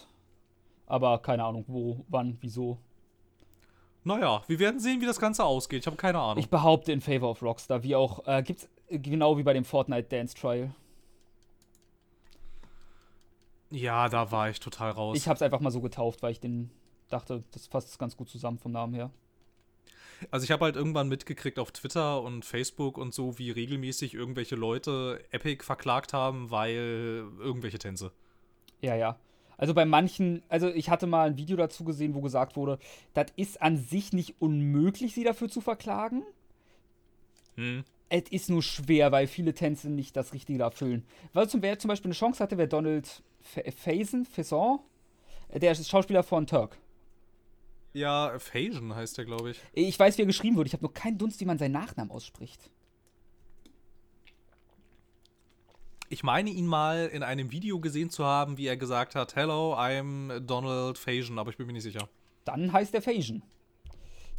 Aber 0.86 1.18
keine 1.20 1.44
Ahnung, 1.44 1.64
wo, 1.66 2.04
wann, 2.08 2.36
wieso. 2.40 2.78
Naja, 4.04 4.42
wir 4.46 4.58
werden 4.58 4.80
sehen, 4.80 5.00
wie 5.00 5.06
das 5.06 5.18
Ganze 5.18 5.44
ausgeht. 5.44 5.80
Ich 5.80 5.86
habe 5.86 5.96
keine 5.96 6.18
Ahnung. 6.18 6.38
Ich 6.38 6.50
behaupte 6.50 6.92
in 6.92 7.00
favor 7.00 7.30
of 7.30 7.42
Rockstar, 7.42 7.82
wie 7.82 7.96
auch, 7.96 8.26
äh, 8.26 8.42
gibt's 8.42 8.68
äh, 8.88 8.98
genau 8.98 9.38
wie 9.38 9.42
bei 9.42 9.54
dem 9.54 9.64
Fortnite 9.64 10.08
Dance 10.08 10.34
Trial. 10.34 10.74
ja, 13.70 14.08
da 14.08 14.30
war 14.30 14.50
ich 14.50 14.60
total 14.60 14.90
raus. 14.92 15.16
Ich 15.16 15.26
hab's 15.26 15.42
einfach 15.42 15.60
mal 15.60 15.70
so 15.70 15.80
getauft, 15.80 16.22
weil 16.22 16.32
ich 16.32 16.40
den 16.40 16.70
dachte, 17.08 17.42
das 17.52 17.66
fasst 17.66 17.98
ganz 17.98 18.16
gut 18.16 18.28
zusammen 18.28 18.58
vom 18.58 18.72
Namen 18.72 18.94
her. 18.94 19.10
Also 20.30 20.44
ich 20.44 20.50
habe 20.50 20.64
halt 20.64 20.76
irgendwann 20.76 21.08
mitgekriegt 21.08 21.58
auf 21.58 21.72
Twitter 21.72 22.22
und 22.22 22.44
Facebook 22.44 22.98
und 22.98 23.14
so, 23.14 23.38
wie 23.38 23.50
regelmäßig 23.50 24.14
irgendwelche 24.14 24.56
Leute 24.56 25.24
Epic 25.30 25.64
verklagt 25.64 26.12
haben, 26.12 26.50
weil 26.50 27.24
irgendwelche 27.38 27.78
Tänze. 27.78 28.12
Ja, 28.80 28.94
ja. 28.94 29.18
Also 29.56 29.72
bei 29.72 29.84
manchen, 29.84 30.42
also 30.48 30.68
ich 30.68 30.90
hatte 30.90 31.06
mal 31.06 31.28
ein 31.28 31.36
Video 31.36 31.56
dazu 31.56 31.84
gesehen, 31.84 32.14
wo 32.14 32.20
gesagt 32.20 32.56
wurde, 32.56 32.78
das 33.14 33.26
ist 33.36 33.62
an 33.62 33.76
sich 33.76 34.12
nicht 34.12 34.34
unmöglich, 34.40 35.14
sie 35.14 35.24
dafür 35.24 35.48
zu 35.48 35.60
verklagen. 35.60 36.24
Hm. 37.56 37.84
Es 38.08 38.30
ist 38.30 38.50
nur 38.50 38.62
schwer, 38.62 39.12
weil 39.12 39.26
viele 39.26 39.54
Tänze 39.54 39.90
nicht 39.90 40.16
das 40.16 40.32
Richtige 40.34 40.62
erfüllen. 40.62 41.04
Weil 41.32 41.48
zum, 41.48 41.62
wer 41.62 41.78
zum 41.78 41.88
Beispiel 41.88 42.08
eine 42.08 42.14
Chance 42.14 42.42
hatte, 42.42 42.58
wäre 42.58 42.68
Donald 42.68 43.22
Fa- 43.40 43.62
Faison, 43.76 44.24
Faison, 44.24 44.80
äh, 45.48 45.58
der 45.58 45.72
ist 45.72 45.88
Schauspieler 45.88 46.22
von 46.22 46.46
Turk. 46.46 46.76
Ja, 47.94 48.36
Phasian 48.38 48.94
heißt 48.94 49.16
der, 49.16 49.24
glaube 49.24 49.52
ich. 49.52 49.60
Ich 49.72 49.98
weiß, 49.98 50.18
wie 50.18 50.22
er 50.22 50.26
geschrieben 50.26 50.56
wird. 50.56 50.66
Ich 50.66 50.72
habe 50.72 50.82
nur 50.82 50.92
keinen 50.92 51.16
Dunst, 51.16 51.40
wie 51.40 51.44
man 51.44 51.58
seinen 51.58 51.72
Nachnamen 51.72 52.10
ausspricht. 52.10 52.70
Ich 56.08 56.22
meine 56.22 56.50
ihn 56.50 56.66
mal 56.66 57.06
in 57.06 57.22
einem 57.22 57.50
Video 57.50 57.80
gesehen 57.80 58.10
zu 58.10 58.24
haben, 58.24 58.58
wie 58.58 58.66
er 58.66 58.76
gesagt 58.76 59.14
hat, 59.14 59.36
Hello, 59.36 59.74
I'm 59.74 60.40
Donald 60.40 60.98
Phasian, 60.98 61.38
aber 61.38 61.50
ich 61.50 61.56
bin 61.56 61.66
mir 61.66 61.72
nicht 61.72 61.84
sicher. 61.84 62.08
Dann 62.44 62.72
heißt 62.72 62.94
er. 62.94 63.06
Wir 63.06 63.40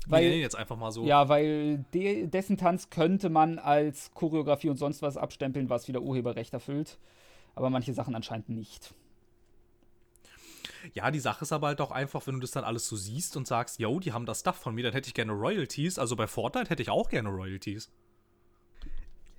Weil, 0.07 0.23
nennen 0.23 0.35
ihn 0.35 0.41
jetzt 0.41 0.55
einfach 0.55 0.77
mal 0.77 0.91
so. 0.91 1.05
ja, 1.05 1.29
weil 1.29 1.83
de 1.93 2.27
dessen 2.27 2.57
Tanz 2.57 2.89
könnte 2.89 3.29
man 3.29 3.57
als 3.57 4.11
Choreografie 4.13 4.69
und 4.69 4.77
sonst 4.77 5.01
was 5.01 5.17
abstempeln, 5.17 5.69
was 5.69 5.87
wieder 5.87 6.01
Urheberrecht 6.01 6.53
erfüllt. 6.53 6.99
Aber 7.55 7.69
manche 7.69 7.93
Sachen 7.93 8.15
anscheinend 8.15 8.49
nicht. 8.49 8.93
Ja, 10.93 11.11
die 11.11 11.19
Sache 11.19 11.43
ist 11.43 11.51
aber 11.51 11.67
halt 11.67 11.81
auch 11.81 11.91
einfach, 11.91 12.25
wenn 12.27 12.35
du 12.35 12.41
das 12.41 12.51
dann 12.51 12.63
alles 12.63 12.87
so 12.87 12.95
siehst 12.95 13.35
und 13.37 13.47
sagst, 13.47 13.79
yo, 13.79 13.99
die 13.99 14.13
haben 14.13 14.25
das 14.25 14.41
Stuff 14.41 14.57
von 14.57 14.75
mir, 14.75 14.83
dann 14.83 14.93
hätte 14.93 15.07
ich 15.07 15.13
gerne 15.13 15.33
Royalties. 15.33 15.99
Also 15.99 16.15
bei 16.15 16.27
Fortnite 16.27 16.69
hätte 16.69 16.81
ich 16.81 16.89
auch 16.89 17.09
gerne 17.09 17.29
Royalties. 17.29 17.89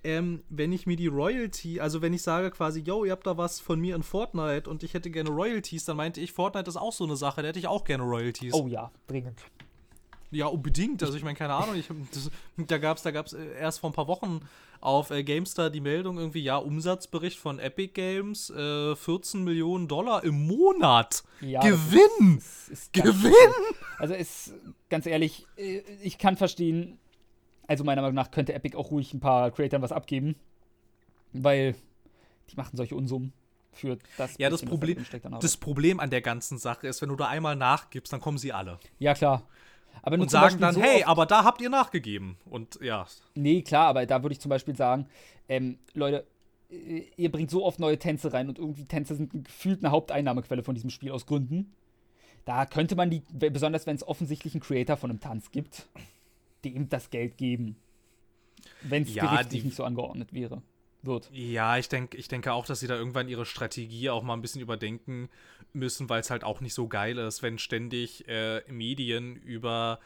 Ähm, 0.03 0.43
wenn 0.49 0.71
ich 0.71 0.85
mir 0.85 0.95
die 0.95 1.07
Royalty, 1.07 1.79
also 1.79 2.01
wenn 2.01 2.13
ich 2.13 2.21
sage 2.21 2.51
quasi, 2.51 2.81
yo, 2.81 3.03
ihr 3.03 3.11
habt 3.11 3.27
da 3.27 3.37
was 3.37 3.59
von 3.59 3.79
mir 3.79 3.95
in 3.95 4.03
Fortnite 4.03 4.69
und 4.69 4.83
ich 4.83 4.93
hätte 4.93 5.09
gerne 5.09 5.29
Royalties, 5.29 5.85
dann 5.85 5.97
meinte 5.97 6.21
ich, 6.21 6.31
Fortnite 6.31 6.69
ist 6.69 6.77
auch 6.77 6.93
so 6.93 7.03
eine 7.03 7.17
Sache, 7.17 7.41
da 7.41 7.49
hätte 7.49 7.59
ich 7.59 7.67
auch 7.67 7.83
gerne 7.83 8.03
Royalties. 8.03 8.53
Oh 8.53 8.67
ja, 8.67 8.91
dringend. 9.07 9.41
Ja, 10.31 10.47
unbedingt. 10.47 11.01
Also 11.03 11.15
ich 11.15 11.23
meine, 11.23 11.37
keine 11.37 11.53
Ahnung. 11.53 11.75
Ich, 11.75 11.87
das, 12.13 12.29
da 12.57 12.77
gab 12.77 12.97
es 12.97 13.03
da 13.03 13.11
gab's 13.11 13.33
äh, 13.33 13.59
erst 13.59 13.79
vor 13.79 13.89
ein 13.89 13.93
paar 13.93 14.07
Wochen 14.07 14.41
auf 14.79 15.09
äh, 15.09 15.23
GameStar 15.23 15.69
die 15.69 15.81
Meldung 15.81 16.17
irgendwie, 16.17 16.41
ja, 16.41 16.57
Umsatzbericht 16.57 17.39
von 17.39 17.59
Epic 17.59 17.93
Games, 17.93 18.49
äh, 18.49 18.95
14 18.95 19.43
Millionen 19.43 19.87
Dollar 19.87 20.23
im 20.23 20.47
Monat. 20.47 21.23
Ja, 21.41 21.61
Gewinn! 21.61 22.37
Ist, 22.37 22.69
ist 22.69 22.93
Gewinn! 22.93 23.33
Also 23.97 24.13
ist, 24.13 24.53
ganz 24.89 25.05
ehrlich, 25.05 25.47
äh, 25.57 25.81
ich 26.03 26.17
kann 26.17 26.37
verstehen, 26.37 26.99
also 27.67 27.83
meiner 27.83 28.01
Meinung 28.01 28.15
nach 28.15 28.31
könnte 28.31 28.53
Epic 28.53 28.77
auch 28.77 28.91
ruhig 28.91 29.13
ein 29.13 29.19
paar 29.19 29.51
Creatoren 29.51 29.81
was 29.81 29.91
abgeben, 29.91 30.35
weil 31.33 31.75
die 32.51 32.55
machen 32.55 32.77
solche 32.77 32.95
Unsummen 32.95 33.33
für 33.73 33.97
das. 34.17 34.37
Ja, 34.37 34.49
das 34.49 34.63
Problem, 34.63 35.05
das 35.39 35.57
Problem 35.57 35.99
an 35.99 36.09
der 36.09 36.21
ganzen 36.21 36.57
Sache 36.57 36.87
ist, 36.87 37.01
wenn 37.01 37.09
du 37.09 37.15
da 37.15 37.27
einmal 37.27 37.55
nachgibst, 37.55 38.13
dann 38.13 38.21
kommen 38.21 38.37
sie 38.37 38.53
alle. 38.53 38.79
Ja, 38.99 39.13
klar. 39.13 39.43
Aber 40.01 40.17
Und 40.19 40.29
sagen 40.31 40.59
dann, 40.59 40.75
so 40.75 40.81
hey, 40.81 41.03
aber 41.03 41.25
da 41.25 41.43
habt 41.43 41.61
ihr 41.61 41.69
nachgegeben. 41.69 42.37
Und 42.45 42.79
ja, 42.81 43.05
Nee, 43.35 43.61
klar, 43.61 43.87
aber 43.87 44.05
da 44.05 44.23
würde 44.23 44.33
ich 44.33 44.39
zum 44.39 44.49
Beispiel 44.49 44.75
sagen, 44.75 45.07
ähm, 45.49 45.77
Leute, 45.93 46.25
äh, 46.69 47.03
ihr 47.17 47.31
bringt 47.31 47.49
so 47.51 47.65
oft 47.65 47.79
neue 47.79 47.97
Tänze 47.99 48.33
rein 48.33 48.49
und 48.49 48.57
irgendwie 48.59 48.85
Tänze 48.85 49.15
sind 49.15 49.45
gefühlt 49.45 49.83
eine 49.83 49.91
Haupteinnahmequelle 49.91 50.63
von 50.63 50.75
diesem 50.75 50.89
Spiel 50.89 51.11
aus 51.11 51.25
Gründen. 51.25 51.73
Da 52.45 52.65
könnte 52.65 52.95
man 52.95 53.09
die, 53.09 53.21
besonders 53.31 53.85
wenn 53.87 53.95
es 53.95 54.07
offensichtlich 54.07 54.53
einen 54.53 54.61
Creator 54.61 54.95
von 54.97 55.09
einem 55.09 55.19
Tanz 55.19 55.51
gibt, 55.51 55.87
dem 56.63 56.87
das 56.89 57.09
Geld 57.09 57.37
geben. 57.37 57.75
Wenn 58.81 59.03
es 59.03 59.13
Ja, 59.13 59.25
gerichtlich 59.25 59.61
die- 59.61 59.67
nicht 59.67 59.75
so 59.77 59.83
angeordnet 59.83 60.33
wäre. 60.33 60.61
Wird. 61.07 61.29
Ja, 61.31 61.77
ich, 61.77 61.89
denk, 61.89 62.13
ich 62.13 62.27
denke 62.27 62.53
auch, 62.53 62.65
dass 62.65 62.79
sie 62.81 62.87
da 62.87 62.95
irgendwann 62.95 63.27
ihre 63.27 63.45
Strategie 63.45 64.09
auch 64.09 64.21
mal 64.23 64.33
ein 64.33 64.41
bisschen 64.41 64.61
überdenken 64.61 65.29
müssen, 65.73 66.09
weil 66.09 66.21
es 66.21 66.29
halt 66.29 66.43
auch 66.43 66.61
nicht 66.61 66.73
so 66.73 66.87
geil 66.87 67.17
ist, 67.17 67.41
wenn 67.41 67.57
ständig 67.57 68.27
äh, 68.27 68.61
Medien 68.71 69.35
über 69.37 69.99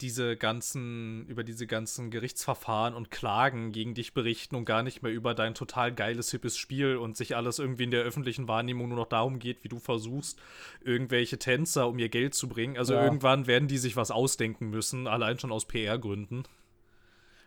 diese 0.00 0.36
ganzen, 0.36 1.26
über 1.26 1.44
diese 1.44 1.66
ganzen 1.66 2.10
Gerichtsverfahren 2.10 2.94
und 2.94 3.10
Klagen 3.10 3.70
gegen 3.70 3.94
dich 3.94 4.14
berichten 4.14 4.56
und 4.56 4.64
gar 4.64 4.82
nicht 4.82 5.02
mehr 5.02 5.12
über 5.12 5.32
dein 5.34 5.54
total 5.54 5.94
geiles, 5.94 6.30
hippes 6.32 6.56
Spiel 6.56 6.96
und 6.96 7.16
sich 7.16 7.36
alles 7.36 7.60
irgendwie 7.60 7.84
in 7.84 7.92
der 7.92 8.02
öffentlichen 8.02 8.48
Wahrnehmung 8.48 8.88
nur 8.88 8.98
noch 8.98 9.08
darum 9.08 9.38
geht, 9.38 9.62
wie 9.62 9.68
du 9.68 9.78
versuchst, 9.78 10.40
irgendwelche 10.80 11.38
Tänzer 11.38 11.88
um 11.88 11.98
ihr 11.98 12.08
Geld 12.08 12.34
zu 12.34 12.48
bringen. 12.48 12.76
Also 12.76 12.94
Ja. 12.94 13.04
irgendwann 13.04 13.46
werden 13.46 13.68
die 13.68 13.78
sich 13.78 13.94
was 13.94 14.10
ausdenken 14.10 14.70
müssen, 14.70 15.06
allein 15.06 15.38
schon 15.38 15.52
aus 15.52 15.66
PR-Gründen. 15.66 16.44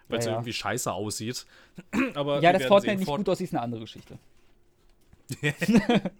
Weil 0.07 0.19
es 0.19 0.25
Ja, 0.25 0.31
ja. 0.31 0.37
irgendwie 0.37 0.53
scheiße 0.53 0.91
aussieht. 0.91 1.45
Aber 2.15 2.41
Ja, 2.41 2.53
dass 2.53 2.65
Fortnite 2.65 2.91
sehen. 2.91 2.99
nicht 2.99 3.07
Fort- 3.07 3.17
gut 3.19 3.29
aussieht, 3.29 3.45
ist 3.47 3.53
eine 3.53 3.61
andere 3.63 3.81
Geschichte. 3.81 4.17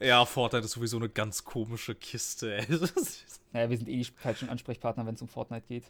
Ja, 0.00 0.24
Fortnite 0.24 0.64
ist 0.64 0.72
sowieso 0.72 0.96
eine 0.96 1.08
ganz 1.08 1.44
komische 1.44 1.94
Kiste, 1.94 2.56
ey. 2.56 2.66
Naja, 3.52 3.68
wir 3.68 3.76
sind 3.76 3.88
eh 3.88 3.96
die 3.98 4.04
falschen 4.04 4.48
Ansprechpartner, 4.48 5.04
wenn 5.06 5.14
es 5.14 5.22
um 5.22 5.28
Fortnite 5.28 5.66
geht. 5.68 5.84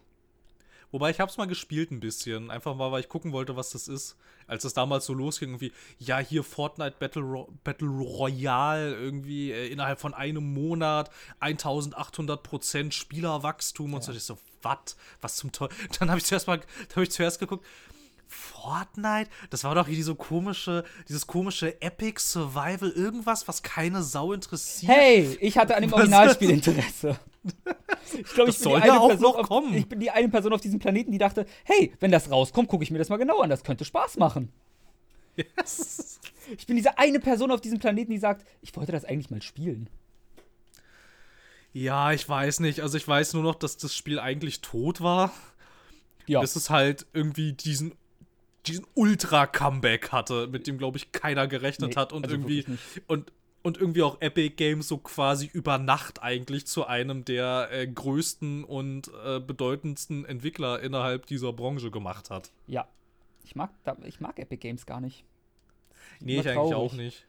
Wobei 0.90 1.10
ich 1.10 1.20
hab's 1.20 1.36
mal 1.38 1.46
gespielt 1.46 1.90
ein 1.90 2.00
bisschen. 2.00 2.50
Einfach 2.50 2.74
mal, 2.74 2.90
weil 2.92 3.00
ich 3.00 3.08
gucken 3.08 3.32
wollte, 3.32 3.54
was 3.56 3.70
das 3.70 3.88
ist. 3.88 4.16
Als 4.46 4.64
es 4.64 4.74
damals 4.74 5.06
so 5.06 5.14
losging, 5.14 5.50
irgendwie, 5.50 5.72
ja, 5.98 6.18
hier 6.18 6.42
Fortnite 6.44 6.96
Battle, 6.98 7.22
Ro 7.22 7.48
Battle 7.64 7.88
Royale, 7.88 8.94
irgendwie 8.94 9.52
äh, 9.52 9.68
innerhalb 9.68 10.00
von 10.00 10.12
einem 10.12 10.52
Monat 10.52 11.10
1800% 11.40 12.92
Spielerwachstum 12.92 13.94
und 13.94 14.02
so. 14.04 14.12
Ich 14.12 14.22
so, 14.22 14.36
was? 14.62 14.96
Was 15.20 15.36
zum 15.36 15.52
Teufel? 15.52 15.76
Dann 15.98 16.10
habe 16.10 16.18
ich 16.18 16.24
zuerst 16.24 16.46
mal, 16.46 16.60
habe 16.94 17.02
ich 17.02 17.10
zuerst 17.10 17.38
geguckt, 17.38 17.64
Fortnite? 18.32 19.30
Das 19.50 19.64
war 19.64 19.74
doch 19.74 19.86
hier 19.86 19.96
diese 19.96 20.14
komische, 20.14 20.84
dieses 21.08 21.26
komische 21.26 21.80
Epic 21.82 22.20
Survival 22.20 22.90
irgendwas, 22.90 23.46
was 23.46 23.62
keine 23.62 24.02
Sau 24.02 24.32
interessiert. 24.32 24.90
Hey, 24.90 25.38
ich 25.40 25.58
hatte 25.58 25.76
an 25.76 25.82
dem 25.82 25.92
Was 25.92 25.98
Originalspiel 25.98 26.50
Interesse. 26.50 27.18
Ich 28.14 28.34
glaube, 28.34 28.50
ich, 28.50 28.56
bin 28.56 28.64
soll 28.64 28.80
die 28.80 28.86
ja 28.86 28.92
eine 28.92 29.00
auch 29.00 29.08
Person 29.08 29.32
noch 29.32 29.50
auf, 29.50 29.64
ich 29.72 29.88
bin 29.88 30.00
die 30.00 30.10
eine 30.10 30.28
Person 30.28 30.52
auf 30.52 30.60
diesem 30.60 30.78
Planeten, 30.78 31.12
die 31.12 31.18
dachte, 31.18 31.46
hey, 31.64 31.92
wenn 32.00 32.10
das 32.10 32.30
rauskommt, 32.30 32.68
gucke 32.68 32.84
ich 32.84 32.90
mir 32.90 32.98
das 32.98 33.08
mal 33.08 33.16
genau 33.16 33.40
an. 33.40 33.50
Das 33.50 33.64
könnte 33.64 33.84
Spaß 33.84 34.16
machen. 34.18 34.52
Yes. 35.36 36.20
Ich 36.56 36.66
bin 36.66 36.76
diese 36.76 36.98
eine 36.98 37.20
Person 37.20 37.50
auf 37.50 37.60
diesem 37.60 37.78
Planeten, 37.78 38.10
die 38.10 38.18
sagt, 38.18 38.46
ich 38.60 38.76
wollte 38.76 38.92
das 38.92 39.04
eigentlich 39.04 39.30
mal 39.30 39.42
spielen. 39.42 39.88
Ja, 41.72 42.12
ich 42.12 42.28
weiß 42.28 42.60
nicht. 42.60 42.80
Also 42.80 42.96
ich 42.98 43.06
weiß 43.06 43.34
nur 43.34 43.42
noch, 43.42 43.54
dass 43.54 43.76
das 43.76 43.94
Spiel 43.94 44.18
eigentlich 44.18 44.60
tot 44.60 45.00
war. 45.00 45.32
Ja, 46.26 46.40
Bis 46.40 46.54
es 46.54 46.70
halt 46.70 47.06
irgendwie 47.12 47.52
diesen, 47.52 47.94
diesen 48.66 48.86
Ultra-Comeback 48.94 50.12
hatte, 50.12 50.46
mit 50.46 50.66
dem, 50.66 50.78
glaube 50.78 50.98
ich, 50.98 51.12
keiner 51.12 51.48
gerechnet 51.48 51.90
Nee, 51.90 51.96
hat. 51.96 52.12
Und 52.12 52.24
also 52.24 52.36
irgendwie. 52.36 52.64
Und, 53.06 53.32
und 53.62 53.78
irgendwie 53.78 54.02
auch 54.02 54.20
Epic 54.20 54.54
Games 54.56 54.88
so 54.88 54.98
quasi 54.98 55.50
über 55.52 55.78
Nacht 55.78 56.22
eigentlich 56.22 56.66
zu 56.66 56.86
einem 56.86 57.24
der 57.24 57.68
äh, 57.72 57.86
größten 57.86 58.64
und 58.64 59.10
äh, 59.24 59.40
bedeutendsten 59.40 60.24
Entwickler 60.24 60.80
innerhalb 60.80 61.26
dieser 61.26 61.52
Branche 61.52 61.90
gemacht 61.90 62.30
hat. 62.30 62.50
ja. 62.66 62.86
Ich 63.44 63.56
mag, 63.56 63.70
ich 64.04 64.20
mag 64.20 64.38
Epic 64.38 64.58
Games 64.58 64.86
gar 64.86 65.00
nicht. 65.00 65.24
Nee, 66.20 66.38
ich 66.38 66.48
eigentlich 66.48 66.74
auch 66.74 66.92
nicht. 66.92 67.26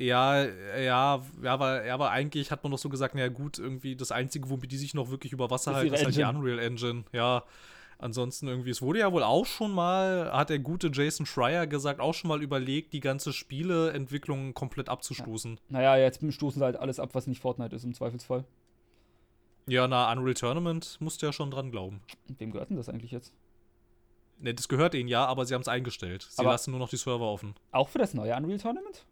Ja, 0.00 0.44
ja, 0.78 1.22
ja, 1.42 1.52
aber, 1.52 1.84
ja, 1.84 1.92
aber 1.92 2.10
eigentlich 2.10 2.50
hat 2.50 2.62
man 2.62 2.72
doch 2.72 2.78
so 2.78 2.88
gesagt, 2.88 3.14
na 3.14 3.20
ja 3.20 3.28
gut, 3.28 3.58
irgendwie 3.58 3.96
das 3.96 4.12
Einzige, 4.12 4.48
womit 4.48 4.72
die 4.72 4.78
sich 4.78 4.94
noch 4.94 5.10
wirklich 5.10 5.32
über 5.34 5.50
Wasser 5.50 5.74
halten, 5.74 5.92
ist 5.92 6.04
halt 6.04 6.16
die. 6.16 6.22
Unreal 6.24 6.58
Engine. 6.58 7.04
Ja, 7.12 7.44
ansonsten 7.98 8.48
irgendwie, 8.48 8.70
es 8.70 8.80
wurde 8.80 9.00
ja 9.00 9.12
wohl 9.12 9.22
auch 9.22 9.44
schon 9.44 9.72
mal, 9.72 10.32
hat 10.32 10.48
der 10.48 10.58
gute 10.58 10.90
Jason 10.90 11.26
Schreier 11.26 11.66
gesagt, 11.66 12.00
auch 12.00 12.14
schon 12.14 12.28
mal 12.28 12.42
überlegt, 12.42 12.94
die 12.94 13.00
ganze 13.00 13.34
Spieleentwicklung 13.34 14.54
komplett 14.54 14.88
abzustoßen. 14.88 15.60
Naja, 15.68 15.98
jetzt 15.98 16.24
stoßen 16.32 16.60
sie 16.60 16.64
halt 16.64 16.76
alles 16.76 16.98
ab, 16.98 17.10
was 17.12 17.26
nicht 17.26 17.42
Fortnite 17.42 17.76
ist, 17.76 17.84
im 17.84 17.92
Zweifelsfall. 17.92 18.44
Ja, 19.66 19.86
na, 19.86 20.10
Unreal 20.10 20.32
Tournament 20.32 20.96
musst 21.00 21.20
du 21.20 21.26
ja 21.26 21.32
schon 21.34 21.50
dran 21.50 21.70
glauben. 21.70 22.00
Wem 22.38 22.52
gehört 22.52 22.70
denn 22.70 22.78
das 22.78 22.88
eigentlich 22.88 23.10
jetzt? 23.10 23.34
Ne, 24.38 24.54
das 24.54 24.68
gehört 24.68 24.94
ihnen 24.94 25.10
ja, 25.10 25.26
aber 25.26 25.44
sie 25.44 25.52
haben 25.52 25.60
es 25.60 25.68
eingestellt. 25.68 26.26
Sie 26.30 26.40
Aber- 26.40 26.52
lassen 26.52 26.70
nur 26.70 26.80
noch 26.80 26.88
die 26.88 26.96
Server 26.96 27.26
offen. 27.26 27.54
Auch 27.70 27.90
für 27.90 27.98
das 27.98 28.14
neue 28.14 28.34
Unreal 28.34 28.58
Tournament? 28.58 29.04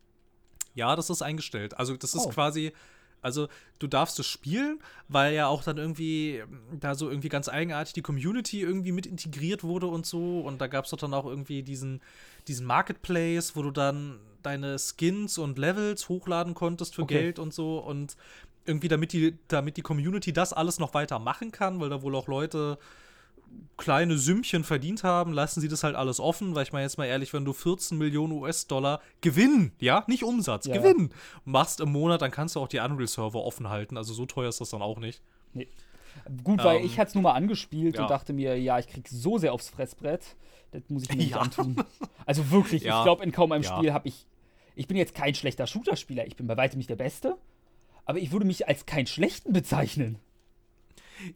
Ja, 0.79 0.97
das 0.97 1.11
ist 1.11 1.23
eingestellt. 1.23 1.77
Also 1.79 1.97
das 1.97 2.15
ist 2.15 2.27
Oh. 2.27 2.31
quasi, 2.31 2.73
also 3.21 3.49
du 3.81 3.87
darfst 3.89 4.19
es 4.21 4.27
spielen, 4.27 4.79
weil 5.09 5.35
ja 5.35 5.49
auch 5.49 5.63
dann 5.65 5.77
irgendwie 5.77 6.37
ähm, 6.37 6.61
da 6.81 6.95
so 6.95 7.11
irgendwie 7.11 7.29
ganz 7.29 7.49
eigenartig 7.49 7.93
die 7.95 8.03
Community 8.03 8.61
irgendwie 8.61 8.93
mit 8.93 9.07
integriert 9.07 9.65
wurde 9.65 9.87
und 9.89 10.07
so. 10.07 10.41
Und 10.41 10.61
da 10.61 10.67
gab 10.69 10.85
es 10.85 10.91
doch 10.93 10.99
dann 10.99 11.13
auch 11.15 11.27
irgendwie 11.27 11.63
diesen, 11.63 12.01
diesen 12.47 12.65
Marketplace, 12.67 13.57
wo 13.57 13.63
du 13.63 13.71
dann 13.73 14.21
deine 14.43 14.77
Skins 14.79 15.37
und 15.37 15.59
Levels 15.59 16.09
hochladen 16.09 16.55
konntest 16.55 16.95
für 16.95 17.03
Okay. 17.03 17.15
Geld 17.23 17.39
und 17.41 17.53
so. 17.53 17.79
Und 17.79 18.17
irgendwie 18.67 18.89
damit 18.89 19.13
die, 19.13 19.37
damit 19.49 19.77
die 19.79 19.83
Community 19.83 20.33
das 20.33 20.53
alles 20.53 20.79
noch 20.79 20.95
weiter 20.95 21.19
machen 21.19 21.51
kann, 21.51 21.81
weil 21.81 21.89
da 21.91 22.03
wohl 22.03 22.15
auch 22.15 22.29
Leute 22.29 22.79
kleine 23.77 24.19
Sümmchen 24.19 24.65
verdient 24.65 25.05
haben, 25.05 25.33
lassen 25.33 25.61
sie 25.61 25.69
das 25.69 25.85
halt 25.85 25.95
alles 25.95 26.19
offen, 26.19 26.55
weil 26.55 26.65
ich 26.65 26.73
meine 26.73 26.83
jetzt 26.85 26.99
mal 26.99 27.05
ehrlich, 27.07 27.33
wenn 27.33 27.45
du 27.45 27.53
14 27.53 27.97
Millionen 27.97 28.33
US-Dollar 28.33 29.01
Gewinn, 29.21 29.71
ja, 29.79 30.05
nicht 30.09 30.25
Umsatz, 30.25 30.67
Ja. 30.67 30.77
Gewinn 30.77 31.11
machst 31.45 31.81
im 31.81 31.93
Monat, 31.93 32.21
dann 32.23 32.31
kannst 32.33 32.57
du 32.57 32.61
auch 32.61 32.67
die 32.69 32.81
Unreal-Server 32.81 33.41
offen 33.43 33.69
halten, 33.69 33.97
also 33.97 34.13
so 34.15 34.27
teuer 34.27 34.49
ist 34.49 34.61
das 34.61 34.71
dann 34.71 34.83
auch 34.83 34.99
nicht. 34.99 35.23
Gut, 36.43 36.65
weil 36.65 36.79
Ähm, 36.79 36.87
ich 36.87 36.99
hatte 36.99 37.11
es 37.11 37.15
nur 37.15 37.23
mal 37.23 37.33
angespielt 37.35 37.95
ja. 37.97 38.03
und 38.03 38.11
dachte 38.11 38.33
mir, 38.33 38.59
ja, 38.61 38.79
ich 38.81 38.89
krieg 38.89 39.07
so 39.09 39.39
sehr 39.39 39.53
aufs 39.53 39.69
Fressbrett, 39.69 40.37
das 40.73 40.83
muss 40.89 41.05
ich 41.05 41.11
mir 41.11 41.17
nicht 41.17 41.31
Ja. 41.31 41.39
antun. 41.41 41.77
Also 42.27 42.51
wirklich, 42.51 42.83
ich 42.85 42.89
glaube, 42.89 43.23
in 43.23 43.33
kaum 43.33 43.53
einem. 43.53 43.63
Spiel 43.63 43.93
habe 43.93 44.09
ich. 44.09 44.27
Ich 44.75 44.87
bin 44.87 44.97
jetzt 44.97 45.15
kein 45.15 45.35
schlechter 45.35 45.67
Shooter-Spieler, 45.67 46.27
ich 46.27 46.37
bin 46.37 46.47
bei 46.47 46.57
weitem 46.57 46.79
nicht 46.79 46.91
der 46.91 46.97
Beste, 46.97 47.37
aber 48.05 48.19
ich 48.19 48.33
würde 48.33 48.45
mich 48.47 48.69
als 48.69 48.87
keinen 48.87 49.07
schlechten 49.07 49.53
bezeichnen. 49.53 50.19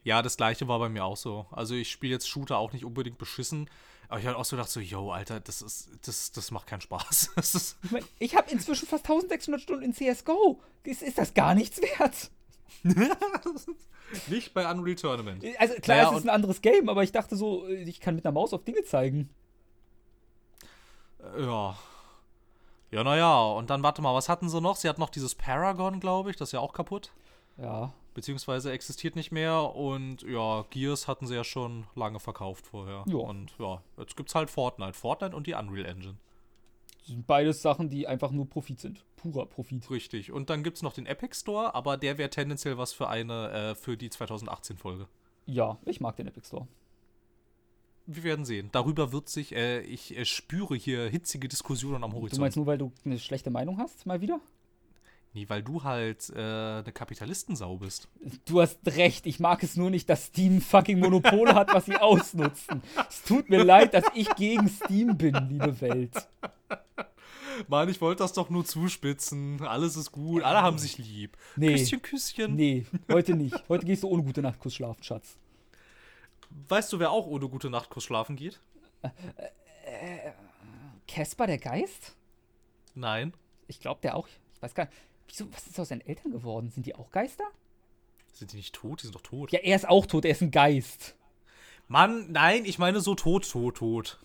Ja, 0.03 0.21
das 0.21 0.37
gleiche 0.37 0.67
war 0.67 0.79
bei 0.79 0.89
mir 0.89 1.03
auch 1.05 1.17
so. 1.17 1.45
Also 1.51 1.75
ich 1.75 1.91
spiele 1.91 2.13
jetzt 2.13 2.29
Shooter 2.29 2.57
auch 2.57 2.73
nicht 2.73 2.85
unbedingt 2.85 3.17
beschissen, 3.17 3.69
aber 4.09 4.19
ich 4.19 4.27
habe 4.27 4.37
auch 4.37 4.45
so 4.45 4.55
gedacht 4.55 4.69
so, 4.69 4.79
yo, 4.79 5.11
Alter, 5.11 5.39
das 5.39 5.61
ist, 5.61 5.89
das, 6.05 6.31
das 6.31 6.51
macht 6.51 6.67
keinen 6.67 6.81
Spaß. 6.81 7.31
Ich, 7.83 7.91
mein, 7.91 8.03
ich 8.19 8.35
habe 8.35 8.51
inzwischen 8.51 8.87
fast 8.87 9.05
1600 9.05 9.61
Stunden 9.61 9.83
in 9.83 9.93
CSGO. 9.93 10.59
Ist, 10.83 11.01
ist 11.01 11.17
das 11.17 11.33
gar 11.33 11.55
nichts 11.55 11.81
wert? 11.81 12.29
nicht 14.27 14.53
bei 14.53 14.69
Unreal 14.69 14.95
Tournament. 14.95 15.43
Also 15.57 15.75
klar, 15.75 15.97
Naja, 15.97 16.11
es 16.11 16.17
ist 16.19 16.25
ein 16.25 16.29
anderes 16.29 16.61
Game, 16.61 16.89
aber 16.89 17.03
ich 17.03 17.11
dachte 17.11 17.35
so, 17.35 17.67
ich 17.67 17.99
kann 17.99 18.15
mit 18.15 18.25
einer 18.25 18.33
Maus 18.33 18.53
auf 18.53 18.63
Dinge 18.63 18.83
zeigen. 18.83 19.29
Ja. 21.37 21.77
Ja, 22.91 23.03
naja, 23.03 23.41
und 23.43 23.69
dann 23.69 23.81
warte 23.81 24.01
mal, 24.01 24.13
was 24.13 24.29
hatten 24.29 24.49
sie 24.49 24.61
noch? 24.61 24.75
Sie 24.75 24.87
hatten 24.87 25.01
noch 25.01 25.09
dieses 25.09 25.33
Paragon, 25.33 25.99
glaube 25.99 26.29
ich, 26.29 26.35
das 26.37 26.49
ist 26.49 26.53
ja 26.53 26.59
auch 26.59 26.73
kaputt. 26.73 27.11
Ja. 27.57 27.93
Beziehungsweise 28.13 28.71
existiert 28.71 29.15
nicht 29.15 29.31
mehr 29.31 29.75
und 29.75 30.23
ja, 30.23 30.65
Gears 30.69 31.07
hatten 31.07 31.27
sie 31.27 31.35
ja 31.35 31.43
schon 31.43 31.85
lange 31.95 32.19
verkauft 32.19 32.65
vorher. 32.65 33.03
Ja. 33.07 33.15
Und 33.15 33.53
ja, 33.59 33.81
jetzt 33.97 34.15
gibt's 34.15 34.35
halt 34.35 34.49
Fortnite. 34.49 34.93
Fortnite 34.93 35.35
und 35.35 35.47
die 35.47 35.53
Unreal 35.53 35.85
Engine. 35.85 36.15
Das 36.99 37.07
sind 37.07 37.27
beides 37.27 37.61
Sachen, 37.61 37.89
die 37.89 38.07
einfach 38.07 38.31
nur 38.31 38.49
Profit 38.49 38.79
sind. 38.79 39.03
Purer 39.17 39.45
Profit. 39.45 39.89
Richtig. 39.89 40.31
Und 40.31 40.49
dann 40.49 40.63
gibt 40.63 40.77
es 40.77 40.83
noch 40.83 40.93
den 40.93 41.05
Epic 41.05 41.35
Store, 41.35 41.75
aber 41.75 41.97
der 41.97 42.17
wäre 42.17 42.29
tendenziell 42.29 42.77
was 42.77 42.93
für 42.93 43.09
eine, 43.09 43.51
äh, 43.51 43.75
für 43.75 43.97
die 43.97 44.09
2018-Folge. 44.09 45.07
Ja, 45.45 45.77
ich 45.85 45.99
mag 45.99 46.15
den 46.15 46.27
Epic 46.27 46.47
Store. 46.47 46.67
Wir 48.05 48.23
werden 48.23 48.45
sehen. 48.45 48.69
Darüber 48.71 49.11
wird 49.11 49.29
sich, 49.29 49.55
äh, 49.55 49.81
ich 49.81 50.17
äh, 50.17 50.25
spüre 50.25 50.75
hier 50.75 51.07
hitzige 51.07 51.47
Diskussionen 51.47 52.03
am 52.03 52.13
Horizont. 52.13 52.37
Du 52.37 52.41
meinst 52.41 52.57
nur, 52.57 52.65
weil 52.65 52.77
du 52.77 52.91
eine 53.05 53.17
schlechte 53.17 53.49
Meinung 53.49 53.77
hast, 53.77 54.05
mal 54.05 54.19
wieder? 54.21 54.39
Nee, 55.35 55.49
weil 55.49 55.63
du 55.63 55.83
halt 55.83 56.29
äh, 56.29 56.39
eine 56.39 56.91
Kapitalistensau 56.93 57.77
bist. 57.77 58.07
Du 58.45 58.61
hast 58.61 58.77
recht, 58.85 59.25
ich 59.25 59.39
mag 59.39 59.63
es 59.63 59.75
nur 59.75 59.89
nicht, 59.89 60.07
dass 60.07 60.25
Steam 60.25 60.61
fucking 60.61 60.99
Monopol 60.99 61.53
hat, 61.55 61.73
was 61.73 61.85
sie 61.85 61.95
ausnutzen. 61.95 62.83
Es 63.09 63.23
tut 63.23 63.49
mir 63.49 63.63
leid, 63.63 63.95
dass 63.95 64.05
ich 64.13 64.29
gegen 64.35 64.69
Steam 64.69 65.17
bin, 65.17 65.33
liebe 65.49 65.81
Welt. 65.81 66.27
Mann, 67.67 67.89
ich 67.89 67.99
wollte 67.99 68.21
das 68.21 68.33
doch 68.33 68.51
nur 68.51 68.63
zuspitzen. 68.63 69.61
Alles 69.61 69.95
ist 69.95 70.11
gut, 70.11 70.43
alle 70.43 70.61
haben 70.61 70.77
sich 70.77 70.99
lieb. 70.99 71.35
Nee. 71.55 71.73
Küsschen, 71.73 72.01
Küsschen. 72.01 72.55
Nee, 72.55 72.85
heute 73.11 73.33
nicht. 73.35 73.55
Heute 73.69 73.87
gehst 73.87 74.03
du 74.03 74.09
ohne 74.09 74.23
gute 74.23 74.41
Nachtkuss 74.41 74.75
schlafen, 74.75 75.03
Schatz. 75.03 75.37
Weißt 76.69 76.93
du, 76.93 76.99
wer 76.99 77.09
auch 77.09 77.25
ohne 77.25 77.49
gute 77.49 77.71
Nachtkuss 77.71 78.03
schlafen 78.03 78.35
geht? 78.35 78.59
Casper 81.07 81.47
der 81.47 81.57
Geist? 81.57 82.15
Nein. 82.93 83.33
Ich 83.67 83.79
glaube, 83.79 84.01
der 84.01 84.15
auch. 84.15 84.27
Ich 84.27 84.61
weiß 84.61 84.75
gar 84.75 84.85
nicht. 84.85 84.95
Wieso, 85.33 85.51
was 85.51 85.65
ist 85.65 85.79
aus 85.79 85.89
seinen 85.89 86.01
Eltern 86.01 86.31
geworden? 86.31 86.69
Sind 86.69 86.85
die 86.85 86.93
auch 86.93 87.09
Geister? 87.11 87.45
Sind 88.33 88.51
die 88.53 88.57
nicht 88.57 88.75
tot? 88.75 89.01
Die 89.01 89.07
sind 89.07 89.15
doch 89.15 89.21
tot. 89.21 89.51
Ja, 89.51 89.59
er 89.59 89.75
ist 89.75 89.89
auch 89.89 90.05
tot, 90.05 90.25
er 90.25 90.31
ist 90.31 90.41
ein 90.41 90.51
Geist. 90.51 91.15
Mann, 91.87 92.31
nein, 92.31 92.65
ich 92.65 92.77
meine 92.77 93.01
so 93.01 93.15
tot, 93.15 93.49
tot, 93.49 93.77
tot. 93.77 94.19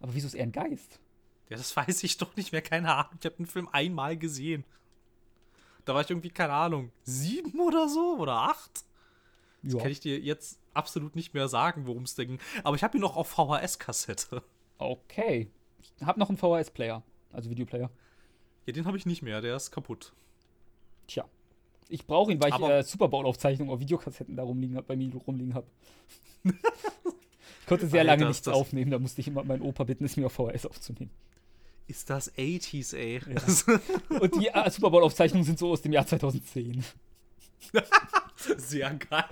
Aber 0.00 0.14
wieso 0.14 0.26
ist 0.26 0.34
er 0.34 0.42
ein 0.44 0.52
Geist? 0.52 1.00
Ja, 1.48 1.56
das 1.56 1.74
weiß 1.76 2.02
ich 2.04 2.18
doch 2.18 2.36
nicht 2.36 2.52
mehr, 2.52 2.60
keine 2.60 2.94
Ahnung. 2.94 3.12
Ich 3.18 3.24
habe 3.24 3.36
den 3.36 3.46
Film 3.46 3.68
einmal 3.72 4.18
gesehen. 4.18 4.64
Da 5.86 5.94
war 5.94 6.02
ich 6.02 6.10
irgendwie, 6.10 6.30
keine 6.30 6.52
Ahnung, 6.52 6.92
sieben 7.04 7.58
oder 7.60 7.88
so 7.88 8.18
oder 8.18 8.34
acht. 8.34 8.84
Das 9.62 9.72
Ja. 9.72 9.80
kann 9.80 9.90
ich 9.90 10.00
dir 10.00 10.20
jetzt 10.20 10.58
absolut 10.74 11.16
nicht 11.16 11.32
mehr 11.32 11.48
sagen, 11.48 11.86
worum 11.86 12.02
es 12.02 12.14
ging. 12.14 12.38
Aber 12.64 12.76
ich 12.76 12.84
habe 12.84 12.98
ihn 12.98 13.00
noch 13.00 13.16
auf 13.16 13.28
VHS-Kassette. 13.30 14.42
Okay. 14.76 15.50
Ich 15.80 16.06
habe 16.06 16.20
noch 16.20 16.28
einen 16.28 16.36
VHS-Player, 16.36 17.02
also 17.32 17.48
Videoplayer. 17.48 17.90
Ja, 18.68 18.72
den 18.74 18.84
habe 18.84 18.98
ich 18.98 19.06
nicht 19.06 19.22
mehr, 19.22 19.40
der 19.40 19.56
ist 19.56 19.70
kaputt. 19.70 20.12
Tja. 21.06 21.24
Ich 21.88 22.06
brauche 22.06 22.30
ihn, 22.30 22.38
weil 22.42 22.50
ich 22.50 22.54
Aber- 22.54 22.70
äh, 22.80 22.82
Super 22.82 23.08
Bowl-Aufzeichnungen 23.08 23.72
auf 23.72 23.80
Videokassetten 23.80 24.36
da 24.36 24.42
rumliegen, 24.42 24.76
hab- 24.76 24.86
bei 24.86 24.94
mir 24.94 25.10
rumliegen 25.14 25.54
habe. 25.54 25.66
ich 26.44 26.52
konnte 27.66 27.88
sehr 27.88 28.00
Alter, 28.02 28.12
lange 28.12 28.26
nichts 28.26 28.46
aufnehmen, 28.46 28.90
da 28.90 28.98
musste 28.98 29.22
ich 29.22 29.28
immer 29.28 29.42
meinen 29.42 29.62
Opa 29.62 29.84
bitten, 29.84 30.04
es 30.04 30.18
mir 30.18 30.26
auf 30.26 30.34
VHS 30.34 30.66
aufzunehmen. 30.66 31.10
Ist 31.86 32.10
das 32.10 32.30
80s, 32.34 32.94
ey? 32.94 33.22
Und 34.20 34.34
die 34.38 34.48
äh, 34.48 34.70
Super 34.70 34.90
Bowl-Aufzeichnungen 34.90 35.44
sind 35.46 35.58
so 35.58 35.70
aus 35.70 35.80
dem 35.80 35.92
Jahr 35.92 36.06
2010. 36.06 36.84
Sehr 38.58 38.92
geil. 38.94 39.24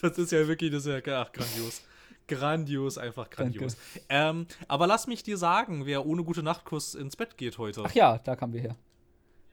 Das 0.00 0.16
ist 0.16 0.32
ja 0.32 0.48
wirklich, 0.48 0.70
das 0.72 0.86
ist 0.86 1.04
ja 1.06 1.20
ach, 1.22 1.30
grandios. 1.30 1.82
Grandios, 2.28 2.98
einfach 2.98 3.30
grandios. 3.30 3.76
Ähm, 4.08 4.46
aber 4.68 4.86
lass 4.86 5.06
mich 5.06 5.22
dir 5.22 5.36
sagen, 5.36 5.86
wer 5.86 6.06
ohne 6.06 6.24
gute 6.24 6.42
Nachtkuss 6.42 6.94
ins 6.94 7.16
Bett 7.16 7.36
geht 7.36 7.58
heute. 7.58 7.82
Ach 7.84 7.94
ja, 7.94 8.18
da 8.18 8.36
kamen 8.36 8.52
wir 8.52 8.60
her. 8.60 8.76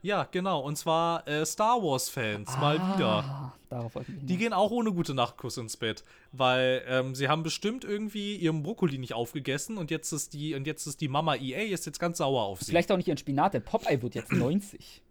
Ja, 0.01 0.27
genau. 0.31 0.61
Und 0.61 0.77
zwar 0.77 1.27
äh, 1.27 1.45
Star 1.45 1.81
Wars-Fans, 1.81 2.57
mal 2.57 2.75
wieder. 2.75 3.23
Ah, 3.23 3.53
darauf 3.69 3.95
wir 3.95 4.05
Die 4.07 4.37
gehen 4.37 4.53
auch 4.53 4.71
ohne 4.71 4.93
gute 4.93 5.13
Nachtkuss 5.13 5.57
ins 5.57 5.75
Bett, 5.75 6.05
weil 6.31 6.83
ähm, 6.87 7.15
sie 7.15 7.27
haben 7.27 7.43
bestimmt 7.43 7.83
irgendwie 7.83 8.35
ihren 8.37 8.63
Brokkoli 8.63 8.97
nicht 8.97 9.13
aufgegessen 9.13 9.77
und 9.77 9.91
jetzt 9.91 10.13
ist 10.13 10.33
die 10.33 10.55
und 10.55 10.65
jetzt 10.65 10.85
ist 10.87 11.01
die 11.01 11.09
Mama 11.09 11.35
EA 11.35 11.73
ist 11.73 11.85
jetzt 11.85 11.99
ganz 11.99 12.19
sauer 12.19 12.43
auf 12.43 12.61
sie. 12.61 12.71
Vielleicht 12.71 12.91
auch 12.91 12.97
nicht 12.97 13.09
ihren 13.09 13.17
Spinat, 13.17 13.53
der 13.53 13.59
Popeye 13.59 14.01
wird 14.01 14.15
jetzt 14.15 14.31
90. 14.31 15.03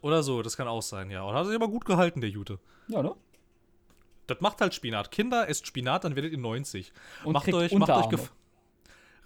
Oder 0.00 0.22
so, 0.22 0.42
das 0.42 0.56
kann 0.56 0.68
auch 0.68 0.82
sein, 0.82 1.10
ja. 1.10 1.22
Und 1.24 1.34
hat 1.34 1.46
sich 1.46 1.54
aber 1.54 1.68
gut 1.68 1.84
gehalten, 1.84 2.20
der 2.20 2.30
Jute. 2.30 2.58
Ja, 2.88 3.02
ne? 3.02 3.14
Das 4.26 4.40
macht 4.40 4.60
halt 4.60 4.74
Spinat. 4.74 5.10
Kinder, 5.10 5.48
esst 5.48 5.66
Spinat, 5.66 6.04
dann 6.04 6.16
werdet 6.16 6.32
ihr 6.32 6.38
90. 6.38 6.92
Und 7.24 7.32
macht 7.32 7.52
euch, 7.52 7.72
macht 7.72 7.90
euch 7.90 8.04
Unterarme. 8.04 8.28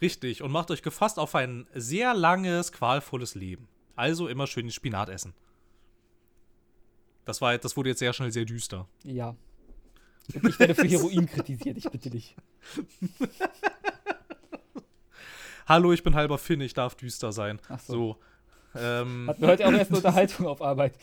Richtig, 0.00 0.42
und 0.42 0.50
macht 0.50 0.70
euch 0.70 0.82
gefasst 0.82 1.18
auf 1.18 1.34
ein 1.34 1.66
sehr 1.74 2.14
langes, 2.14 2.72
qualvolles 2.72 3.34
Leben. 3.34 3.68
Also 3.96 4.28
immer 4.28 4.46
schön 4.46 4.66
den 4.66 4.72
Spinat 4.72 5.10
essen. 5.10 5.34
Das, 7.26 7.40
war, 7.40 7.56
das 7.58 7.76
wurde 7.76 7.90
jetzt 7.90 7.98
sehr 7.98 8.12
schnell 8.12 8.32
sehr 8.32 8.46
düster. 8.46 8.88
Ja. 9.04 9.36
Und 10.34 10.48
ich 10.48 10.58
werde 10.58 10.74
für 10.74 10.86
Heroin 10.86 11.26
kritisiert, 11.26 11.76
ich 11.76 11.84
bitte 11.84 12.08
dich. 12.10 12.34
Hallo, 15.66 15.92
ich 15.92 16.02
bin 16.02 16.14
halber 16.14 16.38
Finn, 16.38 16.60
ich 16.60 16.74
darf 16.74 16.94
düster 16.94 17.32
sein. 17.32 17.60
Ach 17.68 17.80
so. 17.80 17.92
so. 17.92 18.16
Ähm, 18.74 19.26
Hatten 19.28 19.42
wir 19.42 19.48
heute 19.48 19.66
auch 19.66 19.72
erst 19.72 19.90
eine 19.90 19.98
Unterhaltung 19.98 20.46
auf 20.46 20.62
Arbeit. 20.62 20.94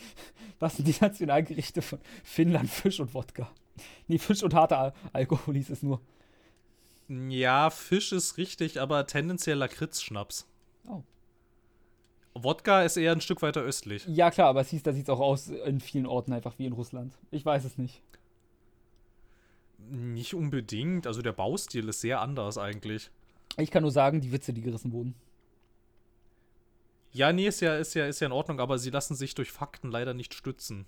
Was 0.60 0.78
sind 0.78 0.88
die 0.88 0.96
Nationalgerichte 1.00 1.82
von 1.82 2.00
Finnland? 2.24 2.70
Fisch 2.70 3.00
und 3.00 3.14
Wodka. 3.14 3.50
Nee, 4.08 4.18
Fisch 4.18 4.44
und 4.44 4.54
harter 4.54 4.78
Al 4.78 4.94
Alkohol 5.14 5.56
hieß 5.56 5.70
es 5.70 5.84
nur. 5.84 6.02
ja, 7.08 7.70
Fisch 7.70 8.12
ist 8.12 8.38
richtig, 8.38 8.80
aber 8.80 9.06
tendenziell 9.08 9.58
Lakritz-Schnaps. 9.58 10.48
Oh. 10.88 11.04
Wodka 12.34 12.84
ist 12.84 12.98
eher 12.98 13.12
ein 13.12 13.22
Stück 13.22 13.42
weiter 13.42 13.62
östlich. 13.62 14.06
Ja, 14.08 14.30
klar, 14.32 14.48
aber 14.50 14.62
es 14.62 14.70
hieß, 14.70 14.84
da 14.84 14.94
sieht 14.94 15.04
es 15.04 15.10
auch 15.10 15.20
aus 15.20 15.48
in 15.50 15.80
vielen 15.80 16.06
Orten 16.06 16.34
einfach 16.34 16.58
wie 16.60 16.66
in 16.66 16.74
Russland. 16.74 17.14
Ich 17.32 17.46
weiß 17.46 17.66
es 17.66 17.78
nicht. 17.78 18.02
Nicht 19.90 20.34
unbedingt, 20.34 21.08
also 21.08 21.22
der 21.22 21.34
Baustil 21.34 21.88
ist 21.88 22.02
sehr 22.02 22.22
anders 22.22 22.58
eigentlich. 22.58 23.10
Ich 23.58 23.72
kann 23.72 23.84
nur 23.84 23.92
sagen, 23.92 24.22
die 24.22 24.32
Witze, 24.32 24.54
die 24.54 24.62
gerissen 24.62 24.92
wurden. 24.92 25.16
Ja, 27.12 27.32
nee, 27.32 27.48
ist 27.48 27.62
ja, 27.62 27.78
ist 27.78 27.94
ja, 27.94 28.06
ist 28.06 28.20
ja 28.20 28.28
in 28.28 28.34
Ordnung, 28.34 28.60
aber 28.60 28.78
sie 28.78 28.90
lassen 28.90 29.16
sich 29.16 29.34
durch 29.34 29.52
Fakten 29.52 29.90
leider 29.90 30.14
nicht 30.14 30.34
stützen. 30.34 30.86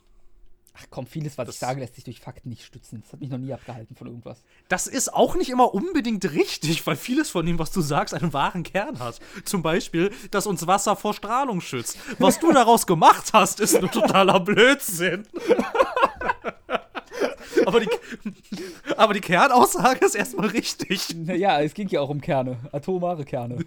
Ach 0.78 0.86
komm, 0.90 1.08
vieles, 1.08 1.38
was 1.38 1.46
Das- 1.48 1.56
ich 1.56 1.60
sage, 1.60 1.80
lässt 1.80 1.96
sich 1.96 2.04
durch 2.04 2.20
Fakten 2.20 2.50
nicht 2.50 2.64
stützen. 2.64 3.02
Das 3.04 3.14
hat 3.14 3.20
mich 3.20 3.30
noch 3.30 3.38
nie 3.38 3.54
abgehalten 3.54 3.96
von 3.96 4.08
irgendwas. 4.08 4.44
Das 4.68 4.88
ist 4.88 5.14
auch 5.14 5.36
nicht 5.36 5.50
immer 5.50 5.74
unbedingt 5.74 6.32
richtig, 6.32 6.86
weil 6.88 6.96
vieles 6.96 7.30
von 7.30 7.46
dem, 7.46 7.60
was 7.60 7.72
du 7.72 7.82
sagst, 7.82 8.14
einen 8.14 8.34
wahren 8.34 8.64
Kern 8.64 9.00
hat. 9.00 9.20
Zum 9.46 9.62
Beispiel, 9.62 10.12
dass 10.32 10.48
uns 10.48 10.66
Wasser 10.68 10.96
vor 10.96 11.14
Strahlung 11.14 11.62
schützt. 11.62 11.98
Was 12.20 12.40
du 12.40 12.52
daraus 12.52 12.88
gemacht 12.88 13.32
hast, 13.34 13.60
ist 13.60 13.76
ein 13.76 13.90
totaler 13.92 14.40
Blödsinn. 14.40 15.28
aber, 17.66 17.80
die, 17.82 17.90
aber 18.98 19.14
die 19.14 19.22
Kernaussage 19.22 20.06
ist 20.06 20.16
erstmal 20.16 20.48
richtig. 20.50 21.16
Naja, 21.16 21.62
es 21.62 21.74
ging 21.74 21.88
ja 21.90 22.02
auch 22.02 22.10
um 22.10 22.22
Kerne. 22.22 22.58
Atomare 22.72 23.26
Kerne. 23.26 23.66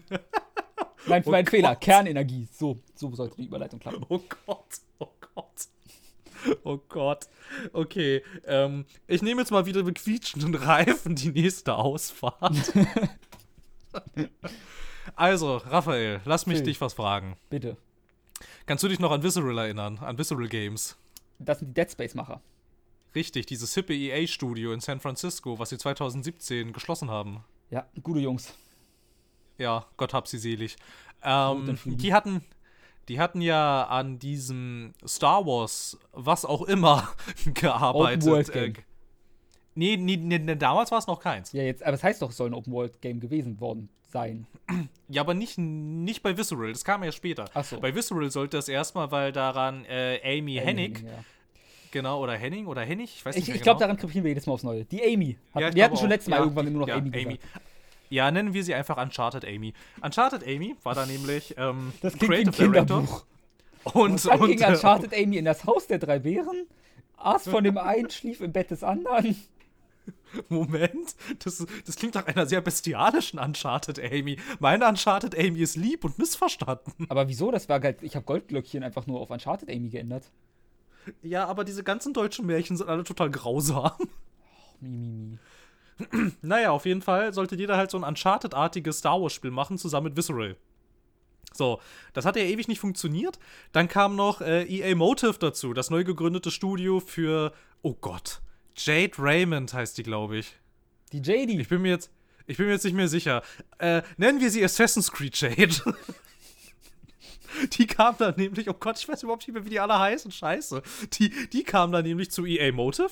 Mein, 1.06 1.22
Oh 1.26 1.30
mein 1.30 1.46
Fehler. 1.46 1.76
Kernenergie. 1.76 2.48
So, 2.52 2.78
so 2.94 3.14
sollte 3.14 3.36
die 3.36 3.46
Überleitung 3.46 3.80
klappen. 3.80 4.04
Oh 4.08 4.20
Gott, 4.46 4.64
oh 4.98 5.08
Gott. 5.34 5.46
Oh 6.64 6.78
Gott. 6.88 7.28
Okay, 7.72 8.22
ähm, 8.46 8.84
ich 9.06 9.22
nehme 9.22 9.40
jetzt 9.42 9.50
mal 9.50 9.66
wieder 9.66 9.82
mit 9.82 9.96
quietschenden 9.96 10.54
Reifen 10.54 11.14
die 11.14 11.30
nächste 11.30 11.74
Ausfahrt. 11.74 12.72
also, 15.16 15.56
Raphael, 15.56 16.20
lass 16.24 16.46
mich 16.46 16.58
Phil. 16.58 16.66
dich 16.66 16.80
was 16.80 16.94
fragen. 16.94 17.36
Bitte. 17.50 17.76
Kannst 18.66 18.84
du 18.84 18.88
dich 18.88 18.98
noch 18.98 19.10
an 19.10 19.22
Visceral 19.22 19.58
erinnern? 19.58 19.98
An 19.98 20.18
Visceral 20.18 20.48
Games? 20.48 20.96
Das 21.38 21.58
sind 21.58 21.68
die 21.68 21.74
Dead 21.74 21.90
Space-Macher. 21.90 22.40
Richtig, 23.14 23.46
dieses 23.46 23.74
hippe 23.74 23.94
EA-Studio 23.94 24.72
in 24.72 24.80
San 24.80 25.00
Francisco, 25.00 25.58
was 25.58 25.68
sie 25.68 25.78
2017 25.78 26.72
geschlossen 26.72 27.10
haben. 27.10 27.44
Ja, 27.70 27.86
gute 28.02 28.20
Jungs. 28.20 28.54
Ja, 29.58 29.86
Gott 29.96 30.14
hab 30.14 30.28
sie 30.28 30.38
selig. 30.38 30.76
Ähm, 31.22 31.78
die 31.84 32.14
hatten, 32.14 32.42
die 33.08 33.18
hatten 33.20 33.40
ja 33.40 33.84
an 33.84 34.18
diesem 34.18 34.92
Star 35.06 35.44
Wars, 35.46 35.98
was 36.12 36.44
auch 36.44 36.62
immer, 36.62 37.08
gearbeitet. 37.54 38.22
Open-World-Game. 38.22 38.72
Äh, 38.74 38.82
nee, 39.74 39.96
nee, 39.96 40.16
nee, 40.16 40.56
damals 40.56 40.90
war 40.90 40.98
es 40.98 41.06
noch 41.06 41.20
keins. 41.20 41.52
Ja, 41.52 41.62
jetzt, 41.62 41.82
aber 41.82 41.94
es 41.94 42.02
heißt 42.04 42.22
doch, 42.22 42.30
es 42.30 42.36
soll 42.36 42.50
ein 42.50 42.54
Open-World-Game 42.54 43.20
gewesen 43.20 43.60
worden 43.60 43.88
sein. 44.10 44.46
Ja, 45.08 45.22
aber 45.22 45.32
nicht, 45.34 45.56
nicht 45.58 46.22
bei 46.22 46.36
Visceral, 46.36 46.72
das 46.72 46.84
kam 46.84 47.02
ja 47.02 47.10
später. 47.12 47.46
Ach 47.54 47.64
so. 47.64 47.80
Bei 47.80 47.94
Visceral 47.94 48.30
sollte 48.30 48.58
das 48.58 48.68
erstmal, 48.68 49.10
weil 49.10 49.32
daran 49.32 49.84
äh, 49.86 50.20
Amy 50.38 50.54
Hennig, 50.54 51.00
Ja. 51.00 51.08
genau, 51.90 52.22
oder 52.22 52.34
Henning 52.34 52.66
oder 52.66 52.82
Hennig, 52.82 53.14
ich 53.16 53.24
weiß 53.24 53.34
nicht 53.36 53.48
Ich, 53.48 53.54
ich 53.54 53.62
glaube, 53.62 53.78
genau. 53.78 53.86
daran 53.88 53.96
krepieren 53.96 54.24
wir 54.24 54.30
jedes 54.30 54.46
Mal 54.46 54.52
aufs 54.52 54.62
Neue. 54.64 54.84
Die 54.84 55.02
Amy. 55.02 55.38
Hat, 55.54 55.62
Ja, 55.62 55.74
wir 55.74 55.84
hatten 55.84 55.96
schon 55.96 56.10
letztes 56.10 56.28
Mal 56.28 56.36
Ja, 56.36 56.42
irgendwann 56.42 56.70
nur 56.72 56.80
noch 56.82 56.88
ja, 56.88 56.96
Amy 56.96 57.10
gesagt. 57.10 57.38
Ja, 58.12 58.30
nennen 58.30 58.52
wir 58.52 58.62
sie 58.62 58.74
einfach 58.74 58.98
Uncharted 58.98 59.42
Amy. 59.46 59.72
Uncharted 60.02 60.46
Amy 60.46 60.76
war 60.82 60.94
da 60.94 61.06
nämlich 61.06 61.54
ähm, 61.56 61.94
Das 62.02 62.12
klingt 62.12 62.30
wie 62.30 62.36
ein 62.40 62.52
Creative 62.52 62.70
Director. 62.70 62.98
Kinderbuch. 62.98 63.24
Und, 63.94 64.26
Dann 64.26 64.40
und, 64.40 64.48
ging 64.50 64.60
äh, 64.60 64.66
Uncharted 64.66 65.14
Amy 65.14 65.38
in 65.38 65.46
das 65.46 65.64
Haus 65.64 65.86
der 65.86 65.98
drei 65.98 66.18
Bären, 66.18 66.66
aß 67.16 67.48
von 67.48 67.64
dem 67.64 67.78
einen, 67.78 68.10
schlief 68.10 68.42
im 68.42 68.52
Bett 68.52 68.70
des 68.70 68.84
anderen. 68.84 69.34
Moment, 70.50 71.16
das, 71.42 71.66
das 71.86 71.96
klingt 71.96 72.14
nach 72.14 72.26
einer 72.26 72.44
sehr 72.44 72.60
bestialischen 72.60 73.38
Uncharted 73.38 73.98
Amy. 73.98 74.38
Meine 74.58 74.86
Uncharted 74.86 75.34
Amy 75.38 75.60
ist 75.60 75.76
lieb 75.76 76.04
und 76.04 76.18
missverstanden. 76.18 77.06
Aber 77.08 77.28
wieso? 77.28 77.50
Das 77.50 77.70
war 77.70 77.80
halt, 77.80 78.02
ich 78.02 78.14
habe 78.14 78.26
Goldglöckchen 78.26 78.82
einfach 78.82 79.06
nur 79.06 79.20
auf 79.20 79.30
Uncharted 79.30 79.70
Amy 79.70 79.88
geändert. 79.88 80.30
Ja, 81.22 81.46
aber 81.46 81.64
diese 81.64 81.82
ganzen 81.82 82.12
deutschen 82.12 82.44
Märchen 82.44 82.76
sind 82.76 82.90
alle 82.90 83.04
total 83.04 83.30
grausam. 83.30 83.92
Mi, 84.80 84.88
mi, 84.90 85.06
mi. 85.06 85.38
Naja, 86.42 86.70
auf 86.70 86.86
jeden 86.86 87.02
Fall 87.02 87.32
sollte 87.32 87.56
jeder 87.56 87.76
halt 87.76 87.90
so 87.90 87.98
ein 87.98 88.04
Uncharted-artiges 88.04 88.98
Star 88.98 89.20
Wars-Spiel 89.20 89.50
machen, 89.50 89.78
zusammen 89.78 90.06
mit 90.06 90.16
Visceral. 90.16 90.56
So, 91.52 91.80
das 92.14 92.24
hat 92.24 92.36
ja 92.36 92.42
ewig 92.42 92.68
nicht 92.68 92.80
funktioniert. 92.80 93.38
Dann 93.72 93.88
kam 93.88 94.16
noch 94.16 94.40
äh, 94.40 94.64
EA 94.64 94.94
Motive 94.94 95.36
dazu, 95.38 95.74
das 95.74 95.90
neu 95.90 96.04
gegründete 96.04 96.50
Studio 96.50 97.00
für, 97.00 97.52
oh 97.82 97.94
Gott, 97.94 98.40
Jade 98.76 99.12
Raymond 99.18 99.72
heißt 99.72 99.98
die, 99.98 100.02
glaube 100.02 100.38
ich. 100.38 100.56
Die 101.12 101.18
JD. 101.18 101.60
Ich 101.60 101.68
bin 101.68 101.82
mir 101.82 101.90
jetzt, 101.90 102.10
ich 102.46 102.56
bin 102.56 102.66
mir 102.66 102.72
jetzt 102.72 102.84
nicht 102.84 102.94
mehr 102.94 103.08
sicher. 103.08 103.42
Äh, 103.78 104.02
nennen 104.16 104.40
wir 104.40 104.50
sie 104.50 104.64
Assassin's 104.64 105.12
Creed 105.12 105.38
Jade. 105.38 105.74
die 107.78 107.86
kam 107.86 108.16
dann 108.18 108.34
nämlich, 108.36 108.68
oh 108.68 108.74
Gott, 108.74 108.98
ich 108.98 109.08
weiß 109.08 109.22
überhaupt 109.22 109.46
nicht 109.46 109.54
mehr, 109.54 109.64
wie 109.64 109.70
die 109.70 109.80
alle 109.80 109.98
heißen, 109.98 110.30
scheiße. 110.30 110.82
Die, 111.14 111.48
die 111.50 111.64
kam 111.64 111.92
dann 111.92 112.04
nämlich 112.04 112.30
zu 112.30 112.46
EA 112.46 112.72
Motive, 112.72 113.10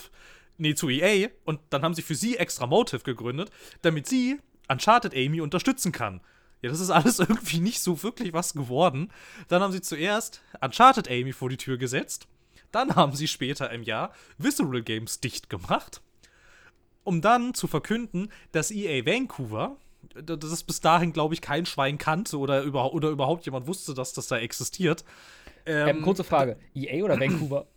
nee, 0.60 0.74
zu 0.74 0.88
EA, 0.88 1.28
und 1.44 1.60
dann 1.70 1.82
haben 1.82 1.94
sie 1.94 2.02
für 2.02 2.14
sie 2.14 2.36
extra 2.36 2.66
Motive 2.66 3.02
gegründet, 3.02 3.50
damit 3.82 4.06
sie 4.06 4.38
Uncharted 4.68 5.14
Amy 5.14 5.40
unterstützen 5.40 5.90
kann. 5.90 6.20
Ja, 6.62 6.70
das 6.70 6.80
ist 6.80 6.90
alles 6.90 7.18
irgendwie 7.18 7.58
nicht 7.58 7.80
so 7.80 8.02
wirklich 8.02 8.32
was 8.32 8.52
geworden. 8.52 9.10
Dann 9.48 9.62
haben 9.62 9.72
sie 9.72 9.80
zuerst 9.80 10.42
Uncharted 10.60 11.08
Amy 11.08 11.32
vor 11.32 11.48
die 11.48 11.56
Tür 11.56 11.78
gesetzt. 11.78 12.28
Dann 12.70 12.94
haben 12.94 13.16
sie 13.16 13.26
später 13.26 13.70
im 13.70 13.82
Jahr 13.82 14.12
Visceral 14.38 14.82
Games 14.82 15.20
dicht 15.20 15.50
gemacht, 15.50 16.02
um 17.02 17.20
dann 17.20 17.54
zu 17.54 17.66
verkünden, 17.66 18.30
dass 18.52 18.70
EA 18.70 19.04
Vancouver, 19.04 19.76
das 20.14 20.52
ist 20.52 20.64
bis 20.64 20.80
dahin, 20.80 21.12
glaube 21.12 21.34
ich, 21.34 21.40
kein 21.40 21.66
Schwein 21.66 21.98
kannte 21.98 22.38
oder, 22.38 22.62
über, 22.62 22.92
oder 22.92 23.08
überhaupt 23.08 23.44
jemand 23.46 23.66
wusste, 23.66 23.94
dass 23.94 24.12
das 24.12 24.28
da 24.28 24.38
existiert. 24.38 25.04
Ähm, 25.66 25.88
ähm, 25.88 26.02
kurze 26.02 26.22
Frage: 26.22 26.58
EA 26.74 27.04
oder 27.04 27.18
Vancouver? 27.18 27.66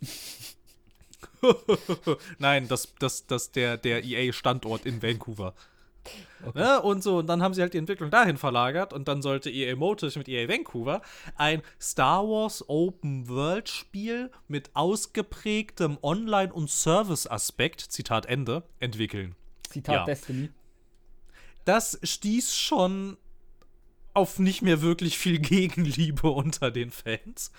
Nein, 2.38 2.68
das, 2.68 2.94
das, 2.98 3.26
das 3.26 3.52
der, 3.52 3.76
der 3.76 4.04
EA-Standort 4.04 4.86
in 4.86 5.02
Vancouver. 5.02 5.54
Okay. 6.44 6.58
Ne? 6.58 6.82
Und 6.82 7.02
so, 7.02 7.18
und 7.18 7.26
dann 7.26 7.42
haben 7.42 7.54
sie 7.54 7.62
halt 7.62 7.72
die 7.72 7.78
Entwicklung 7.78 8.10
dahin 8.10 8.36
verlagert 8.36 8.92
und 8.92 9.08
dann 9.08 9.22
sollte 9.22 9.50
EA 9.50 9.76
Motive 9.76 10.18
mit 10.18 10.28
EA 10.28 10.48
Vancouver 10.48 11.00
ein 11.36 11.62
Star 11.80 12.22
Wars 12.22 12.68
Open 12.68 13.28
World 13.28 13.68
Spiel 13.68 14.30
mit 14.48 14.70
ausgeprägtem 14.74 15.98
Online- 16.02 16.52
und 16.52 16.70
Service-Aspekt, 16.70 17.80
Zitat 17.80 18.26
Ende, 18.26 18.62
entwickeln. 18.80 19.34
Zitat 19.70 19.94
ja. 19.94 20.04
Destiny. 20.04 20.50
Das 21.64 21.98
stieß 22.02 22.54
schon 22.54 23.16
auf 24.12 24.38
nicht 24.38 24.62
mehr 24.62 24.82
wirklich 24.82 25.18
viel 25.18 25.38
Gegenliebe 25.40 26.28
unter 26.28 26.70
den 26.70 26.90
Fans. 26.90 27.50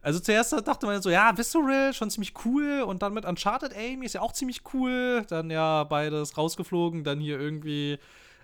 Also 0.00 0.20
zuerst 0.20 0.52
dachte 0.52 0.86
man 0.86 1.02
so, 1.02 1.10
ja, 1.10 1.36
Visceral, 1.36 1.92
schon 1.92 2.10
ziemlich 2.10 2.32
cool. 2.44 2.82
Und 2.86 3.02
dann 3.02 3.14
mit 3.14 3.24
Uncharted 3.24 3.76
Amy 3.76 4.06
ist 4.06 4.14
ja 4.14 4.20
auch 4.20 4.32
ziemlich 4.32 4.62
cool. 4.72 5.24
Dann 5.28 5.50
ja 5.50 5.84
beides 5.84 6.36
rausgeflogen. 6.36 7.04
Dann 7.04 7.20
hier 7.20 7.38
irgendwie 7.38 7.98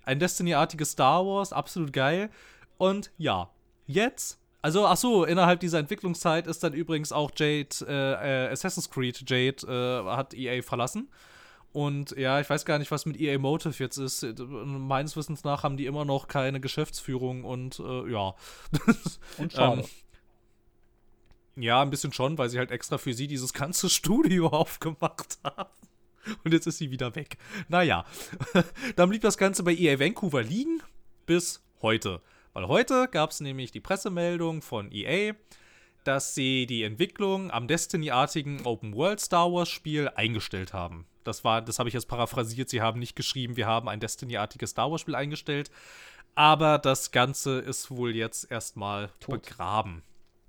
ein 0.05 0.19
Destiny-artiges 0.19 0.93
Star 0.93 1.25
Wars, 1.25 1.53
absolut 1.53 1.93
geil. 1.93 2.31
Und 2.77 3.11
ja, 3.17 3.51
jetzt 3.87 4.39
also, 4.65 4.87
ach 4.87 4.97
so, 4.97 5.27
innerhalb 5.27 5.61
dieser 5.61 5.79
Entwicklungszeit 5.79 6.47
ist 6.47 6.65
dann 6.65 6.73
übrigens 6.73 7.13
auch 7.13 7.31
Jade, 7.37 7.69
äh, 7.87 8.47
äh, 8.47 8.51
Assassin's 8.51 8.89
Creed 8.89 9.23
Jade, 9.29 9.67
äh, 9.67 10.11
hat 10.11 10.33
EA 10.33 10.63
verlassen. 10.63 11.11
Und 11.75 12.13
ja, 12.13 12.41
ich 12.41 12.49
weiß 12.49 12.65
gar 12.65 12.79
nicht, 12.79 12.91
was 12.91 13.05
mit 13.05 13.21
EA 13.21 13.39
Motive 13.39 13.75
jetzt 13.79 13.99
ist. 13.99 14.27
Meines 14.39 15.19
Wissens 15.19 15.45
nach 15.45 15.65
haben 15.65 15.77
die 15.77 15.85
immer 15.85 16.07
noch 16.07 16.29
keine 16.29 16.61
Geschäftsführung 16.61 17.45
und 17.45 17.79
äh, 17.79 18.11
ja. 18.11 18.35
Und 19.37 19.53
schade. 19.53 19.83
ähm, 19.83 19.87
ja, 21.57 21.83
ein 21.83 21.91
bisschen 21.91 22.13
schon, 22.13 22.37
weil 22.39 22.49
sie 22.49 22.59
halt 22.59 22.71
extra 22.71 22.99
für 22.99 23.15
sie 23.15 23.27
dieses 23.27 23.53
ganze 23.53 23.89
Studio 23.91 24.49
aufgemacht 24.49 25.39
haben. 25.45 25.71
Und 26.43 26.53
jetzt 26.53 26.67
ist 26.67 26.79
sie 26.79 26.91
wieder 26.91 27.15
weg. 27.15 27.37
Naja, 27.69 28.05
dann 28.97 29.11
blieb 29.11 29.23
das 29.23 29.37
Ganze 29.37 29.63
bei 29.63 29.75
EA 29.75 29.99
Vancouver 29.99 30.43
liegen 30.43 30.83
bis 31.27 31.63
heute. 31.83 32.23
Weil 32.55 32.69
heute 32.69 33.09
gab 33.09 33.31
es 33.31 33.41
nämlich 33.41 33.73
die 33.73 33.81
Pressemeldung 33.81 34.63
von 34.63 34.91
EA, 34.91 35.35
dass 36.05 36.35
sie 36.35 36.67
die 36.67 36.83
Entwicklung 36.83 37.51
am 37.51 37.69
Destiny-artigen 37.69 38.65
Open 38.65 38.95
World 38.95 39.21
Star 39.21 39.53
Wars 39.53 39.69
Spiel 39.69 40.09
eingestellt 40.15 40.73
haben. 40.73 41.07
Das 41.25 41.45
war, 41.45 41.63
das 41.63 41.79
habe 41.79 41.89
ich 41.89 41.95
jetzt 41.95 42.09
paraphrasiert. 42.09 42.69
Sie 42.69 42.81
haben 42.81 43.01
nicht 43.01 43.17
geschrieben, 43.17 43.57
wir 43.57 43.67
haben 43.67 43.89
ein 43.89 44.01
Destiny-artiges 44.01 44.71
Star 44.71 44.91
Wars 44.91 45.01
Spiel 45.01 45.15
eingestellt. 45.15 45.71
Aber 46.35 46.79
das 46.79 47.11
Ganze 47.11 47.59
ist 47.59 47.91
wohl 47.91 48.15
jetzt 48.15 48.51
erstmal 48.51 49.11
begraben. 49.27 50.03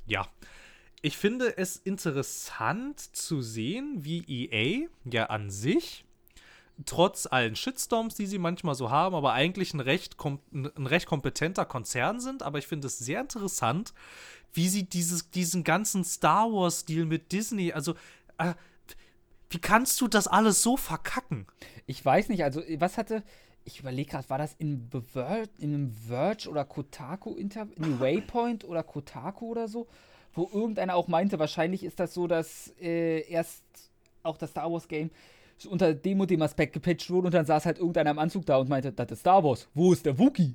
Ja 0.08 0.28
ich 1.02 1.18
finde 1.18 1.58
es 1.58 1.78
interessant 1.78 3.00
zu 3.00 3.42
sehen, 3.42 4.04
wie 4.04 4.24
EA 4.28 4.88
ja 5.06 5.26
an 5.28 5.50
sich, 5.50 6.06
trotz 6.86 7.26
allen 7.26 7.56
Shitstorms, 7.56 8.16
die 8.16 8.26
sie 8.26 8.38
manchmal 8.38 8.76
so 8.76 8.90
haben, 8.90 9.16
aber 9.16 9.34
eigentlich 9.34 9.74
ein 9.74 9.80
recht, 9.80 10.18
ein 10.24 10.88
recht 10.88 11.06
kompetenter 11.06 11.66
Konzern 11.66 12.20
sind. 12.20 12.44
Aber 12.44 12.58
ich 12.58 12.68
finde 12.68 12.88
es 12.88 12.98
sehr 12.98 13.22
interessant, 13.22 13.94
wie 14.54 14.68
sie 14.68 14.84
dieses, 14.84 15.30
diesen 15.32 15.64
ganzen 15.64 16.04
Star 16.04 16.52
Wars-Stil 16.52 17.06
mit 17.06 17.32
Disney, 17.32 17.72
also 17.72 17.94
äh, 18.38 18.54
wie 19.50 19.60
kannst 19.60 20.02
du 20.02 20.08
das 20.08 20.28
alles 20.28 20.62
so 20.62 20.76
verkacken? 20.76 21.46
Ich 21.86 22.04
weiß 22.04 22.30
nicht, 22.30 22.44
also 22.44 22.62
was 22.78 22.98
hatte, 22.98 23.24
ich 23.64 23.80
überlege 23.80 24.12
gerade, 24.12 24.30
war 24.30 24.38
das 24.38 24.54
in, 24.58 24.90
in 25.60 25.74
einem 25.74 25.92
Verge 25.92 26.50
oder 26.50 26.66
Kotaku-Interview, 26.66 27.74
in 27.76 28.00
Waypoint 28.00 28.66
oder 28.66 28.84
Kotaku 28.84 29.52
oder 29.52 29.68
so? 29.68 29.88
Wo 30.36 30.50
irgendeiner 30.54 30.96
auch 30.96 31.08
meinte, 31.08 31.40
wahrscheinlich 31.40 31.84
ist 31.84 32.00
das 32.00 32.14
so, 32.14 32.28
dass 32.28 32.74
äh, 32.80 33.22
erst 33.30 33.64
auch 34.24 34.38
das 34.38 34.52
Star 34.52 34.72
Wars 34.72 34.88
Game 34.88 35.10
unter 35.70 35.94
dem 35.94 36.20
und 36.20 36.30
dem 36.30 36.42
Aspekt 36.42 36.74
gepatcht 36.74 37.10
wurde 37.10 37.28
und 37.28 37.34
dann 37.34 37.46
saß 37.46 37.66
halt 37.66 37.78
irgendeiner 37.78 38.12
im 38.12 38.20
Anzug 38.20 38.46
da 38.46 38.58
und 38.58 38.70
meinte, 38.70 38.92
das 38.92 39.12
ist 39.12 39.20
Star 39.20 39.44
Wars. 39.44 39.70
Wo 39.74 39.94
ist 39.94 40.06
der 40.06 40.20
Wookie? 40.20 40.54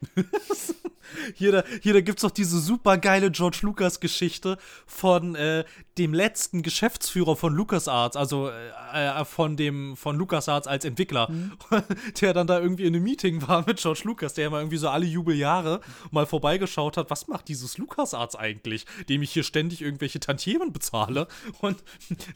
hier, 1.34 1.52
da, 1.52 1.64
hier 1.82 1.92
da 1.92 2.00
gibt's 2.00 2.22
doch 2.22 2.30
diese 2.30 2.58
super 2.60 2.98
geile 2.98 3.30
George 3.30 3.58
Lucas 3.62 4.00
Geschichte 4.00 4.56
von 4.86 5.34
äh, 5.34 5.64
dem 5.98 6.14
letzten 6.14 6.62
Geschäftsführer 6.62 7.36
von 7.36 7.54
LucasArts, 7.54 8.16
also 8.16 8.48
äh, 8.48 9.20
äh, 9.20 9.24
von 9.24 9.56
dem 9.56 9.96
von 9.96 10.16
LucasArts 10.16 10.66
als 10.66 10.84
Entwickler, 10.84 11.30
mhm. 11.30 11.52
der 12.20 12.32
dann 12.32 12.46
da 12.46 12.60
irgendwie 12.60 12.84
in 12.84 12.94
einem 12.94 13.04
Meeting 13.04 13.46
war 13.46 13.64
mit 13.66 13.78
George 13.78 14.02
Lucas, 14.04 14.34
der 14.34 14.46
immer 14.46 14.58
irgendwie 14.58 14.78
so 14.78 14.88
alle 14.88 15.06
Jubeljahre 15.06 15.80
mal 16.10 16.26
vorbeigeschaut 16.26 16.96
hat, 16.96 17.10
was 17.10 17.28
macht 17.28 17.48
dieses 17.48 17.78
LucasArts 17.78 18.36
eigentlich, 18.36 18.86
dem 19.08 19.22
ich 19.22 19.32
hier 19.32 19.44
ständig 19.44 19.82
irgendwelche 19.82 20.20
Tantiemen 20.20 20.72
bezahle 20.72 21.28
und 21.60 21.82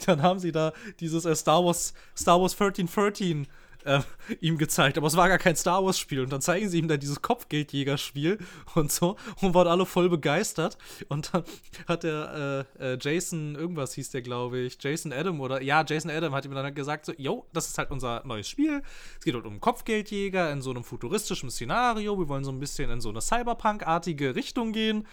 dann 0.06 0.22
haben 0.22 0.38
sie 0.38 0.52
da 0.52 0.72
dieses 1.00 1.24
äh, 1.24 1.34
Star 1.34 1.64
Wars 1.64 1.94
Star 2.16 2.40
Wars 2.40 2.52
1313 2.52 3.46
äh, 3.84 4.00
ihm 4.40 4.58
gezeigt. 4.58 4.98
Aber 4.98 5.06
es 5.06 5.16
war 5.16 5.28
gar 5.28 5.38
kein 5.38 5.56
Star 5.56 5.84
Wars-Spiel. 5.84 6.20
Und 6.20 6.32
dann 6.32 6.40
zeigen 6.40 6.68
sie 6.68 6.78
ihm 6.78 6.88
da 6.88 6.96
dieses 6.96 7.22
Kopfgeldjäger-Spiel 7.22 8.38
und 8.74 8.90
so 8.90 9.16
und 9.40 9.54
waren 9.54 9.68
alle 9.68 9.86
voll 9.86 10.08
begeistert. 10.08 10.78
Und 11.08 11.32
dann 11.32 11.44
hat 11.86 12.02
der 12.02 12.66
äh, 12.78 12.92
äh, 12.94 12.98
Jason, 13.00 13.54
irgendwas 13.54 13.94
hieß 13.94 14.10
der, 14.10 14.22
glaube 14.22 14.58
ich, 14.58 14.78
Jason 14.80 15.12
Adam 15.12 15.40
oder 15.40 15.62
ja, 15.62 15.84
Jason 15.86 16.10
Adam 16.10 16.34
hat 16.34 16.44
ihm 16.44 16.54
dann 16.54 16.74
gesagt: 16.74 17.06
so, 17.06 17.12
yo, 17.16 17.46
das 17.52 17.68
ist 17.68 17.78
halt 17.78 17.90
unser 17.90 18.22
neues 18.24 18.48
Spiel. 18.48 18.82
Es 19.18 19.24
geht 19.24 19.34
halt 19.34 19.46
um 19.46 19.60
Kopfgeldjäger 19.60 20.50
in 20.50 20.62
so 20.62 20.70
einem 20.70 20.84
futuristischen 20.84 21.50
Szenario. 21.50 22.18
Wir 22.18 22.28
wollen 22.28 22.44
so 22.44 22.52
ein 22.52 22.60
bisschen 22.60 22.90
in 22.90 23.00
so 23.00 23.10
eine 23.10 23.20
Cyberpunk-artige 23.20 24.34
Richtung 24.34 24.72
gehen. 24.72 25.06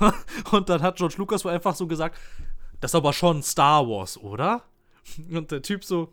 und 0.52 0.68
dann 0.68 0.80
hat 0.80 0.96
George 0.96 1.16
Lucas 1.18 1.44
wohl 1.44 1.52
einfach 1.52 1.74
so 1.74 1.86
gesagt: 1.86 2.18
Das 2.80 2.92
ist 2.92 2.94
aber 2.94 3.12
schon 3.12 3.42
Star 3.42 3.86
Wars, 3.86 4.16
oder? 4.16 4.62
Und 5.30 5.50
der 5.50 5.62
Typ 5.62 5.84
so, 5.84 6.12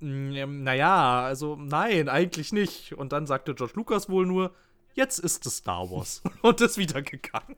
naja, 0.00 1.22
also 1.22 1.56
nein, 1.56 2.08
eigentlich 2.08 2.52
nicht. 2.52 2.94
Und 2.94 3.12
dann 3.12 3.26
sagte 3.26 3.54
George 3.54 3.74
Lucas 3.76 4.08
wohl 4.08 4.26
nur, 4.26 4.54
jetzt 4.94 5.18
ist 5.18 5.46
es 5.46 5.58
Star 5.58 5.90
Wars. 5.90 6.22
und 6.42 6.60
ist 6.60 6.78
wieder 6.78 7.02
gegangen. 7.02 7.56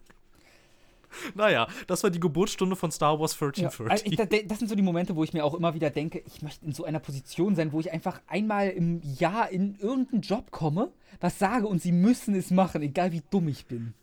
Naja, 1.35 1.67
das 1.87 2.03
war 2.03 2.11
die 2.11 2.21
Geburtsstunde 2.21 2.77
von 2.77 2.91
Star 2.91 3.21
Wars 3.21 3.35
1330. 3.35 4.13
Ja, 4.13 4.25
also 4.25 4.47
das 4.49 4.59
sind 4.59 4.69
so 4.69 4.75
die 4.75 4.83
Momente, 4.83 5.15
wo 5.15 5.25
ich 5.25 5.33
mir 5.33 5.45
auch 5.45 5.55
immer 5.55 5.75
wieder 5.75 5.91
denke, 5.91 6.23
ich 6.27 6.43
möchte 6.43 6.65
in 6.65 6.73
so 6.73 6.85
einer 6.85 7.01
Position 7.01 7.55
sein, 7.55 7.73
wo 7.73 7.81
ich 7.81 7.93
einfach 7.93 8.21
einmal 8.27 8.71
im 8.71 9.01
Jahr 9.19 9.51
in 9.51 9.77
irgendeinen 9.77 10.23
Job 10.23 10.51
komme, 10.51 10.91
was 11.21 11.39
sage 11.39 11.67
und 11.67 11.83
sie 11.83 11.93
müssen 11.93 12.35
es 12.35 12.51
machen, 12.51 12.83
egal 12.83 13.13
wie 13.13 13.23
dumm 13.31 13.49
ich 13.49 13.67
bin. 13.67 13.95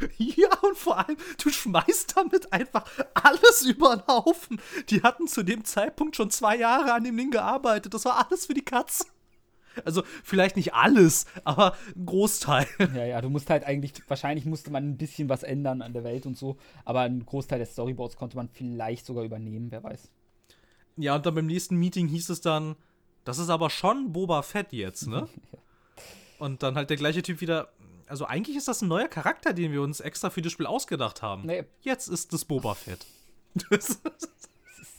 Ja, 0.18 0.48
und 0.62 0.76
vor 0.76 0.98
allem, 0.98 1.16
du 1.42 1.50
schmeißt 1.50 2.16
damit 2.16 2.52
einfach 2.52 2.84
alles 3.14 3.62
über 3.62 3.96
den 3.96 4.06
Haufen. 4.06 4.60
Die 4.88 5.02
hatten 5.02 5.26
zu 5.26 5.42
dem 5.42 5.64
Zeitpunkt 5.64 6.16
schon 6.16 6.30
zwei 6.30 6.56
Jahre 6.56 6.92
an 6.92 7.04
dem 7.04 7.16
Ding 7.16 7.30
gearbeitet. 7.30 7.94
Das 7.94 8.04
war 8.04 8.26
alles 8.26 8.46
für 8.46 8.54
die 8.54 8.64
Katze. 8.64 9.04
Also 9.84 10.02
vielleicht 10.24 10.56
nicht 10.56 10.74
alles, 10.74 11.26
aber 11.44 11.74
ein 11.96 12.06
Großteil. 12.06 12.66
Ja, 12.94 13.04
ja, 13.04 13.20
du 13.20 13.30
musst 13.30 13.50
halt 13.50 13.64
eigentlich, 13.64 13.92
wahrscheinlich 14.08 14.44
musste 14.44 14.70
man 14.70 14.84
ein 14.84 14.96
bisschen 14.96 15.28
was 15.28 15.42
ändern 15.42 15.80
an 15.82 15.92
der 15.92 16.04
Welt 16.04 16.26
und 16.26 16.36
so, 16.36 16.56
aber 16.84 17.00
einen 17.00 17.24
Großteil 17.24 17.58
des 17.58 17.72
Storyboards 17.72 18.16
konnte 18.16 18.36
man 18.36 18.48
vielleicht 18.48 19.06
sogar 19.06 19.24
übernehmen, 19.24 19.70
wer 19.70 19.82
weiß. 19.82 20.10
Ja, 20.96 21.14
und 21.14 21.24
dann 21.24 21.34
beim 21.34 21.46
nächsten 21.46 21.76
Meeting 21.76 22.08
hieß 22.08 22.30
es 22.30 22.40
dann, 22.40 22.76
das 23.24 23.38
ist 23.38 23.48
aber 23.48 23.70
schon 23.70 24.12
Boba 24.12 24.42
Fett 24.42 24.72
jetzt, 24.72 25.06
ne? 25.06 25.28
ja. 25.52 25.58
Und 26.38 26.62
dann 26.62 26.74
halt 26.74 26.90
der 26.90 26.96
gleiche 26.96 27.22
Typ 27.22 27.40
wieder, 27.40 27.68
also 28.10 28.26
eigentlich 28.26 28.56
ist 28.56 28.68
das 28.68 28.82
ein 28.82 28.88
neuer 28.88 29.08
Charakter, 29.08 29.52
den 29.52 29.72
wir 29.72 29.82
uns 29.82 30.00
extra 30.00 30.30
für 30.30 30.42
das 30.42 30.52
Spiel 30.52 30.66
ausgedacht 30.66 31.22
haben. 31.22 31.46
Nee. 31.46 31.64
Jetzt 31.82 32.08
ist 32.08 32.32
es 32.32 32.44
Boba 32.44 32.74
Fett. 32.74 33.06
das 33.70 33.88
ist, 33.90 34.00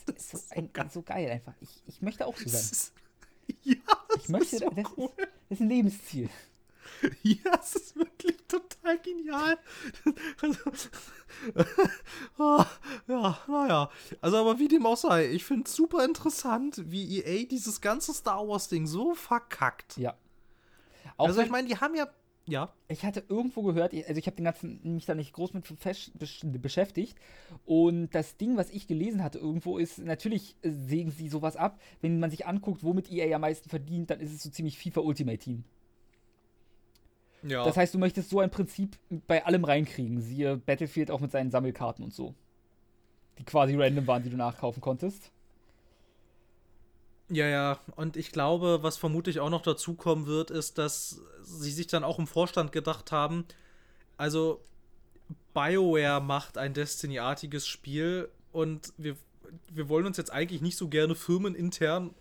das 0.06 0.34
ist 0.34 0.48
so, 0.48 0.56
ein, 0.56 0.70
so, 0.90 1.02
geil 1.02 1.30
einfach. 1.30 1.54
Ich, 1.60 1.82
ich 1.86 2.02
möchte 2.02 2.26
auch 2.26 2.36
so 2.36 2.48
sein. 2.48 2.60
Ist, 2.60 2.92
ja, 3.62 3.76
ich 4.16 4.28
möchte, 4.28 4.58
so 4.58 4.70
das, 4.70 4.84
cool. 4.96 5.10
ist, 5.16 5.18
das 5.18 5.28
ist 5.50 5.60
ein 5.60 5.68
Lebensziel. 5.68 6.30
Ja, 7.22 7.58
es 7.60 7.74
ist 7.74 7.96
wirklich 7.96 8.36
total 8.48 8.98
genial. 8.98 9.58
Also, 10.42 10.58
oh, 12.38 12.64
ja, 13.08 13.38
naja. 13.48 13.90
Also, 14.20 14.36
aber 14.36 14.58
wie 14.58 14.68
dem 14.68 14.84
auch 14.86 14.96
sei, 14.96 15.30
ich 15.30 15.44
finde 15.44 15.64
es 15.66 15.74
super 15.74 16.04
interessant, 16.04 16.82
wie 16.90 17.20
EA 17.20 17.46
dieses 17.46 17.80
ganze 17.80 18.12
Star 18.12 18.46
Wars-Ding 18.46 18.86
so 18.86 19.14
verkackt. 19.14 19.96
Ja. 19.96 20.16
Auch 21.16 21.28
also, 21.28 21.40
ich 21.40 21.50
meine, 21.50 21.68
die 21.68 21.76
haben 21.76 21.94
ja. 21.94 22.06
Ja. 22.46 22.72
Ich 22.88 23.04
hatte 23.04 23.22
irgendwo 23.28 23.62
gehört, 23.62 23.94
also 23.94 24.18
ich 24.18 24.26
habe 24.26 24.36
den 24.36 24.44
ganzen 24.44 24.80
mich 24.82 25.06
da 25.06 25.14
nicht 25.14 25.32
groß 25.32 25.52
mit 25.54 25.64
beschäftigt. 26.62 27.16
Und 27.64 28.10
das 28.10 28.36
Ding, 28.36 28.56
was 28.56 28.70
ich 28.70 28.86
gelesen 28.86 29.22
hatte 29.22 29.38
irgendwo, 29.38 29.78
ist, 29.78 29.98
natürlich 29.98 30.56
sägen 30.62 31.12
sie 31.12 31.28
sowas 31.28 31.56
ab. 31.56 31.80
Wenn 32.00 32.18
man 32.18 32.30
sich 32.30 32.46
anguckt, 32.46 32.82
womit 32.82 33.10
EA 33.10 33.36
am 33.36 33.42
meisten 33.42 33.68
verdient, 33.68 34.10
dann 34.10 34.20
ist 34.20 34.32
es 34.32 34.42
so 34.42 34.50
ziemlich 34.50 34.78
FIFA 34.78 35.00
Ultimate 35.02 35.38
Team. 35.38 35.64
Ja. 37.44 37.64
Das 37.64 37.76
heißt, 37.76 37.94
du 37.94 37.98
möchtest 37.98 38.30
so 38.30 38.40
ein 38.40 38.50
Prinzip 38.50 38.96
bei 39.26 39.44
allem 39.44 39.64
reinkriegen. 39.64 40.20
Siehe 40.20 40.56
Battlefield 40.56 41.10
auch 41.10 41.20
mit 41.20 41.32
seinen 41.32 41.50
Sammelkarten 41.50 42.04
und 42.04 42.12
so. 42.12 42.34
Die 43.38 43.44
quasi 43.44 43.76
random 43.76 44.06
waren, 44.06 44.22
die 44.22 44.30
du 44.30 44.36
nachkaufen 44.36 44.80
konntest. 44.80 45.30
Ja, 47.32 47.46
ja, 47.46 47.80
und 47.96 48.16
ich 48.18 48.30
glaube, 48.30 48.80
was 48.82 48.98
vermutlich 48.98 49.40
auch 49.40 49.48
noch 49.48 49.62
dazukommen 49.62 50.26
wird, 50.26 50.50
ist, 50.50 50.76
dass 50.76 51.22
sie 51.42 51.70
sich 51.70 51.86
dann 51.86 52.04
auch 52.04 52.18
im 52.18 52.26
Vorstand 52.26 52.72
gedacht 52.72 53.10
haben, 53.10 53.46
also 54.18 54.60
BioWare 55.54 56.20
macht 56.20 56.58
ein 56.58 56.74
Destiny-artiges 56.74 57.66
Spiel 57.66 58.28
und 58.52 58.92
wir, 58.98 59.16
wir 59.70 59.88
wollen 59.88 60.04
uns 60.06 60.18
jetzt 60.18 60.30
eigentlich 60.30 60.60
nicht 60.60 60.76
so 60.76 60.88
gerne 60.88 61.14
firmenintern 61.14 62.14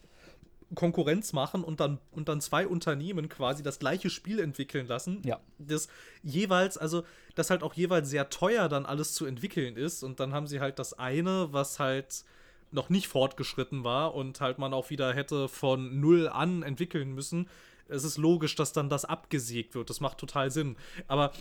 Konkurrenz 0.76 1.34
machen 1.34 1.64
und 1.64 1.82
dann, 1.82 2.00
und 2.12 2.30
dann 2.30 2.40
zwei 2.40 2.66
Unternehmen 2.66 3.28
quasi 3.28 3.64
das 3.64 3.80
gleiche 3.80 4.10
Spiel 4.10 4.40
entwickeln 4.40 4.88
lassen. 4.88 5.22
Ja. 5.26 5.42
Das 5.58 5.90
jeweils, 6.24 6.78
also 6.78 7.04
das 7.36 7.50
halt 7.50 7.64
auch 7.64 7.74
jeweils 7.74 8.10
sehr 8.10 8.30
teuer 8.30 8.70
dann 8.70 8.86
alles 8.86 9.14
zu 9.14 9.26
entwickeln 9.26 9.76
ist. 9.76 10.04
Und 10.04 10.22
dann 10.22 10.34
haben 10.34 10.48
sie 10.48 10.62
halt 10.62 10.80
das 10.80 10.94
eine, 10.94 11.52
was 11.52 11.80
halt 11.80 12.24
noch 12.72 12.90
nicht 12.90 13.08
fortgeschritten 13.08 13.84
war 13.84 14.16
und 14.16 14.42
halt 14.42 14.58
man 14.58 14.74
auch 14.74 14.90
wieder 14.90 15.14
hätte 15.14 15.48
von 15.48 16.00
null 16.00 16.28
an 16.30 16.64
entwickeln 16.64 17.14
müssen. 17.14 17.50
Es 17.88 18.04
ist 18.04 18.18
logisch, 18.18 18.56
dass 18.56 18.72
dann 18.74 18.90
das 18.90 19.06
abgesägt 19.06 19.76
wird. 19.76 19.90
Das 19.90 20.00
macht 20.00 20.18
total 20.18 20.50
Sinn. 20.50 20.78
Aber 21.08 21.32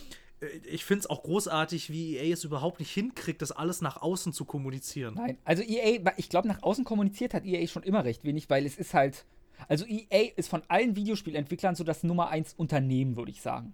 äh, 0.41 0.47
ich 0.69 0.83
finde 0.83 1.01
es 1.01 1.09
auch 1.09 1.23
großartig, 1.23 1.89
wie 1.89 2.17
EA 2.17 2.33
es 2.33 2.43
überhaupt 2.43 2.79
nicht 2.79 2.91
hinkriegt, 2.91 3.41
das 3.41 3.51
alles 3.51 3.81
nach 3.81 4.01
außen 4.01 4.33
zu 4.33 4.45
kommunizieren. 4.45 5.13
Nein, 5.15 5.37
also 5.45 5.63
EA, 5.63 5.99
ich 6.17 6.29
glaube, 6.29 6.47
nach 6.47 6.61
außen 6.61 6.83
kommuniziert 6.83 7.33
hat 7.33 7.45
EA 7.45 7.65
schon 7.67 7.83
immer 7.83 8.03
recht 8.03 8.23
wenig, 8.23 8.49
weil 8.49 8.65
es 8.65 8.77
ist 8.77 8.93
halt. 8.93 9.25
Also 9.67 9.85
EA 9.85 10.31
ist 10.35 10.49
von 10.49 10.63
allen 10.67 10.95
Videospielentwicklern 10.95 11.75
so 11.75 11.83
das 11.83 12.03
Nummer 12.03 12.29
1 12.29 12.55
Unternehmen, 12.55 13.15
würde 13.15 13.31
ich 13.31 13.41
sagen. 13.41 13.73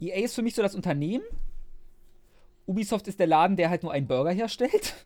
EA 0.00 0.24
ist 0.24 0.34
für 0.34 0.42
mich 0.42 0.54
so 0.54 0.62
das 0.62 0.74
Unternehmen. 0.74 1.24
Ubisoft 2.66 3.06
ist 3.06 3.20
der 3.20 3.26
Laden, 3.26 3.56
der 3.56 3.68
halt 3.68 3.82
nur 3.82 3.92
einen 3.92 4.06
Burger 4.06 4.30
herstellt. 4.30 5.04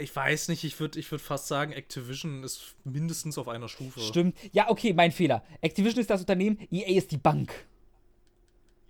Ich 0.00 0.14
weiß 0.14 0.48
nicht, 0.48 0.64
ich 0.64 0.78
würde 0.80 0.98
ich 0.98 1.10
würd 1.10 1.20
fast 1.20 1.46
sagen, 1.46 1.72
Activision 1.72 2.42
ist 2.42 2.74
mindestens 2.84 3.38
auf 3.38 3.48
einer 3.48 3.68
Stufe. 3.68 4.00
Stimmt. 4.00 4.36
Ja, 4.52 4.70
okay, 4.70 4.92
mein 4.92 5.12
Fehler. 5.12 5.44
Activision 5.60 6.00
ist 6.00 6.10
das 6.10 6.20
Unternehmen, 6.20 6.58
EA 6.70 6.96
ist 6.96 7.12
die 7.12 7.18
Bank. 7.18 7.52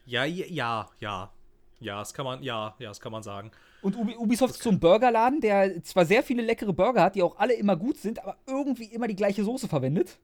Ja, 0.07 0.25
ja, 0.25 0.89
ja. 0.99 1.33
Ja, 1.81 1.99
das 1.99 2.13
kann 2.13 2.27
man, 2.27 2.43
ja, 2.43 2.75
ja, 2.79 2.89
das 2.89 3.01
kann 3.01 3.11
man 3.11 3.23
sagen. 3.23 3.51
Und 3.83 3.97
Ubisoft 3.97 4.55
ist 4.55 4.63
so 4.63 4.71
ein 4.71 4.79
Burgerladen, 4.79 5.41
der 5.41 5.83
zwar 5.83 6.05
sehr 6.05 6.23
viele 6.23 6.43
leckere 6.43 6.73
Burger 6.73 7.03
hat, 7.03 7.15
die 7.15 7.23
auch 7.23 7.39
alle 7.39 7.55
immer 7.55 7.77
gut 7.77 7.97
sind, 7.97 8.23
aber 8.23 8.37
irgendwie 8.47 8.85
immer 8.85 9.09
die 9.09 9.17
gleiche 9.17 9.43
Soße 9.43 9.67
verwendet. 9.67 10.19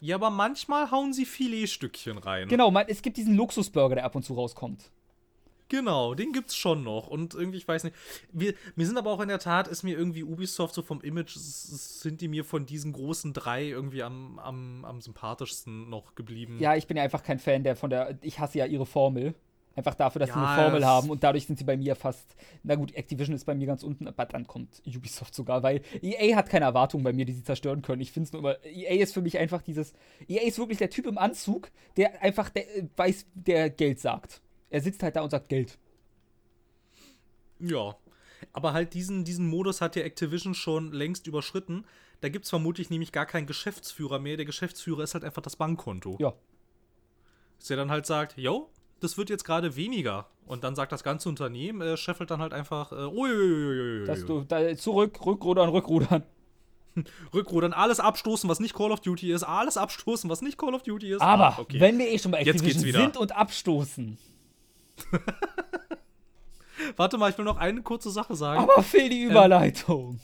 Ja, 0.00 0.16
aber 0.16 0.30
manchmal 0.30 0.90
hauen 0.90 1.12
sie 1.12 1.24
Filetstückchen 1.24 2.18
rein. 2.18 2.48
Genau, 2.48 2.70
man, 2.70 2.86
es 2.88 3.02
gibt 3.02 3.16
diesen 3.16 3.34
Luxusburger, 3.34 3.96
der 3.96 4.04
ab 4.04 4.14
und 4.14 4.24
zu 4.24 4.34
rauskommt. 4.34 4.90
Genau, 5.72 6.12
den 6.12 6.32
gibt's 6.32 6.54
schon 6.54 6.84
noch. 6.84 7.06
Und 7.06 7.32
irgendwie, 7.32 7.56
ich 7.56 7.66
weiß 7.66 7.84
nicht. 7.84 7.96
Wir, 8.30 8.52
mir 8.76 8.86
sind 8.86 8.98
aber 8.98 9.10
auch 9.10 9.20
in 9.20 9.28
der 9.28 9.38
Tat, 9.38 9.68
ist 9.68 9.82
mir 9.82 9.96
irgendwie 9.96 10.22
Ubisoft 10.22 10.74
so 10.74 10.82
vom 10.82 11.00
Image, 11.00 11.34
sind 11.34 12.20
die 12.20 12.28
mir 12.28 12.44
von 12.44 12.66
diesen 12.66 12.92
großen 12.92 13.32
drei 13.32 13.64
irgendwie 13.64 14.02
am, 14.02 14.38
am, 14.38 14.84
am 14.84 15.00
sympathischsten 15.00 15.88
noch 15.88 16.14
geblieben. 16.14 16.58
Ja, 16.60 16.76
ich 16.76 16.86
bin 16.86 16.98
ja 16.98 17.02
einfach 17.02 17.22
kein 17.22 17.38
Fan 17.38 17.64
der 17.64 17.74
von 17.74 17.88
der. 17.88 18.18
Ich 18.20 18.38
hasse 18.38 18.58
ja 18.58 18.66
ihre 18.66 18.84
Formel. 18.84 19.34
Einfach 19.74 19.94
dafür, 19.94 20.20
dass 20.20 20.28
ja, 20.28 20.34
sie 20.34 20.40
eine 20.40 20.62
Formel 20.62 20.84
haben 20.84 21.08
und 21.08 21.24
dadurch 21.24 21.46
sind 21.46 21.58
sie 21.58 21.64
bei 21.64 21.78
mir 21.78 21.96
fast. 21.96 22.36
Na 22.62 22.74
gut, 22.74 22.94
Activision 22.94 23.34
ist 23.34 23.46
bei 23.46 23.54
mir 23.54 23.66
ganz 23.66 23.82
unten, 23.82 24.06
aber 24.06 24.26
dann 24.26 24.46
kommt 24.46 24.82
Ubisoft 24.86 25.34
sogar, 25.34 25.62
weil 25.62 25.80
EA 26.02 26.36
hat 26.36 26.50
keine 26.50 26.66
Erwartungen 26.66 27.02
bei 27.02 27.14
mir, 27.14 27.24
die 27.24 27.32
sie 27.32 27.44
zerstören 27.44 27.80
können. 27.80 28.02
Ich 28.02 28.12
finde 28.12 28.26
es 28.26 28.32
nur 28.34 28.40
immer. 28.40 28.62
EA 28.62 29.02
ist 29.02 29.14
für 29.14 29.22
mich 29.22 29.38
einfach 29.38 29.62
dieses. 29.62 29.94
EA 30.28 30.42
ist 30.42 30.58
wirklich 30.58 30.76
der 30.76 30.90
Typ 30.90 31.06
im 31.06 31.16
Anzug, 31.16 31.70
der 31.96 32.22
einfach 32.22 32.50
der, 32.50 32.64
weiß, 32.94 33.24
der 33.32 33.70
Geld 33.70 34.00
sagt. 34.00 34.42
Er 34.72 34.80
sitzt 34.80 35.02
halt 35.02 35.16
da 35.16 35.20
und 35.20 35.30
sagt 35.30 35.50
Geld. 35.50 35.78
Ja. 37.60 37.94
Aber 38.54 38.72
halt 38.72 38.94
diesen, 38.94 39.22
diesen 39.24 39.46
Modus 39.46 39.82
hat 39.82 39.96
ja 39.96 40.02
Activision 40.02 40.54
schon 40.54 40.92
längst 40.92 41.26
überschritten. 41.26 41.84
Da 42.22 42.30
gibt 42.30 42.44
es 42.46 42.50
vermutlich 42.50 42.88
nämlich 42.88 43.12
gar 43.12 43.26
keinen 43.26 43.46
Geschäftsführer 43.46 44.18
mehr. 44.18 44.38
Der 44.38 44.46
Geschäftsführer 44.46 45.02
ist 45.02 45.12
halt 45.12 45.24
einfach 45.24 45.42
das 45.42 45.56
Bankkonto. 45.56 46.16
Ja. 46.20 46.32
Dass 47.58 47.68
er 47.68 47.76
dann 47.76 47.90
halt 47.90 48.06
sagt, 48.06 48.38
yo, 48.38 48.70
das 49.00 49.18
wird 49.18 49.28
jetzt 49.28 49.44
gerade 49.44 49.76
weniger. 49.76 50.26
Und 50.46 50.64
dann 50.64 50.74
sagt 50.74 50.90
das 50.90 51.04
ganze 51.04 51.28
Unternehmen, 51.28 51.82
äh, 51.82 51.96
scheffelt 51.98 52.30
dann 52.30 52.40
halt 52.40 52.54
einfach, 52.54 52.92
äh, 52.92 52.94
uiuiuiui. 52.94 54.06
Dass 54.06 54.24
du 54.24 54.42
da 54.42 54.74
zurück, 54.76 55.24
rückrudern, 55.24 55.68
rückrudern. 55.68 56.22
Rückrudern, 57.34 57.72
alles 57.72 58.00
abstoßen, 58.00 58.48
was 58.50 58.60
nicht 58.60 58.74
Call 58.74 58.92
of 58.92 59.00
Duty 59.00 59.32
ist, 59.32 59.44
alles 59.44 59.78
abstoßen, 59.78 60.28
was 60.28 60.42
nicht 60.42 60.58
Call 60.58 60.74
of 60.74 60.82
Duty 60.82 61.12
ist. 61.12 61.22
Aber 61.22 61.56
ah, 61.56 61.58
okay. 61.58 61.80
wenn 61.80 61.98
wir 61.98 62.06
eh 62.06 62.18
schon 62.18 62.32
bei 62.32 62.40
Activision 62.40 62.92
sind 62.92 63.16
und 63.16 63.32
abstoßen, 63.32 64.18
Warte 66.96 67.18
mal, 67.18 67.30
ich 67.30 67.38
will 67.38 67.44
noch 67.44 67.58
eine 67.58 67.82
kurze 67.82 68.10
Sache 68.10 68.34
sagen. 68.34 68.62
Aber 68.62 68.82
fehl 68.82 69.08
die 69.08 69.22
Überleitung. 69.22 70.12
Ähm, 70.12 70.20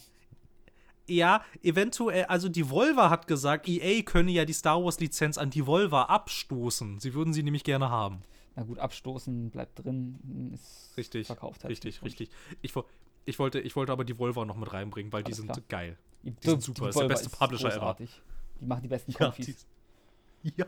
ja, 1.09 1.43
eventuell, 1.62 2.24
also 2.24 2.49
die 2.49 2.68
Volva 2.68 3.09
hat 3.09 3.26
gesagt, 3.26 3.66
EA 3.66 4.03
könne 4.03 4.31
ja 4.31 4.45
die 4.45 4.53
Star 4.53 4.83
Wars-Lizenz 4.83 5.39
an 5.39 5.51
die 5.51 5.66
Volva 5.66 6.03
abstoßen. 6.05 7.01
Sie 7.01 7.14
würden 7.14 7.33
sie 7.33 7.43
nämlich 7.43 7.64
gerne 7.64 7.89
haben. 7.89 8.22
Na 8.57 8.64
gut, 8.64 8.79
abstoßen 8.79 9.51
bleibt 9.51 9.83
drin, 9.83 10.53
ist 10.53 10.97
richtig, 10.97 11.26
verkauft. 11.26 11.64
Halt 11.64 11.70
richtig, 11.70 12.03
richtig. 12.03 12.31
Ich, 12.61 12.74
ich, 13.24 13.39
wollte, 13.39 13.61
ich 13.61 13.76
wollte 13.76 13.93
aber 13.93 14.05
die 14.05 14.18
Volva 14.18 14.45
noch 14.45 14.57
mit 14.57 14.72
reinbringen, 14.72 15.12
weil 15.12 15.22
Alles 15.24 15.37
die 15.37 15.43
sind 15.43 15.53
klar. 15.53 15.64
geil. 15.68 15.97
Die, 16.24 16.33
die 16.33 16.51
sind 16.51 16.62
super, 16.62 16.83
die 16.83 16.89
ist 16.91 16.99
der 16.99 17.09
beste 17.09 17.31
Publisher 17.31 17.70
großartig. 17.70 18.11
ever. 18.11 18.22
Die 18.61 18.66
machen 18.66 18.83
die 18.83 18.89
besten 18.89 19.12
Konfis. 19.14 19.66
Ja, 20.43 20.53
ja. 20.57 20.66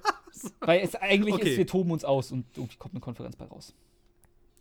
Weil 0.61 0.81
es 0.81 0.95
eigentlich 0.95 1.35
okay. 1.35 1.51
ist, 1.51 1.59
wir 1.59 1.67
toben 1.67 1.91
uns 1.91 2.05
aus 2.05 2.33
und 2.33 2.47
irgendwie 2.57 2.77
kommt 2.77 2.95
eine 2.95 3.01
Konferenz 3.01 3.37
bei 3.37 3.45
raus. 3.45 3.75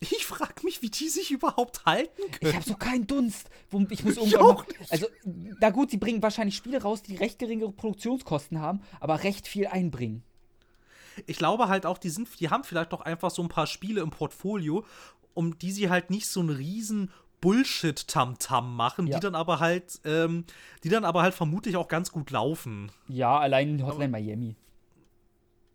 Ich 0.02 0.26
frage 0.26 0.64
mich, 0.64 0.82
wie 0.82 0.90
die 0.90 1.10
sich 1.10 1.32
überhaupt 1.32 1.86
halten 1.86 2.22
können. 2.32 2.50
Ich 2.50 2.56
habe 2.56 2.66
so 2.66 2.76
keinen 2.76 3.06
Dunst. 3.06 3.50
Ich 3.90 4.04
muss 4.04 4.16
irgendwann 4.16 4.56
mal, 4.56 4.66
Also, 4.90 5.08
na 5.60 5.70
gut, 5.72 5.92
sie 5.92 5.98
bringen 5.98 6.24
wahrscheinlich 6.24 6.56
Spiele 6.56 6.82
raus, 6.82 7.04
die 7.04 7.18
recht 7.18 7.38
geringe 7.38 7.70
Produktionskosten 7.70 8.62
haben, 8.62 8.82
aber 9.00 9.24
recht 9.24 9.48
viel 9.48 9.68
einbringen. 9.68 10.24
Ich 11.26 11.38
glaube 11.38 11.68
halt 11.68 11.86
auch, 11.86 11.98
die, 11.98 12.10
sind, 12.10 12.30
die 12.40 12.50
haben 12.50 12.64
vielleicht 12.64 12.94
doch 12.94 13.02
einfach 13.02 13.30
so 13.30 13.42
ein 13.42 13.50
paar 13.50 13.68
Spiele 13.68 14.02
im 14.02 14.10
Portfolio, 14.10 14.86
um 15.34 15.58
die 15.60 15.72
sie 15.72 15.90
halt 15.90 16.10
nicht 16.10 16.28
so 16.28 16.40
einen 16.40 16.50
riesen 16.50 17.12
Bullshit-Tamtam 17.42 18.76
machen, 18.76 19.08
ja. 19.08 19.18
die 19.18 19.22
dann 19.22 19.36
aber 19.36 19.60
halt, 19.60 20.00
ähm, 20.06 20.46
die 20.84 20.90
dann 20.90 21.06
aber 21.06 21.22
halt 21.22 21.34
vermutlich 21.34 21.76
auch 21.78 21.88
ganz 21.88 22.12
gut 22.12 22.32
laufen. 22.32 22.92
Ja, 23.08 23.38
allein 23.38 23.86
Hotline 23.86 24.10
Miami. 24.10 24.56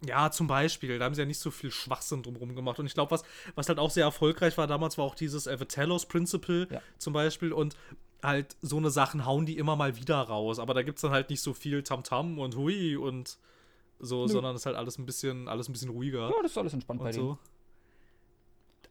Ja, 0.06 0.30
zum 0.30 0.46
Beispiel. 0.46 0.98
Da 0.98 1.04
haben 1.04 1.14
sie 1.14 1.22
ja 1.22 1.26
nicht 1.26 1.38
so 1.38 1.50
viel 1.50 1.70
Schwachsinn 1.70 2.22
drumherum 2.22 2.54
gemacht. 2.54 2.78
Und 2.78 2.86
ich 2.86 2.94
glaube, 2.94 3.10
was, 3.10 3.22
was 3.54 3.68
halt 3.68 3.78
auch 3.78 3.90
sehr 3.90 4.04
erfolgreich 4.04 4.56
war 4.58 4.66
damals, 4.66 4.98
war 4.98 5.04
auch 5.04 5.14
dieses 5.14 5.48
Avatellos 5.48 6.06
Principle 6.06 6.68
ja. 6.70 6.80
zum 6.98 7.12
Beispiel. 7.12 7.52
Und 7.52 7.76
halt 8.22 8.56
so 8.62 8.76
eine 8.76 8.90
Sachen 8.90 9.26
hauen 9.26 9.46
die 9.46 9.56
immer 9.56 9.76
mal 9.76 9.96
wieder 9.96 10.16
raus. 10.20 10.58
Aber 10.58 10.74
da 10.74 10.82
gibt 10.82 10.98
es 10.98 11.02
dann 11.02 11.10
halt 11.10 11.30
nicht 11.30 11.40
so 11.40 11.54
viel 11.54 11.82
Tamtam 11.82 12.34
-Tam 12.34 12.40
und 12.40 12.56
Hui 12.56 12.96
und 12.96 13.38
so, 13.98 14.22
Nö. 14.22 14.28
sondern 14.28 14.54
es 14.54 14.62
ist 14.62 14.66
halt 14.66 14.76
alles 14.76 14.98
ein 14.98 15.06
bisschen, 15.06 15.48
alles 15.48 15.68
ein 15.68 15.72
bisschen 15.72 15.90
ruhiger. 15.90 16.28
Ja, 16.28 16.42
das 16.42 16.52
ist 16.52 16.58
alles 16.58 16.74
entspannt 16.74 17.00
bei 17.00 17.12
so. 17.12 17.20
denen. 17.20 17.38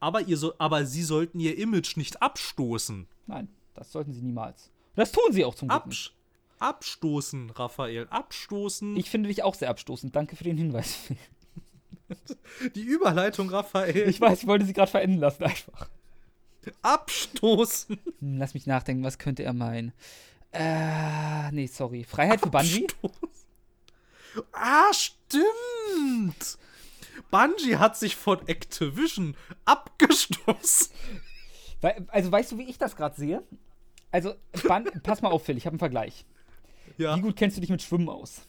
Aber, 0.00 0.22
ihr 0.22 0.36
so, 0.36 0.54
aber 0.58 0.84
sie 0.84 1.02
sollten 1.02 1.40
ihr 1.40 1.56
Image 1.56 1.96
nicht 1.96 2.20
abstoßen. 2.20 3.06
Nein, 3.26 3.48
das 3.74 3.92
sollten 3.92 4.12
sie 4.12 4.20
niemals. 4.20 4.70
Das 4.96 5.12
tun 5.12 5.32
sie 5.32 5.44
auch 5.44 5.54
zum 5.54 5.68
Glück. 5.68 5.82
Absch 5.82 6.12
Abstoßen, 6.64 7.50
Raphael. 7.50 8.06
Abstoßen. 8.08 8.96
Ich 8.96 9.10
finde 9.10 9.28
dich 9.28 9.42
auch 9.42 9.54
sehr 9.54 9.68
abstoßend. 9.68 10.16
Danke 10.16 10.34
für 10.34 10.44
den 10.44 10.56
Hinweis. 10.56 10.98
Die 12.74 12.80
Überleitung, 12.80 13.50
Raphael. 13.50 14.08
Ich 14.08 14.18
weiß, 14.18 14.40
ich 14.42 14.46
wollte 14.46 14.64
sie 14.64 14.72
gerade 14.72 14.90
verenden 14.90 15.18
lassen, 15.18 15.44
einfach. 15.44 15.90
Abstoßen. 16.80 17.98
Hm, 18.18 18.38
lass 18.38 18.54
mich 18.54 18.66
nachdenken, 18.66 19.04
was 19.04 19.18
könnte 19.18 19.42
er 19.42 19.52
meinen? 19.52 19.92
Äh, 20.52 21.52
nee, 21.52 21.66
sorry. 21.66 22.02
Freiheit 22.02 22.40
für 22.40 22.48
Bungie? 22.48 22.86
Ah, 24.52 24.90
stimmt. 24.94 26.58
Bungie 27.30 27.76
hat 27.76 27.98
sich 27.98 28.16
von 28.16 28.48
Activision 28.48 29.36
abgestoßen. 29.66 30.88
Also, 32.08 32.32
weißt 32.32 32.52
du, 32.52 32.58
wie 32.58 32.70
ich 32.70 32.78
das 32.78 32.96
gerade 32.96 33.16
sehe? 33.16 33.42
Also, 34.10 34.34
pass 35.02 35.20
mal 35.20 35.30
auf, 35.30 35.44
Phil, 35.44 35.58
ich 35.58 35.66
habe 35.66 35.74
einen 35.74 35.78
Vergleich. 35.78 36.24
Ja. 36.96 37.16
Wie 37.16 37.20
gut 37.20 37.36
kennst 37.36 37.56
du 37.56 37.60
dich 37.60 37.70
mit 37.70 37.82
Schwimmen 37.82 38.08
aus? 38.08 38.46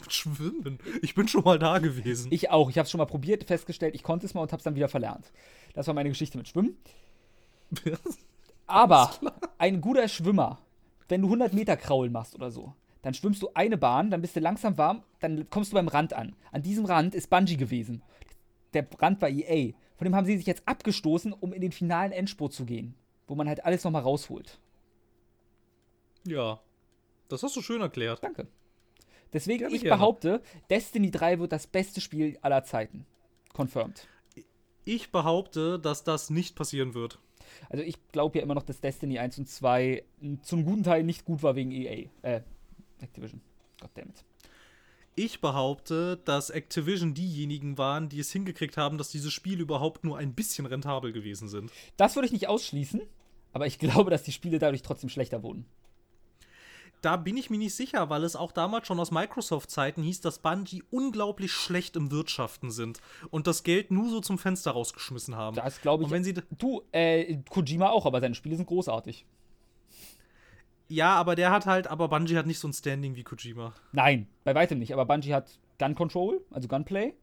Mit 0.00 0.12
Schwimmen. 0.12 0.78
Ich 1.02 1.14
bin 1.14 1.28
schon 1.28 1.44
mal 1.44 1.58
da 1.58 1.78
gewesen. 1.78 2.28
Ich 2.30 2.50
auch. 2.50 2.70
Ich 2.70 2.78
habe 2.78 2.86
es 2.86 2.90
schon 2.90 2.98
mal 2.98 3.06
probiert, 3.06 3.44
festgestellt, 3.44 3.94
ich 3.94 4.02
konnte 4.02 4.26
es 4.26 4.34
mal 4.34 4.42
und 4.42 4.52
habe 4.52 4.58
es 4.58 4.64
dann 4.64 4.74
wieder 4.74 4.88
verlernt. 4.88 5.32
Das 5.74 5.86
war 5.86 5.94
meine 5.94 6.08
Geschichte 6.08 6.38
mit 6.38 6.48
Schwimmen. 6.48 6.76
Aber 8.66 9.12
ein 9.58 9.80
guter 9.80 10.08
Schwimmer, 10.08 10.58
wenn 11.08 11.22
du 11.22 11.28
100 11.28 11.54
Meter 11.54 11.76
Kraulen 11.76 12.12
machst 12.12 12.34
oder 12.34 12.50
so, 12.50 12.74
dann 13.02 13.14
schwimmst 13.14 13.40
du 13.42 13.50
eine 13.54 13.78
Bahn, 13.78 14.10
dann 14.10 14.20
bist 14.20 14.34
du 14.34 14.40
langsam 14.40 14.76
warm, 14.76 15.04
dann 15.20 15.48
kommst 15.50 15.70
du 15.70 15.76
beim 15.76 15.86
Rand 15.86 16.12
an. 16.12 16.34
An 16.50 16.62
diesem 16.62 16.84
Rand 16.84 17.14
ist 17.14 17.30
Bungie 17.30 17.56
gewesen. 17.56 18.02
Der 18.74 18.86
Rand 18.98 19.22
war 19.22 19.28
EA. 19.28 19.74
Von 19.96 20.06
dem 20.06 20.16
haben 20.16 20.26
sie 20.26 20.36
sich 20.36 20.46
jetzt 20.46 20.66
abgestoßen, 20.66 21.32
um 21.32 21.52
in 21.52 21.60
den 21.60 21.70
finalen 21.70 22.10
Endspurt 22.10 22.52
zu 22.52 22.66
gehen, 22.66 22.94
wo 23.28 23.36
man 23.36 23.48
halt 23.48 23.64
alles 23.64 23.84
nochmal 23.84 24.02
rausholt. 24.02 24.58
Ja. 26.26 26.60
Das 27.28 27.42
hast 27.42 27.56
du 27.56 27.62
schön 27.62 27.80
erklärt. 27.80 28.22
Danke. 28.22 28.46
Deswegen, 29.32 29.60
Gerne, 29.60 29.74
ich 29.74 29.82
gerne. 29.82 29.96
behaupte, 29.96 30.42
Destiny 30.70 31.10
3 31.10 31.40
wird 31.40 31.52
das 31.52 31.66
beste 31.66 32.00
Spiel 32.00 32.38
aller 32.42 32.64
Zeiten. 32.64 33.06
Confirmed. 33.52 34.06
Ich 34.84 35.10
behaupte, 35.10 35.78
dass 35.78 36.04
das 36.04 36.30
nicht 36.30 36.54
passieren 36.54 36.94
wird. 36.94 37.18
Also 37.68 37.82
ich 37.82 37.96
glaube 38.12 38.38
ja 38.38 38.44
immer 38.44 38.54
noch, 38.54 38.62
dass 38.62 38.80
Destiny 38.80 39.18
1 39.18 39.38
und 39.38 39.48
2 39.48 40.04
m, 40.20 40.42
zum 40.42 40.64
guten 40.64 40.84
Teil 40.84 41.02
nicht 41.02 41.24
gut 41.24 41.42
war 41.42 41.56
wegen 41.56 41.70
EA. 41.72 42.08
Äh, 42.22 42.42
Activision. 43.00 43.40
Goddammit. 43.80 44.24
Ich 45.16 45.40
behaupte, 45.40 46.18
dass 46.24 46.50
Activision 46.50 47.14
diejenigen 47.14 47.78
waren, 47.78 48.08
die 48.08 48.20
es 48.20 48.30
hingekriegt 48.32 48.76
haben, 48.76 48.98
dass 48.98 49.08
diese 49.10 49.30
Spiele 49.30 49.62
überhaupt 49.62 50.04
nur 50.04 50.18
ein 50.18 50.34
bisschen 50.34 50.66
rentabel 50.66 51.12
gewesen 51.12 51.48
sind. 51.48 51.70
Das 51.96 52.16
würde 52.16 52.26
ich 52.26 52.32
nicht 52.32 52.48
ausschließen, 52.48 53.00
aber 53.52 53.66
ich 53.66 53.78
glaube, 53.80 54.10
dass 54.10 54.22
die 54.22 54.32
Spiele 54.32 54.58
dadurch 54.58 54.82
trotzdem 54.82 55.08
schlechter 55.08 55.42
wurden. 55.42 55.66
Da 57.02 57.16
bin 57.16 57.36
ich 57.36 57.50
mir 57.50 57.58
nicht 57.58 57.74
sicher, 57.74 58.10
weil 58.10 58.24
es 58.24 58.36
auch 58.36 58.52
damals 58.52 58.86
schon 58.86 58.98
aus 58.98 59.10
Microsoft-Zeiten 59.10 60.02
hieß, 60.02 60.20
dass 60.22 60.38
Bungie 60.38 60.82
unglaublich 60.90 61.52
schlecht 61.52 61.94
im 61.94 62.10
Wirtschaften 62.10 62.70
sind 62.70 63.00
und 63.30 63.46
das 63.46 63.62
Geld 63.62 63.90
nur 63.90 64.08
so 64.08 64.20
zum 64.20 64.38
Fenster 64.38 64.72
rausgeschmissen 64.72 65.36
haben. 65.36 65.56
Das 65.56 65.80
glaube 65.80 66.02
ich. 66.02 66.06
Und 66.06 66.12
wenn 66.12 66.24
sie 66.24 66.34
du, 66.34 66.82
äh, 66.92 67.38
Kojima 67.48 67.90
auch, 67.90 68.06
aber 68.06 68.20
seine 68.20 68.34
Spiele 68.34 68.56
sind 68.56 68.66
großartig. 68.66 69.26
ja, 70.88 71.14
aber 71.14 71.36
der 71.36 71.50
hat 71.50 71.66
halt, 71.66 71.86
aber 71.86 72.08
Bungie 72.08 72.36
hat 72.36 72.46
nicht 72.46 72.58
so 72.58 72.68
ein 72.68 72.72
Standing 72.72 73.14
wie 73.14 73.24
Kojima. 73.24 73.72
Nein, 73.92 74.26
bei 74.44 74.54
weitem 74.54 74.78
nicht. 74.78 74.92
Aber 74.92 75.04
Bungie 75.04 75.34
hat 75.34 75.58
Gun 75.78 75.94
Control, 75.94 76.44
also 76.50 76.66
Gunplay. 76.66 77.14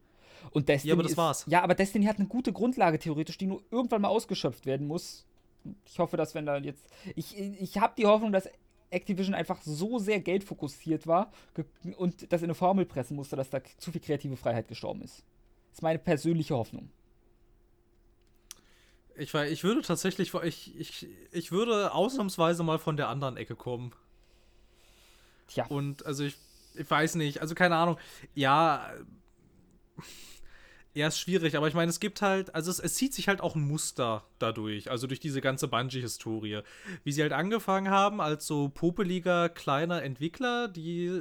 Und 0.50 0.68
Destiny. 0.68 0.90
Ja, 0.90 0.94
aber 0.94 1.02
das 1.02 1.12
ist, 1.12 1.18
war's. 1.18 1.44
Ja, 1.48 1.62
aber 1.62 1.74
Destiny 1.74 2.04
hat 2.04 2.18
eine 2.18 2.28
gute 2.28 2.52
Grundlage 2.52 2.98
theoretisch, 2.98 3.38
die 3.38 3.46
nur 3.46 3.62
irgendwann 3.70 4.02
mal 4.02 4.08
ausgeschöpft 4.08 4.66
werden 4.66 4.86
muss. 4.86 5.26
Ich 5.86 5.98
hoffe, 5.98 6.18
dass 6.18 6.34
wenn 6.34 6.44
da 6.44 6.58
jetzt. 6.58 6.86
Ich, 7.16 7.38
ich 7.38 7.78
habe 7.78 7.94
die 7.96 8.04
Hoffnung, 8.04 8.32
dass 8.32 8.48
Activision 8.94 9.34
einfach 9.34 9.60
so 9.62 9.98
sehr 9.98 10.20
geldfokussiert 10.20 11.06
war 11.06 11.32
und 11.96 12.32
das 12.32 12.42
in 12.42 12.46
eine 12.46 12.54
Formel 12.54 12.86
pressen 12.86 13.16
musste, 13.16 13.36
dass 13.36 13.50
da 13.50 13.60
zu 13.78 13.92
viel 13.92 14.00
kreative 14.00 14.36
Freiheit 14.36 14.68
gestorben 14.68 15.02
ist. 15.02 15.24
Das 15.70 15.78
ist 15.78 15.82
meine 15.82 15.98
persönliche 15.98 16.54
Hoffnung. 16.54 16.90
Ich, 19.16 19.34
ich 19.34 19.64
würde 19.64 19.82
tatsächlich, 19.82 20.34
ich, 20.34 20.78
ich, 20.78 21.08
ich 21.30 21.52
würde 21.52 21.92
ausnahmsweise 21.92 22.62
mal 22.64 22.78
von 22.78 22.96
der 22.96 23.08
anderen 23.08 23.36
Ecke 23.36 23.54
kommen. 23.54 23.92
Tja. 25.46 25.66
Und 25.66 26.04
also 26.04 26.24
ich, 26.24 26.36
ich 26.74 26.90
weiß 26.90 27.14
nicht, 27.16 27.40
also 27.40 27.54
keine 27.54 27.76
Ahnung. 27.76 27.98
Ja, 28.34 28.92
ja, 30.94 31.08
ist 31.08 31.18
schwierig, 31.18 31.56
aber 31.56 31.66
ich 31.68 31.74
meine, 31.74 31.90
es 31.90 31.98
gibt 32.00 32.22
halt, 32.22 32.54
also 32.54 32.70
es, 32.70 32.78
es 32.78 32.94
zieht 32.94 33.12
sich 33.14 33.26
halt 33.28 33.40
auch 33.40 33.56
ein 33.56 33.66
Muster 33.66 34.24
dadurch, 34.38 34.90
also 34.90 35.06
durch 35.06 35.20
diese 35.20 35.40
ganze 35.40 35.66
Bungie-Historie. 35.68 36.60
Wie 37.02 37.12
sie 37.12 37.22
halt 37.22 37.32
angefangen 37.32 37.90
haben 37.90 38.20
als 38.20 38.46
so 38.46 38.68
popeliger 38.68 39.48
kleiner 39.48 40.02
Entwickler, 40.02 40.68
die 40.68 41.20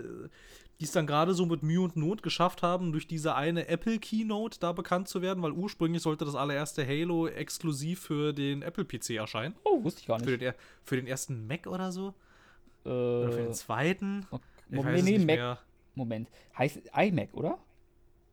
die 0.79 0.85
es 0.85 0.91
dann 0.91 1.07
gerade 1.07 1.33
so 1.33 1.45
mit 1.45 1.63
Mühe 1.63 1.79
und 1.79 1.95
Not 1.95 2.23
geschafft 2.23 2.61
haben, 2.63 2.91
durch 2.91 3.07
diese 3.07 3.35
eine 3.35 3.67
Apple-Keynote 3.67 4.59
da 4.59 4.73
bekannt 4.73 5.07
zu 5.07 5.21
werden, 5.21 5.41
weil 5.41 5.51
ursprünglich 5.51 6.01
sollte 6.01 6.25
das 6.25 6.35
allererste 6.35 6.85
Halo 6.85 7.27
exklusiv 7.27 8.01
für 8.01 8.33
den 8.33 8.63
Apple-PC 8.63 9.11
erscheinen. 9.11 9.55
Oh, 9.63 9.83
wusste 9.83 10.01
ich 10.01 10.07
gar 10.07 10.19
Für 10.19 10.25
nicht. 10.25 10.41
den, 10.41 10.47
er- 10.47 10.55
für 10.83 10.95
den 10.97 11.07
ersten 11.07 11.47
Mac 11.47 11.67
oder 11.67 11.91
so. 11.91 12.13
Oder 12.83 13.31
für 13.31 13.39
Äh, 13.39 13.43
den 13.43 13.53
zweiten. 13.53 14.25
ok- 14.31 14.41
Ich 14.69 14.75
Moment, 14.75 15.03
nee, 15.05 15.11
nicht 15.11 15.27
Mac, 15.27 15.35
mehr. 15.37 15.59
Moment. 15.95 16.27
Heißt 16.57 16.81
iMac, 16.97 17.29
oder? 17.33 17.57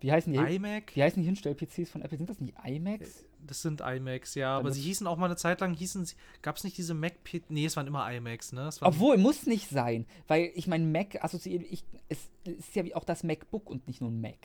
Wie 0.01 0.11
heißen 0.11 0.33
die? 0.33 0.39
iMac? 0.39 0.97
Wie 0.97 1.03
heißen 1.03 1.21
die 1.21 1.27
Hinstell-PCs 1.27 1.91
von 1.91 2.01
Apple? 2.03 2.17
Sind 2.17 2.31
das 2.31 2.41
nicht 2.41 2.55
iMacs? 2.65 3.25
Das 3.47 3.61
sind 3.63 3.81
iMacs, 3.83 4.35
ja. 4.35 4.55
Aber 4.55 4.65
Damit- 4.65 4.75
sie 4.75 4.81
hießen 4.83 5.07
auch 5.07 5.19
mal 5.19 5.27
eine 5.27 5.37
Zeit 5.37 5.61
lang, 5.61 5.75
hießen 5.75 6.05
sie, 6.07 6.15
gab 6.43 6.57
es 6.57 6.65
nicht 6.65 6.79
diese 6.79 6.95
Mac 6.95 7.23
P 7.23 7.43
Nee, 7.49 7.67
es 7.67 7.77
waren 7.77 7.87
immer 7.87 8.11
iMacs, 8.11 8.53
ne? 8.53 8.71
Obwohl, 8.81 9.19
muss 9.19 9.47
nicht 9.47 9.69
sein, 9.69 10.07
weil 10.27 10.51
ich 10.55 10.67
mein 10.67 10.91
Mac 10.91 11.23
assoziiere 11.23 11.65
ich, 11.65 11.85
es 12.09 12.31
ist 12.45 12.75
ja 12.75 12.85
wie 12.85 12.95
auch 12.95 13.05
das 13.05 13.23
MacBook 13.25 13.69
und 13.69 13.87
nicht 13.89 14.01
nur 14.01 14.11
ein 14.11 14.21
Mac. 14.21 14.39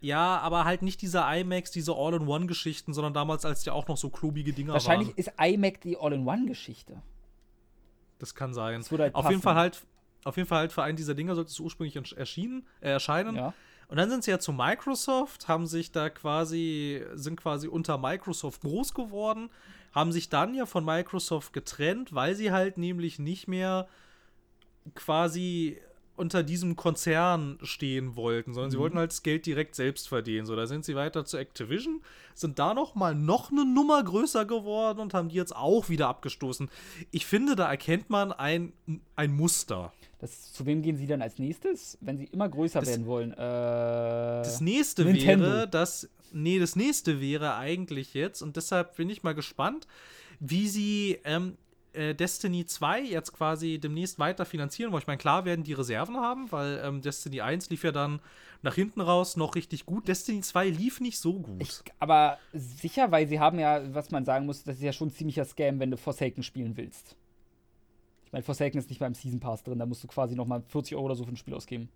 ja, 0.00 0.38
aber 0.38 0.64
halt 0.64 0.82
nicht 0.82 1.02
diese 1.02 1.24
iMacs, 1.26 1.70
diese 1.72 1.94
All-in-One-Geschichten, 1.94 2.92
sondern 2.92 3.14
damals, 3.14 3.44
als 3.44 3.62
die 3.62 3.70
auch 3.70 3.88
noch 3.88 3.96
so 3.96 4.10
klobige 4.10 4.52
Dinger 4.52 4.72
Wahrscheinlich 4.72 5.08
waren. 5.08 5.16
ist 5.16 5.32
iMac 5.40 5.80
die 5.80 5.96
All-in-One-Geschichte. 5.96 7.02
Das 8.18 8.34
kann 8.34 8.54
sein. 8.54 8.80
Das 8.80 8.90
halt 8.90 9.14
auf 9.14 9.24
jeden 9.24 9.40
passen. 9.40 9.42
Fall 9.42 9.54
halt, 9.56 9.86
auf 10.24 10.36
jeden 10.36 10.48
Fall 10.48 10.58
halt 10.58 10.72
für 10.72 10.82
einen 10.82 10.96
dieser 10.96 11.14
Dinger 11.14 11.34
sollte 11.34 11.50
es 11.50 11.58
ursprünglich 11.58 11.96
erschienen, 12.16 12.66
äh, 12.80 12.90
erscheinen. 12.90 13.34
Ja. 13.36 13.54
Und 13.88 13.96
dann 13.96 14.10
sind 14.10 14.22
sie 14.22 14.30
ja 14.30 14.38
zu 14.38 14.52
Microsoft, 14.52 15.48
haben 15.48 15.66
sich 15.66 15.92
da 15.92 16.10
quasi, 16.10 17.02
sind 17.14 17.40
quasi 17.40 17.68
unter 17.68 17.96
Microsoft 17.96 18.60
groß 18.60 18.92
geworden, 18.92 19.50
haben 19.92 20.12
sich 20.12 20.28
dann 20.28 20.54
ja 20.54 20.66
von 20.66 20.84
Microsoft 20.84 21.54
getrennt, 21.54 22.14
weil 22.14 22.34
sie 22.34 22.52
halt 22.52 22.76
nämlich 22.76 23.18
nicht 23.18 23.48
mehr 23.48 23.88
quasi 24.94 25.80
unter 26.16 26.42
diesem 26.42 26.74
Konzern 26.76 27.58
stehen 27.62 28.16
wollten, 28.16 28.52
sondern 28.52 28.72
sie 28.72 28.78
wollten 28.78 28.98
halt 28.98 29.12
das 29.12 29.22
Geld 29.22 29.46
direkt 29.46 29.76
selbst 29.76 30.08
verdienen. 30.08 30.46
So, 30.46 30.56
da 30.56 30.66
sind 30.66 30.84
sie 30.84 30.96
weiter 30.96 31.24
zu 31.24 31.36
Activision, 31.36 32.02
sind 32.34 32.58
da 32.58 32.74
noch 32.74 32.94
mal 32.94 33.14
noch 33.14 33.52
eine 33.52 33.64
Nummer 33.64 34.02
größer 34.02 34.44
geworden 34.44 34.98
und 34.98 35.14
haben 35.14 35.28
die 35.28 35.36
jetzt 35.36 35.54
auch 35.54 35.88
wieder 35.88 36.08
abgestoßen. 36.08 36.68
Ich 37.12 37.24
finde, 37.24 37.54
da 37.54 37.70
erkennt 37.70 38.10
man 38.10 38.32
ein, 38.32 38.72
ein 39.14 39.32
Muster. 39.32 39.92
Das, 40.20 40.52
zu 40.52 40.66
wem 40.66 40.82
gehen 40.82 40.96
sie 40.96 41.06
dann 41.06 41.22
als 41.22 41.38
nächstes, 41.38 41.96
wenn 42.00 42.18
sie 42.18 42.24
immer 42.24 42.48
größer 42.48 42.80
Das- 42.80 42.88
werden 42.88 43.06
wollen? 43.06 43.32
Äh, 43.32 43.36
Das 43.36 44.60
nächste 44.60 45.04
Nintendo. 45.04 45.44
wäre, 45.46 45.68
dass. 45.68 46.08
Nee, 46.32 46.58
das 46.58 46.76
nächste 46.76 47.20
wäre 47.20 47.54
eigentlich 47.56 48.12
jetzt, 48.14 48.42
und 48.42 48.56
deshalb 48.56 48.96
bin 48.96 49.08
ich 49.08 49.22
mal 49.22 49.34
gespannt, 49.34 49.86
wie 50.40 50.68
sie 50.68 51.18
ähm, 51.24 51.56
äh, 51.94 52.14
Destiny 52.14 52.66
2 52.66 53.00
jetzt 53.00 53.32
quasi 53.32 53.78
demnächst 53.78 54.18
weiter 54.18 54.44
finanzieren 54.44 54.92
wollen. 54.92 55.00
Ich 55.00 55.06
meine, 55.06 55.16
klar 55.18 55.46
werden 55.46 55.64
die 55.64 55.72
Reserven 55.72 56.16
haben, 56.18 56.52
weil 56.52 56.82
ähm, 56.84 57.00
Destiny 57.00 57.40
1 57.40 57.70
lief 57.70 57.82
ja 57.82 57.92
dann 57.92 58.20
nach 58.60 58.74
hinten 58.74 59.00
raus 59.00 59.36
noch 59.36 59.54
richtig 59.54 59.86
gut. 59.86 60.06
Destiny 60.06 60.42
2 60.42 60.68
lief 60.68 61.00
nicht 61.00 61.18
so 61.18 61.38
gut. 61.40 61.62
ich, 61.62 61.80
aber 61.98 62.38
sicher, 62.52 63.10
weil 63.10 63.26
sie 63.26 63.40
haben 63.40 63.58
ja, 63.58 63.80
was 63.94 64.10
man 64.10 64.24
sagen 64.26 64.44
muss, 64.46 64.64
das 64.64 64.76
ist 64.76 64.82
ja 64.82 64.92
schon 64.92 65.08
ein 65.08 65.12
ziemlicher 65.12 65.44
Scam, 65.46 65.78
wenn 65.80 65.90
du 65.92 65.96
Forsaken 65.96 66.42
spielen 66.42 66.76
willst. 66.76 67.16
Ich 68.28 68.32
meine, 68.32 68.42
Forsaken 68.42 68.76
ist 68.76 68.90
nicht 68.90 68.98
beim 68.98 69.14
Season 69.14 69.40
Pass 69.40 69.62
drin, 69.62 69.78
da 69.78 69.86
musst 69.86 70.04
du 70.04 70.06
quasi 70.06 70.34
nochmal 70.34 70.60
40 70.68 70.94
Euro 70.96 71.06
oder 71.06 71.14
so 71.16 71.24
für 71.24 71.30
ein 71.32 71.36
Spiel 71.38 71.54
ausgeben. 71.54 71.88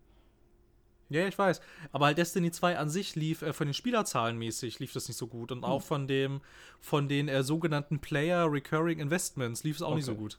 Ja, 1.11 1.27
ich 1.29 1.37
weiß. 1.39 1.61
Aber 1.93 2.07
halt 2.07 2.17
Destiny 2.17 2.51
2 2.51 2.79
an 2.79 2.89
sich 2.89 3.15
lief 3.17 3.43
äh, 3.43 3.53
von 3.53 3.67
den 3.67 3.75
Spielerzahlen 3.75 4.39
mäßig 4.39 4.79
lief 4.79 4.95
das 4.95 5.09
nicht 5.09 5.19
so 5.19 5.27
gut. 5.27 5.53
Und 5.53 5.63
auch 5.63 5.83
von 5.83 6.07
dem, 6.09 6.41
von 6.81 7.07
den 7.07 7.29
äh, 7.29 7.43
sogenannten 7.43 7.99
Player 7.99 8.51
Recurring 8.51 8.99
Investments 8.99 9.63
lief 9.63 9.77
es 9.77 9.83
auch 9.83 9.95
nicht 9.95 10.07
so 10.07 10.13
Okay. 10.13 10.21
gut. 10.23 10.39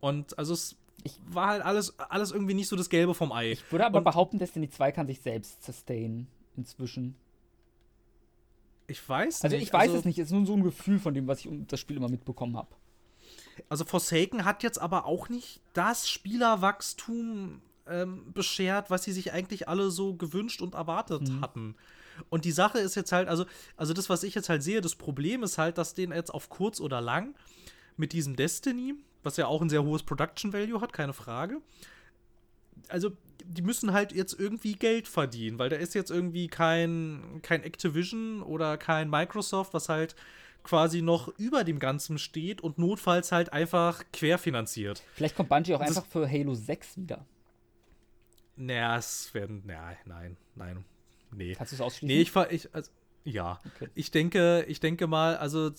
Und 0.00 0.38
also 0.38 0.52
es 0.52 0.76
Ich- 1.02 1.18
war 1.30 1.46
halt 1.48 1.62
alles, 1.62 1.98
alles 1.98 2.30
irgendwie 2.30 2.52
nicht 2.52 2.68
so 2.68 2.76
das 2.76 2.90
Gelbe 2.90 3.14
vom 3.14 3.32
Ei. 3.32 3.52
Ich 3.52 3.72
würde 3.72 3.86
aber 3.86 3.98
Und- 4.00 4.04
behaupten, 4.04 4.38
Destiny 4.38 4.68
2 4.68 4.92
kann 4.92 5.06
sich 5.06 5.22
selbst 5.22 5.62
sustainen 5.64 6.26
inzwischen. 6.58 7.14
Ich 8.86 9.08
weiß 9.08 9.44
Also 9.44 9.56
nicht. 9.56 9.66
ich 9.68 9.72
weiß 9.72 9.82
also, 9.88 9.96
es 10.00 10.04
nicht, 10.04 10.18
es 10.18 10.26
ist 10.26 10.32
nur 10.32 10.44
so 10.44 10.52
ein 10.54 10.62
Gefühl 10.62 10.98
von 10.98 11.14
dem, 11.14 11.26
was 11.26 11.40
ich 11.40 11.48
um 11.48 11.66
das 11.66 11.80
Spiel 11.80 11.96
immer 11.96 12.10
mitbekommen 12.10 12.54
habe. 12.58 12.68
Also 13.68 13.84
Forsaken 13.84 14.44
hat 14.44 14.62
jetzt 14.62 14.78
aber 14.80 15.06
auch 15.06 15.28
nicht 15.28 15.60
das 15.72 16.08
Spielerwachstum 16.08 17.60
ähm, 17.86 18.32
beschert, 18.32 18.90
was 18.90 19.04
sie 19.04 19.12
sich 19.12 19.32
eigentlich 19.32 19.68
alle 19.68 19.90
so 19.90 20.14
gewünscht 20.14 20.62
und 20.62 20.74
erwartet 20.74 21.28
Mhm. 21.28 21.40
hatten. 21.40 21.74
Und 22.28 22.44
die 22.44 22.52
Sache 22.52 22.78
ist 22.78 22.94
jetzt 22.96 23.12
halt, 23.12 23.28
also, 23.28 23.46
also 23.76 23.92
das, 23.94 24.08
was 24.10 24.22
ich 24.22 24.34
jetzt 24.34 24.48
halt 24.48 24.62
sehe, 24.62 24.80
das 24.80 24.94
Problem 24.94 25.42
ist 25.42 25.58
halt, 25.58 25.78
dass 25.78 25.94
den 25.94 26.12
jetzt 26.12 26.32
auf 26.32 26.50
kurz 26.50 26.80
oder 26.80 27.00
lang 27.00 27.34
mit 27.96 28.12
diesem 28.12 28.36
Destiny, 28.36 28.94
was 29.22 29.36
ja 29.36 29.46
auch 29.46 29.62
ein 29.62 29.70
sehr 29.70 29.82
hohes 29.82 30.02
Production 30.02 30.52
Value 30.52 30.80
hat, 30.80 30.92
keine 30.92 31.12
Frage. 31.12 31.60
Also, 32.88 33.10
die 33.44 33.62
müssen 33.62 33.92
halt 33.92 34.12
jetzt 34.12 34.38
irgendwie 34.38 34.74
Geld 34.74 35.08
verdienen, 35.08 35.58
weil 35.58 35.70
da 35.70 35.76
ist 35.76 35.94
jetzt 35.94 36.10
irgendwie 36.10 36.46
kein, 36.48 37.40
kein 37.42 37.62
Activision 37.62 38.42
oder 38.42 38.76
kein 38.76 39.08
Microsoft, 39.10 39.74
was 39.74 39.88
halt 39.88 40.14
quasi 40.62 41.02
noch 41.02 41.28
über 41.38 41.64
dem 41.64 41.78
Ganzen 41.78 42.18
steht 42.18 42.60
und 42.60 42.78
notfalls 42.78 43.32
halt 43.32 43.52
einfach 43.52 44.02
querfinanziert. 44.12 45.02
Vielleicht 45.14 45.36
kommt 45.36 45.48
Bungie 45.48 45.74
auch 45.74 45.80
Das- 45.80 45.96
einfach 45.96 46.06
für 46.06 46.30
Halo 46.30 46.54
6 46.54 46.96
wieder. 46.96 47.24
Naja, 48.56 48.96
es 48.98 49.32
werden, 49.32 49.62
naja, 49.64 49.96
nein, 50.04 50.36
nein, 50.54 50.84
nee. 51.30 51.54
Kannst 51.54 51.72
du 51.72 51.76
es 51.76 51.80
ausschließen? 51.80 52.08
Nee, 52.14 52.20
ich, 52.22 52.34
ich 52.64 52.74
also, 52.74 52.90
ja. 53.24 53.58
Okay. 53.74 53.88
Ich 53.94 54.10
denke, 54.10 54.64
ich 54.68 54.80
denke 54.80 55.06
mal, 55.06 55.36
also 55.38 55.70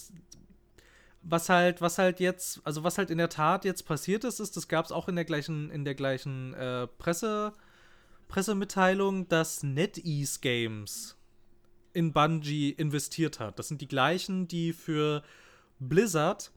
was 1.24 1.50
halt, 1.50 1.82
was 1.82 2.00
halt 2.00 2.20
jetzt, 2.20 2.60
also 2.66 2.84
was 2.84 2.98
halt 2.98 3.12
in 3.12 3.20
der 3.20 3.30
Tat 3.30 3.66
jetzt 3.66 3.84
passiert 3.84 4.24
ist, 4.24 4.40
ist, 4.40 4.58
das 4.58 4.68
gab 4.68 4.86
es 4.86 4.92
auch 4.92 5.08
in 5.08 5.16
der 5.16 5.26
gleichen, 5.26 5.70
in 5.70 5.86
der 5.86 5.94
gleichen 5.94 6.56
äh, 6.56 6.88
Presse, 6.88 7.54
Pressemitteilung, 8.28 9.28
dass 9.28 9.62
NetEase 9.62 10.40
Games 10.40 11.16
in 11.94 12.14
Bungie 12.14 12.70
investiert 12.70 13.40
hat. 13.40 13.60
Das 13.60 13.68
sind 13.68 13.82
die 13.82 13.88
gleichen, 13.88 14.48
die 14.48 14.74
für 14.74 15.24
Blizzard 15.80 16.52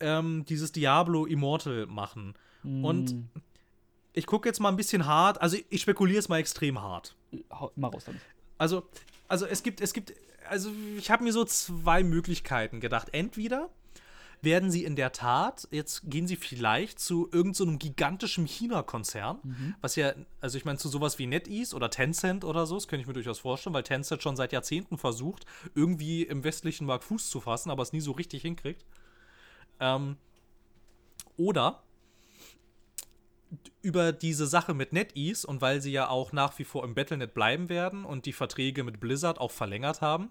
ähm, 0.00 0.44
dieses 0.46 0.72
Diablo 0.72 1.26
Immortal 1.26 1.86
machen. 1.86 2.34
Mm. 2.62 2.84
Und 2.84 3.14
ich 4.12 4.26
gucke 4.26 4.48
jetzt 4.48 4.60
mal 4.60 4.68
ein 4.68 4.76
bisschen 4.76 5.06
hart, 5.06 5.40
also 5.40 5.56
ich 5.70 5.82
spekuliere 5.82 6.18
es 6.18 6.28
mal 6.28 6.38
extrem 6.38 6.80
hart. 6.80 7.16
Mal 7.76 7.88
raus 7.88 8.04
damit. 8.04 8.20
Also, 8.58 8.88
also 9.28 9.46
es 9.46 9.62
gibt, 9.62 9.80
es 9.80 9.92
gibt, 9.92 10.12
also 10.48 10.70
ich 10.96 11.10
habe 11.10 11.24
mir 11.24 11.32
so 11.32 11.44
zwei 11.44 12.02
Möglichkeiten 12.02 12.80
gedacht. 12.80 13.08
Entweder 13.12 13.68
werden 14.42 14.70
sie 14.70 14.84
in 14.84 14.96
der 14.96 15.12
Tat, 15.12 15.68
jetzt 15.70 16.02
gehen 16.04 16.26
sie 16.26 16.36
vielleicht 16.36 16.98
zu 16.98 17.24
irgendeinem 17.26 17.54
so 17.54 17.64
einem 17.64 17.78
gigantischen 17.78 18.46
China-Konzern, 18.46 19.38
was 19.80 19.96
ja, 19.96 20.12
also 20.40 20.58
ich 20.58 20.64
meine 20.64 20.78
zu 20.78 20.88
sowas 20.88 21.18
wie 21.18 21.26
NetEase 21.26 21.74
oder 21.74 21.90
Tencent 21.90 22.44
oder 22.44 22.66
so, 22.66 22.76
das 22.76 22.88
könnte 22.88 23.02
ich 23.02 23.06
mir 23.06 23.14
durchaus 23.14 23.40
vorstellen, 23.40 23.74
weil 23.74 23.82
Tencent 23.82 24.22
schon 24.22 24.36
seit 24.36 24.52
Jahrzehnten 24.52 24.98
versucht, 24.98 25.44
irgendwie 25.74 26.22
im 26.22 26.44
westlichen 26.44 26.86
Markt 26.86 27.04
Fuß 27.04 27.30
zu 27.30 27.40
fassen, 27.40 27.70
aber 27.70 27.82
es 27.82 27.92
nie 27.92 28.00
so 28.00 28.12
richtig 28.12 28.42
hinkriegt. 28.42 28.84
Ähm, 29.80 30.16
oder 31.36 31.82
über 33.80 34.12
diese 34.12 34.46
Sache 34.46 34.74
mit 34.74 34.92
NetEase 34.92 35.46
und 35.46 35.60
weil 35.60 35.80
sie 35.80 35.92
ja 35.92 36.08
auch 36.08 36.32
nach 36.32 36.58
wie 36.58 36.64
vor 36.64 36.84
im 36.84 36.94
Battlenet 36.94 37.32
bleiben 37.34 37.68
werden 37.68 38.04
und 38.04 38.26
die 38.26 38.32
Verträge 38.32 38.84
mit 38.84 39.00
Blizzard 39.00 39.38
auch 39.40 39.50
verlängert 39.50 40.00
haben, 40.00 40.30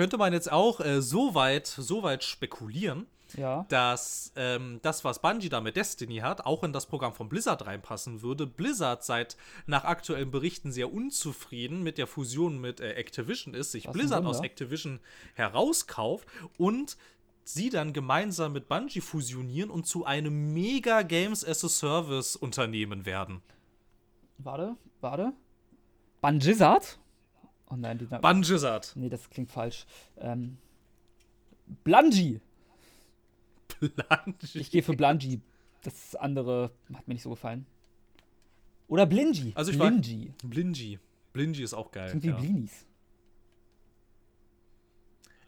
könnte 0.00 0.16
man 0.16 0.32
jetzt 0.32 0.50
auch 0.50 0.80
äh, 0.80 1.02
so, 1.02 1.34
weit, 1.34 1.66
so 1.66 2.02
weit 2.02 2.24
spekulieren, 2.24 3.06
Ja. 3.36 3.66
dass 3.68 4.32
ähm, 4.34 4.78
das, 4.80 5.04
was 5.04 5.20
Bungie 5.20 5.50
da 5.50 5.60
mit 5.60 5.76
Destiny 5.76 6.20
hat, 6.20 6.46
auch 6.46 6.64
in 6.64 6.72
das 6.72 6.86
Programm 6.86 7.12
von 7.12 7.28
Blizzard 7.28 7.66
reinpassen 7.66 8.22
würde. 8.22 8.46
Blizzard 8.46 9.04
seit 9.04 9.36
nach 9.66 9.84
aktuellen 9.84 10.30
Berichten 10.30 10.72
sehr 10.72 10.90
unzufrieden 10.90 11.82
mit 11.82 11.98
der 11.98 12.06
Fusion 12.06 12.62
mit 12.62 12.80
äh, 12.80 12.92
Activision 12.92 13.52
ist, 13.52 13.72
sich 13.72 13.88
Was 13.88 13.92
Blizzard 13.92 14.24
aus 14.24 14.40
Activision 14.40 15.00
herauskauft 15.34 16.26
und 16.56 16.96
sie 17.44 17.68
dann 17.68 17.92
gemeinsam 17.92 18.54
mit 18.54 18.68
Bungie 18.68 19.02
fusionieren 19.02 19.68
und 19.68 19.86
zu 19.86 20.06
einem 20.06 20.54
Mega 20.54 21.02
Games 21.02 21.44
as 21.44 21.62
a 21.62 21.68
Service 21.68 22.36
Unternehmen 22.36 23.04
werden. 23.04 23.42
Warte, 24.38 24.76
warte. 25.02 25.34
Banjizard? 26.22 26.98
Oh 27.70 27.76
nein, 27.76 27.98
die 27.98 28.04
Bungizzard. 28.06 28.92
Nee, 28.96 29.08
das 29.08 29.30
klingt 29.30 29.50
falsch. 29.50 29.86
Ähm, 30.18 30.58
Blungy. 31.84 32.40
Ich 34.54 34.70
gehe 34.70 34.82
für 34.82 34.94
Blungy. 34.94 35.40
Das 35.82 36.14
andere 36.16 36.72
hat 36.92 37.06
mir 37.08 37.14
nicht 37.14 37.22
so 37.22 37.30
gefallen. 37.30 37.64
Oder 38.88 39.06
Blingy. 39.06 39.52
Also 39.54 39.70
ich 39.70 39.78
Blingy. 39.78 40.32
Blingy. 40.44 40.98
Blingy 41.32 41.62
ist 41.62 41.74
auch 41.74 41.92
geil. 41.92 42.10
Klingt 42.10 42.24
wie 42.24 42.28
Ja. 42.28 42.36
Blinis. 42.36 42.86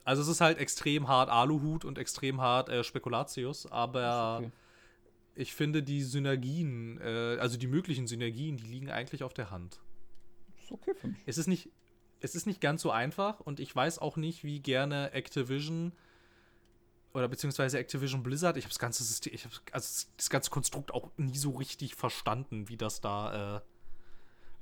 Also 0.04 0.22
es 0.22 0.28
ist 0.28 0.40
halt 0.40 0.58
extrem 0.58 1.08
hart 1.08 1.28
Aluhut 1.28 1.84
und 1.84 1.98
extrem 1.98 2.40
hart 2.40 2.68
äh, 2.68 2.82
Spekulatius, 2.84 3.66
aber 3.70 4.38
Okay. 4.38 4.50
ich 5.36 5.54
finde 5.54 5.82
die 5.82 6.02
Synergien, 6.02 7.00
äh, 7.00 7.36
also 7.38 7.56
die 7.56 7.68
möglichen 7.68 8.06
Synergien, 8.06 8.56
die 8.56 8.64
liegen 8.64 8.90
eigentlich 8.90 9.22
auf 9.22 9.32
der 9.34 9.50
Hand. 9.50 9.80
Ist 10.62 10.72
okay 10.72 10.94
für 10.94 11.08
mich. 11.08 11.18
Es 11.26 11.38
ist 11.38 11.46
nicht, 11.46 11.70
es 12.22 12.34
ist 12.34 12.46
nicht 12.46 12.60
ganz 12.60 12.82
so 12.82 12.90
einfach 12.90 13.40
und 13.40 13.60
ich 13.60 13.74
weiß 13.74 13.98
auch 13.98 14.16
nicht, 14.16 14.44
wie 14.44 14.60
gerne 14.60 15.12
Activision 15.12 15.92
oder 17.14 17.28
beziehungsweise 17.28 17.78
Activision 17.78 18.22
Blizzard, 18.22 18.56
ich 18.56 18.64
habe 18.64 18.70
das 18.70 18.78
ganze 18.78 19.04
System, 19.04 19.34
ich 19.34 19.44
habe 19.44 19.54
also 19.72 20.06
das 20.16 20.30
ganze 20.30 20.50
Konstrukt 20.50 20.94
auch 20.94 21.10
nie 21.16 21.36
so 21.36 21.50
richtig 21.50 21.94
verstanden, 21.94 22.68
wie 22.68 22.76
das 22.76 23.00
da, 23.00 23.56
äh, 23.56 23.60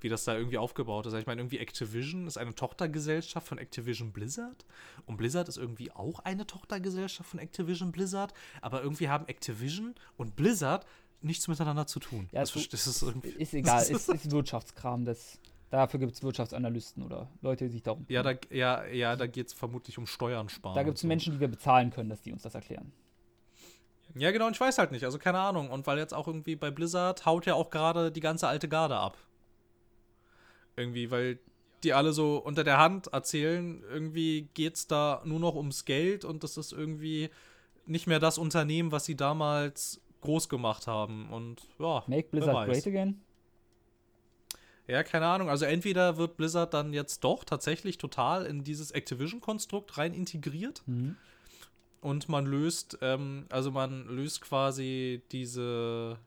wie 0.01 0.09
das 0.09 0.25
da 0.25 0.35
irgendwie 0.37 0.59
aufgebaut 0.59 1.07
ist. 1.07 1.13
Ich 1.13 1.27
meine, 1.27 1.43
irgendwie 1.43 1.59
Activision 1.59 2.27
ist 2.27 2.39
eine 2.39 2.55
Tochtergesellschaft 2.55 3.47
von 3.47 3.59
Activision 3.59 4.11
Blizzard 4.11 4.65
und 5.07 5.19
Blizzard 5.19 5.49
ist 5.49 5.59
irgendwie 5.59 5.93
auch 5.93 6.21
eine 6.21 6.47
Tochtergesellschaft 6.47 7.29
von 7.29 7.39
Activision 7.39 7.93
Blizzard, 7.93 8.33
aber 8.63 8.83
irgendwie 8.83 9.09
haben 9.09 9.29
Activision 9.29 9.95
und 10.17 10.35
Blizzard 10.35 10.87
nichts 11.21 11.47
miteinander 11.47 11.87
zu 11.87 12.01
tun. 12.01 12.29
Ja, 12.33 12.41
das, 12.41 12.53
das 12.53 12.87
ist 12.87 13.03
irgendwie. 13.03 13.29
Ist 13.29 13.53
egal, 13.53 13.83
ist, 13.91 14.09
ist 14.09 14.31
Wirtschaftskram. 14.31 15.05
Das, 15.05 15.39
dafür 15.71 16.01
gibt 16.01 16.13
es 16.13 16.23
Wirtschaftsanalysten 16.23 17.03
oder 17.03 17.29
Leute, 17.41 17.65
die 17.65 17.71
sich 17.71 17.83
darum 17.83 18.05
Ja, 18.09 18.23
da, 18.23 18.35
ja, 18.51 18.85
ja, 18.87 19.17
da 19.17 19.27
geht 19.27 19.49
es 19.49 19.53
vermutlich 19.53 19.99
um 19.99 20.07
Steuern 20.07 20.49
sparen. 20.49 20.75
Da 20.75 20.83
gibt 20.83 20.97
es 20.97 21.03
so. 21.03 21.09
Menschen, 21.09 21.35
die 21.35 21.41
wir 21.41 21.49
bezahlen 21.49 21.91
können, 21.91 22.11
dass 22.11 22.21
die 22.23 22.33
uns 22.33 22.43
das 22.43 22.55
erklären. 22.55 22.93
Ja, 24.15 24.33
genau, 24.33 24.47
und 24.47 24.55
ich 24.55 24.61
weiß 24.61 24.79
halt 24.79 24.91
nicht, 24.91 25.05
also 25.05 25.19
keine 25.19 25.39
Ahnung. 25.39 25.71
Und 25.71 25.87
weil 25.87 25.99
jetzt 25.99 26.15
auch 26.15 26.27
irgendwie 26.27 26.57
bei 26.57 26.71
Blizzard 26.71 27.25
haut 27.27 27.47
ja 27.47 27.55
auch 27.55 27.71
gerade 27.71 28.11
die 28.11 28.21
ganze 28.21 28.49
alte 28.49 28.69
Garde 28.69 28.97
ab. 28.97 29.17
Irgendwie, 30.77 31.11
weil 31.11 31.39
die 31.85 31.93
alle 31.93 32.13
so 32.13 32.39
unter 32.39 32.65
der 32.65 32.79
Hand 32.79 33.09
erzählen, 33.09 33.83
irgendwie 33.89 34.49
geht's 34.55 34.87
da 34.87 35.23
nur 35.25 35.41
noch 35.41 35.55
ums 35.55 35.85
Geld 35.85 36.25
und 36.25 36.43
das 36.43 36.57
ist 36.57 36.73
irgendwie 36.73 37.31
nicht 37.87 38.07
mehr 38.07 38.19
das 38.19 38.39
Unternehmen, 38.39 38.93
was 38.93 39.05
sie 39.05 39.17
damals 39.17 40.01
groß 40.21 40.49
gemacht 40.49 40.87
haben. 40.87 41.31
Und 41.31 41.63
ja, 41.79 42.03
Make 42.07 42.29
Blizzard 42.31 42.67
great 42.67 42.87
again? 42.87 43.21
Ja, 44.91 45.03
keine 45.05 45.27
Ahnung. 45.27 45.49
Also 45.49 45.65
entweder 45.67 46.17
wird 46.17 46.37
Blizzard 46.37 46.75
dann 46.75 46.93
jetzt 46.93 47.23
doch 47.23 47.45
tatsächlich 47.45 47.97
total 47.99 48.45
in 48.45 48.65
dieses 48.65 48.91
Activision-Konstrukt 48.91 49.97
rein 49.99 50.13
integriert 50.15 50.83
Mhm. 50.87 51.17
und 52.01 52.29
man 52.29 52.45
löst, 52.47 52.99
ähm, 53.01 53.47
also 53.51 53.71
man 53.71 54.07
löst 54.09 54.41
quasi 54.41 55.23
diese 55.33 56.19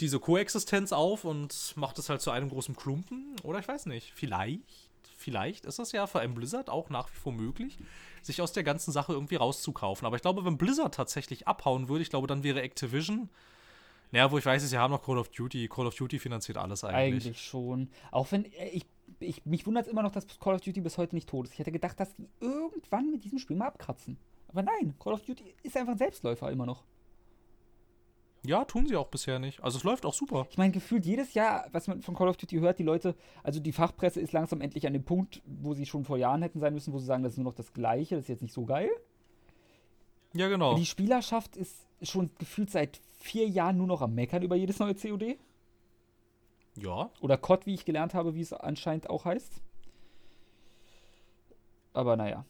diese 0.00 0.20
Koexistenz 0.20 0.92
auf 0.92 1.24
und 1.24 1.72
macht 1.76 1.98
es 1.98 2.08
halt 2.08 2.20
zu 2.20 2.30
einem 2.30 2.48
großen 2.50 2.76
Klumpen. 2.76 3.34
Oder 3.42 3.58
ich 3.58 3.66
weiß 3.66 3.86
nicht, 3.86 4.12
vielleicht, 4.14 4.62
vielleicht 5.16 5.64
ist 5.66 5.80
es 5.80 5.90
ja 5.90 6.06
für 6.06 6.20
ein 6.20 6.34
Blizzard 6.36 6.70
auch 6.70 6.88
nach 6.88 7.10
wie 7.10 7.16
vor 7.16 7.32
möglich, 7.32 7.76
sich 8.22 8.40
aus 8.40 8.52
der 8.52 8.62
ganzen 8.62 8.92
Sache 8.92 9.12
irgendwie 9.12 9.34
rauszukaufen. 9.34 10.06
Aber 10.06 10.14
ich 10.14 10.22
glaube, 10.22 10.44
wenn 10.44 10.56
Blizzard 10.56 10.94
tatsächlich 10.94 11.48
abhauen 11.48 11.88
würde, 11.88 12.02
ich 12.02 12.10
glaube, 12.10 12.28
dann 12.28 12.44
wäre 12.44 12.62
Activision. 12.62 13.28
Naja, 14.10 14.30
wo 14.30 14.38
ich 14.38 14.46
weiß, 14.46 14.68
sie 14.68 14.78
haben 14.78 14.90
noch 14.90 15.02
Call 15.02 15.18
of 15.18 15.28
Duty. 15.28 15.68
Call 15.68 15.86
of 15.86 15.94
Duty 15.94 16.18
finanziert 16.18 16.58
alles 16.58 16.84
eigentlich. 16.84 17.26
Eigentlich 17.26 17.42
schon. 17.42 17.90
Auch 18.10 18.30
wenn 18.32 18.44
äh, 18.46 18.68
ich, 18.68 18.86
ich 19.20 19.44
mich 19.44 19.66
wundert 19.66 19.86
es 19.86 19.92
immer 19.92 20.02
noch, 20.02 20.12
dass 20.12 20.26
Call 20.38 20.54
of 20.54 20.60
Duty 20.60 20.80
bis 20.80 20.98
heute 20.98 21.14
nicht 21.14 21.28
tot 21.28 21.46
ist. 21.46 21.52
Ich 21.52 21.58
hätte 21.58 21.72
gedacht, 21.72 21.98
dass 22.00 22.14
die 22.14 22.28
irgendwann 22.40 23.10
mit 23.10 23.24
diesem 23.24 23.38
Spiel 23.38 23.56
mal 23.56 23.66
abkratzen. 23.66 24.18
Aber 24.48 24.62
nein, 24.62 24.94
Call 24.98 25.12
of 25.12 25.22
Duty 25.22 25.54
ist 25.62 25.76
einfach 25.76 25.92
ein 25.92 25.98
Selbstläufer 25.98 26.50
immer 26.50 26.66
noch. 26.66 26.84
Ja, 28.44 28.64
tun 28.64 28.86
sie 28.86 28.96
auch 28.96 29.08
bisher 29.08 29.38
nicht. 29.38 29.62
Also 29.62 29.78
es 29.78 29.84
läuft 29.84 30.06
auch 30.06 30.14
super. 30.14 30.46
Ich 30.50 30.58
meine, 30.58 30.72
gefühlt 30.72 31.04
jedes 31.04 31.34
Jahr, 31.34 31.66
was 31.72 31.88
man 31.88 32.02
von 32.02 32.14
Call 32.14 32.28
of 32.28 32.36
Duty 32.36 32.58
hört, 32.58 32.78
die 32.78 32.84
Leute, 32.84 33.14
also 33.42 33.60
die 33.60 33.72
Fachpresse 33.72 34.20
ist 34.20 34.32
langsam 34.32 34.60
endlich 34.60 34.86
an 34.86 34.92
dem 34.92 35.04
Punkt, 35.04 35.42
wo 35.44 35.74
sie 35.74 35.86
schon 35.86 36.04
vor 36.04 36.16
Jahren 36.16 36.42
hätten 36.42 36.60
sein 36.60 36.72
müssen, 36.72 36.92
wo 36.92 36.98
sie 36.98 37.06
sagen, 37.06 37.22
das 37.22 37.32
ist 37.32 37.38
nur 37.38 37.46
noch 37.46 37.54
das 37.54 37.72
Gleiche, 37.72 38.14
das 38.14 38.24
ist 38.24 38.28
jetzt 38.28 38.42
nicht 38.42 38.54
so 38.54 38.64
geil. 38.64 38.90
Ja, 40.34 40.48
genau. 40.48 40.76
Die 40.76 40.86
Spielerschaft 40.86 41.56
ist 41.56 41.86
schon 42.02 42.30
gefühlt 42.38 42.70
seit 42.70 43.00
vier 43.18 43.48
Jahren 43.48 43.76
nur 43.76 43.86
noch 43.86 44.02
am 44.02 44.14
Meckern 44.14 44.42
über 44.42 44.56
jedes 44.56 44.78
neue 44.78 44.94
COD. 44.94 45.38
Ja, 46.76 47.10
Oder 47.20 47.36
COD, 47.38 47.66
wie 47.66 47.74
ich 47.74 47.84
gelernt 47.84 48.14
habe, 48.14 48.34
wie 48.34 48.40
es 48.40 48.52
anscheinend 48.52 49.10
auch 49.10 49.24
heißt. 49.24 49.60
Aber 51.92 52.16
naja. 52.16 52.44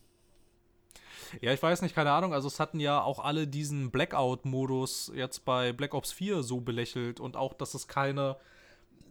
Ja, 1.41 1.53
ich 1.53 1.63
weiß 1.63 1.83
nicht, 1.83 1.95
keine 1.95 2.13
Ahnung. 2.13 2.35
Also 2.35 2.49
es 2.49 2.61
hatten 2.61 2.81
ja 2.81 3.03
auch 3.03 3.19
alle 3.19 3.47
diesen 3.47 3.91
Blackout-Modus 3.91 5.13
jetzt 5.15 5.45
bei 5.45 5.73
Black 5.73 5.95
Ops 5.95 6.13
4 6.13 6.43
so 6.43 6.61
belächelt 6.61 7.21
und 7.21 7.37
auch, 7.37 7.55
dass 7.55 7.75
es 7.75 7.89
keine, 7.89 8.37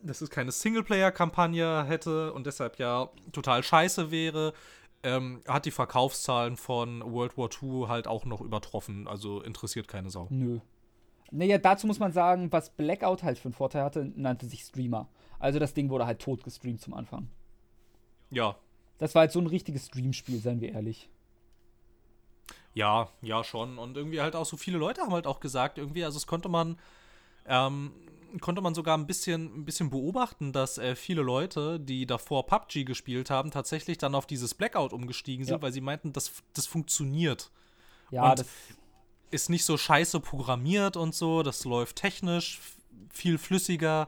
dass 0.03 0.21
es 0.21 0.29
keine 0.29 0.51
Singleplayer-Kampagne 0.51 1.85
hätte 1.85 2.33
und 2.33 2.45
deshalb 2.45 2.77
ja 2.77 3.09
total 3.31 3.63
scheiße 3.63 4.11
wäre. 4.11 4.53
Ähm, 5.03 5.41
hat 5.47 5.65
die 5.65 5.71
Verkaufszahlen 5.71 6.57
von 6.57 7.01
World 7.01 7.37
War 7.37 7.49
II 7.61 7.87
halt 7.87 8.07
auch 8.07 8.25
noch 8.25 8.41
übertroffen. 8.41 9.07
Also 9.07 9.41
interessiert 9.41 9.87
keine 9.87 10.09
Sau. 10.09 10.27
Nö. 10.29 10.59
Naja, 11.31 11.57
dazu 11.57 11.87
muss 11.87 11.99
man 11.99 12.11
sagen, 12.11 12.51
was 12.51 12.69
Blackout 12.71 13.21
halt 13.23 13.37
für 13.37 13.45
einen 13.45 13.53
Vorteil 13.53 13.83
hatte, 13.83 14.11
nannte 14.15 14.45
sich 14.47 14.61
Streamer. 14.61 15.07
Also 15.39 15.59
das 15.59 15.73
Ding 15.73 15.89
wurde 15.89 16.05
halt 16.05 16.19
tot 16.19 16.43
gestreamt 16.43 16.81
zum 16.81 16.93
Anfang. 16.93 17.29
Ja, 18.29 18.55
Das 18.97 19.13
war 19.13 19.21
halt 19.21 19.31
so 19.31 19.39
ein 19.39 19.47
richtiges 19.47 19.85
Streamspiel, 19.87 20.39
seien 20.39 20.59
wir 20.59 20.73
ehrlich. 20.73 21.09
Ja, 22.73 23.09
ja, 23.21 23.43
schon. 23.43 23.77
Und 23.77 23.97
irgendwie 23.97 24.21
halt 24.21 24.35
auch 24.35 24.45
so 24.45 24.57
viele 24.57 24.77
Leute 24.77 25.01
haben 25.01 25.11
halt 25.13 25.27
auch 25.27 25.39
gesagt, 25.39 25.77
irgendwie, 25.77 26.03
also 26.03 26.17
es 26.17 26.27
konnte 26.27 26.49
man, 26.49 26.77
ähm, 27.47 27.91
konnte 28.41 28.61
man 28.61 28.73
sogar 28.75 28.97
ein 28.97 29.07
bisschen, 29.07 29.45
ein 29.61 29.65
bisschen 29.65 29.89
beobachten, 29.89 30.51
dass 30.53 30.77
äh, 30.77 30.95
viele 30.95 31.21
Leute, 31.21 31.79
die 31.79 32.05
davor 32.05 32.45
PUBG 32.45 32.83
gespielt 32.85 33.29
haben, 33.29 33.51
tatsächlich 33.51 33.97
dann 33.97 34.15
auf 34.15 34.25
dieses 34.27 34.53
Blackout 34.53 34.93
umgestiegen 34.93 35.45
sind, 35.45 35.55
Ja. 35.55 35.61
weil 35.61 35.71
sie 35.71 35.81
meinten, 35.81 36.13
das, 36.13 36.31
das 36.53 36.67
funktioniert. 36.67 37.51
Ja, 38.11 38.29
Und 38.31 38.39
das. 38.39 38.47
Ist 39.29 39.49
nicht 39.49 39.65
so 39.65 39.75
scheiße 39.75 40.21
programmiert 40.21 40.95
und 40.95 41.13
so, 41.13 41.43
das 41.43 41.65
läuft 41.65 41.97
technisch 41.97 42.61
viel 43.09 43.37
flüssiger 43.37 44.07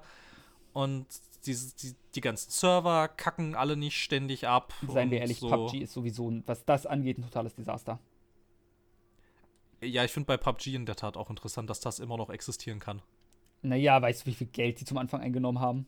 und 0.71 1.05
die, 1.45 1.57
die, 1.81 1.93
die 2.15 2.21
ganzen 2.21 2.51
Server 2.51 3.09
kacken 3.09 3.53
alle 3.53 3.75
nicht 3.75 3.97
ständig 4.01 4.47
ab. 4.47 4.73
Seien 4.87 5.11
wir 5.11 5.19
ehrlich, 5.19 5.39
so. 5.39 5.49
PUBG 5.49 5.79
ist 5.83 5.91
sowieso, 5.91 6.31
was 6.45 6.63
das 6.63 6.85
angeht, 6.85 7.17
ein 7.17 7.23
totales 7.23 7.53
Desaster. 7.53 7.99
Ja, 9.81 10.03
ich 10.03 10.11
finde 10.11 10.27
bei 10.27 10.37
PUBG 10.37 10.75
in 10.75 10.85
der 10.85 10.95
Tat 10.95 11.15
auch 11.17 11.29
interessant, 11.29 11.69
dass 11.69 11.79
das 11.79 11.99
immer 11.99 12.15
noch 12.17 12.29
existieren 12.29 12.79
kann. 12.79 13.01
Naja, 13.61 14.01
weißt 14.01 14.21
du, 14.21 14.25
wie 14.27 14.35
viel 14.35 14.47
Geld 14.47 14.79
die 14.79 14.85
zum 14.85 14.97
Anfang 14.97 15.21
eingenommen 15.21 15.59
haben? 15.59 15.85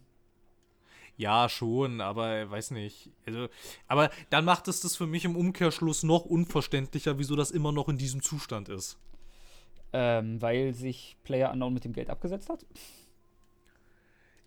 Ja, 1.18 1.49
schon, 1.49 2.02
aber 2.02 2.49
weiß 2.49 2.72
nicht. 2.72 3.11
Also, 3.26 3.48
aber 3.88 4.10
dann 4.30 4.45
macht 4.45 4.68
es 4.68 4.81
das 4.81 4.95
für 4.95 5.07
mich 5.07 5.26
im 5.26 5.35
Umkehrschluss 5.35 6.03
noch 6.03 6.26
unverständlicher, 6.26 7.19
wieso 7.19 7.35
das 7.35 7.52
immer 7.52 7.72
noch 7.72 7.89
in 7.89 7.98
diesem 7.98 8.22
Zustand 8.22 8.69
ist. 8.69 8.98
Ähm, 9.93 10.41
weil 10.41 10.73
sich 10.73 11.18
Player 11.23 11.52
Unknown 11.52 11.73
mit 11.73 11.84
dem 11.84 11.93
Geld 11.93 12.10
abgesetzt 12.10 12.49
hat? 12.49 12.65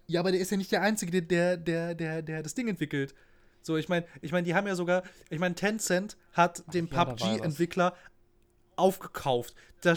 Ja, 0.07 0.21
aber 0.21 0.33
der 0.33 0.41
ist 0.41 0.51
ja 0.51 0.57
nicht 0.57 0.73
der 0.73 0.83
Einzige, 0.83 1.23
der, 1.23 1.57
der, 1.57 1.95
der, 1.95 2.23
der 2.23 2.43
das 2.43 2.55
Ding 2.55 2.69
entwickelt. 2.69 3.15
So, 3.63 3.77
ich 3.77 3.89
meine, 3.89 4.07
ich 4.21 4.33
meine, 4.33 4.45
die 4.45 4.55
haben 4.55 4.67
ja 4.67 4.75
sogar, 4.75 5.03
ich 5.31 5.39
meine, 5.39 5.55
Tencent 5.55 6.17
hat 6.33 6.63
Ach, 6.67 6.73
den 6.73 6.89
ja, 6.89 7.05
PUBG-Entwickler 7.05 7.95
aufgekauft. 8.77 9.55
Da, 9.81 9.95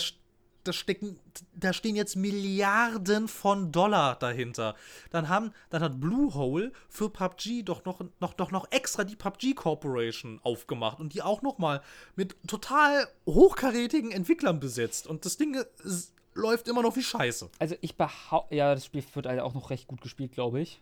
da, 0.67 0.73
stecken, 0.73 1.19
da 1.53 1.73
stehen 1.73 1.95
jetzt 1.95 2.15
Milliarden 2.15 3.27
von 3.27 3.71
Dollar 3.71 4.15
dahinter. 4.15 4.75
Dann, 5.09 5.29
haben, 5.29 5.51
dann 5.69 5.81
hat 5.81 5.99
Bluehole 5.99 6.71
für 6.89 7.09
PUBG 7.09 7.63
doch 7.63 7.85
noch, 7.85 8.01
noch, 8.19 8.33
doch 8.33 8.51
noch 8.51 8.71
extra 8.71 9.03
die 9.03 9.15
PUBG 9.15 9.53
Corporation 9.53 10.39
aufgemacht 10.43 10.99
und 10.99 11.13
die 11.13 11.21
auch 11.21 11.41
noch 11.41 11.57
mal 11.57 11.81
mit 12.15 12.35
total 12.47 13.07
hochkarätigen 13.25 14.11
Entwicklern 14.11 14.59
besetzt. 14.59 15.07
Und 15.07 15.25
das 15.25 15.37
Ding 15.37 15.55
ist, 15.83 16.13
läuft 16.33 16.67
immer 16.67 16.81
noch 16.81 16.95
wie 16.95 17.03
Scheiße. 17.03 17.49
Also 17.59 17.75
ich 17.81 17.95
behaupte, 17.95 18.55
ja, 18.55 18.73
das 18.73 18.85
Spiel 18.85 19.03
wird 19.13 19.25
halt 19.25 19.39
auch 19.39 19.53
noch 19.53 19.69
recht 19.69 19.87
gut 19.87 20.01
gespielt, 20.01 20.31
glaube 20.31 20.61
ich. 20.61 20.81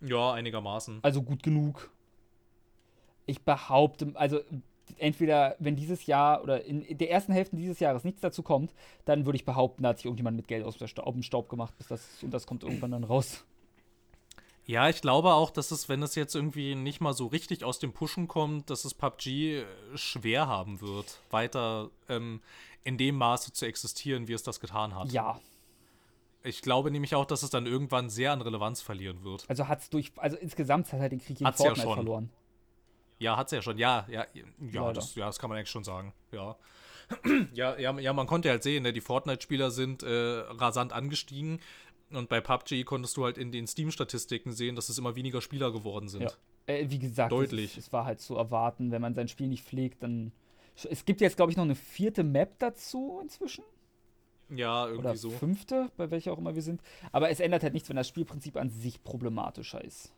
Ja, 0.00 0.32
einigermaßen. 0.32 1.00
Also 1.02 1.22
gut 1.22 1.42
genug. 1.42 1.90
Ich 3.26 3.42
behaupte, 3.42 4.12
also 4.14 4.40
entweder, 4.98 5.56
wenn 5.58 5.76
dieses 5.76 6.06
Jahr 6.06 6.42
oder 6.42 6.64
in 6.64 6.98
der 6.98 7.10
ersten 7.10 7.32
Hälfte 7.32 7.56
dieses 7.56 7.80
Jahres 7.80 8.04
nichts 8.04 8.20
dazu 8.20 8.42
kommt, 8.42 8.72
dann 9.04 9.26
würde 9.26 9.36
ich 9.36 9.44
behaupten, 9.44 9.82
da 9.82 9.90
hat 9.90 9.98
sich 9.98 10.06
irgendjemand 10.06 10.36
mit 10.36 10.48
Geld 10.48 10.64
aus 10.64 10.78
dem 10.78 11.22
Staub 11.22 11.48
gemacht, 11.48 11.76
bis 11.78 11.88
das, 11.88 12.22
und 12.22 12.32
das 12.32 12.46
kommt 12.46 12.62
irgendwann 12.62 12.92
dann 12.92 13.04
raus. 13.04 13.44
Ja, 14.64 14.88
ich 14.90 15.00
glaube 15.00 15.32
auch, 15.32 15.50
dass 15.50 15.70
es, 15.70 15.88
wenn 15.88 16.02
es 16.02 16.14
jetzt 16.14 16.34
irgendwie 16.34 16.74
nicht 16.74 17.00
mal 17.00 17.14
so 17.14 17.26
richtig 17.26 17.64
aus 17.64 17.78
dem 17.78 17.94
Pushen 17.94 18.28
kommt, 18.28 18.68
dass 18.68 18.84
es 18.84 18.92
PUBG 18.92 19.60
äh, 19.60 19.64
schwer 19.94 20.46
haben 20.46 20.82
wird, 20.82 21.20
weiter 21.30 21.90
ähm, 22.10 22.42
in 22.84 22.98
dem 22.98 23.16
Maße 23.16 23.54
zu 23.54 23.64
existieren, 23.64 24.28
wie 24.28 24.34
es 24.34 24.42
das 24.42 24.60
getan 24.60 24.94
hat. 24.94 25.10
Ja, 25.10 25.40
ich 26.42 26.62
glaube 26.62 26.90
nämlich 26.90 27.14
auch, 27.14 27.24
dass 27.24 27.42
es 27.42 27.50
dann 27.50 27.66
irgendwann 27.66 28.10
sehr 28.10 28.32
an 28.32 28.40
Relevanz 28.40 28.80
verlieren 28.80 29.24
wird. 29.24 29.44
Also 29.48 29.68
hat 29.68 29.80
es 29.80 29.90
durch, 29.90 30.12
also 30.16 30.36
insgesamt 30.36 30.92
hat 30.92 31.00
halt 31.00 31.12
den 31.12 31.20
Krieg 31.20 31.38
gegen 31.38 31.46
hat's 31.46 31.58
Fortnite 31.58 31.88
ja 31.88 31.94
verloren. 31.94 32.30
Ja, 33.18 33.36
hat 33.36 33.46
es 33.46 33.52
ja 33.52 33.62
schon. 33.62 33.78
Ja, 33.78 34.06
ja, 34.08 34.26
ja 34.72 34.92
das, 34.92 35.14
ja, 35.14 35.26
das 35.26 35.38
kann 35.38 35.50
man 35.50 35.58
eigentlich 35.58 35.70
schon 35.70 35.84
sagen. 35.84 36.12
Ja. 36.32 36.56
ja, 37.54 37.78
ja, 37.78 37.98
ja, 37.98 38.12
man 38.12 38.26
konnte 38.26 38.50
halt 38.50 38.62
sehen, 38.62 38.82
ne, 38.82 38.92
die 38.92 39.00
Fortnite-Spieler 39.00 39.70
sind 39.70 40.02
äh, 40.02 40.08
rasant 40.08 40.92
angestiegen. 40.92 41.60
Und 42.10 42.28
bei 42.28 42.40
PUBG 42.40 42.84
konntest 42.84 43.16
du 43.16 43.24
halt 43.24 43.36
in 43.36 43.52
den 43.52 43.66
Steam-Statistiken 43.66 44.52
sehen, 44.52 44.76
dass 44.76 44.88
es 44.88 44.98
immer 44.98 45.14
weniger 45.14 45.42
Spieler 45.42 45.72
geworden 45.72 46.08
sind. 46.08 46.22
Ja. 46.22 46.30
Äh, 46.66 46.90
wie 46.90 46.98
gesagt, 46.98 47.32
Deutlich. 47.32 47.72
Es, 47.72 47.86
es, 47.86 47.92
war 47.92 48.04
halt 48.04 48.20
zu 48.20 48.36
erwarten, 48.36 48.90
wenn 48.90 49.02
man 49.02 49.14
sein 49.14 49.28
Spiel 49.28 49.48
nicht 49.48 49.64
pflegt, 49.64 50.02
dann. 50.02 50.32
Es 50.88 51.04
gibt 51.04 51.20
jetzt, 51.20 51.36
glaube 51.36 51.50
ich, 51.50 51.56
noch 51.56 51.64
eine 51.64 51.74
vierte 51.74 52.22
Map 52.22 52.58
dazu 52.60 53.18
inzwischen. 53.20 53.64
Ja, 54.48 54.86
irgendwie 54.86 55.00
Oder 55.00 55.16
so. 55.16 55.30
Fünfte, 55.30 55.90
bei 55.96 56.10
welcher 56.10 56.32
auch 56.32 56.38
immer 56.38 56.54
wir 56.54 56.62
sind. 56.62 56.80
Aber 57.12 57.30
es 57.30 57.40
ändert 57.40 57.62
halt 57.62 57.74
nichts, 57.74 57.88
wenn 57.88 57.96
das 57.96 58.08
Spielprinzip 58.08 58.56
an 58.56 58.70
sich 58.70 59.02
problematischer 59.02 59.84
ist. 59.84 60.14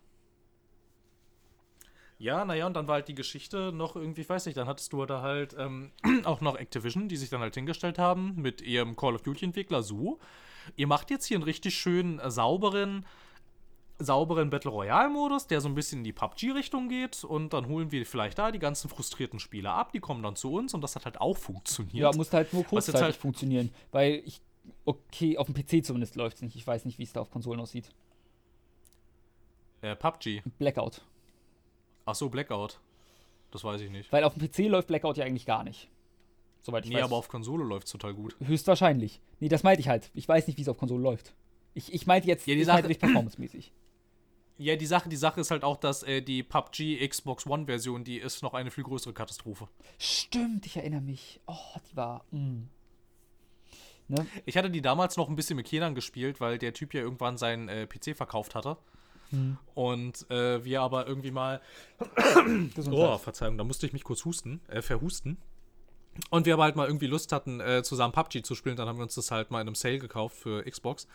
Ja, 2.21 2.45
naja, 2.45 2.67
und 2.67 2.75
dann 2.75 2.87
war 2.87 2.97
halt 2.97 3.09
die 3.09 3.15
Geschichte 3.15 3.73
noch 3.73 3.97
irgendwie, 3.97 4.21
ich 4.21 4.29
weiß 4.29 4.45
nicht, 4.45 4.59
dann 4.59 4.69
hattest 4.69 4.93
du 4.93 5.07
da 5.07 5.23
halt 5.23 5.57
ähm, 5.59 5.91
auch 6.25 6.43
noch 6.43 6.55
Activision, 6.55 7.09
die 7.09 7.17
sich 7.17 7.31
dann 7.31 7.41
halt 7.41 7.55
hingestellt 7.55 7.99
haben 7.99 8.35
mit 8.37 8.61
ihrem 8.61 8.95
Call 8.95 9.15
of 9.15 9.23
Duty-Entwickler 9.23 9.83
so. 9.83 10.19
Ihr 10.77 10.87
macht 10.87 11.11
jetzt 11.11 11.25
hier 11.25 11.39
einen 11.39 11.45
richtig 11.45 11.75
schönen, 11.75 12.19
äh, 12.19 12.31
sauberen, 12.31 13.07
sauberen 13.99 14.51
Battle 14.51 14.71
Royale-Modus, 14.71 15.47
der 15.47 15.63
so 15.63 15.69
ein 15.71 15.75
bisschen 15.75 16.01
in 16.01 16.05
die 16.05 16.13
PUBG-Richtung 16.13 16.91
geht 16.91 17.25
und 17.25 17.55
dann 17.55 17.67
holen 17.69 17.91
wir 17.91 18.05
vielleicht 18.05 18.39
da 18.39 18.53
die 18.53 18.59
ganzen 18.59 18.91
frustrierten 18.91 19.39
Spieler 19.39 19.73
ab, 19.73 19.93
die 19.93 20.01
kommen 20.01 20.23
dann 20.23 20.37
zu 20.37 20.53
uns 20.53 20.75
und 20.75 20.83
das 20.83 20.97
hat 20.97 21.07
halt 21.07 21.19
auch 21.23 21.39
funktioniert. 21.39 21.95
Ja, 21.95 22.13
muss 22.15 22.35
halt 22.35 22.53
nur 22.53 22.65
kurzzeitig 22.65 23.01
halt 23.01 23.17
funktionieren, 23.17 23.71
weil 23.93 24.23
ich, 24.27 24.43
okay, 24.85 25.39
auf 25.39 25.47
dem 25.47 25.55
PC 25.55 25.87
zumindest 25.87 26.17
läuft 26.17 26.37
es 26.37 26.43
nicht. 26.43 26.55
Ich 26.55 26.67
weiß 26.67 26.85
nicht, 26.85 26.99
wie 26.99 27.05
es 27.05 27.15
da 27.15 27.23
auf 27.23 27.31
Konsolen 27.31 27.61
aussieht. 27.61 27.91
Äh, 29.81 29.97
PUBG. 29.97 30.43
Blackout. 30.59 31.01
Ach 32.11 32.15
so, 32.17 32.29
Blackout. 32.29 32.81
Das 33.53 33.63
weiß 33.63 33.81
ich 33.83 33.91
nicht. 33.91 34.13
Weil 34.13 34.25
auf 34.25 34.35
dem 34.35 34.49
PC 34.49 34.69
läuft 34.69 34.89
Blackout 34.89 35.17
ja 35.17 35.25
eigentlich 35.25 35.47
gar 35.47 35.63
nicht. 35.63 35.89
Soweit 36.63 36.85
ich 36.85 36.91
nee, 36.91 36.97
weiß. 36.97 37.03
Nee, 37.03 37.05
aber 37.05 37.17
auf 37.17 37.29
Konsole 37.29 37.65
läuft 37.65 37.87
es 37.87 37.93
total 37.93 38.15
gut. 38.15 38.35
Höchstwahrscheinlich. 38.41 39.21
Nee, 39.39 39.49
das 39.49 39.63
meinte 39.63 39.81
ich 39.81 39.89
halt. 39.89 40.11
Ich 40.15 40.29
weiß 40.29 40.49
nicht, 40.49 40.59
wie 40.59 40.63
es 40.63 40.69
auf 40.69 40.77
Konsole 40.77 41.03
läuft. 41.03 41.35
Ich, 41.75 41.95
ich 41.95 42.07
meinte 42.07 42.27
jetzt, 42.27 42.47
ja, 42.49 42.55
die 42.57 42.65
Sache, 42.65 42.87
nicht 42.87 43.01
performancemäßig. 43.01 43.73
Ja, 44.59 44.77
die 44.77 44.87
Sache, 44.87 45.09
die 45.09 45.17
Sache 45.17 45.41
ist 45.41 45.53
halt 45.53 45.63
auch, 45.63 45.77
dass 45.77 46.03
äh, 46.03 46.21
die 46.21 46.43
PUBG 46.43 47.07
Xbox 47.09 47.47
One 47.47 47.67
Version, 47.67 48.05
die 48.05 48.19
ist 48.19 48.43
noch 48.43 48.55
eine 48.55 48.71
viel 48.71 48.85
größere 48.85 49.15
Katastrophe. 49.15 49.69
Stimmt, 49.99 50.67
ich 50.67 50.77
erinnere 50.77 51.01
mich. 51.01 51.41
Oh, 51.47 51.79
die 51.91 51.97
war. 51.97 52.25
Mm. 52.33 52.65
Ne? 54.09 54.27
Ich 54.45 54.57
hatte 54.57 54.69
die 54.69 54.83
damals 54.83 55.17
noch 55.17 55.29
ein 55.29 55.37
bisschen 55.37 55.57
mit 55.57 55.67
Kenan 55.67 55.95
gespielt, 55.95 56.41
weil 56.41 56.59
der 56.59 56.75
Typ 56.75 56.93
ja 56.93 57.01
irgendwann 57.01 57.39
seinen 57.39 57.69
äh, 57.69 57.87
PC 57.87 58.17
verkauft 58.17 58.57
hatte. 58.57 58.77
Hm. 59.31 59.59
Und 59.75 60.31
äh, 60.31 60.65
wir 60.65 60.83
aber 60.83 61.07
irgendwie 61.07 61.31
mal. 61.31 61.61
oh, 62.91 63.19
Verzeihung, 63.19 63.59
da 63.59 63.65
musste 63.65 63.87
ich 63.87 63.93
mich 63.93 64.05
kurz 64.05 64.25
husten, 64.25 64.61
äh, 64.69 64.83
verhusten. 64.83 65.39
Und 66.29 66.47
wir 66.47 66.55
aber 66.55 66.65
halt 66.65 66.77
mal 66.77 66.87
irgendwie 66.87 67.07
Lust 67.07 67.33
hatten, 67.33 67.61
äh, 67.61 67.83
zusammen 67.83 68.13
PUBG 68.13 68.43
zu 68.43 68.55
spielen. 68.55 68.77
Dann 68.77 68.89
haben 68.89 68.99
wir 68.99 69.05
uns 69.05 69.15
das 69.15 69.31
halt 69.31 69.51
mal 69.51 69.61
in 69.61 69.69
einem 69.69 69.75
Sale 69.75 69.99
gekauft 69.99 70.37
für 70.37 70.65
Xbox. 70.65 71.07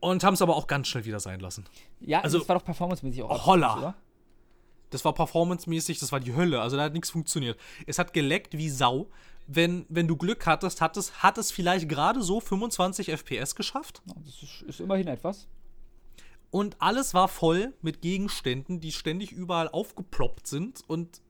Und 0.00 0.24
haben 0.24 0.34
es 0.34 0.42
aber 0.42 0.56
auch 0.56 0.66
ganz 0.66 0.88
schnell 0.88 1.04
wieder 1.04 1.20
sein 1.20 1.38
lassen. 1.38 1.64
Ja, 2.00 2.20
also 2.20 2.38
das 2.38 2.48
war 2.48 2.58
doch 2.58 2.64
performancemäßig 2.64 3.22
auch. 3.22 3.46
Holla. 3.46 3.78
Oder? 3.78 3.94
Das 4.90 5.04
war 5.04 5.14
performancemäßig, 5.14 6.00
das 6.00 6.12
war 6.12 6.20
die 6.20 6.34
Hölle. 6.34 6.60
Also 6.60 6.76
da 6.76 6.82
hat 6.82 6.92
nichts 6.92 7.10
funktioniert. 7.10 7.58
Es 7.86 7.98
hat 7.98 8.12
geleckt 8.12 8.58
wie 8.58 8.68
Sau. 8.68 9.08
Wenn, 9.46 9.86
wenn 9.88 10.06
du 10.06 10.16
Glück 10.16 10.46
hattest, 10.46 10.80
hat 10.80 10.96
es, 10.96 11.22
hat 11.22 11.38
es 11.38 11.50
vielleicht 11.50 11.88
gerade 11.88 12.22
so 12.22 12.40
25 12.40 13.08
FPS 13.10 13.54
geschafft. 13.54 14.02
Das 14.24 14.42
ist, 14.42 14.62
ist 14.62 14.80
immerhin 14.80 15.08
etwas. 15.08 15.48
Und 16.52 16.76
alles 16.82 17.14
war 17.14 17.28
voll 17.28 17.72
mit 17.80 18.02
Gegenständen, 18.02 18.78
die 18.78 18.92
ständig 18.92 19.32
überall 19.32 19.70
aufgeploppt 19.70 20.46
sind. 20.46 20.82
Und 20.86 21.22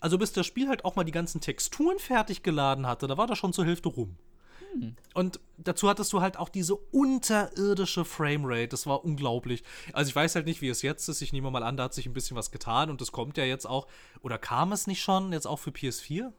also 0.00 0.18
bis 0.18 0.32
das 0.32 0.46
Spiel 0.46 0.68
halt 0.68 0.84
auch 0.84 0.96
mal 0.96 1.04
die 1.04 1.12
ganzen 1.12 1.40
Texturen 1.40 2.00
fertig 2.00 2.42
geladen 2.42 2.84
hatte, 2.84 3.06
da 3.06 3.16
war 3.16 3.28
das 3.28 3.38
schon 3.38 3.52
zur 3.52 3.64
Hälfte 3.64 3.88
rum. 3.88 4.16
Und 5.14 5.38
dazu 5.58 5.88
hattest 5.88 6.12
du 6.12 6.20
halt 6.20 6.36
auch 6.38 6.48
diese 6.48 6.74
unterirdische 6.74 8.04
Framerate. 8.04 8.68
Das 8.68 8.84
war 8.86 9.04
unglaublich. 9.04 9.62
Also 9.92 10.08
ich 10.08 10.16
weiß 10.16 10.34
halt 10.34 10.46
nicht, 10.46 10.60
wie 10.60 10.68
es 10.68 10.82
jetzt 10.82 11.08
ist. 11.08 11.22
Ich 11.22 11.32
nehme 11.32 11.52
mal 11.52 11.62
an, 11.62 11.76
da 11.76 11.84
hat 11.84 11.94
sich 11.94 12.06
ein 12.06 12.12
bisschen 12.12 12.36
was 12.36 12.50
getan 12.50 12.90
und 12.90 13.00
das 13.00 13.12
kommt 13.12 13.36
ja 13.36 13.44
jetzt 13.44 13.64
auch. 13.64 13.86
Oder 14.22 14.38
kam 14.38 14.72
es 14.72 14.88
nicht 14.88 15.02
schon 15.02 15.32
jetzt 15.32 15.46
auch 15.46 15.60
für 15.60 15.70
PS4? 15.70 16.32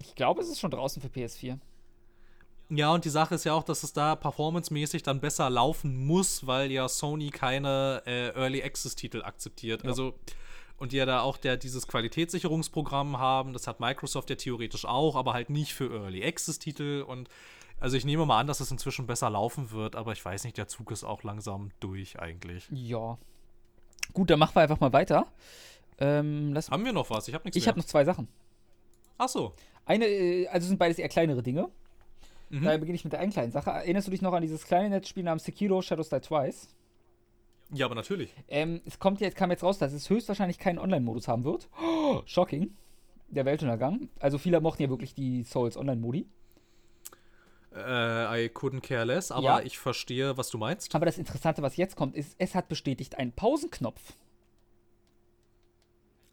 Ich 0.00 0.16
glaube, 0.16 0.42
es 0.42 0.48
ist 0.48 0.58
schon 0.58 0.72
draußen 0.72 1.00
für 1.00 1.08
PS4. 1.08 1.60
Ja, 2.70 2.94
und 2.94 3.04
die 3.04 3.10
Sache 3.10 3.34
ist 3.34 3.44
ja 3.44 3.52
auch, 3.52 3.64
dass 3.64 3.82
es 3.82 3.92
da 3.92 4.14
performancemäßig 4.14 5.02
dann 5.02 5.20
besser 5.20 5.50
laufen 5.50 6.06
muss, 6.06 6.46
weil 6.46 6.70
ja 6.70 6.88
Sony 6.88 7.30
keine 7.30 8.02
äh, 8.06 8.28
Early 8.28 8.62
Access-Titel 8.62 9.22
akzeptiert. 9.22 9.82
Ja. 9.82 9.88
Also 9.88 10.14
und 10.80 10.92
die 10.92 10.96
ja 10.96 11.04
da 11.04 11.20
auch 11.20 11.36
der, 11.36 11.58
dieses 11.58 11.86
Qualitätssicherungsprogramm 11.86 13.18
haben. 13.18 13.52
Das 13.52 13.66
hat 13.66 13.80
Microsoft 13.80 14.30
ja 14.30 14.36
theoretisch 14.36 14.86
auch, 14.86 15.14
aber 15.14 15.34
halt 15.34 15.50
nicht 15.50 15.74
für 15.74 15.92
Early 15.92 16.24
Access-Titel. 16.24 17.04
Und 17.06 17.28
also 17.78 17.98
ich 17.98 18.06
nehme 18.06 18.24
mal 18.24 18.40
an, 18.40 18.46
dass 18.46 18.60
es 18.60 18.70
inzwischen 18.70 19.06
besser 19.06 19.28
laufen 19.28 19.72
wird, 19.72 19.94
aber 19.94 20.12
ich 20.12 20.24
weiß 20.24 20.44
nicht, 20.44 20.56
der 20.56 20.68
Zug 20.68 20.90
ist 20.90 21.04
auch 21.04 21.22
langsam 21.22 21.70
durch 21.80 22.18
eigentlich. 22.18 22.66
Ja. 22.70 23.18
Gut, 24.14 24.30
dann 24.30 24.38
machen 24.38 24.54
wir 24.54 24.62
einfach 24.62 24.80
mal 24.80 24.92
weiter. 24.92 25.26
Ähm, 25.98 26.56
haben 26.70 26.84
wir 26.84 26.94
noch 26.94 27.10
was? 27.10 27.28
Ich 27.28 27.34
habe 27.34 27.44
nichts 27.44 27.58
Ich 27.58 27.68
habe 27.68 27.78
noch 27.78 27.86
zwei 27.86 28.04
Sachen. 28.06 28.26
Ach 29.18 29.28
so. 29.28 29.52
Eine, 29.84 30.06
äh, 30.06 30.48
also 30.48 30.66
sind 30.66 30.78
beides 30.78 30.98
eher 30.98 31.10
kleinere 31.10 31.42
Dinge. 31.42 31.68
Mhm. 32.50 32.64
Daher 32.64 32.78
beginne 32.78 32.96
ich 32.96 33.04
mit 33.04 33.12
der 33.12 33.20
einen 33.20 33.32
kleinen 33.32 33.52
Sache. 33.52 33.70
Erinnerst 33.70 34.06
du 34.06 34.10
dich 34.10 34.22
noch 34.22 34.32
an 34.32 34.42
dieses 34.42 34.66
kleine 34.66 34.90
Netzspiel 34.90 35.22
namens 35.22 35.44
Sekiro 35.44 35.80
Shadows 35.80 36.10
Die 36.10 36.20
Twice? 36.20 36.68
Ja, 37.72 37.86
aber 37.86 37.94
natürlich. 37.94 38.34
Ähm, 38.48 38.80
es 38.84 38.98
kommt 38.98 39.20
jetzt, 39.20 39.36
kam 39.36 39.50
jetzt 39.50 39.62
raus, 39.62 39.78
dass 39.78 39.92
es 39.92 40.10
höchstwahrscheinlich 40.10 40.58
keinen 40.58 40.78
Online-Modus 40.78 41.28
haben 41.28 41.44
wird. 41.44 41.68
Oh, 41.80 42.22
shocking. 42.26 42.76
Der 43.28 43.44
Weltuntergang. 43.44 44.08
Also 44.18 44.38
viele 44.38 44.60
mochten 44.60 44.82
ja 44.82 44.90
wirklich 44.90 45.14
die 45.14 45.44
Souls 45.44 45.76
Online-Modi. 45.76 46.26
Äh, 47.72 48.46
I 48.46 48.48
couldn't 48.48 48.80
care 48.80 49.04
less, 49.04 49.30
aber 49.30 49.44
ja. 49.44 49.60
ich 49.60 49.78
verstehe, 49.78 50.36
was 50.36 50.50
du 50.50 50.58
meinst. 50.58 50.92
Aber 50.92 51.06
das 51.06 51.18
Interessante, 51.18 51.62
was 51.62 51.76
jetzt 51.76 51.94
kommt, 51.94 52.16
ist, 52.16 52.34
es 52.38 52.56
hat 52.56 52.68
bestätigt 52.68 53.16
einen 53.16 53.30
Pausenknopf. 53.30 54.14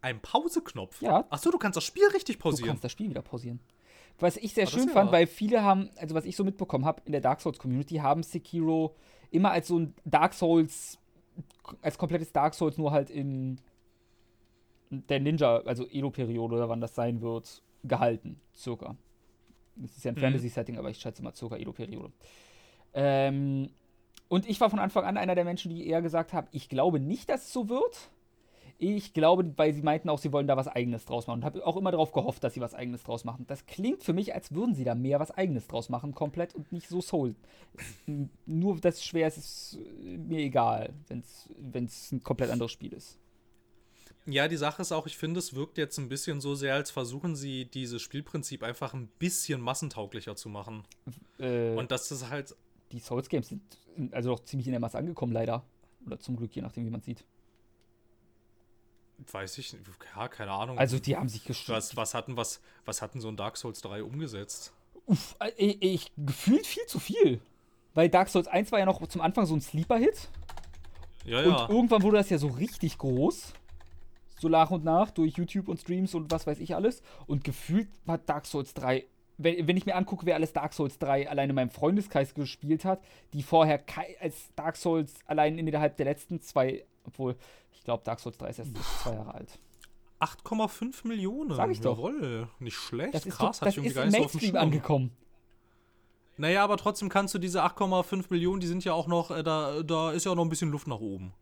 Ein 0.00 0.20
Pauseknopf? 0.20 1.00
Ja. 1.00 1.24
Achso, 1.30 1.52
du 1.52 1.58
kannst 1.58 1.76
das 1.76 1.84
Spiel 1.84 2.08
richtig 2.12 2.40
pausieren. 2.40 2.66
Du 2.66 2.70
kannst 2.70 2.84
das 2.84 2.92
Spiel 2.92 3.10
wieder 3.10 3.22
pausieren. 3.22 3.60
Was 4.20 4.36
ich 4.36 4.52
sehr 4.52 4.66
schön 4.66 4.88
fand, 4.88 5.12
weil 5.12 5.26
viele 5.26 5.62
haben, 5.62 5.90
also 5.96 6.14
was 6.14 6.24
ich 6.24 6.34
so 6.36 6.44
mitbekommen 6.44 6.84
habe 6.84 7.02
in 7.04 7.12
der 7.12 7.20
Dark 7.20 7.40
Souls 7.40 7.58
Community, 7.58 7.96
haben 7.96 8.22
Sekiro 8.22 8.94
immer 9.30 9.52
als 9.52 9.68
so 9.68 9.78
ein 9.78 9.94
Dark 10.04 10.34
Souls 10.34 10.98
als 11.82 11.98
komplettes 11.98 12.32
Dark 12.32 12.54
Souls, 12.54 12.78
nur 12.78 12.90
halt 12.90 13.10
in 13.10 13.60
der 14.90 15.20
Ninja, 15.20 15.58
also 15.58 15.86
Edo-Periode 15.86 16.56
oder 16.56 16.68
wann 16.68 16.80
das 16.80 16.94
sein 16.94 17.20
wird, 17.20 17.62
gehalten, 17.84 18.40
circa. 18.56 18.96
Das 19.76 19.96
ist 19.96 20.04
ja 20.04 20.12
ein 20.12 20.16
mhm. 20.16 20.20
Fantasy-Setting, 20.20 20.78
aber 20.78 20.90
ich 20.90 20.98
schätze 20.98 21.22
mal 21.22 21.34
circa 21.34 21.56
Edo-Periode. 21.56 22.10
Ähm, 22.94 23.68
Und 24.28 24.48
ich 24.48 24.60
war 24.60 24.70
von 24.70 24.78
Anfang 24.78 25.04
an 25.04 25.16
einer 25.16 25.34
der 25.34 25.44
Menschen, 25.44 25.70
die 25.70 25.86
eher 25.86 26.02
gesagt 26.02 26.32
haben, 26.32 26.48
ich 26.52 26.68
glaube 26.68 27.00
nicht, 27.00 27.28
dass 27.28 27.44
es 27.44 27.52
so 27.52 27.68
wird. 27.68 28.10
Ich 28.80 29.12
glaube, 29.12 29.52
weil 29.56 29.74
sie 29.74 29.82
meinten 29.82 30.08
auch, 30.08 30.20
sie 30.20 30.32
wollen 30.32 30.46
da 30.46 30.56
was 30.56 30.68
Eigenes 30.68 31.04
draus 31.04 31.26
machen. 31.26 31.40
Und 31.40 31.44
habe 31.44 31.66
auch 31.66 31.76
immer 31.76 31.90
darauf 31.90 32.12
gehofft, 32.12 32.44
dass 32.44 32.54
sie 32.54 32.60
was 32.60 32.74
Eigenes 32.74 33.02
draus 33.02 33.24
machen. 33.24 33.44
Das 33.48 33.66
klingt 33.66 34.04
für 34.04 34.12
mich, 34.12 34.34
als 34.34 34.54
würden 34.54 34.74
sie 34.76 34.84
da 34.84 34.94
mehr 34.94 35.18
was 35.18 35.32
Eigenes 35.32 35.66
draus 35.66 35.88
machen, 35.88 36.14
komplett 36.14 36.54
und 36.54 36.70
nicht 36.70 36.88
so 36.88 37.00
Soul. 37.00 37.34
Nur, 38.46 38.80
dass 38.80 38.96
es 38.96 39.04
schwer 39.04 39.26
ist, 39.26 39.36
ist 39.36 39.78
mir 40.00 40.38
egal, 40.38 40.94
wenn 41.08 41.84
es 41.86 42.12
ein 42.12 42.22
komplett 42.22 42.50
anderes 42.50 42.70
Spiel 42.70 42.92
ist. 42.92 43.18
Ja, 44.26 44.46
die 44.46 44.56
Sache 44.56 44.82
ist 44.82 44.92
auch, 44.92 45.06
ich 45.06 45.16
finde, 45.16 45.38
es 45.38 45.54
wirkt 45.54 45.78
jetzt 45.78 45.98
ein 45.98 46.08
bisschen 46.08 46.40
so 46.40 46.54
sehr, 46.54 46.74
als 46.74 46.90
versuchen 46.90 47.34
sie 47.34 47.64
dieses 47.64 48.02
Spielprinzip 48.02 48.62
einfach 48.62 48.92
ein 48.92 49.08
bisschen 49.18 49.60
massentauglicher 49.60 50.36
zu 50.36 50.50
machen. 50.50 50.84
Äh, 51.38 51.74
und 51.74 51.90
das 51.90 52.12
ist 52.12 52.28
halt. 52.28 52.54
Die 52.92 53.00
Souls 53.00 53.28
Games 53.28 53.48
sind 53.48 53.62
also 54.12 54.30
doch 54.30 54.44
ziemlich 54.44 54.66
in 54.66 54.72
der 54.72 54.80
Masse 54.80 54.98
angekommen, 54.98 55.32
leider. 55.32 55.64
Oder 56.06 56.20
zum 56.20 56.36
Glück, 56.36 56.54
je 56.54 56.62
nachdem, 56.62 56.84
wie 56.84 56.90
man 56.90 57.00
sieht. 57.00 57.24
Weiß 59.32 59.58
ich, 59.58 59.76
ja, 60.16 60.28
keine 60.28 60.52
Ahnung. 60.52 60.78
Also 60.78 60.98
die 60.98 61.16
haben 61.16 61.28
sich 61.28 61.44
gestört. 61.44 61.76
Was, 61.76 61.96
was, 61.96 62.14
hatten, 62.14 62.36
was, 62.36 62.60
was 62.84 63.02
hatten 63.02 63.20
so 63.20 63.28
ein 63.28 63.36
Dark 63.36 63.56
Souls 63.56 63.80
3 63.80 64.02
umgesetzt? 64.04 64.72
Uff, 65.06 65.34
äh, 65.40 65.50
ich, 65.56 65.82
ich 65.82 66.12
gefühlt 66.16 66.66
viel 66.66 66.86
zu 66.86 67.00
viel. 67.00 67.40
Weil 67.94 68.08
Dark 68.08 68.28
Souls 68.28 68.46
1 68.46 68.70
war 68.70 68.78
ja 68.78 68.86
noch 68.86 69.04
zum 69.08 69.20
Anfang 69.20 69.44
so 69.46 69.54
ein 69.54 69.60
Sleeper-Hit. 69.60 70.28
Ja, 71.24 71.42
ja. 71.42 71.48
Und 71.48 71.70
irgendwann 71.70 72.02
wurde 72.02 72.18
das 72.18 72.30
ja 72.30 72.38
so 72.38 72.48
richtig 72.48 72.96
groß. 72.98 73.52
So 74.38 74.48
nach 74.48 74.70
und 74.70 74.84
nach 74.84 75.10
durch 75.10 75.36
YouTube 75.36 75.66
und 75.66 75.80
Streams 75.80 76.14
und 76.14 76.30
was 76.30 76.46
weiß 76.46 76.60
ich 76.60 76.76
alles. 76.76 77.02
Und 77.26 77.42
gefühlt 77.42 77.88
war 78.04 78.18
Dark 78.18 78.46
Souls 78.46 78.72
3 78.74 79.04
wenn, 79.38 79.66
wenn, 79.68 79.76
ich 79.76 79.86
mir 79.86 79.94
angucke, 79.94 80.26
wer 80.26 80.34
alles 80.34 80.52
Dark 80.52 80.74
Souls 80.74 80.98
3 80.98 81.30
allein 81.30 81.48
in 81.48 81.54
meinem 81.54 81.70
Freundeskreis 81.70 82.34
gespielt 82.34 82.84
hat, 82.84 83.00
die 83.32 83.42
vorher 83.42 83.82
als 84.20 84.52
Dark 84.56 84.76
Souls 84.76 85.14
allein 85.26 85.58
innerhalb 85.58 85.96
der 85.96 86.06
letzten 86.06 86.42
zwei, 86.42 86.84
obwohl 87.08 87.36
glaube, 87.88 88.04
Dark 88.04 88.20
Souls 88.20 88.36
3 88.36 88.50
ist 88.50 88.58
erst 88.58 88.72
zwei 89.02 89.14
Jahre 89.14 89.32
alt. 89.32 89.58
8,5 90.20 91.08
Millionen. 91.08 91.54
Sag 91.54 91.70
ich 91.70 91.80
doch. 91.80 91.96
Jawohl. 91.96 92.48
Nicht 92.58 92.76
schlecht. 92.76 93.14
Das 93.14 93.24
ist, 93.24 93.38
Krass, 93.38 93.60
das 93.60 93.78
ist 93.78 93.96
im 93.96 94.10
Mainstream 94.10 94.56
angekommen. 94.56 95.16
Naja, 96.36 96.62
aber 96.62 96.76
trotzdem 96.76 97.08
kannst 97.08 97.34
du 97.34 97.38
diese 97.38 97.64
8,5 97.64 98.26
Millionen, 98.28 98.60
die 98.60 98.66
sind 98.66 98.84
ja 98.84 98.92
auch 98.92 99.06
noch, 99.06 99.30
äh, 99.30 99.42
da, 99.42 99.82
da 99.82 100.12
ist 100.12 100.26
ja 100.26 100.32
auch 100.32 100.36
noch 100.36 100.44
ein 100.44 100.50
bisschen 100.50 100.70
Luft 100.70 100.86
nach 100.86 101.00
oben. 101.00 101.32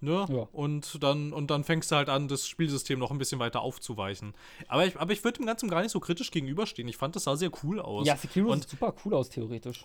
Ne? 0.00 0.26
Ja. 0.28 0.48
Und, 0.50 1.00
dann, 1.00 1.32
und 1.32 1.52
dann 1.52 1.62
fängst 1.62 1.92
du 1.92 1.96
halt 1.96 2.08
an, 2.08 2.26
das 2.26 2.48
Spielsystem 2.48 2.98
noch 2.98 3.12
ein 3.12 3.18
bisschen 3.18 3.38
weiter 3.38 3.60
aufzuweichen. 3.60 4.34
Aber 4.66 4.84
ich, 4.84 4.98
aber 4.98 5.12
ich 5.12 5.22
würde 5.22 5.38
dem 5.38 5.46
Ganzen 5.46 5.68
gar 5.68 5.80
nicht 5.80 5.92
so 5.92 6.00
kritisch 6.00 6.32
gegenüberstehen. 6.32 6.88
Ich 6.88 6.96
fand, 6.96 7.14
das 7.14 7.22
sah 7.24 7.36
sehr 7.36 7.52
cool 7.62 7.78
aus. 7.78 8.04
Ja, 8.04 8.16
Sekiro 8.16 8.52
sieht 8.56 8.68
super 8.68 8.92
cool 9.04 9.14
aus, 9.14 9.28
theoretisch. 9.28 9.84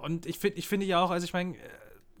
Und 0.00 0.24
ich, 0.24 0.38
find, 0.38 0.56
ich 0.56 0.66
finde 0.66 0.86
ja 0.86 1.02
auch, 1.02 1.10
also 1.10 1.24
ich 1.24 1.34
meine, 1.34 1.54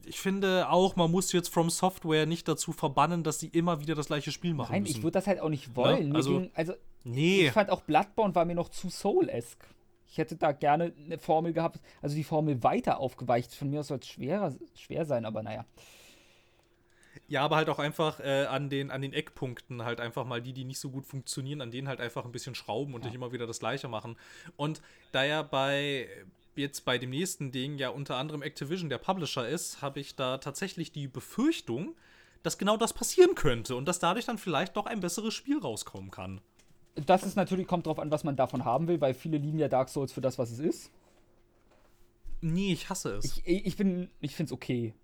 ich 0.08 0.20
finde 0.20 0.70
auch, 0.70 0.96
man 0.96 1.10
muss 1.10 1.32
jetzt 1.32 1.48
From 1.48 1.70
Software 1.70 2.26
nicht 2.26 2.48
dazu 2.48 2.72
verbannen, 2.72 3.22
dass 3.22 3.38
sie 3.38 3.48
immer 3.48 3.80
wieder 3.80 3.94
das 3.94 4.06
gleiche 4.06 4.32
Spiel 4.32 4.54
machen 4.54 4.72
Nein, 4.72 4.82
müssen. 4.82 4.96
ich 4.96 5.02
würde 5.02 5.12
das 5.12 5.26
halt 5.26 5.40
auch 5.40 5.48
nicht 5.48 5.76
wollen. 5.76 6.08
Ja? 6.08 6.14
Also, 6.14 6.38
ging, 6.38 6.50
also 6.54 6.72
nee. 7.04 7.46
ich 7.46 7.52
fand 7.52 7.70
auch 7.70 7.82
Bloodborne 7.82 8.34
war 8.34 8.44
mir 8.44 8.54
noch 8.54 8.68
zu 8.68 8.90
Soul-esque. 8.90 9.66
Ich 10.10 10.16
hätte 10.16 10.36
da 10.36 10.52
gerne 10.52 10.94
eine 11.04 11.18
Formel 11.18 11.52
gehabt, 11.52 11.80
also 12.00 12.16
die 12.16 12.24
Formel 12.24 12.62
weiter 12.62 12.98
aufgeweicht. 12.98 13.54
Von 13.54 13.70
mir 13.70 13.80
aus 13.80 13.88
soll 13.88 13.98
es 13.98 14.08
schwer, 14.08 14.54
schwer 14.74 15.04
sein, 15.04 15.26
aber 15.26 15.42
naja. 15.42 15.66
Ja, 17.26 17.42
aber 17.42 17.56
halt 17.56 17.68
auch 17.68 17.78
einfach 17.78 18.20
äh, 18.20 18.46
an, 18.46 18.70
den, 18.70 18.90
an 18.90 19.02
den 19.02 19.12
Eckpunkten 19.12 19.84
halt 19.84 20.00
einfach 20.00 20.24
mal 20.24 20.40
die, 20.40 20.54
die 20.54 20.64
nicht 20.64 20.78
so 20.78 20.90
gut 20.90 21.04
funktionieren, 21.04 21.60
an 21.60 21.70
denen 21.70 21.88
halt 21.88 22.00
einfach 22.00 22.24
ein 22.24 22.32
bisschen 22.32 22.54
schrauben 22.54 22.94
und 22.94 23.02
ja. 23.02 23.08
nicht 23.08 23.16
immer 23.16 23.32
wieder 23.32 23.46
das 23.46 23.58
Gleiche 23.58 23.88
machen. 23.88 24.16
Und 24.56 24.80
da 25.12 25.24
ja 25.24 25.42
bei, 25.42 26.08
jetzt 26.58 26.84
bei 26.84 26.98
dem 26.98 27.10
nächsten 27.10 27.52
Ding 27.52 27.78
ja 27.78 27.88
unter 27.88 28.16
anderem 28.16 28.42
Activision 28.42 28.88
der 28.88 28.98
Publisher 28.98 29.48
ist, 29.48 29.82
habe 29.82 30.00
ich 30.00 30.16
da 30.16 30.38
tatsächlich 30.38 30.92
die 30.92 31.08
Befürchtung, 31.08 31.94
dass 32.42 32.58
genau 32.58 32.76
das 32.76 32.92
passieren 32.92 33.34
könnte 33.34 33.76
und 33.76 33.86
dass 33.86 33.98
dadurch 33.98 34.26
dann 34.26 34.38
vielleicht 34.38 34.76
doch 34.76 34.86
ein 34.86 35.00
besseres 35.00 35.34
Spiel 35.34 35.58
rauskommen 35.58 36.10
kann. 36.10 36.40
Das 36.94 37.22
ist 37.22 37.36
natürlich, 37.36 37.66
kommt 37.66 37.86
drauf 37.86 37.98
an, 37.98 38.10
was 38.10 38.24
man 38.24 38.36
davon 38.36 38.64
haben 38.64 38.88
will, 38.88 39.00
weil 39.00 39.14
viele 39.14 39.38
lieben 39.38 39.58
ja 39.58 39.68
Dark 39.68 39.88
Souls 39.88 40.12
für 40.12 40.20
das, 40.20 40.38
was 40.38 40.50
es 40.50 40.58
ist. 40.58 40.90
Nee, 42.40 42.72
ich 42.72 42.88
hasse 42.88 43.16
es. 43.16 43.40
Ich, 43.44 43.66
ich 43.66 43.76
bin, 43.76 44.10
ich 44.20 44.34
find's 44.34 44.52
okay. 44.52 44.94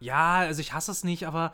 Ja, 0.00 0.38
also 0.38 0.60
ich 0.60 0.72
hasse 0.72 0.90
es 0.90 1.04
nicht, 1.04 1.26
aber 1.26 1.52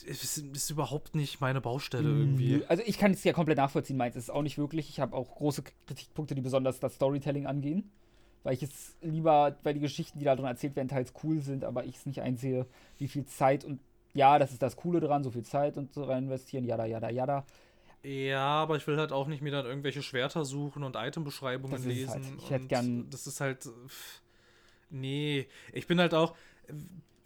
ist, 0.00 0.38
ist 0.38 0.70
überhaupt 0.70 1.14
nicht 1.14 1.40
meine 1.40 1.60
Baustelle 1.60 2.08
mhm. 2.08 2.20
irgendwie. 2.20 2.64
Also 2.66 2.82
ich 2.86 2.98
kann 2.98 3.12
es 3.12 3.24
ja 3.24 3.32
komplett 3.32 3.58
nachvollziehen, 3.58 3.96
meins 3.96 4.16
ist 4.16 4.24
es 4.24 4.30
auch 4.30 4.42
nicht 4.42 4.58
wirklich. 4.58 4.88
Ich 4.88 5.00
habe 5.00 5.16
auch 5.16 5.34
große 5.34 5.62
Kritikpunkte, 5.86 6.34
die 6.34 6.40
besonders 6.40 6.80
das 6.80 6.94
Storytelling 6.94 7.46
angehen. 7.46 7.90
Weil 8.44 8.54
ich 8.54 8.62
es 8.62 8.96
lieber, 9.02 9.56
weil 9.62 9.74
die 9.74 9.80
Geschichten, 9.80 10.18
die 10.18 10.24
da 10.24 10.34
drin 10.34 10.46
erzählt 10.46 10.74
werden, 10.74 10.88
teils 10.88 11.12
cool 11.22 11.40
sind, 11.40 11.64
aber 11.64 11.84
ich 11.84 11.96
es 11.96 12.06
nicht 12.06 12.22
einsehe, 12.22 12.66
wie 12.98 13.06
viel 13.06 13.24
Zeit 13.24 13.64
und 13.64 13.80
ja, 14.14 14.38
das 14.38 14.52
ist 14.52 14.62
das 14.62 14.76
Coole 14.76 15.00
dran, 15.00 15.22
so 15.22 15.30
viel 15.30 15.44
Zeit 15.44 15.76
und 15.76 15.94
so 15.94 16.04
rein 16.04 16.24
investieren, 16.24 16.64
jada, 16.64 16.84
jada, 16.84 17.08
jada. 17.08 17.46
Ja, 18.02 18.62
aber 18.62 18.76
ich 18.76 18.86
will 18.86 18.98
halt 18.98 19.12
auch 19.12 19.28
nicht 19.28 19.42
mir 19.42 19.52
dann 19.52 19.64
irgendwelche 19.64 20.02
Schwerter 20.02 20.44
suchen 20.44 20.82
und 20.82 20.96
Itembeschreibungen 20.96 21.78
halt. 21.78 21.86
lesen. 21.86 22.24
Halt. 22.24 22.24
Ich 22.38 22.50
hätte 22.50 22.66
gern. 22.66 23.08
Das 23.10 23.26
ist 23.26 23.40
halt. 23.40 23.68
Nee, 24.90 25.46
ich 25.72 25.86
bin 25.86 26.00
halt 26.00 26.12
auch 26.12 26.34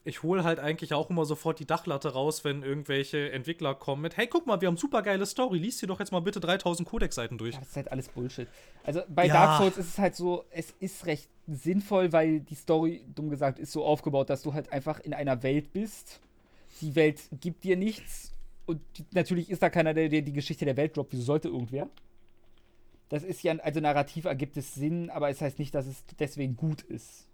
ich 0.06 0.22
hole 0.22 0.44
halt 0.44 0.60
eigentlich 0.60 0.94
auch 0.94 1.10
immer 1.10 1.24
sofort 1.24 1.58
die 1.58 1.66
Dachlatte 1.66 2.12
raus, 2.12 2.44
wenn 2.44 2.62
irgendwelche 2.62 3.32
Entwickler 3.32 3.74
kommen 3.74 4.02
mit, 4.02 4.16
hey, 4.16 4.28
guck 4.28 4.46
mal, 4.46 4.60
wir 4.60 4.68
haben 4.68 4.76
super 4.76 5.02
geile 5.02 5.26
Story, 5.26 5.58
liest 5.58 5.82
dir 5.82 5.88
doch 5.88 5.98
jetzt 5.98 6.12
mal 6.12 6.20
bitte 6.20 6.38
3000 6.38 6.88
Codex-Seiten 6.88 7.38
durch. 7.38 7.54
Ja, 7.54 7.60
das 7.60 7.70
ist 7.70 7.76
halt 7.76 7.90
alles 7.90 8.08
Bullshit. 8.08 8.46
Also 8.84 9.02
bei 9.08 9.26
ja. 9.26 9.34
Dark 9.34 9.58
Souls 9.58 9.76
ist 9.76 9.88
es 9.88 9.98
halt 9.98 10.14
so, 10.14 10.44
es 10.50 10.72
ist 10.78 11.06
recht 11.06 11.28
sinnvoll, 11.48 12.12
weil 12.12 12.38
die 12.40 12.54
Story, 12.54 13.04
dumm 13.16 13.30
gesagt, 13.30 13.58
ist 13.58 13.72
so 13.72 13.84
aufgebaut, 13.84 14.30
dass 14.30 14.42
du 14.42 14.54
halt 14.54 14.72
einfach 14.72 15.00
in 15.00 15.12
einer 15.12 15.42
Welt 15.42 15.72
bist. 15.72 16.20
Die 16.80 16.94
Welt 16.94 17.22
gibt 17.40 17.64
dir 17.64 17.76
nichts 17.76 18.32
und 18.66 18.80
natürlich 19.12 19.50
ist 19.50 19.62
da 19.62 19.70
keiner, 19.70 19.92
der 19.92 20.08
dir 20.08 20.22
die 20.22 20.32
Geschichte 20.32 20.64
der 20.64 20.76
Welt 20.76 20.96
droppt. 20.96 21.12
Wieso 21.14 21.24
sollte 21.24 21.48
irgendwer? 21.48 21.88
Das 23.08 23.24
ist 23.24 23.42
ja, 23.42 23.56
also 23.56 23.80
narrativ 23.80 24.24
ergibt 24.24 24.56
es 24.56 24.74
Sinn, 24.74 25.10
aber 25.10 25.30
es 25.30 25.40
heißt 25.40 25.58
nicht, 25.58 25.74
dass 25.74 25.86
es 25.86 26.04
deswegen 26.20 26.56
gut 26.56 26.82
ist. 26.82 27.26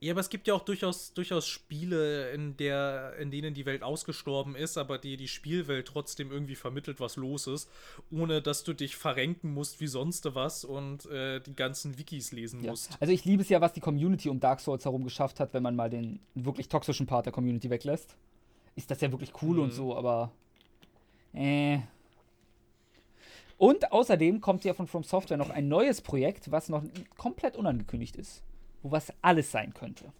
Ja, 0.00 0.12
aber 0.12 0.20
es 0.20 0.30
gibt 0.30 0.46
ja 0.46 0.54
auch 0.54 0.62
durchaus, 0.62 1.12
durchaus 1.12 1.48
Spiele, 1.48 2.30
in, 2.30 2.56
der, 2.56 3.16
in 3.18 3.32
denen 3.32 3.52
die 3.52 3.66
Welt 3.66 3.82
ausgestorben 3.82 4.54
ist, 4.54 4.78
aber 4.78 4.96
die 4.96 5.16
die 5.16 5.26
Spielwelt 5.26 5.88
trotzdem 5.88 6.30
irgendwie 6.30 6.54
vermittelt, 6.54 7.00
was 7.00 7.16
los 7.16 7.48
ist, 7.48 7.68
ohne 8.12 8.40
dass 8.40 8.62
du 8.62 8.74
dich 8.74 8.94
verrenken 8.94 9.52
musst 9.52 9.80
wie 9.80 9.88
sonst 9.88 10.32
was 10.36 10.64
und 10.64 11.06
äh, 11.06 11.40
die 11.40 11.56
ganzen 11.56 11.98
Wikis 11.98 12.30
lesen 12.30 12.62
ja. 12.62 12.70
musst. 12.70 12.96
Also 13.00 13.12
ich 13.12 13.24
liebe 13.24 13.42
es 13.42 13.48
ja, 13.48 13.60
was 13.60 13.72
die 13.72 13.80
Community 13.80 14.28
um 14.28 14.38
Dark 14.38 14.60
Souls 14.60 14.84
herum 14.84 15.02
geschafft 15.02 15.40
hat, 15.40 15.52
wenn 15.52 15.64
man 15.64 15.74
mal 15.74 15.90
den 15.90 16.20
wirklich 16.36 16.68
toxischen 16.68 17.06
Part 17.06 17.26
der 17.26 17.32
Community 17.32 17.68
weglässt. 17.68 18.14
Ist 18.76 18.92
das 18.92 19.00
ja 19.00 19.10
wirklich 19.10 19.32
cool 19.42 19.56
mhm. 19.56 19.62
und 19.62 19.72
so, 19.72 19.96
aber. 19.96 20.30
Äh. 21.32 21.80
Und 23.56 23.90
außerdem 23.90 24.40
kommt 24.40 24.64
ja 24.64 24.74
von 24.74 24.86
From 24.86 25.02
Software 25.02 25.36
noch 25.36 25.50
ein 25.50 25.66
neues 25.66 26.00
Projekt, 26.02 26.52
was 26.52 26.68
noch 26.68 26.84
komplett 27.16 27.56
unangekündigt 27.56 28.14
ist 28.14 28.44
wo 28.88 28.92
was 28.92 29.12
alles 29.22 29.50
sein 29.50 29.74
könnte. 29.74 30.12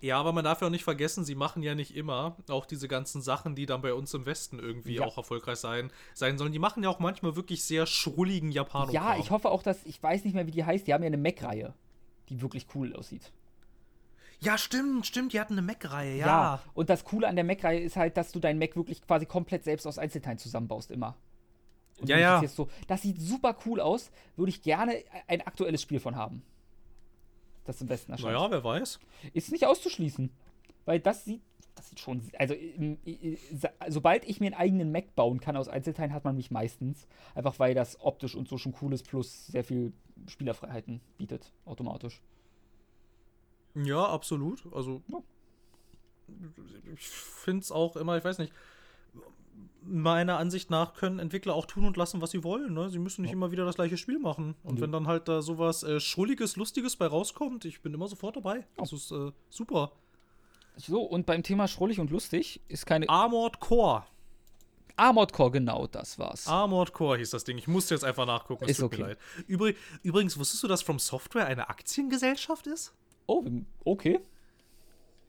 Ja, 0.00 0.18
aber 0.20 0.32
man 0.32 0.44
darf 0.44 0.60
ja 0.60 0.66
auch 0.66 0.70
nicht 0.70 0.84
vergessen, 0.84 1.24
sie 1.24 1.34
machen 1.34 1.62
ja 1.62 1.74
nicht 1.74 1.96
immer 1.96 2.36
auch 2.48 2.66
diese 2.66 2.88
ganzen 2.88 3.22
Sachen, 3.22 3.54
die 3.54 3.64
dann 3.64 3.80
bei 3.80 3.94
uns 3.94 4.12
im 4.12 4.26
Westen 4.26 4.58
irgendwie 4.58 4.96
ja. 4.96 5.04
auch 5.04 5.16
erfolgreich 5.16 5.58
sein, 5.58 5.90
sein 6.14 6.36
sollen. 6.36 6.52
Die 6.52 6.58
machen 6.58 6.82
ja 6.82 6.90
auch 6.90 6.98
manchmal 6.98 7.36
wirklich 7.36 7.64
sehr 7.64 7.86
schrulligen 7.86 8.52
Japaner. 8.52 8.92
Ja, 8.92 9.16
ich 9.16 9.30
hoffe 9.30 9.50
auch, 9.50 9.62
dass, 9.62 9.84
ich 9.86 10.02
weiß 10.02 10.24
nicht 10.24 10.34
mehr, 10.34 10.46
wie 10.46 10.50
die 10.50 10.64
heißt, 10.64 10.86
die 10.86 10.92
haben 10.92 11.02
ja 11.02 11.06
eine 11.06 11.16
Mac-Reihe, 11.16 11.72
die 12.28 12.42
wirklich 12.42 12.66
cool 12.74 12.94
aussieht. 12.94 13.32
Ja, 14.40 14.58
stimmt, 14.58 15.06
stimmt, 15.06 15.32
die 15.32 15.40
hatten 15.40 15.54
eine 15.54 15.62
Mac-Reihe, 15.62 16.16
ja. 16.16 16.26
Ja, 16.26 16.62
und 16.74 16.90
das 16.90 17.04
Coole 17.04 17.26
an 17.26 17.34
der 17.34 17.44
Mac-Reihe 17.44 17.80
ist 17.80 17.96
halt, 17.96 18.16
dass 18.16 18.30
du 18.30 18.40
deinen 18.40 18.58
Mac 18.58 18.76
wirklich 18.76 19.04
quasi 19.04 19.26
komplett 19.26 19.64
selbst 19.64 19.86
aus 19.86 19.98
Einzelteilen 19.98 20.38
zusammenbaust, 20.38 20.90
immer. 20.90 21.16
Und 22.00 22.08
ja, 22.08 22.18
ja. 22.18 22.40
Das, 22.40 22.54
so, 22.54 22.68
das 22.86 23.02
sieht 23.02 23.20
super 23.20 23.56
cool 23.66 23.80
aus. 23.80 24.10
Würde 24.36 24.50
ich 24.50 24.62
gerne 24.62 25.02
ein 25.26 25.40
aktuelles 25.40 25.82
Spiel 25.82 26.00
von 26.00 26.16
haben. 26.16 26.42
Das 27.64 27.80
im 27.80 27.88
besten 27.88 28.12
erscheint. 28.12 28.34
Naja, 28.34 28.50
wer 28.50 28.64
weiß. 28.64 28.98
Ist 29.34 29.52
nicht 29.52 29.66
auszuschließen. 29.66 30.30
Weil 30.84 31.00
das 31.00 31.24
sieht, 31.24 31.42
das 31.74 31.88
sieht 31.90 32.00
schon. 32.00 32.22
Also, 32.38 32.54
sobald 33.88 34.24
ich 34.24 34.40
mir 34.40 34.46
einen 34.46 34.54
eigenen 34.54 34.92
Mac 34.92 35.14
bauen 35.14 35.40
kann 35.40 35.56
aus 35.56 35.68
Einzelteilen, 35.68 36.12
hat 36.12 36.24
man 36.24 36.36
mich 36.36 36.50
meistens. 36.50 37.06
Einfach 37.34 37.58
weil 37.58 37.74
das 37.74 38.00
optisch 38.00 38.34
und 38.34 38.48
so 38.48 38.58
schon 38.58 38.74
cool 38.80 38.92
ist, 38.92 39.06
plus 39.06 39.48
sehr 39.48 39.64
viel 39.64 39.92
Spielerfreiheiten 40.28 41.00
bietet, 41.18 41.52
automatisch. 41.66 42.22
Ja, 43.74 44.06
absolut. 44.06 44.64
Also, 44.72 45.02
ja. 45.08 45.22
ich 46.94 47.06
finde 47.06 47.62
es 47.62 47.70
auch 47.70 47.96
immer, 47.96 48.16
ich 48.16 48.24
weiß 48.24 48.38
nicht 48.38 48.52
meiner 49.82 50.38
Ansicht 50.38 50.70
nach 50.70 50.94
können 50.94 51.18
Entwickler 51.18 51.54
auch 51.54 51.66
tun 51.66 51.84
und 51.86 51.96
lassen, 51.96 52.20
was 52.20 52.30
sie 52.30 52.44
wollen. 52.44 52.74
Ne? 52.74 52.90
Sie 52.90 52.98
müssen 52.98 53.22
nicht 53.22 53.30
ja. 53.30 53.36
immer 53.36 53.50
wieder 53.50 53.64
das 53.64 53.76
gleiche 53.76 53.96
Spiel 53.96 54.18
machen. 54.18 54.54
Und 54.62 54.76
ja. 54.76 54.82
wenn 54.82 54.92
dann 54.92 55.06
halt 55.06 55.28
da 55.28 55.42
sowas 55.42 55.82
äh, 55.82 56.00
Schrulliges, 56.00 56.56
Lustiges 56.56 56.96
bei 56.96 57.06
rauskommt, 57.06 57.64
ich 57.64 57.80
bin 57.80 57.94
immer 57.94 58.08
sofort 58.08 58.36
dabei. 58.36 58.66
Das 58.76 58.92
ist 58.92 59.10
äh, 59.10 59.32
super. 59.48 59.92
So, 60.76 61.02
und 61.02 61.26
beim 61.26 61.42
Thema 61.42 61.66
schrullig 61.66 61.98
und 61.98 62.10
lustig 62.10 62.60
ist 62.68 62.86
keine. 62.86 63.08
Armored 63.08 63.58
Core. 63.60 64.04
Armored 64.96 65.32
Core, 65.32 65.50
genau, 65.52 65.86
das 65.86 66.18
war's. 66.18 66.46
Armored 66.46 66.92
Core 66.92 67.18
hieß 67.18 67.30
das 67.30 67.44
Ding. 67.44 67.56
Ich 67.56 67.68
musste 67.68 67.94
jetzt 67.94 68.04
einfach 68.04 68.26
nachgucken. 68.26 68.64
Es 68.64 68.72
Ist 68.72 68.76
tut 68.78 68.86
okay. 68.86 69.02
mir 69.02 69.08
leid. 69.08 69.18
Übrig, 69.46 69.76
übrigens, 70.02 70.38
wusstest 70.38 70.62
du, 70.62 70.68
dass 70.68 70.82
From 70.82 70.98
Software 70.98 71.46
eine 71.46 71.68
Aktiengesellschaft 71.68 72.66
ist? 72.66 72.94
Oh, 73.26 73.44
okay. 73.84 74.20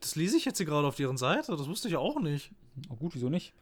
Das 0.00 0.16
lese 0.16 0.36
ich 0.36 0.44
jetzt 0.44 0.56
hier 0.56 0.66
gerade 0.66 0.86
auf 0.86 0.96
deren 0.96 1.16
Seite. 1.16 1.56
Das 1.56 1.68
wusste 1.68 1.88
ich 1.88 1.96
auch 1.96 2.18
nicht. 2.20 2.50
Na 2.88 2.94
gut, 2.96 3.14
wieso 3.14 3.28
nicht? 3.28 3.52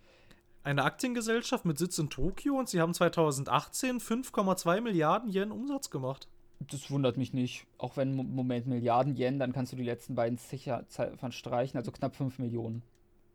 Eine 0.69 0.85
Aktiengesellschaft 0.85 1.65
mit 1.65 1.79
Sitz 1.79 1.97
in 1.99 2.11
Tokio 2.11 2.59
und 2.59 2.69
sie 2.69 2.79
haben 2.79 2.93
2018 2.93 4.01
5,2 4.01 4.83
Milliarden 4.83 5.31
Yen 5.33 5.51
Umsatz 5.51 5.89
gemacht. 5.89 6.29
Das 6.61 6.91
wundert 6.91 7.17
mich 7.17 7.33
nicht. 7.33 7.67
Auch 7.79 7.97
wenn 7.97 8.19
im 8.19 8.35
Moment 8.35 8.67
Milliarden 8.67 9.17
Yen, 9.17 9.39
dann 9.39 9.55
kannst 9.55 9.73
du 9.73 9.77
die 9.77 9.83
letzten 9.83 10.15
beiden 10.15 10.37
sicher 10.37 10.87
Ziffern 10.89 11.33
streichen, 11.33 11.79
also 11.79 11.91
knapp 11.91 12.15
5 12.15 12.39
Millionen. 12.39 12.83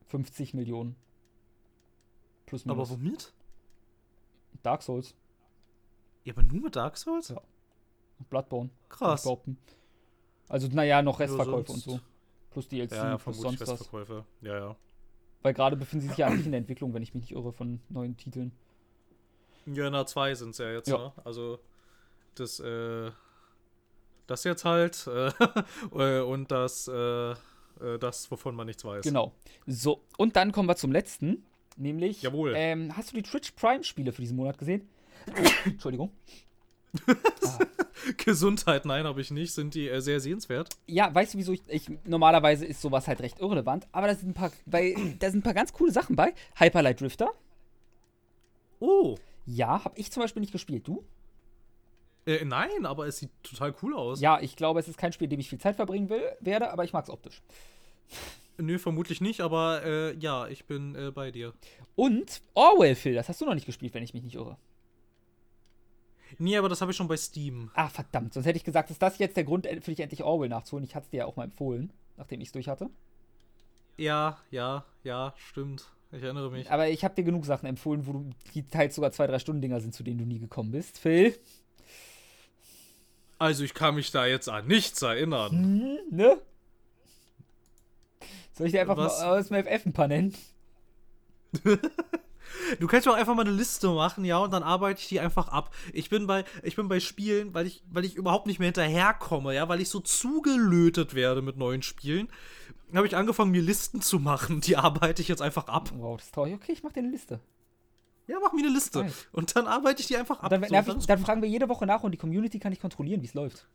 50 0.09 0.53
Millionen. 0.53 0.95
Plus 2.45 2.65
minus. 2.65 2.91
Aber 2.91 2.99
womit? 2.99 3.33
Dark 4.61 4.83
Souls, 4.83 5.15
Ja, 6.25 6.33
aber 6.33 6.43
nur 6.43 6.61
mit 6.61 6.75
Dark 6.75 6.97
Souls? 6.97 7.29
Ja. 7.29 7.41
Bloodborne. 8.29 8.69
Krass. 8.89 9.27
Also, 10.49 10.67
naja, 10.67 11.01
noch 11.01 11.19
Restverkäufe 11.19 11.71
und 11.71 11.79
so. 11.79 11.99
Plus 12.51 12.67
DLC, 12.67 12.91
Ja, 12.91 13.09
ja, 13.09 13.17
plus 13.17 13.39
sonst 13.41 13.59
was. 13.61 13.71
Restverkäufe. 13.71 14.23
Ja, 14.41 14.55
ja. 14.59 14.75
Weil 15.43 15.53
gerade 15.53 15.75
befinden 15.75 16.03
sie 16.03 16.07
sich 16.09 16.17
ja 16.17 16.27
eigentlich 16.27 16.45
in 16.45 16.51
der 16.53 16.59
Entwicklung, 16.59 16.93
wenn 16.93 17.03
ich 17.03 17.13
mich 17.13 17.23
nicht 17.23 17.33
irre, 17.33 17.51
von 17.53 17.79
neuen 17.89 18.17
Titeln. 18.17 18.51
Ja, 19.65 19.89
na, 19.89 20.05
zwei 20.05 20.33
sind 20.35 20.49
es 20.51 20.57
ja 20.57 20.71
jetzt, 20.71 20.87
Ja. 20.87 20.97
ne? 20.97 21.11
Also, 21.23 21.59
das, 22.35 22.59
äh, 22.59 23.11
das 24.27 24.43
jetzt 24.45 24.65
halt, 24.65 25.07
äh, 25.07 25.31
äh, 26.19 26.21
und 26.21 26.51
das, 26.51 26.87
äh, 26.87 27.31
äh, 27.31 27.35
das, 27.99 28.29
wovon 28.31 28.55
man 28.55 28.67
nichts 28.67 28.83
weiß. 28.83 29.03
Genau. 29.03 29.33
So, 29.67 30.01
und 30.17 30.35
dann 30.35 30.51
kommen 30.51 30.67
wir 30.67 30.75
zum 30.75 30.91
letzten. 30.91 31.43
Nämlich, 31.75 32.21
Jawohl. 32.21 32.53
Ähm, 32.55 32.95
hast 32.95 33.11
du 33.11 33.15
die 33.15 33.23
Twitch 33.23 33.51
Prime-Spiele 33.51 34.11
für 34.11 34.21
diesen 34.21 34.37
Monat 34.37 34.57
gesehen? 34.57 34.87
Entschuldigung. 35.65 36.11
Gesundheit, 38.17 38.85
nein, 38.85 39.05
habe 39.05 39.21
ich 39.21 39.31
nicht. 39.31 39.53
Sind 39.53 39.73
die 39.73 39.87
äh, 39.89 39.99
sehr 40.01 40.19
sehenswert? 40.19 40.69
Ja, 40.87 41.13
weißt 41.13 41.33
du, 41.33 41.37
wieso 41.37 41.53
ich, 41.53 41.61
ich. 41.67 41.89
Normalerweise 42.05 42.65
ist 42.65 42.81
sowas 42.81 43.07
halt 43.07 43.21
recht 43.21 43.39
irrelevant, 43.39 43.87
aber 43.91 44.07
da 44.07 44.15
sind 44.15 44.29
ein 44.29 44.33
paar, 44.33 44.51
weil, 44.65 44.93
da 45.19 45.29
sind 45.29 45.39
ein 45.39 45.43
paar 45.43 45.53
ganz 45.53 45.73
coole 45.73 45.91
Sachen 45.91 46.15
bei. 46.15 46.33
Hyperlight 46.55 47.01
Drifter. 47.01 47.31
Oh, 48.79 49.17
Ja, 49.45 49.83
habe 49.85 49.97
ich 49.97 50.11
zum 50.11 50.21
Beispiel 50.23 50.41
nicht 50.41 50.51
gespielt. 50.51 50.87
Du? 50.87 51.03
äh, 52.25 52.43
nein, 52.45 52.85
aber 52.85 53.07
es 53.07 53.17
sieht 53.17 53.31
total 53.43 53.73
cool 53.81 53.95
aus. 53.95 54.21
Ja, 54.21 54.39
ich 54.39 54.55
glaube, 54.55 54.79
es 54.79 54.87
ist 54.87 54.97
kein 54.97 55.11
Spiel, 55.13 55.25
in 55.25 55.31
dem 55.31 55.39
ich 55.39 55.49
viel 55.49 55.59
Zeit 55.59 55.75
verbringen 55.75 56.09
will, 56.09 56.23
werde, 56.39 56.71
aber 56.71 56.83
ich 56.83 56.93
mag 56.93 57.03
es 57.03 57.09
optisch. 57.09 57.41
Nö, 58.57 58.77
vermutlich 58.77 59.19
nicht, 59.19 59.41
aber 59.41 59.83
äh, 59.83 60.15
ja, 60.17 60.47
ich 60.47 60.65
bin 60.65 60.95
äh, 60.95 61.11
bei 61.11 61.31
dir. 61.31 61.53
Und 61.95 62.41
Orwell, 62.53 62.95
Phil, 62.95 63.15
das 63.15 63.27
hast 63.27 63.41
du 63.41 63.45
noch 63.45 63.55
nicht 63.55 63.65
gespielt, 63.65 63.93
wenn 63.93 64.03
ich 64.03 64.13
mich 64.13 64.23
nicht 64.23 64.35
irre. 64.35 64.57
Nee, 66.39 66.57
aber 66.57 66.69
das 66.69 66.81
habe 66.81 66.91
ich 66.91 66.97
schon 66.97 67.07
bei 67.07 67.17
Steam. 67.17 67.71
Ah, 67.73 67.89
verdammt, 67.89 68.33
sonst 68.33 68.45
hätte 68.45 68.57
ich 68.57 68.63
gesagt, 68.63 68.89
ist 68.91 69.01
das 69.01 69.17
jetzt 69.17 69.37
der 69.37 69.43
Grund 69.43 69.67
für 69.67 69.91
dich 69.91 69.99
endlich 69.99 70.23
Orwell 70.23 70.49
nachzuholen? 70.49 70.83
Ich 70.83 70.95
hatte 70.95 71.05
es 71.05 71.09
dir 71.11 71.17
ja 71.17 71.25
auch 71.25 71.35
mal 71.35 71.45
empfohlen, 71.45 71.91
nachdem 72.17 72.41
ich 72.41 72.47
es 72.47 72.51
durch 72.51 72.67
hatte. 72.67 72.89
Ja, 73.97 74.39
ja, 74.49 74.85
ja, 75.03 75.33
stimmt. 75.37 75.91
Ich 76.11 76.21
erinnere 76.21 76.51
mich. 76.51 76.69
Aber 76.69 76.89
ich 76.89 77.03
habe 77.03 77.15
dir 77.15 77.23
genug 77.23 77.45
Sachen 77.45 77.65
empfohlen, 77.65 78.05
wo 78.05 78.13
du, 78.13 78.29
die 78.53 78.67
teils 78.67 78.95
sogar 78.95 79.11
zwei, 79.11 79.25
drei 79.25 79.39
Stunden 79.39 79.61
Dinger 79.61 79.81
sind, 79.81 79.95
zu 79.95 80.03
denen 80.03 80.19
du 80.19 80.25
nie 80.25 80.39
gekommen 80.39 80.71
bist. 80.71 80.99
Phil? 80.99 81.35
Also, 83.39 83.63
ich 83.63 83.73
kann 83.73 83.95
mich 83.95 84.11
da 84.11 84.25
jetzt 84.25 84.47
an 84.47 84.67
nichts 84.67 85.01
erinnern. 85.01 85.51
Hm, 85.51 85.97
ne? 86.15 86.37
Soll 88.53 88.67
ich 88.67 88.73
dir 88.73 88.81
einfach 88.81 88.97
Was? 88.97 89.19
mal 89.19 89.39
aus 89.39 89.47
dem 89.47 89.63
FF 89.63 89.85
ein 89.87 89.93
paar 89.93 90.07
nennen? 90.07 90.35
Du 92.79 92.87
kannst 92.87 93.05
mir 93.05 93.13
auch 93.13 93.17
einfach 93.17 93.35
mal 93.35 93.45
eine 93.45 93.55
Liste 93.55 93.89
machen, 93.89 94.25
ja, 94.25 94.37
und 94.37 94.51
dann 94.51 94.63
arbeite 94.63 95.01
ich 95.01 95.07
die 95.07 95.19
einfach 95.19 95.47
ab. 95.47 95.73
Ich 95.93 96.09
bin 96.09 96.27
bei, 96.27 96.45
ich 96.63 96.75
bin 96.75 96.87
bei 96.87 96.99
Spielen, 96.99 97.53
weil 97.53 97.67
ich, 97.67 97.83
weil 97.89 98.05
ich 98.05 98.15
überhaupt 98.15 98.47
nicht 98.47 98.59
mehr 98.59 98.67
hinterherkomme, 98.67 99.53
ja, 99.53 99.67
weil 99.69 99.81
ich 99.81 99.89
so 99.89 99.99
zugelötet 99.99 101.13
werde 101.13 101.41
mit 101.41 101.57
neuen 101.57 101.81
Spielen, 101.81 102.29
habe 102.93 103.07
ich 103.07 103.15
angefangen, 103.15 103.51
mir 103.51 103.61
Listen 103.61 104.01
zu 104.01 104.19
machen. 104.19 104.61
Die 104.61 104.77
arbeite 104.77 105.21
ich 105.21 105.27
jetzt 105.27 105.41
einfach 105.41 105.67
ab. 105.67 105.91
Wow, 105.95 106.17
das 106.17 106.27
ist 106.27 106.35
traurig. 106.35 106.53
Okay, 106.53 106.73
ich 106.73 106.83
mach 106.83 106.91
dir 106.91 106.99
eine 106.99 107.09
Liste. 107.09 107.39
Ja, 108.27 108.37
mach 108.41 108.53
mir 108.53 108.63
eine 108.63 108.73
Liste. 108.73 109.03
Nice. 109.03 109.27
Und 109.31 109.55
dann 109.55 109.67
arbeite 109.67 110.01
ich 110.01 110.07
die 110.07 110.15
einfach 110.15 110.39
ab. 110.39 110.51
Und 110.51 110.61
dann, 110.61 110.63
So, 110.63 110.75
dann 110.75 110.99
ich, 110.99 111.05
dann 111.07 111.19
fragen 111.19 111.41
wir 111.41 111.49
jede 111.49 111.67
Woche 111.69 111.85
nach 111.85 112.03
und 112.03 112.11
die 112.11 112.17
Community 112.17 112.59
kann 112.59 112.71
ich 112.71 112.79
kontrollieren, 112.79 113.21
wie 113.21 113.25
es 113.25 113.33
läuft. 113.33 113.67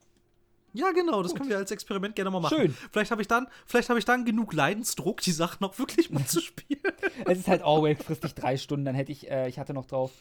Ja, 0.79 0.93
genau, 0.93 1.23
das 1.23 1.35
können 1.35 1.49
wir 1.49 1.57
als 1.57 1.71
Experiment 1.71 2.15
gerne 2.15 2.31
mal 2.31 2.41
machen. 2.41 2.57
Schön. 2.57 2.77
Vielleicht 2.93 3.11
habe 3.11 3.21
ich 3.21 3.29
dann, 3.29 3.49
vielleicht 3.67 3.89
habe 3.89 3.99
ich 3.99 4.05
dann 4.05 4.25
genug 4.25 4.53
Leidensdruck, 4.53 5.21
die 5.21 5.33
Sachen 5.33 5.65
auch 5.65 5.79
wirklich 5.79 6.11
mal 6.11 6.25
zu 6.25 6.41
spielen. 6.41 6.81
Es 7.27 7.39
ist 7.39 7.49
halt 7.49 7.63
Orwell, 7.63 7.97
frisst 7.97 8.25
dich 8.25 8.35
drei 8.35 8.57
Stunden, 8.57 8.85
dann 8.85 8.95
hätte 8.95 9.11
ich, 9.13 9.31
äh, 9.31 9.49
ich 9.49 9.59
hatte 9.59 9.75
noch 9.75 9.87
drauf, 9.87 10.13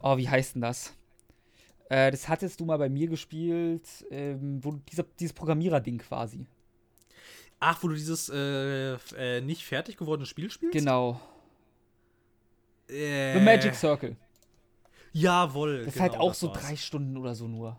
oh, 0.00 0.16
wie 0.16 0.28
heißt 0.28 0.56
denn 0.56 0.62
das? 0.62 0.94
Äh, 1.88 2.10
das 2.10 2.28
hattest 2.28 2.58
du 2.60 2.64
mal 2.64 2.76
bei 2.78 2.88
mir 2.88 3.06
gespielt, 3.06 3.86
ähm, 4.10 4.64
wo 4.64 4.72
du 4.72 4.80
dieser, 4.90 5.04
dieses 5.18 5.32
Programmierer-Ding 5.32 5.98
quasi. 5.98 6.46
Ach, 7.60 7.82
wo 7.82 7.88
du 7.88 7.94
dieses 7.94 8.28
äh, 8.30 8.94
äh, 9.16 9.40
nicht 9.42 9.64
fertig 9.64 9.96
gewordene 9.96 10.26
Spiel 10.26 10.50
spielst? 10.50 10.72
Genau. 10.72 11.20
Äh, 12.88 13.34
The 13.34 13.44
Magic 13.44 13.74
Circle. 13.74 14.16
Jawohl. 15.12 15.78
Das 15.78 15.88
ist 15.88 15.94
genau, 15.94 16.02
halt 16.02 16.20
auch 16.20 16.34
so 16.34 16.48
war's. 16.48 16.62
drei 16.62 16.76
Stunden 16.76 17.16
oder 17.16 17.34
so 17.34 17.46
nur. 17.46 17.76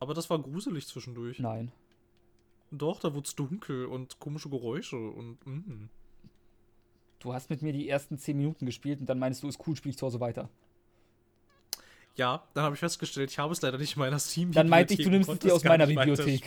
Aber 0.00 0.14
das 0.14 0.30
war 0.30 0.38
gruselig 0.38 0.86
zwischendurch. 0.86 1.38
Nein. 1.38 1.72
Doch, 2.70 3.00
da 3.00 3.14
wurde 3.14 3.26
es 3.26 3.34
dunkel 3.34 3.86
und 3.86 4.18
komische 4.18 4.48
Geräusche 4.48 4.96
und. 4.96 5.44
Mm. 5.46 5.88
Du 7.20 7.32
hast 7.32 7.50
mit 7.50 7.62
mir 7.62 7.72
die 7.72 7.88
ersten 7.88 8.16
zehn 8.18 8.36
Minuten 8.36 8.66
gespielt 8.66 9.00
und 9.00 9.06
dann 9.06 9.18
meinst 9.18 9.42
du, 9.42 9.48
ist 9.48 9.58
cool, 9.66 9.74
spiel 9.74 9.90
ich 9.90 9.98
zu 9.98 10.06
Hause 10.06 10.20
weiter. 10.20 10.48
Ja, 12.14 12.44
dann 12.54 12.64
habe 12.64 12.74
ich 12.74 12.80
festgestellt, 12.80 13.30
ich 13.30 13.38
habe 13.38 13.52
es 13.52 13.62
leider 13.62 13.78
nicht 13.78 13.94
in 13.96 14.00
meiner 14.00 14.18
steam 14.18 14.52
Dann 14.52 14.68
meinte 14.68 14.94
ich, 14.94 15.02
du 15.02 15.10
nimmst 15.10 15.28
es 15.28 15.38
dir 15.38 15.54
aus 15.54 15.64
meiner 15.64 15.86
Bibliothek. 15.86 16.44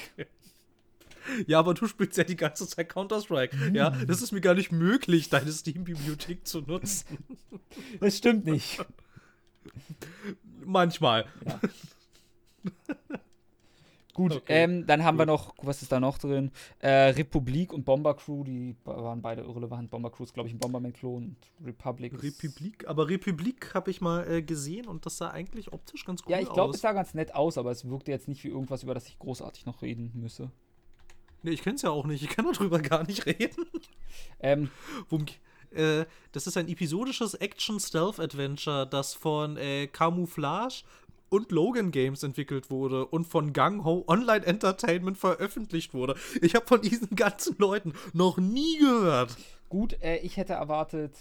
Ja, 1.46 1.60
aber 1.60 1.74
du 1.74 1.88
spielst 1.88 2.18
ja 2.18 2.24
die 2.24 2.36
ganze 2.36 2.68
Zeit 2.68 2.90
Counter-Strike. 2.90 3.72
Ja, 3.74 3.94
Hm. 3.94 4.08
das 4.08 4.22
ist 4.22 4.32
mir 4.32 4.42
gar 4.42 4.56
nicht 4.56 4.72
möglich, 4.72 5.30
deine 5.30 5.52
Steam-Bibliothek 5.52 6.48
zu 6.48 6.62
nutzen. 6.62 7.20
Das 8.00 8.18
stimmt 8.18 8.46
nicht. 8.46 8.84
Manchmal. 10.66 11.26
Gut, 14.14 14.34
Okay, 14.34 14.44
ähm, 14.64 14.86
dann 14.88 15.04
haben 15.04 15.18
wir 15.18 15.26
gut. 15.26 15.34
noch, 15.36 15.54
was 15.62 15.82
ist 15.82 15.92
da 15.92 16.00
noch 16.00 16.18
drin? 16.18 16.52
Äh, 16.80 16.90
Republik 17.12 17.72
und 17.74 17.86
Bomber 17.86 18.14
Crew, 18.16 18.44
die 18.44 18.76
waren 18.84 19.22
beide 19.22 19.42
irrelevant. 19.44 19.90
Bomber 19.90 20.10
Crew 20.12 20.24
ist, 20.24 20.34
glaube 20.34 20.50
ich, 20.50 20.56
ein 20.56 20.60
Bomberman-Klon 20.60 21.24
und 21.24 21.38
Republic. 21.66 22.14
Republik, 22.22 22.88
aber 22.88 23.08
Republik 23.08 23.74
habe 23.74 23.90
ich 23.92 24.02
mal 24.02 24.30
äh, 24.30 24.42
gesehen 24.42 24.88
und 24.88 25.06
das 25.06 25.18
sah 25.18 25.30
eigentlich 25.30 25.72
optisch 25.72 26.04
ganz 26.06 26.22
cool 26.26 26.32
Ja, 26.34 26.40
ich 26.40 26.50
glaube, 26.52 26.70
aus. 26.70 26.76
es 26.76 26.82
sah 26.82 26.92
ganz 26.94 27.14
nett 27.14 27.34
aus, 27.36 27.58
aber 27.58 27.72
es 27.72 27.90
wirkte 27.90 28.12
jetzt 28.12 28.28
nicht 28.28 28.44
wie 28.44 28.50
irgendwas, 28.50 28.84
über 28.84 28.94
das 28.94 29.08
ich 29.08 29.18
großartig 29.20 29.66
noch 29.66 29.82
reden 29.82 30.12
müsse. 30.14 30.52
Nee, 31.44 31.52
ich 31.52 31.62
kenn's 31.64 31.82
ja 31.82 31.90
auch 31.90 32.06
nicht. 32.06 32.22
Ich 32.22 32.30
kann 32.30 32.46
darüber 32.54 32.80
gar 32.80 33.06
nicht 33.08 33.26
reden. 33.26 33.66
Ähm, 34.40 34.70
Worum, 35.10 35.26
äh, 35.72 36.06
das 36.34 36.48
ist 36.48 36.58
ein 36.58 36.68
episodisches 36.68 37.34
Action-Stealth-Adventure, 37.34 38.86
das 38.88 39.14
von 39.14 39.58
äh, 39.58 39.88
Camouflage 39.88 40.84
und 41.32 41.50
Logan 41.52 41.92
Games 41.92 42.24
entwickelt 42.24 42.70
wurde 42.70 43.06
und 43.08 43.24
von 43.26 43.54
Gang 43.54 43.86
Ho 43.86 44.04
Online 44.08 44.46
Entertainment 44.46 45.18
veröffentlicht 45.18 45.94
wurde. 45.94 46.16
Ich 46.42 46.56
habe 46.56 46.68
von 46.68 46.82
diesen 46.82 47.16
ganzen 47.16 47.56
Leuten 47.58 47.94
noch 48.14 48.38
nie 48.38 48.78
gehört. 48.78 49.36
gut, 49.70 49.94
äh, 50.04 50.18
ich 50.18 50.36
hätte 50.36 50.54
erwartet, 50.54 51.16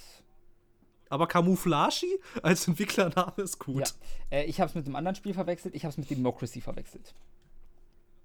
Aber 1.09 1.29
Camouflage 1.29 2.07
als 2.43 2.67
Entwicklername 2.67 3.35
ist 3.43 3.59
ja, 3.61 3.65
gut. 3.73 3.95
äh, 4.31 4.45
ich 4.47 4.61
habe 4.61 4.69
es 4.69 4.75
mit 4.75 4.85
einem 4.85 4.97
anderen 4.97 5.15
Spiel 5.15 5.33
verwechselt, 5.33 5.77
ich 5.77 5.85
habe 5.85 5.93
es 5.93 5.97
mit 5.99 6.11
Democracy 6.11 6.61
verwechselt. 6.61 7.15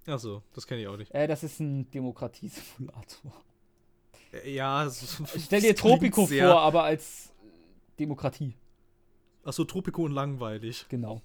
Achso, 0.08 0.42
das 0.54 0.66
kenne 0.66 0.82
ich 0.82 0.88
auch 0.88 0.96
nicht. 0.96 1.12
Äh, 1.14 1.28
das 1.28 1.44
ist 1.44 1.60
ein 1.60 1.88
Demokratiesimulator. 1.92 3.32
Äh, 4.32 4.54
ja, 4.54 4.84
es- 4.84 5.22
Stell 5.38 5.60
dir 5.60 5.76
Tropico 5.76 6.26
vor, 6.26 6.60
aber 6.60 6.82
als 6.82 7.32
Demokratie, 8.00 8.54
Achso, 9.44 9.62
Tropico 9.64 10.02
und 10.02 10.10
langweilig. 10.12 10.86
genau. 10.88 11.22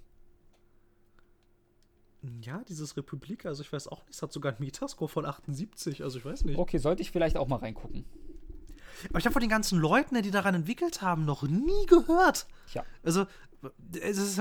Ja, 2.40 2.62
dieses 2.68 2.96
Republik, 2.96 3.46
also 3.46 3.62
ich 3.62 3.72
weiß 3.72 3.88
auch 3.88 4.04
nicht, 4.06 4.14
es 4.14 4.22
hat 4.22 4.32
sogar 4.32 4.52
einen 4.52 4.64
Metascore 4.64 5.08
von 5.08 5.26
78, 5.26 6.02
also 6.02 6.18
ich 6.18 6.24
weiß 6.24 6.44
nicht. 6.44 6.58
Okay, 6.58 6.78
sollte 6.78 7.02
ich 7.02 7.10
vielleicht 7.10 7.36
auch 7.36 7.48
mal 7.48 7.56
reingucken. 7.56 8.04
Aber 9.08 9.18
ich 9.18 9.24
habe 9.24 9.32
von 9.32 9.40
den 9.40 9.50
ganzen 9.50 9.80
Leuten, 9.80 10.20
die 10.22 10.30
daran 10.30 10.54
entwickelt 10.54 11.02
haben, 11.02 11.24
noch 11.24 11.42
nie 11.42 11.86
gehört. 11.86 12.46
Tja. 12.70 12.84
Also, 13.02 13.26
es 14.00 14.18
ist 14.18 14.40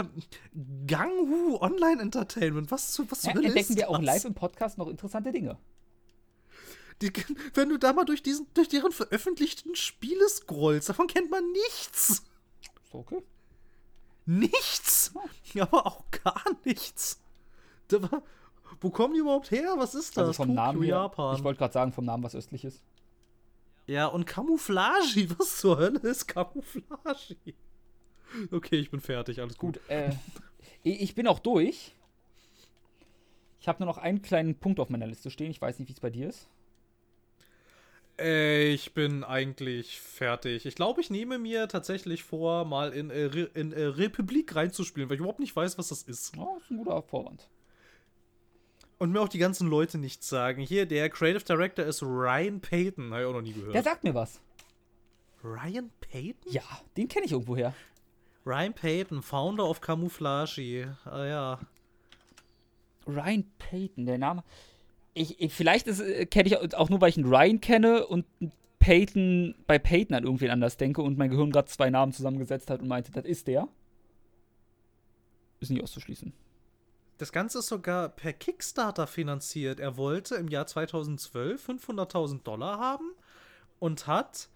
Ganghu 0.86 1.58
Online 1.60 2.02
Entertainment. 2.02 2.70
Was 2.70 2.94
zu 2.94 3.10
was 3.10 3.24
Ja, 3.24 3.34
Hölle 3.34 3.48
entdecken 3.48 3.76
wir 3.76 3.90
auch 3.90 3.99
live 3.99 4.26
im 4.26 4.34
Podcast 4.34 4.78
noch 4.78 4.88
interessante 4.88 5.32
Dinge. 5.32 5.58
Die, 7.02 7.12
wenn 7.56 7.70
du 7.70 7.78
da 7.78 7.94
mal 7.94 8.06
durch, 8.06 8.22
diesen, 8.22 8.45
durch 8.53 8.68
deren 8.68 8.91
veröffentlichten 8.91 9.76
Spiele 9.76 10.28
scrollst, 10.30 10.90
davon 10.90 11.08
kennt 11.08 11.32
man 11.32 11.44
nichts. 11.52 12.24
Okay. 12.91 13.24
Nichts. 14.26 15.12
Aber 15.60 15.88
auch 15.88 16.03
gar 16.12 16.44
nichts. 16.64 17.20
War- 18.01 18.23
Wo 18.80 18.89
kommen 18.89 19.13
die 19.13 19.19
überhaupt 19.19 19.51
her? 19.51 19.73
Was 19.77 19.95
ist 19.95 20.15
das? 20.18 20.22
Also 20.27 20.34
vom 20.34 20.47
Tokio, 20.47 20.61
Namen 20.63 20.81
her. 20.84 20.89
Japan. 20.95 21.35
Ich 21.38 21.43
wollte 21.43 21.59
gerade 21.59 21.73
sagen, 21.73 21.91
vom 21.91 22.05
Namen 22.05 22.23
was 22.23 22.35
östliches. 22.35 22.81
Ja, 23.88 24.05
und 24.07 24.26
Camouflage, 24.26 25.27
was 25.38 25.57
zur 25.57 25.77
Hölle 25.77 25.99
ist 25.99 26.27
Camouflage? 26.27 27.35
Okay, 28.51 28.77
ich 28.77 28.89
bin 28.91 29.01
fertig, 29.01 29.41
alles 29.41 29.57
gut. 29.57 29.80
Gut, 29.80 29.89
äh, 29.89 30.11
ich 30.84 31.15
bin 31.15 31.27
auch 31.27 31.39
durch. 31.39 31.93
Ich 33.59 33.68
habe 33.68 33.84
nur 33.84 33.88
noch 33.93 33.97
einen 33.97 34.22
kleinen 34.22 34.55
Punkt 34.55 34.80
auf 34.80 34.89
meiner 34.89 35.05
Liste 35.07 35.30
stehen. 35.30 35.51
Ich 35.51 35.61
weiß 35.61 35.77
nicht, 35.80 35.89
wie 35.89 35.93
es 35.93 35.99
bei 35.99 36.09
dir 36.09 36.30
ist. 36.30 36.47
Äh, 38.19 38.69
ich 38.73 38.93
bin 38.93 39.23
eigentlich 39.23 39.99
fertig. 39.99 40.65
Ich 40.65 40.76
glaube, 40.76 41.01
ich 41.01 41.09
nehme 41.09 41.38
mir 41.39 41.68
tatsächlich 41.68 42.23
vor, 42.23 42.65
mal 42.65 42.91
in, 42.93 43.09
äh, 43.09 43.26
Re 43.26 43.49
in 43.53 43.72
äh, 43.73 43.84
Republik 43.84 44.55
reinzuspielen, 44.55 45.09
weil 45.09 45.15
ich 45.15 45.19
überhaupt 45.22 45.39
nicht 45.39 45.55
weiß, 45.55 45.77
was 45.77 45.89
das 45.89 46.03
ist. 46.03 46.38
Oh, 46.38 46.57
ist 46.57 46.72
ein 46.72 46.77
guter 46.77 47.01
Vorwand. 47.03 47.49
Und 49.02 49.14
mir 49.14 49.19
auch 49.19 49.30
die 49.30 49.40
ganzen 49.40 49.68
Leute 49.68 49.98
nichts 49.98 50.30
sagen. 50.30 50.61
Hier, 50.61 50.86
der 50.86 51.10
Creative 51.10 51.44
Director 51.44 51.84
ist 51.84 52.03
Ryan 52.03 52.61
Payton. 52.61 53.10
Habe 53.10 53.23
ich 53.23 53.28
auch 53.28 53.34
noch 53.34 53.41
nie 53.41 53.53
gehört. 53.53 53.73
Der 53.73 53.82
sagt 53.82 54.03
mir 54.03 54.14
was. 54.14 54.40
Ryan 55.44 55.90
Payton? 56.02 56.52
Ja, 56.52 56.61
den 56.95 57.07
kenne 57.07 57.26
ich 57.26 57.32
irgendwoher. 57.32 57.73
Ryan 58.45 58.73
Payton, 58.76 59.23
Founder 59.23 59.68
of 59.68 59.82
Camouflage. 59.82 60.95
Ah 61.06 61.26
ja. 61.26 61.60
Ryan 63.07 63.44
Payton, 63.57 64.06
der 64.06 64.19
Name. 64.19 64.44
Ich, 65.15 65.41
ich 65.41 65.52
vielleicht 65.52 65.88
äh, 65.88 66.28
kenne 66.28 66.49
ich 66.49 66.76
auch 66.76 66.90
nur, 66.91 67.02
weil 67.02 67.10
ich 67.10 67.18
einen 67.18 67.26
Ryan 67.26 67.60
kenne 67.60 68.06
und 68.06 68.28
Payton 68.78 69.56
bei 69.65 69.80
Payton 69.80 70.15
an 70.15 70.26
irgendwen 70.26 70.52
anders 70.52 70.78
denke 70.78 71.02
und 71.02 71.18
mein 71.18 71.32
Gehirn 71.32 71.49
gerade 71.49 71.68
zwei 71.69 71.90
Namen 71.90 72.14
zusammengesetzt 72.14 72.69
hat 72.69 72.82
und 72.82 72.88
meinte, 72.88 73.11
das 73.11 73.26
ist 73.26 73.48
der. 73.48 73.68
Ist 75.60 75.72
nicht 75.72 75.82
auszuschließen. 75.82 76.34
Das 77.22 77.31
Ganze 77.31 77.60
ist 77.60 77.68
sogar 77.68 78.10
per 78.10 78.34
Kickstarter 78.34 79.06
finanziert. 79.06 79.80
Er 79.80 79.95
wollte 79.95 80.34
im 80.38 80.48
Jahr 80.48 80.65
2012 80.65 81.69
500.000 81.69 82.41
Dollar 82.41 82.80
haben 82.80 83.11
und 83.77 84.07
hat 84.07 84.49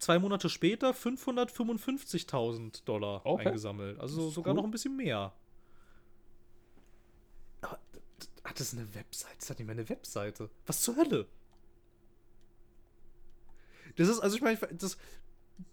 zwei 0.00 0.18
Monate 0.18 0.48
später 0.48 0.90
555.000 0.90 2.84
Dollar 2.84 3.24
Okay. 3.24 3.46
eingesammelt. 3.46 4.00
Also 4.00 4.28
sogar 4.28 4.54
cool. 4.54 4.56
noch 4.56 4.64
ein 4.64 4.72
bisschen 4.72 4.96
mehr. 4.96 5.32
Aber 7.60 7.78
hat 8.42 8.58
das 8.58 8.74
eine 8.74 8.92
Webseite? 8.92 9.36
Das 9.38 9.50
hat 9.50 9.60
nicht 9.60 9.68
mehr 9.68 9.76
eine 9.76 9.88
Webseite. 9.88 10.50
Was 10.66 10.80
zur 10.80 10.96
Hölle? 10.96 11.28
Das 13.94 14.08
ist, 14.08 14.18
also 14.18 14.34
ich 14.34 14.42
meine, 14.42 14.58
das, 14.72 14.98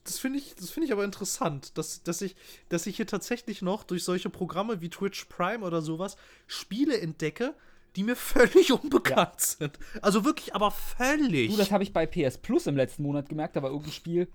das 0.04 0.20
finde 0.20 0.40
ich, 0.40 0.56
das 0.56 0.70
finde 0.70 0.88
ich 0.88 0.92
aber 0.92 1.04
interessant, 1.04 1.78
dass, 1.78 2.04
dass, 2.04 2.22
ich, 2.22 2.36
dass 2.70 2.88
ich 2.88 2.96
hier 2.98 3.08
tatsächlich 3.08 3.62
noch 3.62 3.84
durch 3.84 4.04
solche 4.04 4.30
Programme 4.30 4.82
wie 4.82 4.90
Twitch 4.90 5.26
Prime 5.26 5.66
oder 5.66 5.82
sowas 5.82 6.18
Spiele 6.48 7.00
entdecke, 7.00 7.54
die 7.96 8.04
mir 8.04 8.16
völlig 8.18 8.72
unbekannt 8.72 9.42
sind. 9.42 9.78
Also 10.02 10.26
wirklich, 10.26 10.56
aber 10.56 10.72
völlig. 10.72 11.52
Du, 11.52 11.58
das 11.58 11.72
habe 11.72 11.84
ich 11.84 11.94
bei 11.94 12.06
PS 12.06 12.38
Plus 12.38 12.68
im 12.68 12.76
letzten 12.78 13.04
Monat 13.04 13.30
gemerkt, 13.30 13.56
da 13.56 13.64
war 13.64 13.70
irgendein 13.70 13.94
Spiel, 13.94 14.28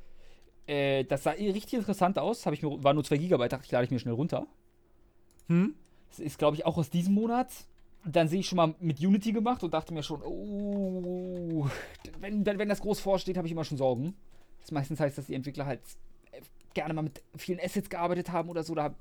äh, 0.67 1.05
das 1.05 1.25
sah 1.25 1.31
richtig 1.31 1.75
interessant 1.75 2.19
aus. 2.19 2.47
Ich 2.47 2.63
mir, 2.63 2.83
war 2.83 2.95
nur 2.95 3.05
2 3.05 3.17
GB, 3.17 3.49
dachte 3.49 3.65
ich, 3.65 3.73
lade 3.73 3.85
ich 3.85 3.91
mir 3.91 3.99
schnell 3.99 4.15
runter. 4.15 4.47
Hm? 5.49 5.75
Das 6.11 6.21
ist, 6.21 6.39
glaube 6.39 6.57
ich, 6.57 6.67
auch 6.67 6.77
aus 6.77 6.91
diesem 6.91 7.15
Monat. 7.15 7.49
Dann 8.05 8.29
sehe 8.29 8.41
ich 8.41 8.49
schon 8.49 8.57
mal 8.57 8.75
mit 8.81 9.01
Unity 9.01 9.33
gemacht 9.33 9.63
und 9.63 9.75
dachte 9.75 9.95
mir 9.95 10.03
schon, 10.03 10.23
oh, 10.23 11.69
wenn, 12.19 12.45
wenn 12.45 12.69
das 12.69 12.81
groß 12.81 13.01
vorsteht, 13.01 13.37
habe 13.37 13.47
ich 13.47 13.53
immer 13.53 13.65
schon 13.65 13.79
Sorgen. 13.79 14.15
Das 14.63 14.71
meistens 14.71 14.99
heißt, 14.99 15.19
dass 15.19 15.27
die 15.27 15.35
Entwickler 15.35 15.67
halt 15.67 15.81
äh, 16.33 16.41
gerne 16.75 16.95
mal 16.95 17.03
mit 17.03 17.23
vielen 17.37 17.61
Assets 17.61 17.91
gearbeitet 17.91 18.31
haben 18.33 18.49
oder 18.49 18.63
so. 18.63 18.75
Da 18.75 18.95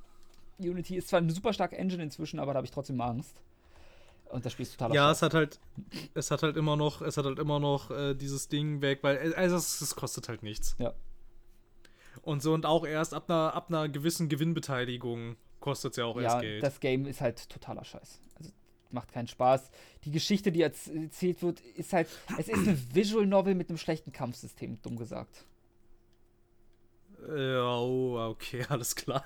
Unity 0.60 0.98
ist 0.98 1.08
zwar 1.08 1.20
eine 1.20 1.32
super 1.32 1.54
starke 1.54 1.78
Engine 1.78 2.04
inzwischen, 2.04 2.40
aber 2.40 2.54
da 2.54 2.58
habe 2.58 2.66
ich 2.66 2.72
trotzdem 2.72 3.00
Angst. 3.02 3.36
Und 4.30 4.46
das 4.46 4.54
Spiel 4.54 4.64
ist 4.64 4.78
total 4.78 4.94
Ja, 4.96 5.12
es 5.12 5.22
hat 5.22 5.34
halt, 5.34 5.60
es 6.14 6.32
hat 6.32 6.44
halt 6.44 6.56
immer 6.56 6.78
noch, 6.78 7.02
es 7.02 7.18
hat 7.18 7.26
halt 7.26 7.40
immer 7.40 7.60
noch 7.60 7.92
äh, 7.92 8.14
dieses 8.14 8.48
Ding 8.48 8.82
weg, 8.82 9.00
weil 9.02 9.18
äh, 9.18 9.36
also 9.36 9.58
es, 9.58 9.82
es 9.82 9.96
kostet 9.96 10.30
halt 10.30 10.42
nichts. 10.44 10.76
Ja. 10.80 10.94
Und 12.22 12.42
so 12.42 12.54
und 12.54 12.66
auch 12.66 12.86
erst 12.86 13.14
ab 13.14 13.30
einer, 13.30 13.54
ab 13.54 13.70
einer 13.70 13.90
gewissen 13.90 14.30
Gewinnbeteiligung 14.30 15.36
kostet 15.60 15.92
es 15.92 15.98
ja 15.98 16.06
auch 16.06 16.16
ja, 16.18 16.24
erst 16.24 16.42
Geld. 16.42 16.64
das 16.64 16.80
Game 16.80 17.06
ist 17.06 17.22
halt 17.22 17.50
totaler 17.50 17.84
Scheiß. 17.84 18.20
Also 18.38 18.52
macht 18.92 19.12
keinen 19.12 19.28
Spaß. 19.28 19.70
Die 20.06 20.12
Geschichte, 20.12 20.52
die 20.52 20.64
erz- 20.64 20.90
erzählt 20.90 21.42
wird, 21.42 21.60
ist 21.62 21.94
halt, 21.94 22.08
es 22.38 22.48
ist 22.48 22.68
eine 22.68 22.78
Visual 22.94 23.26
Novel 23.26 23.56
mit 23.56 23.70
einem 23.70 23.78
schlechten 23.78 24.12
Kampfsystem, 24.12 24.82
dumm 24.82 24.98
gesagt. 24.98 25.46
Ja, 27.28 27.78
oh, 27.78 28.18
okay, 28.30 28.66
alles 28.70 28.96
klar. 28.96 29.24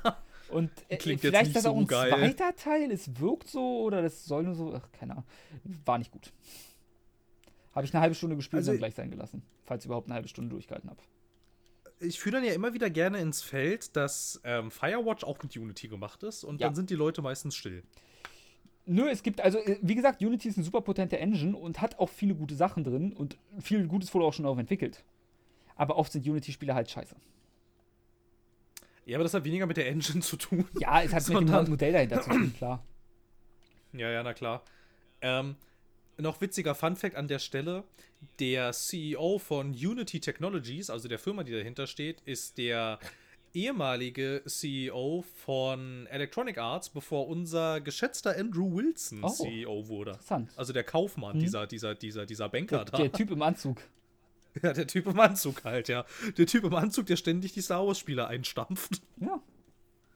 Und 0.50 0.70
äh, 0.90 0.98
Klingt 0.98 1.24
jetzt 1.24 1.32
vielleicht 1.32 1.48
nicht 1.48 1.56
ist 1.56 1.66
das 1.66 1.72
auch 1.72 1.76
so 1.76 1.82
ein 1.82 1.88
geil. 1.88 2.10
zweiter 2.12 2.56
Teil, 2.56 2.92
es 2.92 3.20
wirkt 3.20 3.48
so 3.50 3.82
oder 3.82 4.02
das 4.02 4.26
soll 4.26 4.44
nur 4.44 4.54
so, 4.56 4.74
ach, 4.76 4.92
keine 4.92 5.14
Ahnung. 5.14 5.26
War 5.86 5.98
nicht 5.98 6.12
gut. 6.12 6.32
Habe 7.74 7.86
ich 7.86 7.94
eine 7.94 8.02
halbe 8.02 8.16
Stunde 8.16 8.36
gespielt 8.36 8.60
Also- 8.60 8.72
und 8.72 8.76
dann 8.76 8.80
gleich 8.80 8.96
sein 8.96 9.10
gelassen. 9.12 9.42
Falls 9.66 9.84
ich 9.84 9.88
überhaupt 9.88 10.08
eine 10.08 10.16
halbe 10.16 10.28
Stunde 10.28 10.52
durchgehalten 10.52 10.90
habe. 10.90 11.02
Ich 12.00 12.20
führe 12.20 12.36
dann 12.36 12.44
ja 12.46 12.54
immer 12.54 12.74
wieder 12.74 12.90
gerne 12.90 13.20
ins 13.20 13.42
Feld, 13.42 13.96
dass 13.96 14.40
ähm, 14.44 14.70
Firewatch 14.70 15.24
auch 15.24 15.42
mit 15.42 15.56
Unity 15.58 15.88
gemacht 15.88 16.22
ist 16.24 16.44
und 16.44 16.62
Ja. 16.62 16.68
dann 16.68 16.76
sind 16.76 16.90
die 16.90 16.96
Leute 16.96 17.22
meistens 17.22 17.56
still. 17.56 17.84
Nö, 18.86 19.10
es 19.10 19.24
gibt, 19.24 19.42
also, 19.42 19.58
äh, 19.60 19.80
wie 19.82 19.96
gesagt, 19.96 20.22
Unity 20.22 20.50
ist 20.50 20.58
eine 20.58 20.64
super 20.66 20.82
potente 20.82 21.18
Engine 21.18 21.58
und 21.58 21.82
hat 21.82 21.98
auch 21.98 22.10
viele 22.10 22.36
gute 22.36 22.54
Sachen 22.54 22.84
drin 22.84 23.14
und 23.14 23.38
viel 23.60 23.88
Gutes 23.88 24.14
wurde 24.14 24.26
auch 24.26 24.34
schon 24.34 24.44
darauf 24.44 24.60
entwickelt. 24.60 25.04
Aber 25.76 25.98
oft 25.98 26.12
sind 26.12 26.28
Unity-Spiele 26.28 26.76
halt 26.76 26.90
scheiße. 26.92 27.16
Ja, 29.06 29.18
aber 29.18 29.24
das 29.24 29.34
hat 29.34 29.44
weniger 29.46 29.66
mit 29.68 29.78
der 29.78 29.88
Engine 29.88 30.22
zu 30.22 30.36
tun. 30.38 30.68
Ja, 30.80 31.02
es 31.02 31.14
hat 31.14 31.28
mit 31.30 31.48
dem 31.48 31.70
Modell 31.70 31.94
dahinter 31.94 32.22
zu 32.22 32.30
tun, 32.32 32.54
klar. 32.58 32.84
Ja, 33.94 34.10
ja, 34.10 34.24
na 34.24 34.34
klar. 34.34 34.64
Ähm, 35.22 35.56
noch 36.18 36.42
witziger 36.42 36.76
Funfact 36.76 37.16
an 37.16 37.28
der 37.28 37.40
Stelle: 37.40 37.84
Der 38.40 38.72
CEO 38.74 39.38
von 39.40 39.72
Unity 39.72 40.20
Technologies, 40.20 40.90
also 40.90 41.08
der 41.08 41.20
Firma, 41.20 41.44
die 41.44 41.52
dahinter 41.52 41.88
steht, 41.88 42.22
ist 42.26 42.58
der 42.58 43.00
ehemalige 43.54 44.42
CEO 44.46 45.24
von 45.46 46.08
Electronic 46.08 46.58
Arts, 46.58 46.90
bevor 46.90 47.28
unser 47.28 47.80
geschätzter 47.80 48.36
Andrew 48.38 48.76
Wilson 48.76 49.24
Oh. 49.24 49.30
CEO 49.30 49.88
wurde. 49.88 50.12
Interessant. 50.12 50.52
Also 50.58 50.74
der 50.74 50.84
Kaufmann, 50.84 51.38
Mhm. 51.38 51.42
dieser, 51.42 51.68
dieser, 51.68 51.96
dieser, 51.96 52.26
dieser 52.26 52.50
Banker 52.50 52.80
Der, 52.84 52.86
da. 52.86 52.98
der 52.98 53.12
Typ 53.14 53.32
im 53.32 53.42
Anzug. 53.42 53.82
ja, 54.64 54.74
der 54.74 54.88
Typ 54.88 55.08
im 55.08 55.20
Anzug 55.20 55.64
halt, 55.64 55.88
ja. 55.90 56.06
Der 56.38 56.46
Typ 56.48 56.64
im 56.64 56.74
Anzug, 56.76 57.06
der 57.08 57.16
ständig 57.18 57.54
die 57.54 57.62
Star 57.62 57.86
Wars-Spiele 57.86 58.28
einstampft. 58.28 59.02
Ja. 59.20 59.40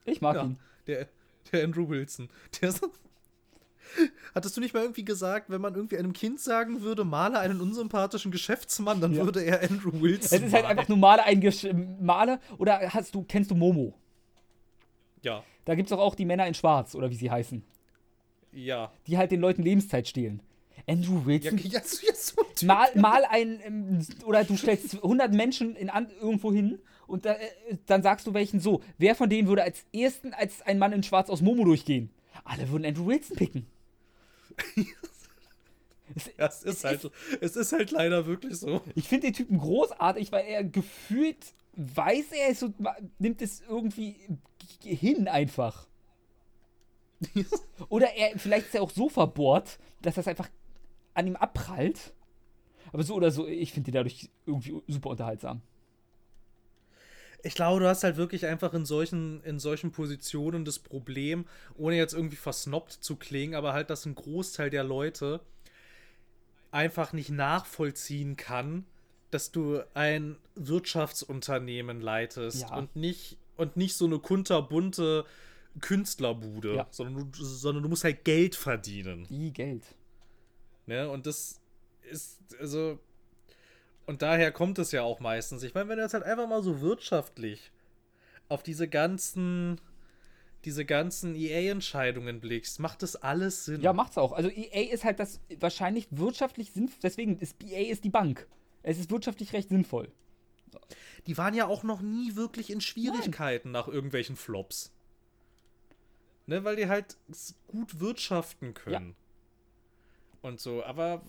Ich 0.05 0.21
mag 0.21 0.35
Ja, 0.35 0.43
ihn. 0.45 0.57
der, 0.87 1.07
der 1.51 1.63
Andrew 1.63 1.87
Wilson. 1.89 2.29
Der 2.61 2.69
ist, 2.69 2.81
Hattest 4.35 4.55
du 4.55 4.61
nicht 4.61 4.73
mal 4.73 4.81
irgendwie 4.81 5.03
gesagt, 5.03 5.49
wenn 5.49 5.61
man 5.61 5.73
irgendwie 5.75 5.97
einem 5.97 6.13
Kind 6.13 6.39
sagen 6.39 6.81
würde, 6.81 7.03
male 7.03 7.39
einen 7.39 7.59
unsympathischen 7.59 8.31
Geschäftsmann, 8.31 9.01
dann 9.01 9.13
Ja. 9.13 9.25
würde 9.25 9.41
er 9.43 9.61
Andrew 9.63 9.91
Wilson 9.93 10.37
Es 10.37 10.43
ist 10.45 10.53
halt 10.53 10.65
einfach 10.65 10.87
nur 10.87 10.97
Male 10.97 11.23
ein 11.23 11.41
Gesch 11.41 11.65
Male. 11.99 12.39
Oder 12.59 12.79
hast 12.93 13.15
du, 13.15 13.23
kennst 13.23 13.49
du 13.51 13.55
Momo? 13.55 13.95
Ja, 15.23 15.43
Da 15.65 15.75
gibt 15.75 15.87
es 15.89 15.93
auch, 15.93 15.99
auch 15.99 16.15
die 16.15 16.25
Männer 16.25 16.47
in 16.47 16.53
Schwarz, 16.53 16.95
oder 16.95 17.09
wie 17.09 17.15
sie 17.15 17.29
heißen. 17.31 17.63
ja. 18.53 18.91
Die 19.07 19.17
halt 19.17 19.31
den 19.31 19.41
Leuten 19.41 19.63
Lebenszeit 19.63 20.07
stehlen. 20.07 20.41
Andrew 20.89 21.19
Ja, 21.19 21.25
Wilson. 21.25 21.57
ja, 21.59 21.81
so, 21.83 22.05
ja, 22.07 22.13
so 22.15 22.41
ein 22.41 22.55
Typ. 22.55 22.67
mal, 22.67 22.89
mal 22.95 23.25
ein, 23.25 23.59
ähm, 23.63 23.99
oder 24.25 24.43
du 24.43 24.57
stellst 24.57 24.95
100 24.95 25.33
Menschen 25.33 25.75
in 25.75 25.89
an, 25.89 26.09
irgendwo 26.21 26.51
hin 26.51 26.79
und 27.07 27.25
da, 27.25 27.33
äh, 27.33 27.77
dann 27.85 28.01
sagst 28.03 28.27
du 28.27 28.33
welchen 28.33 28.59
so, 28.59 28.81
wer 28.97 29.15
von 29.15 29.29
denen 29.29 29.47
würde 29.47 29.63
als 29.63 29.85
ersten 29.93 30.33
als 30.33 30.61
ein 30.63 30.79
Mann 30.79 30.91
in 30.93 31.03
Schwarz 31.03 31.29
aus 31.29 31.41
Momo 31.41 31.63
durchgehen? 31.65 32.09
Alle 32.43 32.69
würden 32.69 32.85
Andrew 32.85 33.05
Wilson 33.07 33.35
picken. 33.37 33.67
Es- 36.15 36.31
Ja, 36.39 36.47
es 36.47 36.63
ist 36.63 36.83
halt, 36.83 37.11
es 37.39 37.55
ist 37.55 37.71
halt 37.71 37.91
leider 37.91 38.25
wirklich 38.25 38.55
so. 38.57 38.81
Ich 38.95 39.07
finde 39.07 39.27
den 39.27 39.33
Typen 39.35 39.59
großartig, 39.59 40.31
weil 40.31 40.45
er 40.47 40.63
gefühlt 40.63 41.37
weiß, 41.75 42.31
er 42.31 42.49
ist 42.49 42.63
und 42.63 42.79
ma- 42.79 42.95
nimmt 43.19 43.41
es 43.43 43.61
irgendwie 43.61 44.15
hin 44.83 45.27
einfach. 45.27 45.87
Oder 47.89 48.13
er, 48.15 48.39
vielleicht 48.39 48.67
ist 48.67 48.75
er 48.75 48.81
auch 48.81 48.89
so 48.91 49.07
verbohrt, 49.07 49.77
dass 50.01 50.15
das 50.15 50.27
einfach 50.27 50.49
an 51.19 51.27
ihm 51.27 51.35
abprallt. 51.35 52.13
Aber 52.91 53.03
so 53.03 53.13
oder 53.15 53.29
so, 53.31 53.47
ich 53.47 53.71
finde 53.71 53.91
ihn 53.91 53.93
dadurch 53.93 54.29
irgendwie 54.45 54.81
super 54.87 55.09
unterhaltsam. 55.11 55.61
Ich 57.43 57.53
glaube, 57.55 57.79
du 57.79 57.87
hast 57.87 58.03
halt 58.03 58.17
wirklich 58.17 58.45
einfach 58.45 58.73
in 58.73 58.85
solchen, 58.85 59.41
in 59.43 59.59
solchen 59.59 59.91
Positionen 59.91 60.65
das 60.65 60.79
Problem, 60.79 61.45
ohne 61.77 61.95
jetzt 61.95 62.13
irgendwie 62.13 62.35
versnobbt 62.35 62.91
zu 62.91 63.15
klingen, 63.15 63.55
aber 63.55 63.71
halt, 63.73 63.89
dass 63.89 64.05
ein 64.05 64.15
Großteil 64.15 64.69
der 64.69 64.83
Leute 64.83 65.39
einfach 66.71 67.13
nicht 67.13 67.29
nachvollziehen 67.29 68.35
kann, 68.35 68.85
dass 69.31 69.51
du 69.51 69.81
ein 69.93 70.37
Wirtschaftsunternehmen 70.55 72.01
leitest 72.01 72.61
Ja. 72.63 72.75
und 72.77 72.95
nicht 72.95 73.37
und 73.55 73.75
nicht 73.77 73.95
so 73.95 74.05
eine 74.05 74.19
kunterbunte 74.19 75.25
Künstlerbude, 75.81 76.75
Ja. 76.75 76.87
sondern, 76.91 77.31
du, 77.31 77.43
sondern 77.43 77.83
du 77.83 77.89
musst 77.89 78.03
halt 78.05 78.23
Geld 78.25 78.55
verdienen. 78.55 79.25
Wie 79.29 79.51
Geld. 79.51 79.83
Ne? 80.89 81.07
Und 81.07 81.27
das 81.27 81.61
ist, 82.09 82.39
also. 82.59 82.97
Und 84.07 84.23
daher 84.23 84.51
kommt 84.51 84.79
es 84.79 84.91
ja 84.91 85.03
auch 85.03 85.19
meistens. 85.19 85.61
Ich 85.61 85.75
meine, 85.75 85.87
wenn 85.87 85.97
du 85.97 86.03
jetzt 86.03 86.15
halt 86.15 86.23
einfach 86.23 86.49
mal 86.49 86.63
so 86.63 86.81
wirtschaftlich 86.81 87.71
auf 88.47 88.63
diese 88.63 88.87
ganzen, 88.87 89.79
diese 90.65 90.85
ganzen 90.85 91.35
EA-Entscheidungen 91.35 92.39
blickst, 92.39 92.79
macht 92.79 93.03
das 93.03 93.15
alles 93.15 93.65
Sinn. 93.65 93.81
Ja, 93.81 93.93
macht's 93.93 94.17
auch. 94.17 94.31
Also 94.33 94.49
EA 94.49 94.91
ist 94.91 95.03
halt 95.03 95.19
das 95.19 95.39
wahrscheinlich 95.59 96.07
wirtschaftlich 96.09 96.71
sinnvoll. 96.71 96.97
Deswegen 97.03 97.37
ist 97.37 97.63
EA 97.63 97.91
ist 97.91 98.03
die 98.03 98.09
Bank. 98.09 98.47
Es 98.81 98.97
ist 98.97 99.11
wirtschaftlich 99.11 99.53
recht 99.53 99.69
sinnvoll. 99.69 100.09
Die 101.27 101.37
waren 101.37 101.53
ja 101.53 101.67
auch 101.67 101.83
noch 101.83 102.01
nie 102.01 102.35
wirklich 102.35 102.71
in 102.71 102.81
Schwierigkeiten 102.81 103.71
Nein. 103.71 103.79
nach 103.79 103.87
irgendwelchen 103.87 104.35
Flops. 104.35 104.91
Ne, 106.47 106.63
weil 106.63 106.77
die 106.77 106.87
halt 106.87 107.15
gut 107.67 107.99
wirtschaften 107.99 108.73
können. 108.73 109.15
Und 110.41 110.59
so, 110.59 110.83
aber 110.83 111.21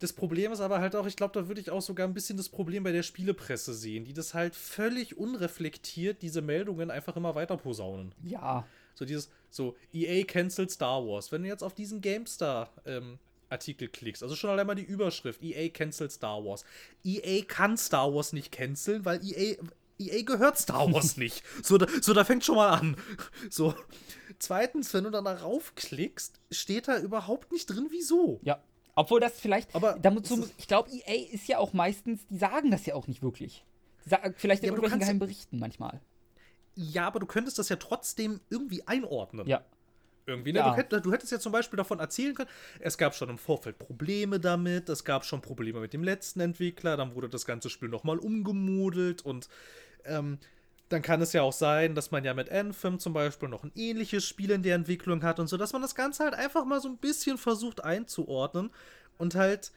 das 0.00 0.14
Problem 0.14 0.50
ist 0.50 0.60
aber 0.60 0.80
halt 0.80 0.96
auch, 0.96 1.06
ich 1.06 1.14
glaube, 1.14 1.38
da 1.38 1.46
würde 1.46 1.60
ich 1.60 1.70
auch 1.70 1.82
sogar 1.82 2.08
ein 2.08 2.14
bisschen 2.14 2.36
das 2.36 2.48
Problem 2.48 2.82
bei 2.82 2.92
der 2.92 3.02
Spielepresse 3.02 3.74
sehen, 3.74 4.04
die 4.04 4.14
das 4.14 4.32
halt 4.32 4.54
völlig 4.54 5.18
unreflektiert, 5.18 6.22
diese 6.22 6.40
Meldungen 6.40 6.90
einfach 6.90 7.16
immer 7.16 7.34
weiter 7.34 7.58
posaunen. 7.58 8.12
Ja. 8.24 8.66
So 8.94 9.04
dieses, 9.04 9.30
so, 9.50 9.76
EA 9.92 10.24
cancelt 10.24 10.70
Star 10.70 11.06
Wars. 11.06 11.30
Wenn 11.32 11.42
du 11.42 11.48
jetzt 11.48 11.62
auf 11.62 11.74
diesen 11.74 12.00
GameStar 12.00 12.72
ähm, 12.86 13.18
Artikel 13.50 13.88
klickst, 13.88 14.22
also 14.22 14.36
schon 14.36 14.48
allein 14.48 14.66
mal 14.66 14.74
die 14.74 14.82
Überschrift, 14.82 15.42
EA 15.42 15.68
cancelt 15.68 16.12
Star 16.12 16.42
Wars. 16.44 16.64
EA 17.04 17.44
kann 17.44 17.76
Star 17.76 18.14
Wars 18.14 18.32
nicht 18.32 18.52
canceln, 18.52 19.04
weil 19.04 19.20
EA, 19.22 19.56
EA 20.00 20.22
gehört 20.22 20.58
Star 20.58 20.92
Wars 20.92 21.16
nicht. 21.16 21.44
So, 21.62 21.78
da, 21.78 21.86
so, 22.00 22.14
da 22.14 22.24
fängt 22.24 22.44
schon 22.44 22.56
mal 22.56 22.70
an. 22.70 22.96
So. 23.50 23.74
Zweitens, 24.38 24.94
wenn 24.94 25.04
du 25.04 25.10
dann 25.10 25.24
darauf 25.24 25.74
klickst, 25.74 26.40
steht 26.50 26.88
da 26.88 26.98
überhaupt 26.98 27.52
nicht 27.52 27.66
drin, 27.66 27.88
wieso. 27.90 28.40
Ja. 28.42 28.62
Obwohl 28.94 29.20
das 29.20 29.38
vielleicht. 29.38 29.74
Aber 29.74 29.98
dazu, 30.00 30.48
ich 30.56 30.66
glaube, 30.66 30.90
EA 30.90 31.30
ist 31.30 31.46
ja 31.46 31.58
auch 31.58 31.72
meistens, 31.72 32.26
die 32.26 32.38
sagen 32.38 32.70
das 32.70 32.86
ja 32.86 32.94
auch 32.94 33.06
nicht 33.06 33.22
wirklich. 33.22 33.64
Die 34.04 34.10
sagen, 34.10 34.34
vielleicht 34.36 34.62
in 34.62 34.68
ja, 34.68 34.72
irgendwelchen 34.72 35.00
geheimen 35.00 35.18
Berichten 35.18 35.58
manchmal. 35.58 36.00
Ja, 36.74 37.06
aber 37.06 37.20
du 37.20 37.26
könntest 37.26 37.58
das 37.58 37.68
ja 37.68 37.76
trotzdem 37.76 38.40
irgendwie 38.48 38.86
einordnen. 38.86 39.46
Ja. 39.46 39.64
Irgendwie, 40.26 40.52
ne? 40.52 40.60
Ja. 40.60 40.70
Du, 40.70 40.76
hätt, 40.76 40.92
du, 41.04 41.12
hättest 41.12 41.32
ja 41.32 41.38
zum 41.38 41.52
Beispiel 41.52 41.76
davon 41.76 41.98
erzählen 41.98 42.34
können, 42.34 42.48
es 42.78 42.98
gab 42.98 43.14
schon 43.14 43.28
im 43.28 43.38
Vorfeld 43.38 43.78
Probleme 43.78 44.38
damit, 44.38 44.88
es 44.88 45.04
gab 45.04 45.24
schon 45.24 45.42
Probleme 45.42 45.80
mit 45.80 45.92
dem 45.92 46.04
letzten 46.04 46.40
Entwickler, 46.40 46.96
dann 46.96 47.14
wurde 47.14 47.28
das 47.28 47.44
ganze 47.44 47.68
Spiel 47.68 47.88
nochmal 47.88 48.18
umgemodelt 48.18 49.24
und 49.24 49.48
ähm, 50.04 50.38
dann 50.88 51.02
kann 51.02 51.22
es 51.22 51.32
ja 51.32 51.42
auch 51.42 51.52
sein, 51.52 51.94
dass 51.94 52.10
man 52.10 52.24
ja 52.24 52.34
mit 52.34 52.50
Anthem 52.50 52.98
zum 52.98 53.12
Beispiel 53.12 53.48
noch 53.48 53.62
ein 53.62 53.72
ähnliches 53.76 54.24
Spiel 54.24 54.50
in 54.50 54.62
der 54.62 54.74
Entwicklung 54.74 55.22
hat 55.22 55.38
und 55.38 55.46
so, 55.46 55.56
dass 55.56 55.72
man 55.72 55.82
das 55.82 55.94
Ganze 55.94 56.24
halt 56.24 56.34
einfach 56.34 56.64
mal 56.64 56.80
so 56.80 56.88
ein 56.88 56.96
bisschen 56.96 57.38
versucht 57.38 57.84
einzuordnen 57.84 58.70
und 59.18 59.34
halt 59.34 59.72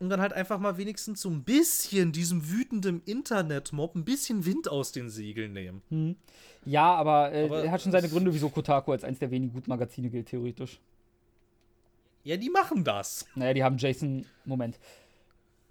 und 0.00 0.10
dann 0.10 0.20
halt 0.20 0.32
einfach 0.32 0.58
mal 0.58 0.76
wenigstens 0.76 1.22
so 1.22 1.28
ein 1.28 1.42
bisschen 1.42 2.12
diesem 2.12 2.48
wütenden 2.50 3.02
Internet-Mob 3.04 3.96
ein 3.96 4.04
bisschen 4.04 4.46
Wind 4.46 4.68
aus 4.68 4.92
den 4.92 5.10
Segeln 5.10 5.52
nehmen. 5.52 5.82
Hm. 5.88 6.16
Ja, 6.64 6.94
aber, 6.94 7.32
äh, 7.32 7.46
aber, 7.46 7.64
er 7.64 7.72
hat 7.72 7.82
schon 7.82 7.92
seine 7.92 8.08
Gründe, 8.08 8.32
wieso 8.32 8.48
Kotaku 8.48 8.92
als 8.92 9.02
eines 9.02 9.18
der 9.18 9.30
wenigen 9.30 9.52
guten 9.52 9.70
Magazine 9.70 10.08
gilt, 10.08 10.28
theoretisch. 10.28 10.78
Ja, 12.22 12.36
die 12.36 12.50
machen 12.50 12.84
das. 12.84 13.26
Naja, 13.34 13.54
die 13.54 13.64
haben 13.64 13.78
Jason, 13.78 14.24
Moment. 14.44 14.78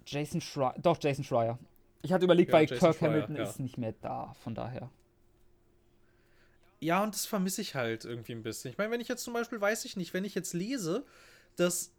Jason 0.04 0.40
Schreier, 0.40 0.74
doch, 0.82 0.98
Jason 1.00 1.24
Schreier. 1.24 1.58
Ich 2.02 2.12
hatte 2.12 2.24
überlegt, 2.24 2.50
ja, 2.50 2.58
weil 2.58 2.66
Jason 2.66 2.78
Kirk 2.78 2.96
Schreier, 2.96 3.10
Hamilton 3.10 3.36
ja. 3.36 3.42
ist 3.42 3.58
nicht 3.58 3.78
mehr 3.78 3.94
da, 4.00 4.34
von 4.42 4.54
daher. 4.54 4.90
Ja, 6.80 7.02
und 7.02 7.14
das 7.14 7.26
vermisse 7.26 7.60
ich 7.60 7.74
halt 7.74 8.04
irgendwie 8.04 8.32
ein 8.32 8.42
bisschen. 8.42 8.70
Ich 8.70 8.78
meine, 8.78 8.90
wenn 8.90 9.00
ich 9.00 9.08
jetzt 9.08 9.24
zum 9.24 9.34
Beispiel, 9.34 9.60
weiß 9.60 9.84
ich 9.84 9.96
nicht, 9.96 10.14
wenn 10.14 10.24
ich 10.24 10.34
jetzt 10.34 10.52
lese, 10.54 11.04
dass 11.56 11.92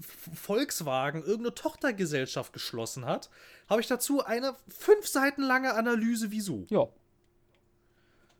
Volkswagen 0.00 1.22
irgendeine 1.22 1.54
Tochtergesellschaft 1.54 2.52
geschlossen 2.52 3.04
hat, 3.04 3.30
habe 3.68 3.80
ich 3.80 3.86
dazu 3.86 4.24
eine 4.24 4.56
fünf 4.68 5.06
Seiten 5.06 5.42
lange 5.42 5.74
Analyse, 5.74 6.30
wieso. 6.32 6.66
Ja. 6.70 6.88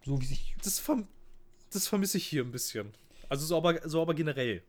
So 0.04 0.20
wie 0.20 0.26
sich. 0.26 0.56
Das, 0.64 0.78
verm 0.78 1.06
das 1.72 1.86
vermisse 1.86 2.16
ich 2.16 2.26
hier 2.26 2.42
ein 2.42 2.50
bisschen. 2.50 2.92
Also 3.28 3.46
so 3.46 3.56
aber, 3.56 3.88
so 3.88 4.02
aber 4.02 4.14
generell. 4.14 4.62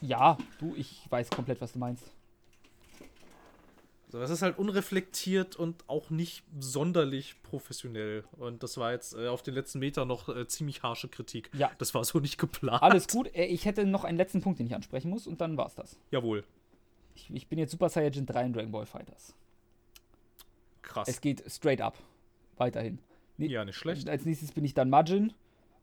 Ja, 0.00 0.38
du, 0.58 0.74
ich 0.76 1.06
weiß 1.10 1.30
komplett, 1.30 1.60
was 1.60 1.72
du 1.72 1.78
meinst. 1.78 2.04
So, 4.12 4.20
das 4.20 4.28
ist 4.28 4.42
halt 4.42 4.58
unreflektiert 4.58 5.56
und 5.56 5.88
auch 5.88 6.10
nicht 6.10 6.44
sonderlich 6.60 7.34
professionell. 7.42 8.24
Und 8.32 8.62
das 8.62 8.76
war 8.76 8.92
jetzt 8.92 9.14
äh, 9.14 9.28
auf 9.28 9.42
den 9.42 9.54
letzten 9.54 9.78
Meter 9.78 10.04
noch 10.04 10.28
äh, 10.28 10.46
ziemlich 10.46 10.82
harsche 10.82 11.08
Kritik. 11.08 11.48
Ja. 11.54 11.70
Das 11.78 11.94
war 11.94 12.04
so 12.04 12.20
nicht 12.20 12.36
geplant. 12.36 12.82
Alles 12.82 13.08
gut. 13.08 13.34
Äh, 13.34 13.46
ich 13.46 13.64
hätte 13.64 13.86
noch 13.86 14.04
einen 14.04 14.18
letzten 14.18 14.42
Punkt, 14.42 14.58
den 14.58 14.66
ich 14.66 14.74
ansprechen 14.74 15.08
muss, 15.08 15.26
und 15.26 15.40
dann 15.40 15.56
war's 15.56 15.76
das. 15.76 15.98
Jawohl. 16.10 16.44
Ich, 17.14 17.30
ich 17.32 17.48
bin 17.48 17.58
jetzt 17.58 17.70
Super 17.70 17.88
Saiyajin 17.88 18.26
3 18.26 18.44
in 18.44 18.52
Dragon 18.52 18.70
Ball 18.70 18.84
Fighters. 18.84 19.34
Krass. 20.82 21.08
Es 21.08 21.22
geht 21.22 21.42
straight 21.50 21.80
up. 21.80 21.96
Weiterhin. 22.58 22.98
Ne 23.38 23.46
ja, 23.46 23.64
nicht 23.64 23.76
schlecht. 23.76 24.10
Als 24.10 24.26
nächstes 24.26 24.52
bin 24.52 24.66
ich 24.66 24.74
dann 24.74 24.90
Majin. 24.90 25.32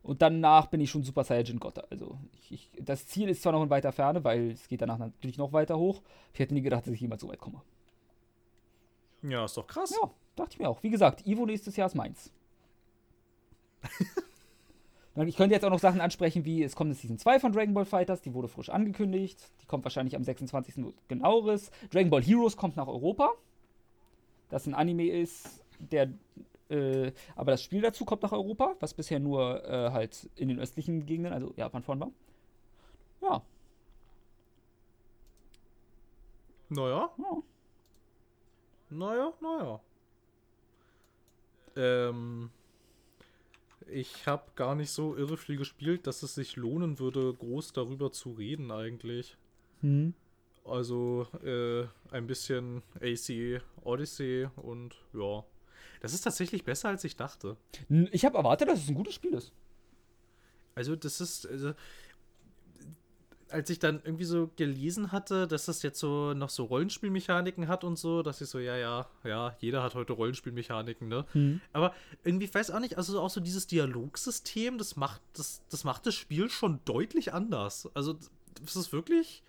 Und 0.03 0.21
danach 0.21 0.67
bin 0.67 0.81
ich 0.81 0.91
schon 0.91 1.01
Super 1.01 1.23
Saiyajin 1.23 1.59
Gott. 1.59 1.79
Also 1.91 2.19
ich, 2.43 2.51
ich, 2.51 2.69
das 2.79 3.07
Ziel 3.07 3.27
ist 3.27 3.41
zwar 3.41 3.53
noch 3.53 3.63
in 3.63 3.71
weiter 3.71 3.91
Ferne, 3.91 4.23
weil 4.23 4.51
es 4.51 4.67
geht 4.67 4.83
danach 4.83 4.99
natürlich 4.99 5.39
noch 5.39 5.51
weiter 5.51 5.79
hoch. 5.79 6.03
Ich 6.31 6.39
hätte 6.39 6.53
nie 6.53 6.61
gedacht, 6.61 6.85
dass 6.85 6.93
ich 6.93 7.01
jemals 7.01 7.21
so 7.21 7.27
weit 7.27 7.39
komme. 7.39 7.63
Ja, 9.21 9.45
ist 9.45 9.57
doch 9.57 9.67
krass. 9.67 9.91
Ja, 10.01 10.09
dachte 10.35 10.53
ich 10.53 10.59
mir 10.59 10.69
auch. 10.69 10.81
Wie 10.83 10.89
gesagt, 10.89 11.25
Ivo 11.25 11.45
nächstes 11.45 11.75
Jahr 11.75 11.87
ist 11.87 11.95
meins. 11.95 12.31
ich 15.15 15.35
könnte 15.35 15.55
jetzt 15.55 15.65
auch 15.65 15.69
noch 15.69 15.79
Sachen 15.79 16.01
ansprechen, 16.01 16.45
wie 16.45 16.63
es 16.63 16.75
kommt 16.75 16.89
eine 16.89 16.95
Season 16.95 17.17
2 17.17 17.39
von 17.39 17.51
Dragon 17.51 17.73
Ball 17.73 17.85
Fighters, 17.85 18.21
die 18.21 18.33
wurde 18.33 18.47
frisch 18.47 18.69
angekündigt. 18.69 19.51
Die 19.61 19.65
kommt 19.65 19.83
wahrscheinlich 19.83 20.15
am 20.15 20.23
26. 20.23 20.93
genaueres. 21.07 21.71
Dragon 21.91 22.09
Ball 22.09 22.23
Heroes 22.23 22.55
kommt 22.55 22.77
nach 22.77 22.87
Europa. 22.87 23.33
Das 24.49 24.65
ein 24.65 24.73
Anime 24.73 25.07
ist, 25.07 25.63
der. 25.79 26.13
Äh, 26.69 27.13
aber 27.35 27.51
das 27.51 27.63
Spiel 27.63 27.81
dazu 27.81 28.05
kommt 28.05 28.21
nach 28.21 28.31
Europa, 28.31 28.75
was 28.79 28.93
bisher 28.93 29.19
nur 29.19 29.65
äh, 29.65 29.91
halt 29.91 30.29
in 30.35 30.49
den 30.49 30.59
östlichen 30.59 31.05
Gegenden, 31.05 31.33
also 31.33 31.51
Japan 31.57 31.81
vorn 31.81 31.99
war. 31.99 32.11
Ja. 33.21 33.41
Naja. 36.69 37.09
Ja. 37.17 37.43
Naja, 38.89 39.33
naja. 39.41 39.79
Ähm, 41.75 42.49
ich 43.87 44.27
habe 44.27 44.43
gar 44.55 44.75
nicht 44.75 44.91
so 44.91 45.15
irre 45.15 45.37
viel 45.37 45.57
gespielt, 45.57 46.07
dass 46.07 46.23
es 46.23 46.35
sich 46.35 46.55
lohnen 46.55 46.99
würde, 46.99 47.33
groß 47.33 47.73
darüber 47.73 48.11
zu 48.11 48.31
reden 48.31 48.71
eigentlich. 48.71 49.37
Hm. 49.81 50.13
Also 50.65 51.27
äh, 51.43 51.87
ein 52.11 52.27
bisschen 52.27 52.83
AC 53.01 53.61
Odyssey 53.83 54.47
und 54.55 54.95
ja. 55.13 55.43
Das 56.01 56.13
ist 56.13 56.21
tatsächlich 56.21 56.63
besser, 56.63 56.89
als 56.89 57.03
ich 57.03 57.15
dachte. 57.15 57.57
Ich 58.11 58.25
habe 58.25 58.37
erwartet, 58.37 58.69
dass 58.69 58.79
es 58.83 58.89
ein 58.89 58.95
gutes 58.95 59.15
Spiel 59.15 59.33
ist. 59.33 59.51
Also 60.75 60.95
das 60.95 61.19
ist, 61.19 61.45
also, 61.47 61.73
als 63.51 63.69
ich 63.69 63.79
dann 63.79 64.01
irgendwie 64.03 64.25
so 64.25 64.49
gelesen 64.55 65.11
hatte, 65.11 65.47
dass 65.47 65.65
das 65.65 65.81
jetzt 65.81 65.99
so 65.99 66.33
noch 66.33 66.49
so 66.49 66.65
Rollenspielmechaniken 66.65 67.67
hat 67.67 67.83
und 67.83 67.97
so, 67.97 68.21
dass 68.21 68.41
ich 68.41 68.49
so, 68.49 68.59
ja, 68.59 68.77
ja, 68.77 69.09
ja, 69.23 69.55
jeder 69.59 69.83
hat 69.83 69.95
heute 69.95 70.13
Rollenspielmechaniken, 70.13 71.07
ne? 71.07 71.25
Mhm. 71.33 71.61
Aber 71.73 71.93
irgendwie, 72.23 72.45
ich 72.45 72.53
weiß 72.53 72.71
auch 72.71 72.79
nicht, 72.79 72.97
also 72.97 73.19
auch 73.19 73.29
so 73.29 73.41
dieses 73.41 73.67
Dialogsystem, 73.67 74.77
das 74.77 74.95
macht 74.95 75.21
das, 75.33 75.61
das 75.69 75.83
macht 75.83 76.05
das 76.05 76.15
Spiel 76.15 76.49
schon 76.49 76.79
deutlich 76.85 77.33
anders. 77.33 77.89
Also, 77.93 78.17
das 78.61 78.75
ist 78.75 78.93
wirklich, 78.93 79.43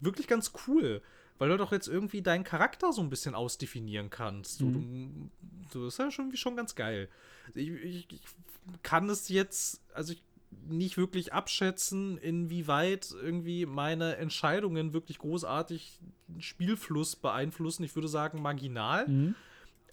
wirklich 0.00 0.26
ganz 0.26 0.52
cool. 0.66 1.02
Weil 1.38 1.48
du 1.48 1.56
doch 1.56 1.72
jetzt 1.72 1.88
irgendwie 1.88 2.20
deinen 2.20 2.44
Charakter 2.44 2.92
so 2.92 3.00
ein 3.00 3.08
bisschen 3.08 3.34
ausdefinieren 3.34 4.10
kannst. 4.10 4.60
Mhm. 4.60 5.30
Du, 5.40 5.78
du, 5.78 5.84
das 5.86 5.94
ist 5.94 5.98
ja 5.98 6.10
schon, 6.10 6.36
schon 6.36 6.54
ganz 6.54 6.74
geil. 6.74 7.08
Ich, 7.54 7.70
ich, 7.70 8.12
ich 8.12 8.20
kann 8.82 9.08
es 9.08 9.30
jetzt, 9.30 9.80
also 9.94 10.12
ich 10.12 10.22
nicht 10.68 10.96
wirklich 10.96 11.32
abschätzen, 11.32 12.18
inwieweit 12.18 13.14
irgendwie 13.22 13.66
meine 13.66 14.16
Entscheidungen 14.16 14.92
wirklich 14.92 15.18
großartig 15.18 15.98
Spielfluss 16.38 17.16
beeinflussen. 17.16 17.84
Ich 17.84 17.94
würde 17.94 18.08
sagen, 18.08 18.42
marginal. 18.42 19.08
Mhm. 19.08 19.34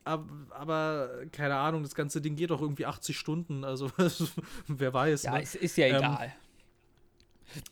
Aber, 0.04 0.26
aber, 0.52 1.10
keine 1.32 1.56
Ahnung, 1.56 1.84
das 1.84 1.94
ganze 1.94 2.22
Ding 2.22 2.36
geht 2.36 2.50
doch 2.50 2.62
irgendwie 2.62 2.86
80 2.86 3.18
Stunden. 3.18 3.64
Also, 3.64 3.92
wer 4.68 4.94
weiß. 4.94 5.24
Ja, 5.24 5.34
ne? 5.34 5.42
es 5.42 5.56
ist 5.56 5.78
ja 5.78 5.88
ähm, 5.88 5.96
egal. 5.98 6.34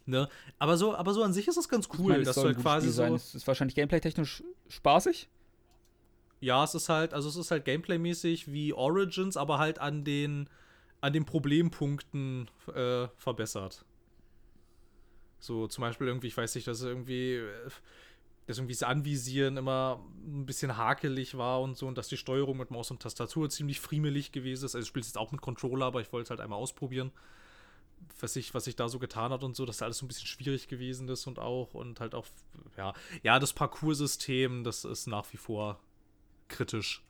Ne? 0.06 0.30
Aber, 0.60 0.78
so, 0.78 0.96
aber 0.96 1.14
so 1.14 1.24
an 1.24 1.34
sich 1.34 1.48
ist 1.48 1.58
das 1.58 1.70
ganz 1.70 1.90
cool, 1.98 2.14
meine, 2.14 2.24
dass 2.24 2.36
du 2.36 2.44
halt 2.44 2.60
quasi 2.60 2.90
so. 2.90 3.04
Es 3.04 3.36
ist 3.36 3.48
wahrscheinlich 3.48 3.76
gameplay-technisch 3.76 4.44
spaßig. 4.70 5.30
Ja, 6.42 6.64
es 6.64 6.76
ist 6.76 6.90
halt, 6.90 7.14
also 7.14 7.30
es 7.30 7.36
ist 7.36 7.52
halt 7.52 7.66
gameplay-mäßig 7.66 8.52
wie 8.52 8.74
Origins, 8.74 9.38
aber 9.38 9.58
halt 9.58 9.80
an 9.80 10.04
den 10.04 10.50
an 11.06 11.14
den 11.14 11.24
Problempunkten 11.24 12.50
äh, 12.74 13.08
verbessert. 13.16 13.86
So 15.40 15.68
zum 15.68 15.84
Beispiel 15.84 16.08
irgendwie, 16.08 16.28
ich 16.28 16.36
weiß 16.36 16.56
nicht, 16.56 16.68
dass 16.68 16.82
irgendwie, 16.82 17.36
äh, 17.36 17.70
dass 18.48 18.58
irgendwie 18.58 18.74
das 18.74 18.82
Anvisieren 18.82 19.58
immer 19.58 20.04
ein 20.26 20.48
bisschen 20.48 20.78
hakelig 20.78 21.38
war 21.38 21.62
und 21.62 21.78
so 21.78 21.88
und 21.88 21.96
dass 22.00 22.08
die 22.08 22.18
Steuerung 22.18 22.58
mit 22.58 22.72
Maus 22.72 22.90
und 22.90 23.04
Tastatur 23.04 23.52
ziemlich 23.52 23.80
friemelig 23.80 24.32
gewesen 24.32 24.66
ist. 24.66 24.74
Also 24.74 24.84
ich 24.84 24.88
spiele 24.88 25.02
es 25.02 25.10
jetzt 25.10 25.18
auch 25.20 25.32
mit 25.32 25.42
Controller, 25.42 25.86
aber 25.86 26.02
ich 26.02 26.12
wollte 26.12 26.24
es 26.24 26.30
halt 26.32 26.42
einmal 26.42 26.58
ausprobieren. 26.58 27.12
Was 28.20 28.36
ich, 28.36 28.56
was 28.56 28.66
ich 28.66 28.76
da 28.76 28.90
so 28.90 28.98
getan 28.98 29.32
hat 29.32 29.44
und 29.44 29.56
so, 29.56 29.66
dass 29.66 29.84
alles 29.84 30.00
so 30.00 30.06
ein 30.06 30.08
bisschen 30.08 30.28
schwierig 30.28 30.68
gewesen 30.68 31.08
ist 31.08 31.28
und 31.28 31.38
auch 31.38 31.76
und 31.76 32.00
halt 32.00 32.16
auch, 32.16 32.26
ja, 32.78 32.94
ja, 33.22 33.38
das 33.38 33.54
Parcoursystem, 33.54 34.64
das 34.64 34.86
ist 34.86 35.06
nach 35.06 35.32
wie 35.32 35.38
vor 35.38 35.80
kritisch 36.48 37.04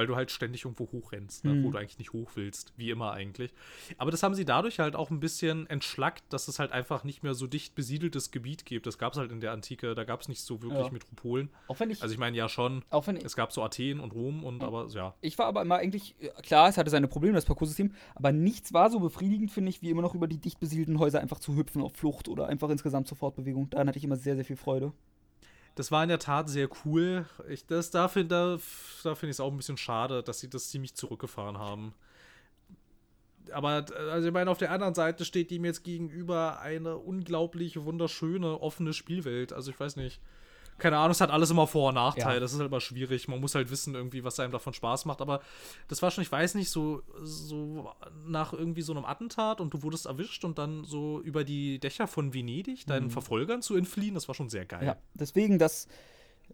weil 0.00 0.06
du 0.06 0.16
halt 0.16 0.30
ständig 0.30 0.64
irgendwo 0.64 0.90
hochrennst, 0.92 1.44
ne, 1.44 1.52
Mhm. 1.52 1.64
wo 1.64 1.70
du 1.72 1.76
eigentlich 1.76 1.98
nicht 1.98 2.14
hoch 2.14 2.30
willst, 2.36 2.72
wie 2.78 2.88
immer 2.88 3.12
eigentlich. 3.12 3.52
Aber 3.98 4.10
das 4.10 4.22
haben 4.22 4.34
sie 4.34 4.46
dadurch 4.46 4.78
halt 4.78 4.96
auch 4.96 5.10
ein 5.10 5.20
bisschen 5.20 5.66
entschlackt, 5.66 6.24
dass 6.32 6.48
es 6.48 6.58
halt 6.58 6.72
einfach 6.72 7.04
nicht 7.04 7.22
mehr 7.22 7.34
so 7.34 7.46
dicht 7.46 7.74
besiedeltes 7.74 8.30
Gebiet 8.30 8.64
gibt. 8.64 8.86
Das 8.86 8.96
gab 8.96 9.12
es 9.12 9.18
halt 9.18 9.30
in 9.30 9.40
der 9.40 9.52
Antike, 9.52 9.94
da 9.94 10.04
gab 10.04 10.22
es 10.22 10.28
nicht 10.28 10.40
so 10.40 10.62
wirklich 10.62 10.86
Ja. 10.86 10.90
Metropolen. 10.90 11.50
Auch 11.68 11.78
wenn 11.80 11.90
ich, 11.90 12.00
Also 12.02 12.14
ich 12.14 12.18
meine 12.18 12.34
ja 12.34 12.48
schon, 12.48 12.82
auch 12.88 13.06
wenn 13.06 13.16
es 13.18 13.36
gab 13.36 13.52
so 13.52 13.62
Athen 13.62 14.00
und 14.00 14.14
Rom 14.14 14.42
und 14.42 14.62
aber 14.62 14.86
ja. 14.88 15.14
Ich 15.20 15.36
war 15.38 15.44
aber 15.46 15.60
immer 15.60 15.76
eigentlich, 15.76 16.14
äh, 16.20 16.28
klar, 16.42 16.70
es 16.70 16.78
hatte 16.78 16.88
seine 16.88 17.08
Probleme, 17.08 17.34
das 17.34 17.44
Parcoursystem, 17.44 17.92
aber 18.14 18.32
nichts 18.32 18.72
war 18.72 18.88
so 18.88 19.00
befriedigend, 19.00 19.50
finde 19.50 19.68
ich, 19.68 19.82
wie 19.82 19.90
immer 19.90 20.00
noch 20.02 20.14
über 20.14 20.26
die 20.28 20.38
dicht 20.38 20.60
besiedelten 20.60 20.98
Häuser 20.98 21.20
einfach 21.20 21.40
zu 21.40 21.56
hüpfen 21.56 21.82
auf 21.82 21.94
Flucht 21.94 22.28
oder 22.28 22.46
einfach 22.46 22.70
insgesamt 22.70 23.06
zur 23.06 23.18
Fortbewegung. 23.18 23.68
Daran 23.68 23.88
hatte 23.88 23.98
ich 23.98 24.04
immer 24.04 24.16
sehr, 24.16 24.36
sehr 24.36 24.44
viel 24.46 24.56
Freude. 24.56 24.92
Das 25.74 25.90
war 25.90 26.02
in 26.02 26.08
der 26.08 26.18
Tat 26.18 26.48
sehr 26.48 26.68
cool. 26.84 27.26
Ich, 27.48 27.66
das, 27.66 27.90
da 27.90 28.08
finde 28.08 28.58
da, 29.02 29.14
find 29.14 29.24
ich 29.24 29.30
es 29.30 29.40
auch 29.40 29.50
ein 29.50 29.56
bisschen 29.56 29.76
schade, 29.76 30.22
dass 30.22 30.40
sie 30.40 30.50
das 30.50 30.68
ziemlich 30.68 30.94
zurückgefahren 30.94 31.58
haben. 31.58 31.94
Aber 33.52 33.84
also 34.10 34.28
ich 34.28 34.34
meine, 34.34 34.50
auf 34.50 34.58
der 34.58 34.70
anderen 34.70 34.94
Seite 34.94 35.24
steht 35.24 35.50
ihm 35.50 35.64
jetzt 35.64 35.82
gegenüber 35.82 36.60
eine 36.60 36.96
unglaublich 36.96 37.82
wunderschöne, 37.82 38.60
offene 38.60 38.92
Spielwelt. 38.92 39.52
Also 39.52 39.70
ich 39.70 39.80
weiß 39.80 39.96
nicht. 39.96 40.20
Keine 40.80 40.96
Ahnung, 40.96 41.12
es 41.12 41.20
hat 41.20 41.30
alles 41.30 41.50
immer 41.50 41.66
Vor- 41.66 41.88
und 41.88 41.94
Nachteile. 41.94 42.34
Ja. 42.34 42.40
Das 42.40 42.52
ist 42.52 42.58
halt 42.58 42.68
immer 42.68 42.80
schwierig. 42.80 43.28
Man 43.28 43.40
muss 43.40 43.54
halt 43.54 43.70
wissen, 43.70 43.94
irgendwie, 43.94 44.24
was 44.24 44.40
einem 44.40 44.52
davon 44.52 44.72
Spaß 44.72 45.04
macht. 45.04 45.20
Aber 45.20 45.40
das 45.88 46.02
war 46.02 46.10
schon, 46.10 46.22
ich 46.22 46.32
weiß 46.32 46.54
nicht, 46.56 46.70
so, 46.70 47.02
so 47.22 47.92
nach 48.26 48.52
irgendwie 48.52 48.82
so 48.82 48.92
einem 48.92 49.04
Attentat 49.04 49.60
und 49.60 49.72
du 49.72 49.82
wurdest 49.82 50.06
erwischt 50.06 50.44
und 50.44 50.58
dann 50.58 50.84
so 50.84 51.20
über 51.20 51.44
die 51.44 51.78
Dächer 51.78 52.08
von 52.08 52.34
Venedig 52.34 52.86
deinen 52.86 53.10
Verfolgern 53.10 53.62
zu 53.62 53.76
entfliehen. 53.76 54.14
Das 54.14 54.26
war 54.26 54.34
schon 54.34 54.48
sehr 54.48 54.64
geil. 54.64 54.84
Ja, 54.84 54.96
deswegen, 55.14 55.58
das, 55.58 55.86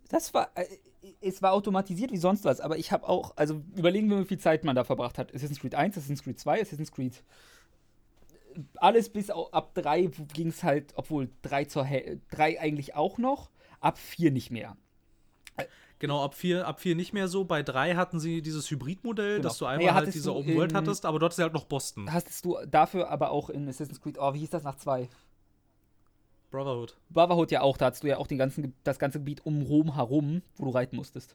das 0.08 0.34
war, 0.34 0.50
äh, 0.54 0.66
es 1.20 1.42
war 1.42 1.52
automatisiert 1.52 2.12
wie 2.12 2.16
sonst 2.16 2.44
was, 2.44 2.60
aber 2.60 2.78
ich 2.78 2.92
habe 2.92 3.08
auch, 3.08 3.36
also 3.36 3.62
überlegen 3.74 4.08
wir, 4.10 4.20
wie 4.20 4.24
viel 4.24 4.38
Zeit 4.38 4.64
man 4.64 4.76
da 4.76 4.84
verbracht 4.84 5.18
hat. 5.18 5.34
Assassin's 5.34 5.60
Creed 5.60 5.74
1, 5.74 5.96
Assassin's 5.96 6.22
Creed 6.22 6.38
2, 6.38 6.62
Assassin's 6.62 6.92
Creed. 6.92 7.22
Alles 8.76 9.10
bis 9.10 9.30
ab 9.30 9.74
3 9.74 10.10
ging 10.32 10.48
es 10.48 10.62
halt, 10.62 10.94
obwohl 10.96 11.28
3 11.42 11.66
zur 11.66 11.84
Häl 11.84 12.20
3 12.30 12.60
eigentlich 12.60 12.94
auch 12.94 13.18
noch, 13.18 13.50
ab 13.80 13.98
4 13.98 14.30
nicht 14.30 14.50
mehr. 14.50 14.76
Genau, 15.98 16.22
ab 16.22 16.34
4 16.34 16.66
ab 16.68 16.78
vier 16.80 16.94
nicht 16.94 17.14
mehr 17.14 17.26
so. 17.26 17.44
Bei 17.44 17.62
3 17.62 17.94
hatten 17.94 18.20
sie 18.20 18.42
dieses 18.42 18.70
Hybridmodell, 18.70 19.36
Genau. 19.36 19.48
dass 19.48 19.56
du 19.56 19.64
einmal 19.64 19.78
Naja, 19.78 19.94
halt 19.94 20.02
hattest 20.02 20.16
diese 20.16 20.34
Open 20.34 20.54
World 20.54 20.74
hattest, 20.74 21.06
aber 21.06 21.18
dort 21.18 21.32
ist 21.32 21.38
halt 21.38 21.54
noch 21.54 21.64
Boston. 21.64 22.12
Hast 22.12 22.44
du 22.44 22.58
dafür 22.66 23.08
aber 23.08 23.30
auch 23.30 23.48
in 23.48 23.66
Assassin's 23.66 24.00
Creed, 24.02 24.18
oh, 24.18 24.34
wie 24.34 24.40
hieß 24.40 24.50
das 24.50 24.62
nach 24.62 24.76
2? 24.76 25.08
Brotherhood. 26.50 26.96
Brotherhood 27.08 27.50
ja 27.50 27.62
auch, 27.62 27.78
da 27.78 27.86
hattest 27.86 28.02
du 28.02 28.08
ja 28.08 28.18
auch 28.18 28.26
den 28.26 28.36
ganzen, 28.38 28.74
das 28.84 28.98
ganze 28.98 29.18
Gebiet 29.20 29.44
um 29.46 29.62
Rom 29.62 29.94
herum, 29.94 30.42
wo 30.56 30.66
du 30.66 30.70
reiten 30.70 30.96
musstest. 30.96 31.34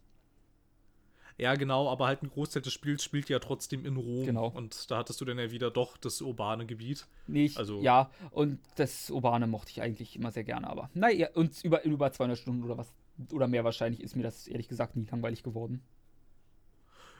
Ja, 1.41 1.55
genau, 1.55 1.89
aber 1.89 2.05
halt 2.05 2.21
ein 2.21 2.29
Großteil 2.29 2.61
des 2.61 2.71
Spiels 2.71 3.03
spielt 3.03 3.27
ja 3.27 3.39
trotzdem 3.39 3.83
in 3.83 3.97
Rom. 3.97 4.27
Genau. 4.27 4.49
Und 4.49 4.91
da 4.91 4.99
hattest 4.99 5.19
du 5.21 5.25
dann 5.25 5.39
ja 5.39 5.49
wieder 5.49 5.71
doch 5.71 5.97
das 5.97 6.21
urbane 6.21 6.67
Gebiet. 6.67 7.07
Nee, 7.25 7.45
ich, 7.45 7.57
Also- 7.57 7.81
ja, 7.81 8.11
und 8.29 8.59
das 8.75 9.09
Urbane 9.09 9.47
mochte 9.47 9.71
ich 9.71 9.81
eigentlich 9.81 10.15
immer 10.15 10.31
sehr 10.31 10.43
gerne, 10.43 10.69
aber 10.69 10.91
naja, 10.93 11.29
und 11.33 11.63
über, 11.63 11.83
in 11.83 11.93
über 11.93 12.11
200 12.11 12.37
Stunden 12.37 12.63
oder 12.63 12.77
was, 12.77 12.93
oder 13.33 13.47
mehr 13.47 13.63
wahrscheinlich, 13.63 14.01
ist 14.03 14.15
mir 14.15 14.21
das 14.21 14.47
ehrlich 14.47 14.67
gesagt 14.67 14.95
nie 14.95 15.07
langweilig 15.09 15.41
geworden. 15.41 15.81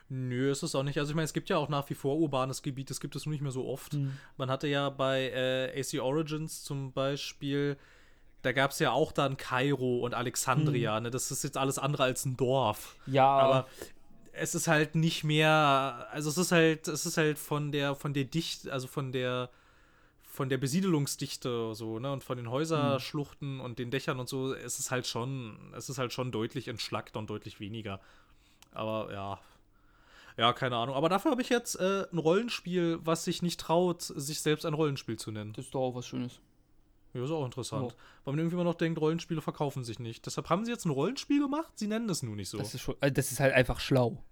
Nö, 0.09 0.51
ist 0.51 0.61
es 0.61 0.75
auch 0.75 0.83
nicht. 0.83 0.99
Also 0.99 1.11
ich 1.11 1.15
meine, 1.15 1.23
es 1.25 1.33
gibt 1.33 1.49
ja 1.49 1.57
auch 1.57 1.69
nach 1.69 1.89
wie 1.89 1.93
vor 1.95 2.17
urbanes 2.17 2.61
Gebiet, 2.61 2.89
das 2.89 2.99
gibt 2.99 3.15
es 3.15 3.25
nur 3.25 3.31
nicht 3.31 3.41
mehr 3.41 3.51
so 3.51 3.65
oft. 3.67 3.97
Man 4.37 4.51
hatte 4.51 4.67
ja 4.67 4.89
bei 4.89 5.31
äh, 5.31 5.79
AC 5.79 5.99
Origins 6.01 6.63
zum 6.63 6.91
Beispiel, 6.91 7.77
da 8.41 8.51
gab 8.51 8.71
es 8.71 8.79
ja 8.79 8.91
auch 8.91 9.13
dann 9.13 9.37
Kairo 9.37 9.99
und 9.99 10.13
Alexandria, 10.13 10.99
ne? 10.99 11.11
Das 11.11 11.31
ist 11.31 11.43
jetzt 11.43 11.57
alles 11.57 11.79
andere 11.79 12.03
als 12.03 12.25
ein 12.25 12.35
Dorf. 12.37 12.97
Ja, 13.07 13.25
aber 13.27 13.67
es 14.33 14.55
ist 14.55 14.67
halt 14.67 14.95
nicht 14.95 15.23
mehr, 15.23 16.07
also 16.11 16.29
es 16.29 16.37
ist 16.37 16.51
halt, 16.51 16.87
es 16.87 17.05
ist 17.05 17.17
halt 17.17 17.37
von 17.37 17.71
der, 17.71 17.95
von 17.95 18.13
der 18.13 18.23
Dicht, 18.25 18.69
also 18.69 18.87
von 18.87 19.11
der, 19.11 19.49
von 20.23 20.49
der 20.49 20.57
Besiedelungsdichte 20.57 21.75
so, 21.75 21.99
ne, 21.99 22.11
und 22.11 22.23
von 22.23 22.37
den 22.37 22.49
Häuserschluchten 22.49 23.59
und 23.59 23.79
den 23.79 23.91
Dächern 23.91 24.19
und 24.19 24.29
so, 24.29 24.53
es 24.53 24.79
ist 24.79 24.91
halt 24.91 25.05
schon, 25.05 25.57
es 25.75 25.89
ist 25.89 25.97
halt 25.97 26.13
schon 26.13 26.31
deutlich 26.31 26.67
entschlackt 26.67 27.17
und 27.17 27.29
deutlich 27.29 27.59
weniger. 27.59 27.99
Aber 28.71 29.11
ja. 29.11 29.39
Ja, 30.37 30.53
keine 30.53 30.77
Ahnung. 30.77 30.95
Aber 30.95 31.09
dafür 31.09 31.31
habe 31.31 31.41
ich 31.41 31.49
jetzt 31.49 31.75
äh, 31.75 32.05
ein 32.11 32.17
Rollenspiel, 32.17 32.99
was 33.03 33.25
sich 33.25 33.41
nicht 33.41 33.59
traut, 33.59 34.01
sich 34.01 34.39
selbst 34.39 34.65
ein 34.65 34.73
Rollenspiel 34.73 35.17
zu 35.17 35.31
nennen. 35.31 35.51
das 35.53 35.65
ist 35.65 35.75
doch 35.75 35.81
auch 35.81 35.95
was 35.95 36.07
Schönes. 36.07 36.39
Ja, 37.13 37.23
ist 37.23 37.31
auch 37.31 37.45
interessant. 37.45 37.91
Ja. 37.91 37.97
Weil 38.23 38.33
man 38.33 38.39
irgendwie 38.39 38.55
immer 38.55 38.63
noch 38.63 38.75
denkt, 38.75 38.99
Rollenspiele 38.99 39.41
verkaufen 39.41 39.83
sich 39.83 39.99
nicht. 39.99 40.25
Deshalb 40.25 40.49
haben 40.49 40.65
sie 40.65 40.71
jetzt 40.71 40.85
ein 40.85 40.91
Rollenspiel 40.91 41.41
gemacht, 41.41 41.73
sie 41.75 41.87
nennen 41.87 42.09
es 42.09 42.23
nur 42.23 42.35
nicht 42.35 42.49
so. 42.49 42.57
Das 42.57 42.73
ist, 42.73 42.81
schon, 42.81 42.95
also 42.99 43.13
das 43.13 43.31
ist 43.31 43.39
halt 43.39 43.53
einfach 43.53 43.79
schlau. 43.79 44.23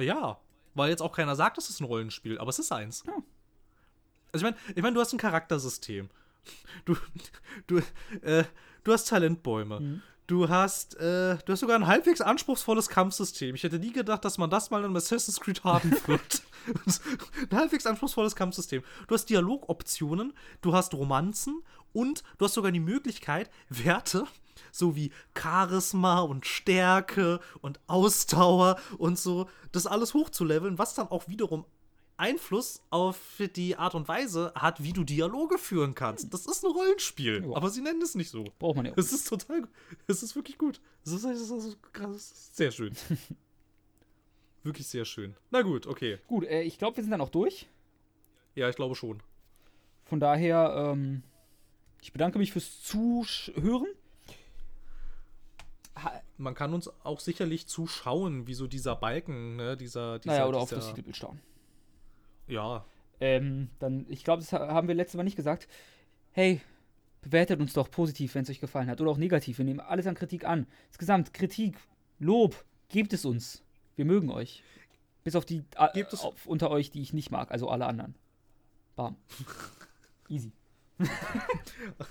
Ja, 0.00 0.40
weil 0.74 0.90
jetzt 0.90 1.02
auch 1.02 1.12
keiner 1.12 1.36
sagt, 1.36 1.58
es 1.58 1.70
ist 1.70 1.80
ein 1.80 1.84
Rollenspiel, 1.84 2.38
aber 2.38 2.48
es 2.50 2.58
ist 2.58 2.72
eins. 2.72 3.04
Ja. 3.06 3.14
Also 4.32 4.46
ich 4.46 4.52
meine, 4.52 4.56
ich 4.74 4.82
mein, 4.82 4.94
du 4.94 5.00
hast 5.00 5.12
ein 5.12 5.18
Charaktersystem. 5.18 6.08
Du, 6.84 6.96
du, 7.66 7.78
äh, 8.20 8.44
du 8.82 8.92
hast 8.92 9.08
Talentbäume. 9.08 9.80
Mhm. 9.80 10.02
Du 10.26 10.48
hast, 10.48 10.96
äh, 10.96 11.36
du 11.44 11.52
hast 11.52 11.60
sogar 11.60 11.76
ein 11.76 11.86
halbwegs 11.86 12.22
anspruchsvolles 12.22 12.88
Kampfsystem. 12.88 13.54
Ich 13.54 13.62
hätte 13.62 13.78
nie 13.78 13.92
gedacht, 13.92 14.24
dass 14.24 14.38
man 14.38 14.48
das 14.48 14.70
mal 14.70 14.78
in 14.78 14.86
einem 14.86 14.96
Assassin's 14.96 15.38
Creed 15.38 15.64
haben 15.64 15.90
wird. 16.06 16.42
ein 17.50 17.58
halbwegs 17.58 17.84
anspruchsvolles 17.84 18.34
Kampfsystem. 18.34 18.82
Du 19.06 19.14
hast 19.14 19.26
Dialogoptionen, 19.26 20.32
du 20.62 20.72
hast 20.72 20.94
Romanzen 20.94 21.62
und 21.92 22.22
du 22.38 22.46
hast 22.46 22.54
sogar 22.54 22.72
die 22.72 22.80
Möglichkeit, 22.80 23.50
Werte 23.68 24.26
so 24.72 24.96
wie 24.96 25.12
Charisma 25.38 26.20
und 26.20 26.46
Stärke 26.46 27.40
und 27.60 27.80
Ausdauer 27.86 28.76
und 28.98 29.18
so, 29.18 29.48
das 29.72 29.86
alles 29.86 30.14
hochzuleveln, 30.14 30.78
was 30.78 30.94
dann 30.94 31.08
auch 31.08 31.28
wiederum 31.28 31.64
Einfluss 32.16 32.80
auf 32.90 33.18
die 33.56 33.76
Art 33.76 33.94
und 33.94 34.06
Weise 34.08 34.52
hat, 34.54 34.82
wie 34.82 34.92
du 34.92 35.04
Dialoge 35.04 35.58
führen 35.58 35.94
kannst. 35.94 36.32
Das 36.32 36.46
ist 36.46 36.64
ein 36.64 36.70
Rollenspiel, 36.70 37.44
Ja. 37.44 37.56
aber 37.56 37.70
sie 37.70 37.80
nennen 37.80 38.00
es 38.02 38.14
nicht 38.14 38.30
so. 38.30 38.44
Braucht 38.58 38.76
man 38.76 38.86
ja 38.86 38.92
auch. 38.92 38.98
Es 38.98 39.12
ist 39.12 39.28
total. 39.28 39.66
Es 40.06 40.22
ist 40.22 40.36
wirklich 40.36 40.58
gut. 40.58 40.80
Es 41.04 41.12
ist, 41.12 41.24
es 41.24 41.50
ist, 41.50 41.92
krass. 41.92 42.50
Sehr 42.52 42.70
schön. 42.70 42.94
wirklich 44.62 44.86
sehr 44.86 45.04
schön. 45.04 45.34
Na 45.50 45.62
gut, 45.62 45.86
okay. 45.86 46.18
Gut, 46.28 46.44
äh, 46.44 46.62
ich 46.62 46.78
glaube, 46.78 46.96
wir 46.96 47.04
sind 47.04 47.10
dann 47.10 47.20
auch 47.20 47.30
durch. 47.30 47.68
Ja, 48.54 48.68
ich 48.68 48.76
glaube 48.76 48.94
schon. 48.94 49.20
Von 50.04 50.20
daher, 50.20 50.92
ähm, 50.92 51.22
ich 52.00 52.12
bedanke 52.12 52.38
mich 52.38 52.52
fürs 52.52 52.82
Zuhören. 52.82 53.86
Man 56.36 56.54
kann 56.54 56.74
uns 56.74 56.90
auch 57.04 57.20
sicherlich 57.20 57.66
zuschauen, 57.66 58.46
wie 58.46 58.54
so 58.54 58.66
dieser 58.66 58.96
Balken, 58.96 59.56
ne, 59.56 59.76
dieser, 59.76 60.18
dieser, 60.18 60.32
naja, 60.32 60.48
oder 60.48 60.58
auf 60.58 60.68
dieser, 60.68 60.80
das 60.80 60.88
Titelbild 60.88 61.16
schauen. 61.16 61.40
Ja, 62.46 62.84
Ähm, 63.20 63.68
dann, 63.78 64.06
ich 64.08 64.24
glaube, 64.24 64.42
das 64.42 64.52
ha- 64.52 64.68
haben 64.68 64.88
wir 64.88 64.94
letztes 64.94 65.16
Mal 65.16 65.22
nicht 65.22 65.36
gesagt. 65.36 65.68
Hey, 66.32 66.60
bewertet 67.22 67.60
uns 67.60 67.72
doch 67.72 67.90
positiv, 67.90 68.34
wenn 68.34 68.42
es 68.42 68.50
euch 68.50 68.60
gefallen 68.60 68.88
hat. 68.88 69.00
Oder 69.00 69.10
auch 69.10 69.16
negativ. 69.18 69.58
Wir 69.58 69.64
nehmen 69.64 69.80
alles 69.80 70.06
an 70.06 70.14
Kritik 70.14 70.44
an. 70.44 70.66
Insgesamt, 70.88 71.32
Kritik, 71.32 71.76
Lob, 72.18 72.64
gebt 72.88 73.12
es 73.12 73.24
uns. 73.24 73.62
Wir 73.96 74.04
mögen 74.04 74.30
euch. 74.30 74.62
Bis 75.22 75.36
auf 75.36 75.46
die 75.46 75.62
äh, 75.76 76.04
auf, 76.04 76.46
unter 76.46 76.70
euch, 76.70 76.90
die 76.90 77.00
ich 77.00 77.12
nicht 77.14 77.30
mag, 77.30 77.50
also 77.50 77.68
alle 77.68 77.86
anderen. 77.86 78.14
Bam. 78.96 79.16
Easy. 80.28 80.52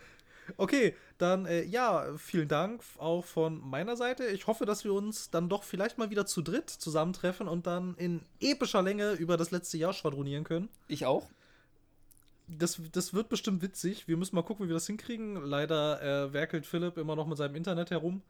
Okay, 0.56 0.94
dann 1.18 1.46
äh, 1.46 1.64
ja, 1.64 2.06
vielen 2.16 2.48
Dank 2.48 2.82
auch 2.98 3.24
von 3.24 3.60
meiner 3.60 3.96
Seite. 3.96 4.26
Ich 4.26 4.46
hoffe, 4.46 4.66
dass 4.66 4.84
wir 4.84 4.92
uns 4.92 5.30
dann 5.30 5.48
doch 5.48 5.62
vielleicht 5.62 5.98
mal 5.98 6.10
wieder 6.10 6.26
zu 6.26 6.42
dritt 6.42 6.70
zusammentreffen 6.70 7.48
und 7.48 7.66
dann 7.66 7.94
in 7.96 8.22
epischer 8.40 8.82
Länge 8.82 9.12
über 9.12 9.36
das 9.36 9.50
letzte 9.50 9.78
Jahr 9.78 9.92
schwadronieren 9.92 10.44
können. 10.44 10.68
Ich 10.88 11.06
auch. 11.06 11.28
Das, 12.46 12.80
das 12.92 13.14
wird 13.14 13.30
bestimmt 13.30 13.62
witzig. 13.62 14.06
Wir 14.06 14.16
müssen 14.16 14.36
mal 14.36 14.42
gucken, 14.42 14.66
wie 14.66 14.70
wir 14.70 14.74
das 14.74 14.86
hinkriegen. 14.86 15.36
Leider 15.44 16.02
äh, 16.02 16.32
werkelt 16.32 16.66
Philipp 16.66 16.98
immer 16.98 17.16
noch 17.16 17.26
mit 17.26 17.38
seinem 17.38 17.56
Internet 17.56 17.90
herum. 17.90 18.22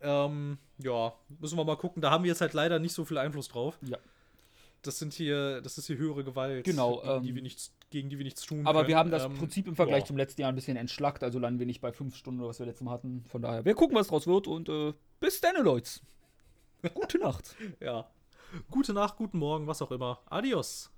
Ähm, 0.00 0.58
ja, 0.78 1.12
müssen 1.40 1.58
wir 1.58 1.64
mal 1.64 1.76
gucken. 1.76 2.00
Da 2.00 2.10
haben 2.10 2.24
wir 2.24 2.28
jetzt 2.28 2.40
halt 2.40 2.54
leider 2.54 2.78
nicht 2.78 2.92
so 2.94 3.04
viel 3.04 3.18
Einfluss 3.18 3.48
drauf. 3.48 3.78
Ja. 3.82 3.98
Das 4.86 4.98
sind 4.98 5.12
hier, 5.14 5.60
das 5.60 5.78
ist 5.78 5.86
hier 5.86 5.96
höhere 5.98 6.24
Gewalt, 6.24 6.64
Genau, 6.64 7.00
gegen, 7.02 7.22
die 7.22 7.28
ähm, 7.30 7.34
wir 7.36 7.42
nichts, 7.42 7.72
gegen 7.90 8.08
die 8.08 8.18
wir 8.18 8.24
nichts 8.24 8.42
tun 8.42 8.66
Aber 8.66 8.80
können. 8.80 8.88
wir 8.88 8.96
haben 8.96 9.10
das 9.10 9.24
Ähm, 9.24 9.34
Prinzip 9.34 9.66
im 9.66 9.76
Vergleich 9.76 10.00
ja. 10.02 10.06
zum 10.06 10.16
letzten 10.16 10.40
Jahr 10.40 10.50
ein 10.52 10.54
bisschen 10.54 10.76
entschlackt, 10.76 11.22
also 11.22 11.38
landen 11.38 11.58
wir 11.58 11.66
nicht 11.66 11.80
bei 11.80 11.92
fünf 11.92 12.16
Stunden 12.16 12.40
oder 12.40 12.48
was 12.50 12.58
wir 12.58 12.66
letztes 12.66 12.84
Mal 12.84 12.92
hatten. 12.92 13.24
Von 13.28 13.42
daher, 13.42 13.64
wir 13.64 13.74
gucken, 13.74 13.96
was 13.96 14.08
draus 14.08 14.26
wird 14.26 14.46
und 14.46 14.68
äh, 14.68 14.92
bis 15.20 15.40
dann, 15.40 15.62
Leute. 15.62 15.90
Gute 16.94 17.18
Nacht. 17.18 17.54
Ja. 17.80 18.08
Gute 18.70 18.92
Nacht, 18.92 19.16
guten 19.16 19.38
Morgen, 19.38 19.66
was 19.66 19.82
auch 19.82 19.90
immer. 19.90 20.20
Adios. 20.26 20.90